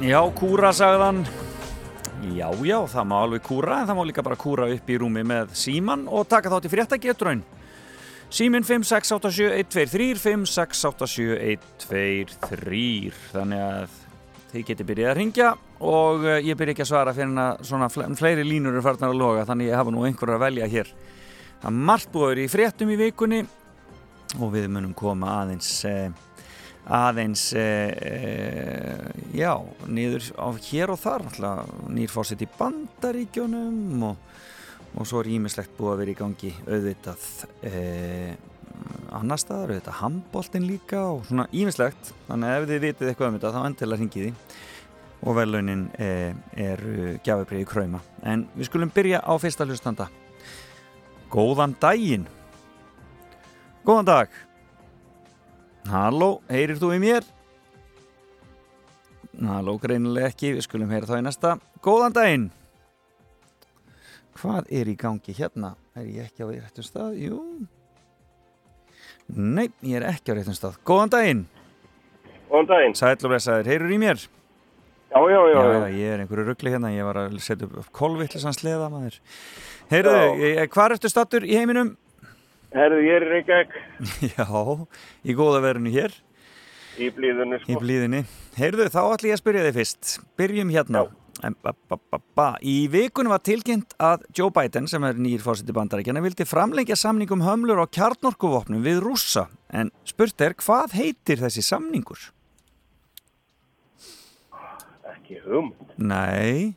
Já, 0.00 0.24
kúra, 0.32 0.72
sagðan. 0.72 1.26
Já, 2.38 2.48
já, 2.62 2.78
það 2.92 3.06
má 3.10 3.16
alveg 3.24 3.42
kúra, 3.42 3.80
en 3.82 3.88
það 3.88 3.96
má 3.98 4.04
líka 4.06 4.22
bara 4.22 4.38
kúra 4.38 4.68
upp 4.70 4.90
í 4.92 4.98
rúmi 5.00 5.22
með 5.26 5.54
síman 5.58 6.04
og 6.06 6.28
taka 6.30 6.50
þátt 6.52 6.68
í 6.68 6.70
fréttagetraun. 6.70 7.40
Símin 8.28 8.64
5687123, 8.68 10.18
5687123, 11.88 13.14
þannig 13.32 13.62
að 13.64 13.96
þið 14.52 14.62
getið 14.70 14.88
byrjað 14.90 15.10
að 15.12 15.18
ringja 15.18 15.48
og 15.84 16.24
eh, 16.28 16.38
ég 16.48 16.56
byrja 16.60 16.72
ekki 16.76 16.84
að 16.84 16.90
svara 16.92 17.14
fyrir 17.16 17.40
að 17.42 17.64
svona 17.68 17.88
fle- 17.92 18.08
fleiri 18.16 18.44
línur 18.46 18.76
er 18.78 18.84
farnar 18.84 19.12
að 19.12 19.20
loga, 19.20 19.46
þannig 19.48 19.70
ég 19.70 19.76
hafa 19.80 19.92
nú 19.94 20.04
einhverjar 20.08 20.38
að 20.38 20.44
velja 20.46 20.70
hér. 20.72 20.88
Er 21.64 21.74
margt 21.90 22.10
búið 22.14 22.44
í 22.44 22.48
fréttum 22.52 22.92
í 22.94 23.00
vikunni 23.00 23.40
og 24.38 24.48
við 24.54 24.68
munum 24.72 24.94
koma 24.96 25.26
aðeins... 25.42 25.70
Eh, 25.88 26.08
aðeins 26.88 27.50
e, 27.52 27.64
e, 28.00 28.18
já, 29.36 29.52
niður 29.86 30.24
á 30.40 30.48
hér 30.56 30.92
og 30.94 31.00
þar 31.02 31.26
nýrfósitt 31.92 32.44
í 32.44 32.48
bandaríkjónum 32.58 34.06
og, 34.08 34.22
og 34.96 35.08
svo 35.08 35.20
er 35.20 35.34
ímislegt 35.36 35.74
búið 35.76 35.92
að 35.92 36.00
vera 36.02 36.14
í 36.14 36.18
gangi 36.22 36.52
auðvitað 36.64 37.26
e, 37.60 37.82
annar 39.12 39.42
staðar, 39.42 39.74
auðvitað 39.74 40.00
handbóltin 40.00 40.68
líka 40.68 41.04
og 41.10 41.28
svona 41.28 41.48
ímislegt 41.52 42.14
þannig 42.30 42.48
að 42.48 42.56
ef 42.56 42.70
þið 42.72 42.82
vitið 42.86 43.12
eitthvað 43.12 43.28
um 43.28 43.38
þetta 43.38 43.52
þá 43.52 43.60
endilega 43.66 44.02
ringið 44.02 44.26
því 44.26 44.32
og 45.18 45.34
velaunin 45.34 45.86
e, 45.98 46.10
eru 46.70 47.14
gjafabriði 47.26 47.68
kræma 47.68 48.00
en 48.22 48.48
við 48.56 48.70
skulum 48.70 48.92
byrja 48.94 49.20
á 49.20 49.32
fyrsta 49.42 49.66
hlustanda. 49.68 50.08
Góðan 51.28 51.74
daginn. 51.82 52.24
Góðan 53.84 54.08
dag 54.08 54.36
Halló, 55.88 56.42
heyrir 56.52 56.76
þú 56.76 56.90
í 56.92 57.00
mér? 57.00 57.24
Halló, 59.40 59.78
greinilega 59.80 60.28
ekki, 60.28 60.50
við 60.56 60.66
skulum 60.66 60.90
heyra 60.92 61.08
þá 61.08 61.14
í 61.16 61.24
næsta. 61.24 61.52
Góðan 61.84 62.16
daginn! 62.16 62.46
Hvað 64.38 64.68
er 64.80 64.90
í 64.92 64.94
gangi 64.98 65.34
hérna? 65.34 65.72
Er 65.96 66.08
ég 66.10 66.28
ekki 66.28 66.44
á 66.44 66.48
réttum 66.50 66.84
stað? 66.84 67.14
Jú. 67.22 67.38
Nei, 69.32 69.70
ég 69.80 69.96
er 70.00 70.08
ekki 70.10 70.34
á 70.34 70.36
réttum 70.36 70.56
stað. 70.58 70.76
Góðan 70.86 71.14
daginn! 71.14 71.46
Góðan 72.50 72.68
daginn. 72.74 72.98
Sæll 72.98 73.16
og 73.16 73.32
blessaður, 73.32 73.70
heyrur 73.72 73.94
í 73.94 74.00
mér? 74.02 74.26
Já, 75.08 75.20
já, 75.24 75.40
já. 75.54 75.56
Já, 75.56 75.86
ég 75.96 76.12
er 76.12 76.24
einhverju 76.24 76.44
ruggli 76.50 76.74
hérna, 76.74 76.92
ég 76.92 77.08
var 77.08 77.22
að 77.22 77.38
setja 77.40 77.64
upp 77.64 77.88
kolvittlisann 77.96 78.56
sleða 78.56 78.90
maður. 78.92 79.16
Heyrðu, 79.88 80.68
hvað 80.74 80.98
ertu 80.98 81.10
stattur 81.14 81.48
í 81.48 81.56
heiminum? 81.56 81.94
Herðu, 82.74 82.98
ég 83.06 83.14
er 83.16 83.24
í 83.24 83.28
Reykjavík 83.32 83.76
Já, 84.36 84.46
í 85.24 85.34
góða 85.38 85.62
verinu 85.64 85.92
hér. 85.94 86.12
í 87.00 87.08
blíðunni, 87.14 87.60
Í 87.62 87.64
sko. 87.72 87.80
blíðinni. 87.80 88.24
Heyrðu, 88.58 88.88
þá 88.92 89.00
ætlum 89.14 89.30
ég 89.30 89.36
að 89.38 89.40
spyrja 89.42 89.64
þig 89.68 89.76
fyrst. 89.78 90.12
Byrjum 90.40 90.72
hérna. 90.74 91.04
En 91.46 91.54
ba, 91.62 91.70
ba, 91.86 92.18
ba. 92.34 92.46
Í 92.66 92.88
vikunum 92.90 93.30
var 93.30 93.38
tilkynnt 93.46 93.94
að 94.02 94.24
Joe 94.34 94.50
Biden, 94.50 94.88
sem 94.90 95.04
er 95.06 95.14
nýjir 95.22 95.44
fórseti 95.44 95.70
bandarækjana, 95.76 96.20
vildi 96.24 96.42
framlengja 96.50 96.96
samningum 96.98 97.44
hömlur 97.46 97.78
á 97.78 97.86
kjarnorkuvopnum 97.86 98.82
við 98.82 98.98
rússa. 99.04 99.44
En 99.70 99.92
spurt 100.08 100.42
er, 100.42 100.56
hvað 100.58 100.96
heitir 100.98 101.38
þessi 101.44 101.62
samningur? 101.62 102.18
Ekki 105.14 105.38
hum. 105.46 105.70
Nei, 106.02 106.74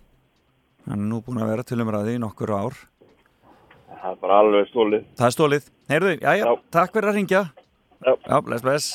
hann 0.85 0.99
er 0.99 1.09
nú 1.09 1.19
búin 1.25 1.41
að 1.41 1.51
vera 1.55 1.65
til 1.67 1.81
umræði 1.83 2.15
í 2.19 2.21
nokkur 2.21 2.53
ár. 2.55 2.77
Það 4.01 4.11
er 4.15 4.19
bara 4.23 4.37
alveg 4.41 4.69
stólið. 4.71 5.03
Það 5.19 5.27
er 5.27 5.35
stólið. 5.35 5.65
Heyrðu, 5.91 6.11
já, 6.21 6.31
já, 6.39 6.45
Já. 6.47 6.51
takk 6.73 6.93
fyrir 6.95 7.09
að 7.11 7.17
ringja. 7.19 7.41
Já. 8.01 8.13
Já, 8.25 8.35
bless, 8.47 8.63
bless. 8.65 8.87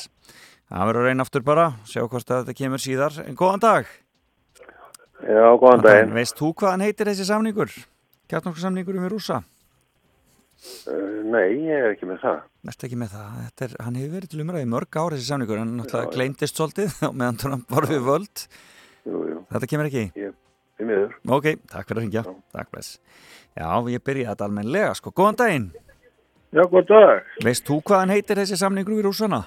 Það 0.67 0.87
verður 0.89 1.01
að 1.01 1.07
reyna 1.07 1.23
aftur 1.23 1.43
bara, 1.47 1.65
sjá 1.87 2.01
hvort 2.03 2.31
að 2.33 2.41
þetta 2.43 2.57
kemur 2.59 2.81
síðar. 2.83 3.19
En 3.23 3.37
góðan 3.39 3.63
dag. 3.63 3.91
Já, 5.23 5.45
góðan 5.61 5.85
daginn. 5.85 6.11
Veist 6.17 6.35
þú 6.37 6.49
hvað 6.59 6.73
hann 6.75 6.83
heitir 6.83 7.07
þessi 7.09 7.27
samningur? 7.29 7.71
Kjarnorkusamningur 8.27 8.99
um 8.99 9.07
rúsa? 9.13 9.39
Uh, 10.89 11.21
nei, 11.29 11.53
ég 11.69 11.71
er 11.85 11.93
ekki 11.93 12.07
með 12.09 12.19
það. 12.25 12.41
Næst 12.67 12.83
ekki 12.83 12.97
með 12.99 13.13
það. 13.13 13.37
Þetta 13.45 13.65
Er, 13.67 13.75
hann 13.85 13.97
hefur 13.99 14.13
verið 14.17 14.31
til 14.33 14.41
umræði 14.43 14.65
í 14.67 14.69
mörg 14.73 14.97
ár 14.99 15.15
þessi 15.15 15.27
samningur, 15.29 15.61
en 15.61 15.71
náttúrulega 15.79 16.13
gleymdist 16.17 16.59
svolítið 16.59 16.97
meðan 17.21 17.39
Trump 17.39 17.71
var 17.71 17.87
við 17.87 18.03
völd. 18.09 18.43
Jú, 19.07 19.21
jú, 19.31 19.39
Þetta 19.53 19.69
kemur 19.71 19.89
ekki? 19.91 20.05
ég. 20.19 20.35
Ok, 21.33 21.47
takk 21.71 21.87
fyrir 21.87 22.01
að 22.01 22.03
ringja. 22.03 22.23
Takk, 22.53 22.67
bless. 22.73 22.97
Já, 23.57 23.69
ég 23.89 24.03
byrjaði 24.05 24.29
þetta 24.31 24.45
almenlega, 24.47 24.93
sko. 24.99 25.11
Góðan 25.17 25.37
daginn. 25.41 25.67
Já, 26.53 26.63
góðan 26.63 26.89
dag. 26.91 27.29
Veist 27.45 27.65
þú 27.67 27.79
hvað 27.83 28.03
hann 28.03 28.13
heitir 28.13 28.37
þessi 28.41 28.57
samningur 28.61 28.99
við 28.99 29.07
rúsana? 29.09 29.43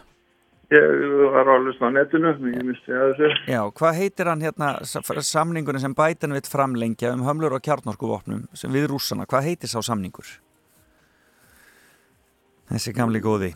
Ég 0.71 0.85
var 1.35 1.49
að 1.51 1.65
hlusta 1.67 1.89
á 1.89 1.91
netinu, 1.91 2.31
ég 2.55 2.63
misti 2.67 2.95
að 2.95 3.09
þessu. 3.19 3.31
Já, 3.51 3.61
hvað 3.75 3.97
heitir 3.99 4.29
hann 4.31 4.43
hérna 4.45 4.69
sa- 4.87 5.03
samningurinn 5.03 5.83
sem 5.83 5.95
Biden 5.99 6.35
vill 6.37 6.47
framlengja 6.47 7.11
um 7.15 7.25
hömlur 7.27 7.57
og 7.57 7.63
kjarnorkuvopnum 7.67 8.45
við 8.55 8.87
rússana? 8.93 9.27
Hvað 9.27 9.49
heitir 9.49 9.71
sá 9.73 9.81
samningur? 9.83 10.29
Þessi 12.71 12.95
gamli 12.95 13.21
góði. 13.21 13.55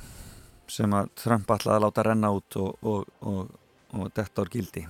sem 0.66 0.90
að 0.90 1.10
Trump 1.14 1.46
ætlaði 1.46 1.76
að 1.76 1.82
láta 1.84 2.02
renna 2.06 2.30
út 2.32 2.56
og, 2.56 2.78
og, 2.82 3.04
og, 3.20 3.50
og 3.92 4.06
detta 4.16 4.42
ár 4.42 4.48
gildi? 4.48 4.86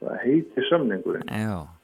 Það 0.00 0.16
heitir 0.22 0.68
samningurinn. 0.70 1.26
Já. 1.26 1.79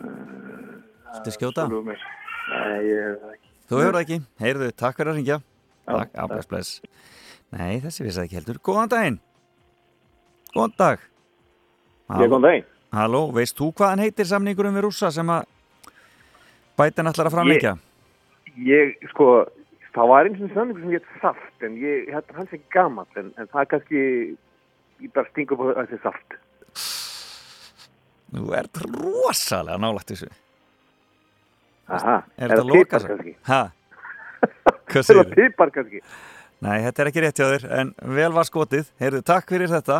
Þetta 0.00 1.34
skjóta? 1.36 1.66
Svolum 1.68 1.88
mér. 1.92 2.02
Nei, 2.52 2.80
ég 2.88 3.06
hef 3.06 3.22
það 3.22 3.36
ekki. 3.36 3.52
Þú 3.68 3.80
hefur 3.80 3.96
það 3.96 4.02
ekki, 4.02 4.20
heyrðu, 4.42 4.70
takk 4.82 4.98
fyrir 4.98 5.12
að 5.12 5.18
ringja 5.20 5.38
Takk, 5.82 6.10
já, 6.14 6.42
bless, 6.50 6.72
Nei, 7.52 7.80
þessi 7.82 8.04
vissi 8.06 8.22
ekki 8.22 8.38
heldur, 8.38 8.58
góðan 8.64 8.90
daginn 8.92 9.18
Góðan 10.52 10.76
dag 10.78 11.08
Ég 12.20 12.28
kom 12.32 12.44
daginn. 12.44 12.66
Halló, 12.92 13.22
veist 13.32 13.56
þú 13.56 13.70
hvað 13.72 13.94
hann 13.94 14.02
heitir 14.04 14.28
samningurum 14.28 14.74
við 14.76 14.84
rússa 14.84 15.08
sem 15.14 15.30
að 15.32 15.46
bætin 16.76 17.08
ætlar 17.08 17.30
að 17.30 17.36
framleikja? 17.38 17.72
Ég, 18.68 18.98
sko, 19.14 19.28
það 19.94 20.10
var 20.10 20.28
eins 20.28 20.42
og 20.44 20.52
samlingur 20.52 20.84
sem 20.84 20.92
ég 20.92 21.00
heit 21.00 21.22
saft, 21.22 21.54
en 21.64 21.78
ég, 21.80 22.02
ég 22.10 22.16
hætti 22.18 22.36
hans 22.36 22.52
ekki 22.52 22.68
gamall, 22.74 23.08
en, 23.16 23.30
en 23.40 23.48
það 23.48 23.62
er 23.62 23.70
kannski, 23.70 24.02
ég 25.06 25.14
bara 25.16 25.30
stingu 25.30 25.56
upp 25.56 25.72
á 25.72 25.80
þessi 25.86 26.02
saft. 26.04 26.36
Þú 28.32 28.52
ert 28.56 28.80
rosalega 28.86 29.78
nálægt 29.82 30.12
þessu 30.14 30.30
Aha, 31.92 32.14
Er 32.38 32.46
er 32.46 32.52
þetta 32.54 32.62
það 32.62 32.70
loka 32.70 32.84
pipar 32.84 33.02
svo? 33.02 33.08
kannski? 33.12 33.34
Hæ? 33.48 33.60
Hvað 34.92 35.00
Er 35.02 35.06
segir 35.08 35.22
það 35.26 35.34
pipar 35.36 35.72
kannski? 35.74 36.00
Nei, 36.62 36.76
þetta 36.86 37.02
er 37.02 37.08
ekki 37.10 37.22
rétt 37.24 37.40
hjá 37.42 37.46
þér, 37.50 37.64
en 37.80 37.88
vel 38.16 38.28
var 38.36 38.46
skotið. 38.46 38.90
Heyrðu, 39.02 39.20
takk 39.26 39.48
fyrir 39.50 39.70
þetta. 39.72 39.96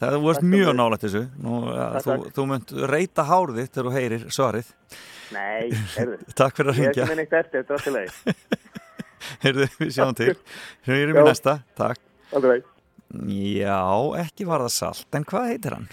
Það 0.00 0.14
varst 0.24 0.40
Takk 0.40 0.48
mjög 0.54 0.70
nálægt 0.78 1.02
þessu. 1.04 1.20
Nú, 1.44 1.58
Takk, 1.68 2.06
þú, 2.06 2.14
þú 2.38 2.46
munt 2.48 2.72
reyta 2.88 3.24
hárið 3.28 3.58
þitt 3.60 3.74
þegar 3.76 3.88
þú 3.88 3.92
heyrir 3.98 4.24
svarið. 4.32 4.70
Nei, 5.36 5.68
heyrðu. 5.98 6.18
Takk 6.40 6.56
fyrir 6.60 6.72
að 6.72 6.80
Ég 6.80 6.88
er 6.88 6.94
ekki 6.94 7.08
með 7.12 7.20
neitt 7.20 7.36
eftir, 7.42 7.60
þetta 7.60 7.74
er 7.74 7.78
alltaf 7.78 7.94
leið. 7.98 8.72
Heyrðu, 9.44 9.68
við 9.82 9.92
sjáum 9.98 10.16
til. 10.22 10.30
Hringir 10.88 11.12
Já. 11.12 11.16
við 11.18 11.28
næsta. 11.28 11.54
Takk. 11.82 12.02
Leið. 12.48 12.66
Já, 13.58 13.78
ekki 14.24 14.48
var 14.48 14.64
það 14.64 14.74
salt, 14.80 15.08
en 15.18 15.28
hvað 15.28 15.50
heitir 15.52 15.76
hann? 15.76 15.88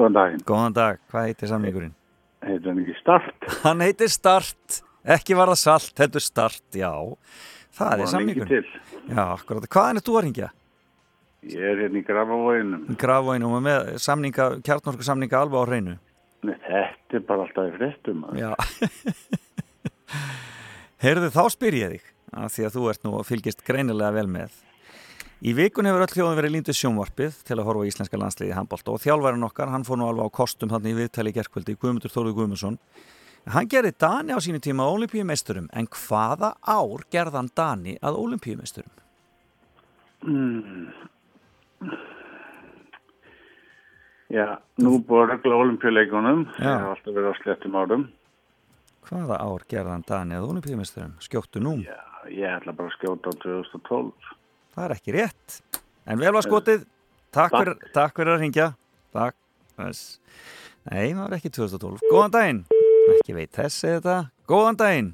Góðan 0.00 0.16
daginn. 0.16 0.44
Góðan 0.48 0.76
dag, 0.76 1.00
hvað 1.12 1.26
heitir 1.28 1.50
samningurinn? 1.50 1.92
Heitir 2.46 2.70
hann 2.70 2.78
ekki 2.80 2.94
Start? 2.96 3.48
Hann 3.66 3.82
heitir 3.84 4.08
Start. 4.08 4.78
Ekki 5.16 5.36
var 5.36 5.50
það 5.52 5.58
salt, 5.60 5.92
heldur 6.00 6.24
Start, 6.24 6.62
já. 6.76 6.88
Það 7.76 7.90
Var 7.92 8.04
er 8.06 8.10
samningurinn. 8.14 8.70
Já, 9.10 9.22
akkurat. 9.26 9.66
Hvaðan 9.68 10.00
er 10.00 10.06
þú 10.06 10.16
að 10.16 10.24
ringja? 10.26 10.48
Ég 11.50 11.64
er 11.64 11.78
hérna 11.84 12.00
í 12.00 12.04
Grafavóinum. 12.04 12.88
Grafvænum 13.00 13.54
og 13.56 13.62
með 13.64 13.90
samninga, 14.04 14.48
kjartnorsku 14.64 15.04
samninga 15.06 15.38
alveg 15.40 15.60
á 15.60 15.64
hreinu. 15.68 15.94
Nei, 16.44 16.56
þetta 16.64 17.16
er 17.16 17.22
bara 17.28 17.44
alltaf 17.46 17.68
í 17.68 17.76
fréttum. 17.76 18.24
maður. 18.24 18.40
Já. 18.40 18.50
Heyrðu, 21.04 21.30
þá 21.32 21.42
spyr 21.52 21.76
ég 21.78 21.94
þig, 21.94 22.10
af 22.44 22.52
því 22.56 22.66
að 22.68 22.76
þú 22.76 22.88
ert 22.92 23.06
nú 23.06 23.14
að 23.20 23.28
fylgist 23.30 23.64
greinilega 23.64 24.16
vel 24.16 24.28
með. 24.32 24.58
Í 25.40 25.54
vikun 25.56 25.86
hefur 25.88 26.02
öll 26.04 26.12
þjóðum 26.12 26.36
verið 26.36 26.52
líndu 26.52 26.72
sjónvarpið 26.76 27.36
til 27.48 27.56
að 27.56 27.64
horfa 27.64 27.80
á 27.80 27.88
íslenska 27.88 28.18
landsliði 28.20 28.52
handbólt 28.58 28.88
og 28.92 28.98
þjálfærin 29.00 29.46
okkar, 29.46 29.70
hann 29.72 29.86
fór 29.88 29.96
nú 29.96 30.08
alveg 30.10 30.28
á 30.28 30.36
kostum 30.36 30.68
hann 30.68 30.84
í 30.84 30.92
viðtali 30.98 31.32
gerkvöldi, 31.32 31.78
Guðmundur 31.80 32.12
Þóruð 32.12 32.34
Guðmundsson. 32.36 32.74
Hann 33.48 33.70
gerði 33.72 33.94
Dani 34.04 34.36
á 34.36 34.38
sínu 34.44 34.60
tíma 34.60 34.84
olimpíumeisturum, 34.92 35.70
en 35.72 35.88
hvaða 35.88 36.50
ár 36.60 37.06
gerði 37.08 37.38
hann 37.38 37.48
Dani 37.56 37.94
að 38.04 38.18
olimpíumeisturum? 38.20 38.92
Mm. 40.28 40.90
Já, 44.28 44.44
nú 44.84 44.98
búið 45.08 45.32
regla 45.32 45.56
olimpíuleikunum. 45.62 46.42
Ég 46.60 46.68
hef 46.68 46.90
alltaf 46.90 47.16
verið 47.16 47.32
á 47.32 47.34
slettum 47.38 47.78
árum. 47.80 48.04
Hvaða 49.08 49.40
ár 49.40 49.64
gerði 49.72 49.94
hann 49.94 50.04
Dani 50.04 50.36
að 50.36 50.50
olimpíumeisturum? 50.52 51.16
Skjóttu 51.24 51.64
nú. 51.64 51.78
Já, 51.80 51.96
ég 52.28 52.58
ætla 52.58 52.76
bara 52.76 52.92
að 52.92 52.98
skjóta 52.98 53.32
á 53.32 53.40
2012. 53.40 54.36
Það 54.74 54.84
er 54.86 54.94
ekki 54.96 55.14
rétt. 55.16 55.60
En 56.10 56.20
vel 56.20 56.32
var 56.34 56.46
skotið. 56.46 56.84
Takk, 57.30 57.52
Takk. 57.52 57.56
fyrir, 57.60 57.92
takk 57.94 58.16
fyrir 58.18 58.34
að 58.34 58.42
ringja. 58.44 58.68
Takk. 59.14 59.36
Nei, 59.80 61.06
það 61.12 61.22
var 61.22 61.36
ekki 61.36 61.50
2012. 61.56 62.04
Góðan 62.10 62.34
daginn. 62.34 62.60
Ekki 63.16 63.36
veit 63.36 63.52
þessi 63.56 63.94
þetta. 63.96 64.16
Góðan 64.50 64.78
daginn. 64.80 65.10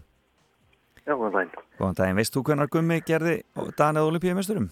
Já, 1.06 1.12
góðan 1.14 1.34
daginn. 1.36 1.64
Góðan 1.78 1.98
daginn. 2.00 2.18
Veist 2.20 2.34
þú 2.36 2.42
hvernar 2.48 2.70
Gummi 2.72 2.98
gerði 3.06 3.36
Danið 3.78 4.08
olimpíumesturum? 4.10 4.68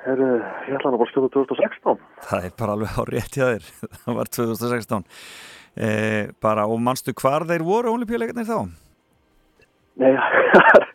Herru, 0.00 0.28
ég 0.66 0.76
ætla 0.78 0.88
hann 0.88 0.96
að 0.96 1.02
bara 1.02 1.12
skjóta 1.12 1.32
2016. 1.36 1.98
Það 2.26 2.46
er 2.48 2.54
bara 2.62 2.76
alveg 2.76 2.94
á 2.96 3.02
rétt 3.10 3.36
hjá 3.36 3.44
þér. 3.50 3.66
Það 4.04 4.16
var 4.20 4.30
2016. 4.38 5.04
Eh, 5.80 6.30
bara, 6.42 6.64
og 6.66 6.80
manstu 6.82 7.12
hvar 7.20 7.44
þeir 7.46 7.62
voru 7.66 7.92
olimpíuleikarnir 7.94 8.48
þá? 8.48 8.64
Nei, 10.00 10.14
það 10.54 10.70
er 10.80 10.88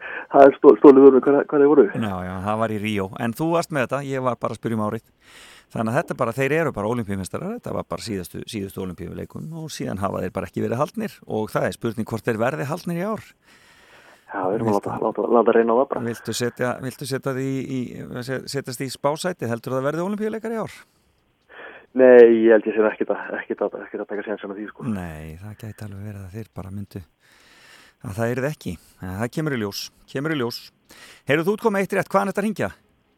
stó, 0.57 0.71
stólið 0.79 1.05
verður 1.07 1.25
hvað, 1.25 1.41
hvað 1.49 1.63
þeir 1.63 1.71
voru. 1.71 1.83
Já, 1.93 2.15
já, 2.27 2.33
það 2.45 2.61
var 2.61 2.73
í 2.75 2.79
Ríó. 2.83 3.09
En 3.23 3.35
þú 3.35 3.49
varst 3.53 3.75
með 3.75 3.85
þetta, 3.85 3.99
ég 4.09 4.25
var 4.25 4.39
bara 4.41 4.55
að 4.55 4.59
spyrja 4.61 4.77
um 4.77 4.85
árið. 4.85 5.05
Þannig 5.75 5.91
að 5.91 5.97
þetta 5.99 6.13
er 6.13 6.19
bara, 6.21 6.33
þeir 6.37 6.55
eru 6.59 6.73
bara 6.75 6.89
olimpíumestarar, 6.93 7.53
þetta 7.57 7.75
var 7.75 7.85
bara 7.89 8.05
síðustu, 8.05 8.41
síðustu 8.51 8.83
olimpíuleikum 8.83 9.47
og 9.59 9.71
síðan 9.73 10.01
hafa 10.03 10.21
þeir 10.23 10.33
bara 10.35 10.49
ekki 10.49 10.63
verið 10.63 10.81
haldnir 10.81 11.15
og 11.25 11.49
það 11.51 11.69
er 11.69 11.77
spurning 11.77 12.09
hvort 12.11 12.27
þeir 12.27 12.41
verði 12.43 12.67
haldnir 12.69 12.99
í 13.01 13.07
ár. 13.07 13.25
Já, 14.35 14.41
við 14.49 14.57
erum 14.57 14.69
að 14.69 14.77
láta, 14.77 14.99
láta, 15.01 15.25
láta 15.37 15.55
reyna 15.55 15.73
á 15.73 15.77
það 15.79 15.89
bara. 15.93 16.03
Viltu 16.09 16.35
setja, 16.35 16.75
viltu 16.83 17.07
setja 17.09 17.33
því 17.35 17.49
í, 17.65 17.79
setjast 18.51 18.85
í 18.85 18.91
spásæti, 18.93 19.49
heldur 19.49 19.77
það 19.77 19.89
verði 19.89 20.05
olimpíuleikar 20.05 20.55
í 20.55 20.61
ár? 20.61 20.77
Nei, 21.95 22.43
ég 22.43 22.51
held 22.51 22.65
ég 22.67 22.75
sér 22.75 22.89
ekkit 22.89 23.11
að, 23.15 23.27
ekkit 23.39 23.61
að, 23.63 23.77
ekkit 23.85 24.01
að 24.03 24.09
taka 24.09 24.25
sénsum 24.25 24.51
að 24.51 24.57
því, 24.59 24.65
sko. 24.73 24.87
Nei, 24.91 25.37
það 25.39 25.59
gæti 25.61 25.85
alveg 25.85 26.07
verið 26.09 26.23
að 26.25 26.33
þeir 26.35 26.49
bara 26.59 26.73
myndu 26.75 27.03
að 28.05 28.17
það 28.19 28.31
er 28.35 28.47
ekki. 28.51 28.73
Það 29.01 29.29
kemur 29.35 29.55
í 29.55 29.61
ljós, 29.63 29.83
kemur 30.11 30.33
í 30.35 30.39
ljós. 30.39 30.59
Heyrðu 31.29 31.45
þú 31.47 31.53
út 31.57 31.63
komið 31.65 31.85
eitt 31.85 31.95
rétt, 31.97 32.09
hvaðan 32.13 32.31
þetta 32.33 32.43
ringja? 32.45 32.71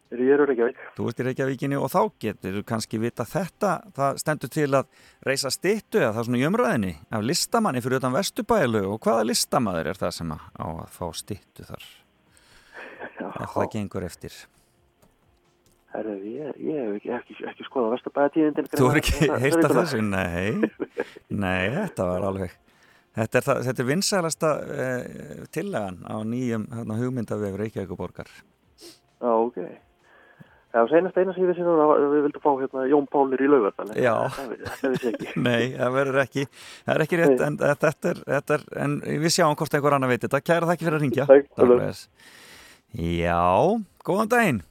Ég 0.08 0.30
eru 0.32 0.46
Reykjavík. 0.48 0.78
Þú 0.96 1.08
ert 1.12 1.18
í 1.20 1.24
Reykjavíkinni 1.28 1.76
og 1.84 1.90
þá 1.92 2.00
getur 2.24 2.54
þú 2.56 2.62
kannski 2.70 3.00
vita 3.04 3.26
þetta, 3.28 3.72
það 3.98 4.20
stendur 4.22 4.52
til 4.56 4.68
að 4.80 4.86
reysa 5.28 5.50
styttu 5.52 6.00
eða 6.00 6.14
það 6.16 6.22
er 6.22 6.28
svona 6.30 6.40
í 6.40 6.46
umræðinni 6.48 6.92
af 7.12 7.26
listamanni 7.28 7.82
fyrir 7.84 8.00
utan 8.00 8.16
Vesturbælu 8.16 8.84
og 8.94 9.02
hvaða 9.04 9.26
listamaður 9.28 9.90
er 9.92 10.00
það 10.00 10.14
sem 10.16 10.32
að- 10.32 10.46
á 10.56 10.66
að 10.80 10.94
fá 10.96 11.06
styttu 11.20 11.66
þar? 11.68 11.84
Já. 13.20 13.28
Ef 13.44 13.52
það 13.58 13.72
gengur 13.76 14.06
eftir. 14.08 14.38
Herru, 15.92 16.16
ég, 16.24 16.56
ég 16.62 16.80
hef 16.80 16.96
ekki, 17.02 17.12
ekki, 17.18 17.38
ekki 17.52 17.68
skoðað 17.68 17.94
Vesturbæðatíðindin. 17.98 18.72
Þú 18.80 18.90
er 18.94 19.02
ekki 19.02 19.30
heyrt 19.44 19.68
af 19.68 19.76
þessu? 19.82 20.02
Nei, 20.08 20.72
nei, 21.28 21.68
þetta 21.76 22.08
var 22.14 22.26
alveg 22.32 22.56
Þetta 23.18 23.40
er, 23.40 23.46
það, 23.48 23.60
þetta 23.66 23.82
er 23.84 23.88
vinsælasta 23.90 24.50
eh, 24.78 25.44
tillagan 25.56 25.96
á 26.06 26.16
nýjum 26.22 26.68
hérna, 26.70 26.98
hugmyndavef 27.02 27.56
Reykjavíkuborgar 27.58 28.30
Já, 29.18 29.32
ok. 29.34 29.58
Já, 30.76 30.82
senast 30.92 31.16
eina 31.18 31.34
sem 31.34 31.42
ég 31.42 31.50
vissi 31.50 31.64
núna, 31.66 31.88
var- 31.90 32.04
við 32.12 32.26
vildum 32.28 32.44
fá 32.44 32.52
hérna 32.60 32.84
Jón 32.92 33.08
Pálir 33.10 33.42
í 33.42 33.48
laugardal. 33.50 33.88
en 33.96 34.04
Já. 34.04 34.14
Það 34.36 34.52
það 34.68 34.94
vissi 34.94 35.10
ekki. 35.14 35.30
Nei, 35.48 35.64
það 35.80 35.96
verður 35.98 36.20
ekki 36.28 36.44
Það 36.52 36.94
er 36.94 37.06
ekki 37.08 37.20
rétt, 37.24 37.44
en 37.48 37.58
þetta 37.64 37.92
er, 38.12 38.22
þetta 38.36 38.58
er 38.60 38.66
en 38.86 38.98
við 39.26 39.34
sjáum 39.40 39.58
hvort 39.58 39.78
einhver 39.80 39.98
annar 39.98 40.12
veit 40.14 40.26
þetta 40.28 40.44
Kæra 40.46 40.70
þakki 40.70 40.86
fyrir 40.90 41.00
að 41.00 41.06
ringja 41.08 41.28
Takk, 41.32 41.50
Takk. 41.58 42.10
Já, 42.94 43.42
góðan 44.06 44.34
daginn 44.36 44.62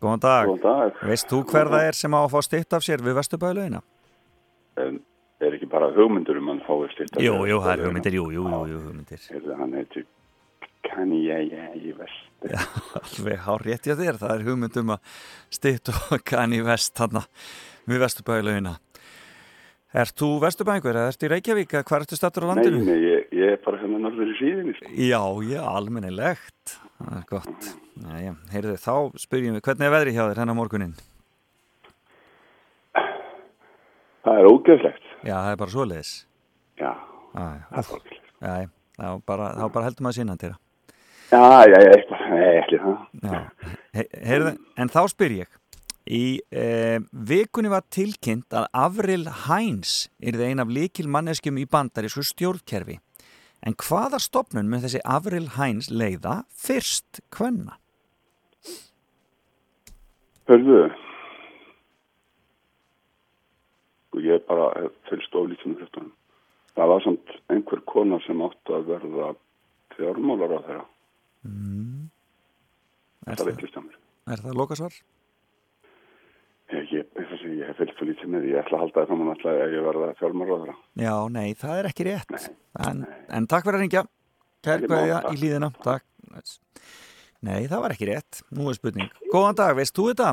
Góðan 0.00 0.22
dag 0.22 0.46
Góðan 0.48 0.62
dag. 0.64 1.00
Veist 1.10 1.28
þú 1.32 1.42
hver 1.50 1.68
það 1.74 1.88
er 1.90 1.98
sem 1.98 2.14
á 2.14 2.20
að 2.22 2.30
fá 2.32 2.40
stytt 2.46 2.76
af 2.78 2.86
sér 2.86 3.02
við 3.04 3.18
er 4.86 4.94
ekki 4.94 5.09
bara 5.72 5.88
hugmyndur 5.96 6.38
um 6.40 6.48
hann 6.52 6.62
fáið 6.66 6.90
styrta? 6.94 7.22
Jú, 7.24 7.34
jú, 7.48 7.60
það 7.64 7.72
er 7.76 7.84
hugmyndir, 7.86 8.16
jú, 8.18 8.26
jú, 8.34 8.44
jú, 8.50 8.60
jú 8.72 8.82
hugmyndir 8.88 9.24
Heyrðu, 9.30 9.56
hann 9.60 9.76
heitir 9.78 10.06
Kanye 10.90 11.40
í 11.76 11.90
vest. 11.92 12.28
Já, 12.48 12.60
alveg 12.96 13.42
hár 13.44 13.60
rétt 13.66 13.84
hjá 13.84 13.94
þér, 13.98 14.16
það 14.22 14.30
er 14.38 14.46
hugmyndum 14.48 14.94
að 14.94 15.16
stytt 15.52 15.90
og 15.92 16.22
kanni 16.24 16.62
vest 16.64 16.94
þarna 16.96 17.24
við 17.90 18.00
Vesturbæðlaugina 18.06 18.76
Ert 20.00 20.14
þú 20.22 20.28
Vesturbæðingur 20.44 20.94
eða 21.00 21.10
ert 21.10 21.24
í 21.26 21.30
Reykjavík 21.32 21.72
eða 21.74 21.86
hvað 21.88 22.04
ertu 22.04 22.16
stattur 22.16 22.46
á 22.46 22.48
Nei, 22.48 22.52
landinu? 22.54 22.80
nei, 22.86 22.98
ég, 23.02 23.24
ég 23.34 23.54
er 23.56 23.62
bara 23.64 23.80
hérna 23.82 23.98
norður 24.04 24.30
í 24.30 24.36
síðinni. 24.38 24.74
sko. 24.78 24.90
Já, 24.94 25.20
já, 25.50 25.60
almennilegt 25.66 26.76
Það 27.00 27.16
er 27.18 27.24
gott 27.28 27.70
Jæja, 28.00 28.34
heyrðu, 28.54 28.76
þá 28.80 28.94
spyrjum 29.20 29.56
við, 29.58 29.64
hvernig 29.66 29.88
er 29.90 29.94
veðri 29.98 30.14
hjá 30.16 30.22
þér 30.30 30.40
hennar 30.44 30.56
morgunin? 30.56 30.94
Það 34.20 34.38
er 34.40 34.48
ógeðslegt. 34.50 35.09
Já, 35.24 35.36
það 35.36 35.52
er 35.52 35.60
bara 35.62 35.74
svoleiðis 35.76 36.12
Já, 36.80 36.90
Já, 36.90 37.44
það 37.44 37.54
er 37.54 37.62
ógeðslegt. 37.70 38.28
já, 38.40 38.52
já, 38.64 38.68
þá 39.00 39.22
bara, 39.28 39.48
bara 39.68 39.86
heldur 39.88 40.06
maður 40.06 40.20
sínan 40.20 40.40
til 40.40 40.52
það 40.54 40.66
Já, 41.30 41.42
já, 41.70 41.78
já, 41.78 41.90
ekki 42.58 42.78
það. 42.82 43.02
Já, 43.22 43.40
He 43.94 44.04
heyrðu, 44.26 44.52
en 44.82 44.90
þá 44.90 45.02
spyr 45.12 45.34
ég 45.44 45.58
Í 46.10 46.40
eh, 46.50 46.98
vikunni 47.12 47.70
var 47.70 47.84
tilkynnt 47.92 48.50
að 48.56 48.66
Avril 48.74 49.28
Hines 49.44 50.08
er 50.18 50.34
það 50.34 50.48
ein 50.48 50.62
af 50.64 50.72
líkil 50.74 51.06
manneskjum 51.12 51.60
í 51.60 51.66
bandarísku 51.70 52.24
stjórnkerfi. 52.26 52.96
En 53.62 53.76
hvaða 53.78 54.18
stopnun 54.18 54.70
með 54.72 54.88
þessi 54.88 55.02
Avril 55.04 55.46
Hines 55.54 55.90
leiða 55.92 56.40
fyrst 56.56 57.20
hvenna? 57.36 57.76
Hörðu, 60.50 60.88
og 64.14 64.24
ég 64.26 64.42
bara 64.48 64.70
fylgst 65.08 65.34
oflítið 65.38 65.72
með 65.74 65.84
þetta. 65.84 66.04
það 66.78 66.90
var 66.92 67.04
samt 67.04 67.32
einhver 67.54 67.80
kona 67.92 68.18
sem 68.26 68.42
áttu 68.46 68.74
að 68.76 68.88
verða 68.94 69.30
fjármálar 69.96 70.56
á 70.56 70.58
þeirra. 70.66 70.84
Mm. 71.46 72.10
Það, 73.26 73.46
veitlist 73.50 73.78
á 73.78 73.82
mér. 73.84 73.96
er 74.34 74.42
það 74.44 74.58
lokasvar? 74.60 74.94
Ég, 76.70 76.86
ég, 76.94 77.06
ég, 77.18 77.30
ég 77.58 77.66
hef 77.66 77.78
fylgt 77.80 77.96
svo 77.98 78.06
lítið 78.06 78.30
með 78.30 78.44
því. 78.44 78.50
Ég 78.54 78.60
ætla 78.62 78.78
að 78.78 78.82
halda 78.84 79.00
það 79.00 79.08
saman 79.10 79.30
alltaf 79.32 79.50
að 79.64 79.72
ég 79.74 79.86
verða 79.88 80.10
fjármálar 80.20 80.52
á 80.54 80.58
þeirra. 80.62 80.76
Já, 81.02 81.14
nei, 81.34 81.48
það 81.58 81.78
er 81.80 81.88
ekki 81.90 82.06
rétt. 82.06 82.34
En, 82.86 83.00
en 83.38 83.48
takk 83.50 83.66
fyrir 83.66 83.78
að 83.80 83.84
ringja. 83.86 84.02
Kær 84.60 84.76
Ekki 84.76 84.90
mál, 84.90 84.94
kveðja 85.00 85.18
takk. 85.24 85.32
í 85.34 85.40
líðina. 85.42 85.70
Takk. 85.82 86.06
Nei, 87.40 87.58
það 87.72 87.82
var 87.82 87.94
ekki 87.96 88.08
rétt. 88.10 88.42
Nú 88.54 88.68
er 88.70 88.76
spurning. 88.78 89.10
Góðan 89.32 89.58
dag, 89.58 89.74
veist 89.78 89.96
þú 89.96 90.06
þetta? 90.12 90.30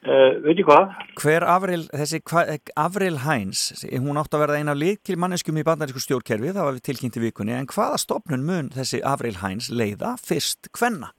Uh, 0.00 0.38
veit 0.40 0.56
ég 0.56 0.64
hvað? 0.64 0.94
Hver 1.20 1.44
Avril, 1.44 1.82
þessi 1.92 2.22
hva, 2.30 2.46
Avril 2.80 3.18
Hæns, 3.20 3.66
hún 3.92 4.16
átti 4.16 4.38
að 4.38 4.44
verða 4.46 4.60
eina 4.62 4.72
líkil 4.72 5.18
manneskjum 5.20 5.60
í 5.60 5.64
bandarísku 5.68 6.00
stjórnkerfi, 6.00 6.54
það 6.56 6.68
var 6.70 6.78
við 6.78 6.86
tilkynnt 6.88 7.18
í 7.20 7.24
vikunni, 7.26 7.52
en 7.52 7.68
hvaða 7.68 7.98
stopnun 8.00 8.46
mun 8.48 8.70
þessi 8.72 9.02
Avril 9.04 9.36
Hæns 9.42 9.68
leiða 9.68 10.14
fyrst 10.16 10.70
hvenna? 10.78 11.12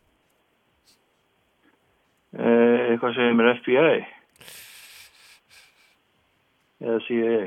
Uh, 2.33 2.89
eitthvað 2.95 3.17
sem 3.19 3.43
er 3.43 3.53
FBI 3.59 4.01
eða 6.81 6.99
CIA 7.05 7.39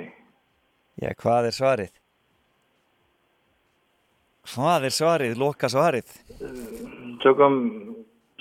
Já, 1.02 1.10
hvað 1.18 1.48
er 1.48 1.54
svarið? 1.56 1.94
Hvað 4.54 4.86
er 4.86 4.94
svarið? 4.94 5.38
Loka 5.40 5.70
svarið? 5.72 6.10
tökum 7.24 7.56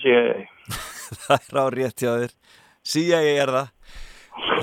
CIA 0.04 0.44
það 1.26 1.48
er 1.48 1.58
á 1.58 1.66
rétt 1.74 2.04
hjá 2.04 2.12
þér. 2.12 2.36
CIA 2.84 3.22
er 3.44 3.52
það. 3.54 3.70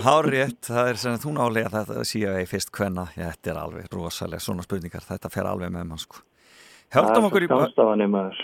Hár 0.05 0.27
rétt, 0.33 0.65
það 0.67 0.89
er 0.91 0.99
sem 1.01 1.21
þú 1.21 1.35
nálega 1.37 1.71
þetta 1.73 2.05
CIA 2.09 2.41
fyrst 2.49 2.73
hvenna. 2.75 3.07
Þetta 3.15 3.53
er 3.53 3.61
alveg 3.61 3.93
rosalega 3.95 4.43
svona 4.43 4.65
spurningar. 4.67 5.05
Þetta 5.07 5.31
fer 5.33 5.49
alveg 5.49 5.73
með 5.73 5.87
mann 5.89 6.01
sko. 6.01 6.23
Höldum 6.91 7.29
okkur 7.29 7.45
í... 7.47 7.49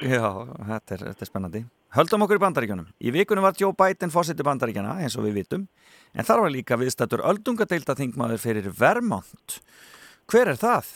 Já, 0.07 0.29
þetta 0.71 0.95
er, 0.95 1.01
þetta 1.11 1.25
er 1.25 1.29
spennandi. 1.29 1.63
Höldum 1.97 2.23
okkur 2.27 2.39
í 2.39 2.43
bandaríkjunum. 2.45 2.87
Í 3.03 3.13
vikunum 3.15 3.47
var 3.47 3.57
Joe 3.59 3.75
Biden 3.75 4.13
fórseti 4.15 4.47
bandaríkjana, 4.47 4.99
eins 5.03 5.17
og 5.19 5.27
við 5.27 5.41
vitum, 5.41 5.67
en 6.15 6.29
þar 6.29 6.45
var 6.45 6.55
líka 6.55 6.79
viðstættur 6.79 7.25
öldungadeilda 7.27 7.97
þingmaður 7.99 8.43
fyrir 8.43 8.71
Vermont. 8.79 9.59
Hver 10.31 10.53
er 10.53 10.61
það? 10.63 10.93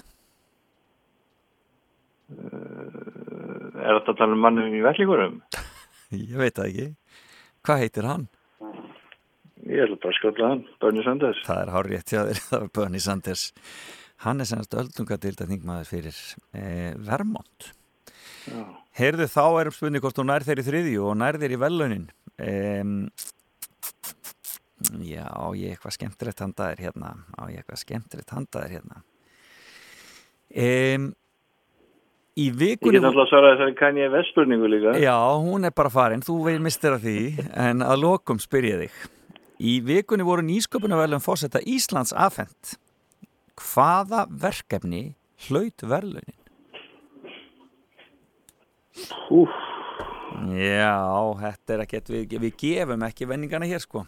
Er 2.31 3.97
þetta 3.97 4.12
að 4.15 4.19
tala 4.20 4.36
um 4.36 4.44
mannum 4.47 4.70
í 4.70 4.85
vellingurum? 4.86 5.40
Ég 6.15 6.36
veit 6.39 6.55
það 6.55 6.69
ekki. 6.70 6.89
Hvað 7.66 7.82
heitir 7.82 8.07
hann? 8.12 8.28
Ég 9.68 9.84
ætla 9.84 9.98
bara 10.00 10.12
að 10.12 10.18
skalla 10.18 10.50
hann, 10.54 10.62
Bernie 10.80 11.04
Sanders 11.04 11.40
Það 11.44 11.58
er 11.62 11.72
hár 11.74 11.88
rétt 11.90 12.12
hjá 12.12 12.20
þér, 12.28 12.38
það 12.48 12.62
var 12.62 12.70
Bernie 12.78 13.02
Sanders. 13.04 13.42
Hann 14.24 14.40
er 14.40 14.48
sennast 14.48 14.76
öldungadeilda 14.76 15.48
þingmaður 15.48 15.90
fyrir 15.90 16.22
eh, 16.56 16.92
Vermont. 17.08 17.70
Já. 18.48 18.64
Heyrðu 19.00 19.28
þá 19.30 19.44
erum 19.60 19.74
spurning 19.74 20.02
hvort 20.04 20.18
þú 20.18 20.24
nær 20.28 20.44
þeir 20.44 20.60
í 20.60 20.64
þriðju 20.66 21.04
og 21.08 21.14
nær 21.20 21.38
þeir 21.40 21.54
í 21.54 21.60
velunin. 21.60 22.08
Um, 22.40 22.96
já, 25.04 25.24
á 25.28 25.46
ég 25.56 25.76
eitthvað 25.76 25.96
skemmtilegt 25.96 26.42
handaðir 26.42 26.82
hérna. 26.88 27.14
Á 27.38 27.42
ég 27.52 27.62
eitthvað 27.62 27.82
skemmtilegt 27.84 28.34
handaðir 28.34 28.76
hérna. 28.78 29.00
Um, 30.50 31.06
í 32.34 32.48
Ég 32.48 32.58
vikunni... 32.58 32.98
get 32.98 33.06
alltaf 33.06 33.24
að 33.28 33.30
svara 33.30 33.54
þessari 33.54 33.76
Kanye 33.78 34.10
West 34.10 34.32
spurningu 34.32 34.66
líka 34.70 34.96
Já, 34.98 35.14
hún 35.38 35.68
er 35.68 35.74
bara 35.76 35.92
farin, 35.92 36.24
þú 36.26 36.40
veið 36.48 36.60
mistir 36.64 36.96
af 36.96 37.04
því, 37.04 37.18
en 37.54 37.86
að 37.86 38.02
lokum 38.02 38.42
spyr 38.42 38.68
ég 38.72 38.84
þig. 38.84 39.00
Í 39.60 39.80
vikunni 39.84 40.24
voru 40.24 40.42
nýsköpunarverðlun 40.46 41.24
fórsetta 41.24 41.60
Íslands 41.68 42.14
afhent. 42.16 42.78
Hvaða 43.60 44.24
verkefni 44.32 45.02
hlaut 45.48 45.84
verðlunin? 45.84 46.38
Úf. 49.30 49.52
Já, 50.56 50.96
þetta 51.42 51.74
er 51.74 51.80
ekkert, 51.84 52.08
við, 52.12 52.38
við 52.40 52.54
gefum 52.60 53.04
ekki 53.04 53.28
venningana 53.28 53.68
hér 53.68 53.82
sko. 53.84 54.06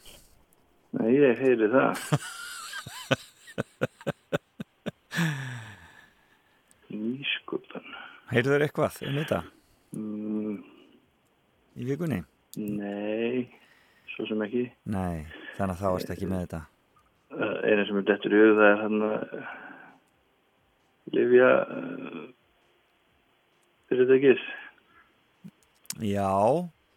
Nei, 0.92 1.10
ég 1.16 1.38
heyri 1.40 1.68
það 1.72 1.96
Nýsköpun 6.92 7.86
Heyrður 8.32 8.64
eitthvað 8.66 8.98
um 9.06 9.16
þetta 9.16 9.38
mm, 9.96 10.56
í 11.80 11.82
vikunni? 11.88 12.20
Nei, 12.60 13.48
svo 14.12 14.22
sem 14.28 14.44
ekki 14.44 14.64
Nei, 14.92 15.24
þannig 15.58 15.74
að 15.76 15.82
þá 15.82 15.88
varst 15.94 16.12
ekki 16.14 16.28
með 16.30 16.44
þetta. 16.44 16.60
uh, 17.36 17.56
Einu 17.68 17.86
sem 17.88 18.00
er 18.02 18.06
dettur 18.10 18.36
í 18.36 18.42
hug 18.42 18.54
það 18.60 18.70
er 18.70 18.82
hann 18.82 19.06
að 19.08 19.16
Livja 21.12 21.48
uh, 21.66 22.22
Fyrir 23.90 24.06
þetta 24.08 24.18
ekki 24.20 24.36
Já, 26.08 26.30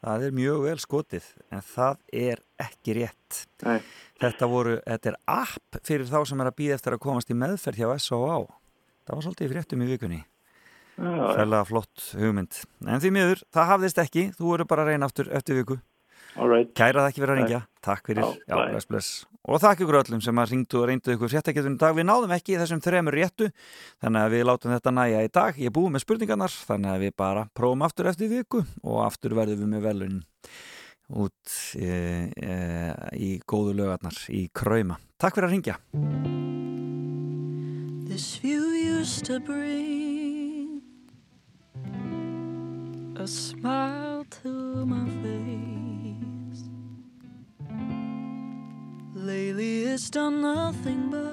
það 0.06 0.24
er 0.30 0.36
mjög 0.38 0.62
vel 0.64 0.78
skotið, 0.80 1.26
en 1.52 1.64
það 1.68 1.98
er 2.16 2.40
ekki 2.64 2.94
rétt. 2.96 3.42
Nei. 3.66 3.82
Þetta, 4.24 4.48
voru, 4.48 4.78
þetta 4.86 5.12
er 5.12 5.18
app 5.34 5.80
fyrir 5.84 6.08
þá 6.08 6.22
sem 6.30 6.40
er 6.40 6.48
að 6.48 6.56
býða 6.62 6.78
eftir 6.78 6.96
að 6.96 7.02
komast 7.04 7.34
í 7.34 7.36
meðferð 7.36 7.82
hjá 7.82 7.90
S.O.A. 8.00 8.38
Það 9.06 9.18
var 9.18 9.26
svolítið 9.26 9.52
fréttum 9.52 9.84
í 9.84 9.90
vikunni. 9.90 10.22
Já, 10.96 11.12
Fælega 11.36 11.66
flott 11.68 12.06
hugmynd. 12.16 12.62
En 12.88 13.04
því 13.04 13.12
miður, 13.18 13.44
það 13.52 13.70
hafðist 13.74 14.00
ekki. 14.06 14.24
Þú 14.38 14.48
voru 14.54 14.68
bara 14.72 14.86
að 14.86 14.94
reyna 14.94 15.10
aftur 15.12 15.28
eftir 15.36 15.60
viku. 15.60 15.78
Alright. 16.36 16.74
Kæra 16.76 17.04
það 17.04 17.10
ekki 17.10 17.22
fyrir 17.24 17.34
að 17.34 17.40
ringja. 17.40 17.62
Takk 17.86 18.10
fyrir. 18.10 18.26
Já, 18.26 18.52
Já, 18.52 18.56
bless, 18.74 18.88
bless. 18.90 19.10
Og 19.46 19.62
þakk 19.62 19.84
ykkur 19.86 20.00
öllum 20.02 20.22
sem 20.26 20.42
að 20.42 20.52
ringdu 20.52 20.80
og 20.82 20.88
reyndu 20.90 21.14
ykkur 21.14 21.32
fréttaketunum 21.32 21.78
í 21.78 21.82
dag. 21.84 21.96
Við 21.96 22.08
náðum 22.10 22.34
ekki 22.36 22.56
í 22.56 22.60
þessum 22.60 22.82
þremur 22.84 23.16
réttu, 23.16 23.50
þannig 24.04 24.26
að 24.26 24.34
við 24.36 24.48
látum 24.50 24.74
þetta 24.74 24.94
næja 24.98 25.22
í 25.24 25.30
dag. 25.38 25.60
Ég 25.62 25.70
er 25.70 25.76
búið 25.76 25.94
með 25.96 26.04
spurningarnar, 26.04 26.56
þannig 26.72 26.92
að 26.92 27.06
við 27.06 27.14
bara 27.22 27.46
prófum 27.56 27.86
aftur 27.86 28.10
eftir 28.12 28.32
viku 28.32 28.64
og 28.84 29.04
aftur 29.06 29.38
verðum 29.38 29.64
við 29.64 29.76
með 29.76 29.86
velun 29.86 30.18
út 31.22 31.56
e, 31.78 31.92
e, 32.34 32.56
í 33.22 33.32
góðu 33.46 33.76
lögarnar 33.78 34.18
í 34.34 34.48
Krauma. 34.50 34.98
Takk 35.22 35.38
fyrir 35.38 35.52
að 35.52 35.56
ringja. 35.56 35.78
This 38.10 38.40
view 38.42 38.74
used 38.74 39.26
to 39.30 39.40
bring 39.40 40.15
done 50.16 50.42
nothing 50.42 51.10
but 51.10 51.25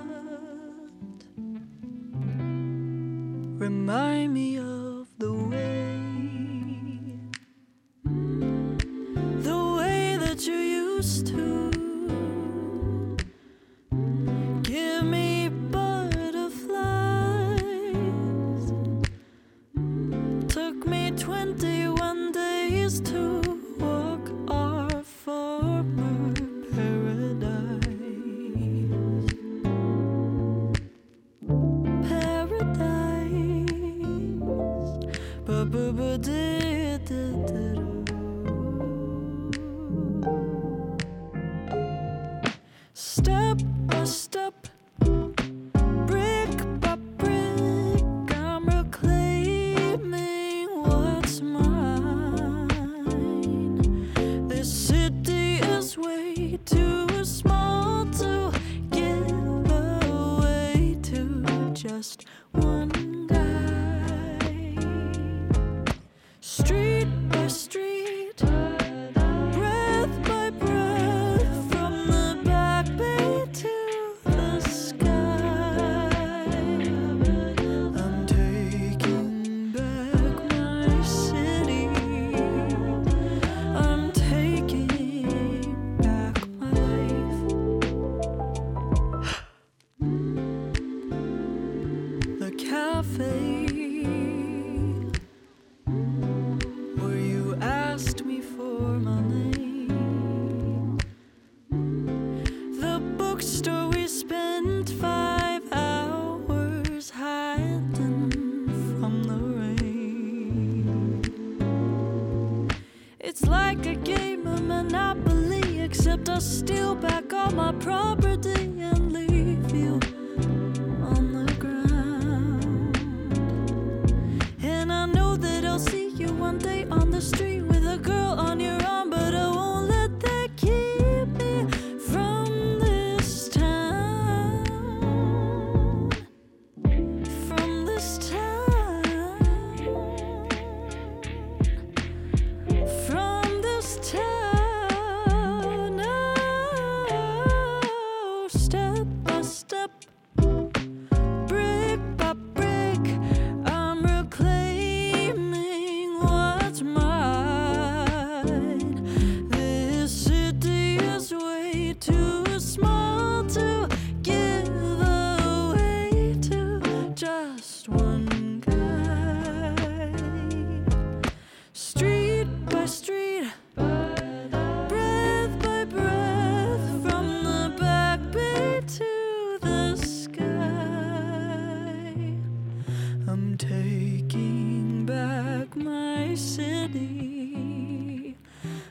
taking 183.63 185.07
back 185.07 185.77
my 185.77 186.35
city. 186.35 188.35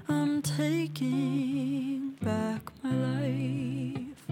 I'm 0.07 0.41
taking 0.41 2.15
back 2.21 2.71
my 2.81 2.93
life. 2.93 4.23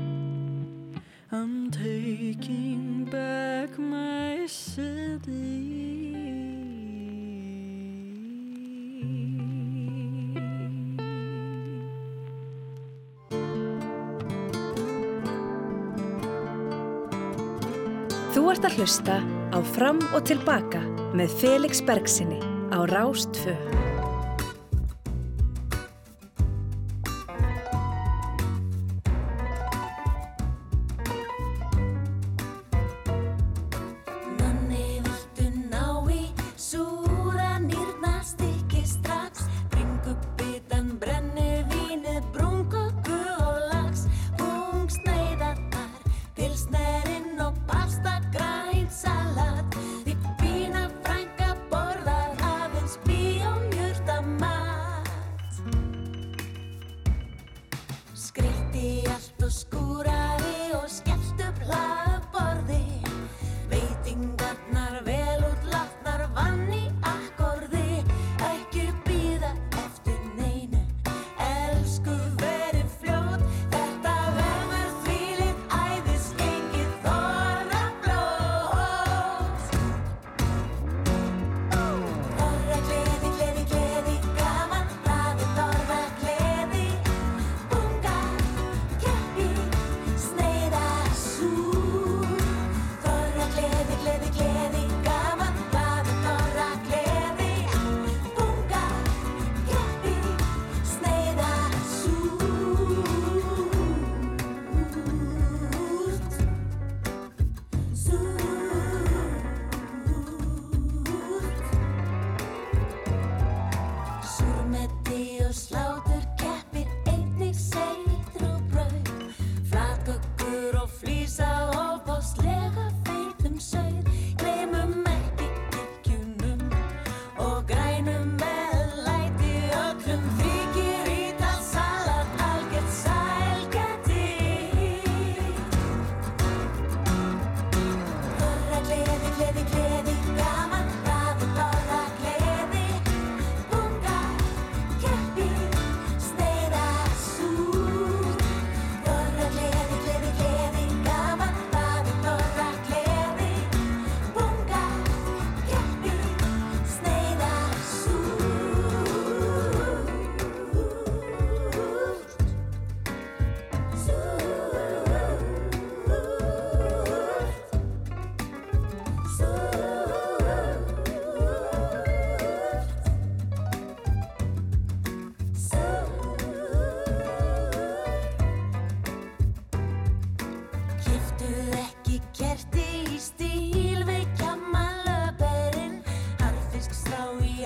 I'm 1.29 1.69
taking 1.71 3.03
back 3.03 3.77
my 3.77 4.47
city. 4.47 5.67
Þú 18.31 18.47
ert 18.53 18.63
að 18.63 18.79
hlusta 18.79 19.19
Á 19.49 19.59
fram 19.65 19.97
og 20.13 20.27
tilbaka 20.29 20.83
með 21.17 21.33
Felix 21.41 21.81
Bergsinni 21.81 22.37
á 22.69 22.85
Rástföð. 22.85 23.88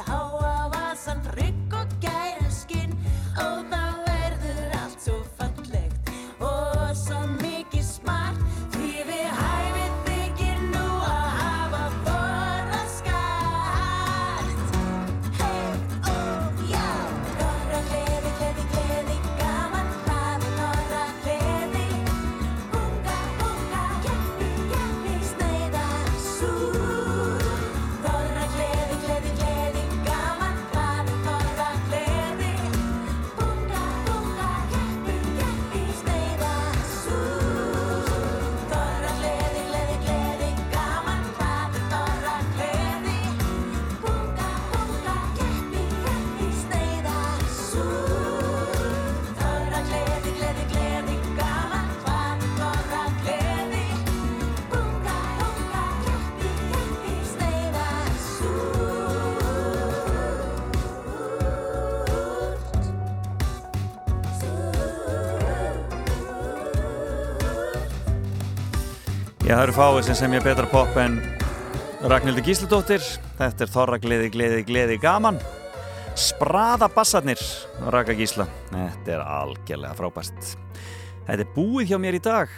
Oh. 0.02 0.23
Já, 69.54 69.60
það 69.60 69.68
eru 69.68 69.74
fáið 69.78 70.06
sem 70.08 70.16
sem 70.18 70.34
ég 70.34 70.46
betra 70.48 70.64
pop 70.66 70.96
en 70.98 71.20
Ragnhildur 72.10 72.42
Gísladóttir. 72.42 73.04
Þetta 73.38 73.62
er 73.62 73.70
Þorra 73.70 74.00
gleði, 74.02 74.32
gleði, 74.34 74.64
gleði 74.66 74.96
gaman. 74.98 75.38
Spraða 76.18 76.88
bassarnir, 76.90 77.44
Raka 77.94 78.16
Gísla. 78.18 78.48
Þetta 78.72 79.14
er 79.14 79.22
algjörlega 79.22 79.94
frábært. 80.00 80.56
Þetta 81.28 81.38
er 81.38 81.54
búið 81.54 81.94
hjá 81.94 82.02
mér 82.02 82.18
í 82.18 82.24
dag. 82.26 82.58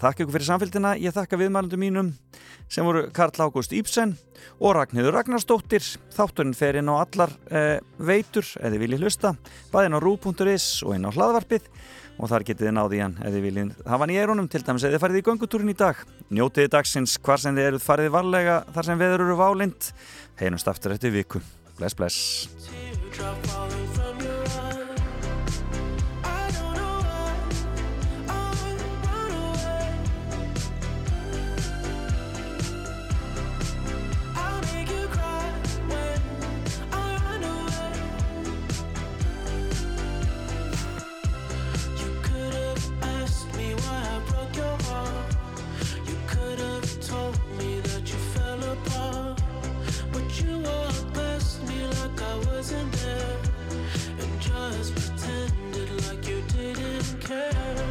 Þakka 0.00 0.24
ykkur 0.24 0.38
fyrir 0.38 0.48
samfélgina. 0.48 0.94
Ég 0.96 1.12
þakka 1.12 1.42
viðmælundum 1.42 1.84
mínum 1.84 2.10
sem 2.72 2.88
voru 2.88 3.10
Karl 3.12 3.44
Ágúst 3.44 3.76
Íbsen 3.76 4.16
og 4.64 4.78
Ragnhildur 4.78 5.18
Ragnarsdóttir. 5.20 5.84
Þátturinn 6.16 6.56
fer 6.56 6.80
inn 6.80 6.88
á 6.88 7.04
allar 7.04 7.36
eh, 7.52 7.84
veitur 8.00 8.48
eða 8.64 8.80
viljið 8.80 9.04
hlusta. 9.04 9.36
Bæðin 9.74 9.92
á 9.92 10.00
rú.is 10.00 10.70
og 10.88 10.96
inn 10.96 11.04
á 11.04 11.12
hlaðvarpið 11.12 11.68
og 12.20 12.28
þar 12.28 12.44
getið 12.50 12.68
þið 12.68 12.74
náði 12.76 13.00
hann 13.00 13.16
eða 13.24 13.42
viljið 13.46 13.70
hafa 13.86 14.04
hann 14.04 14.12
í 14.12 14.18
erunum 14.20 14.48
til 14.52 14.62
dæmis 14.66 14.84
eða 14.86 15.00
farið 15.02 15.22
í 15.22 15.24
göngutúrin 15.30 15.72
í 15.72 15.76
dag. 15.80 15.96
Njótiði 16.28 16.72
dagsins 16.76 17.16
hvar 17.24 17.40
sem 17.40 17.56
þið 17.56 17.70
eruð 17.70 17.86
farið 17.86 18.14
varlega 18.18 18.60
þar 18.76 18.90
sem 18.90 19.00
veður 19.00 19.26
eru 19.26 19.40
válind. 19.40 19.90
Heinumst 20.40 20.70
aftur 20.70 20.96
eftir 20.96 21.14
viku. 21.16 21.40
Bless, 21.80 21.96
bless. 21.96 22.50
wasn't 52.38 52.92
there 52.92 53.36
and 54.20 54.40
just 54.40 54.94
pretended 54.94 56.06
like 56.06 56.28
you 56.28 56.42
didn't 56.56 57.20
care. 57.20 57.89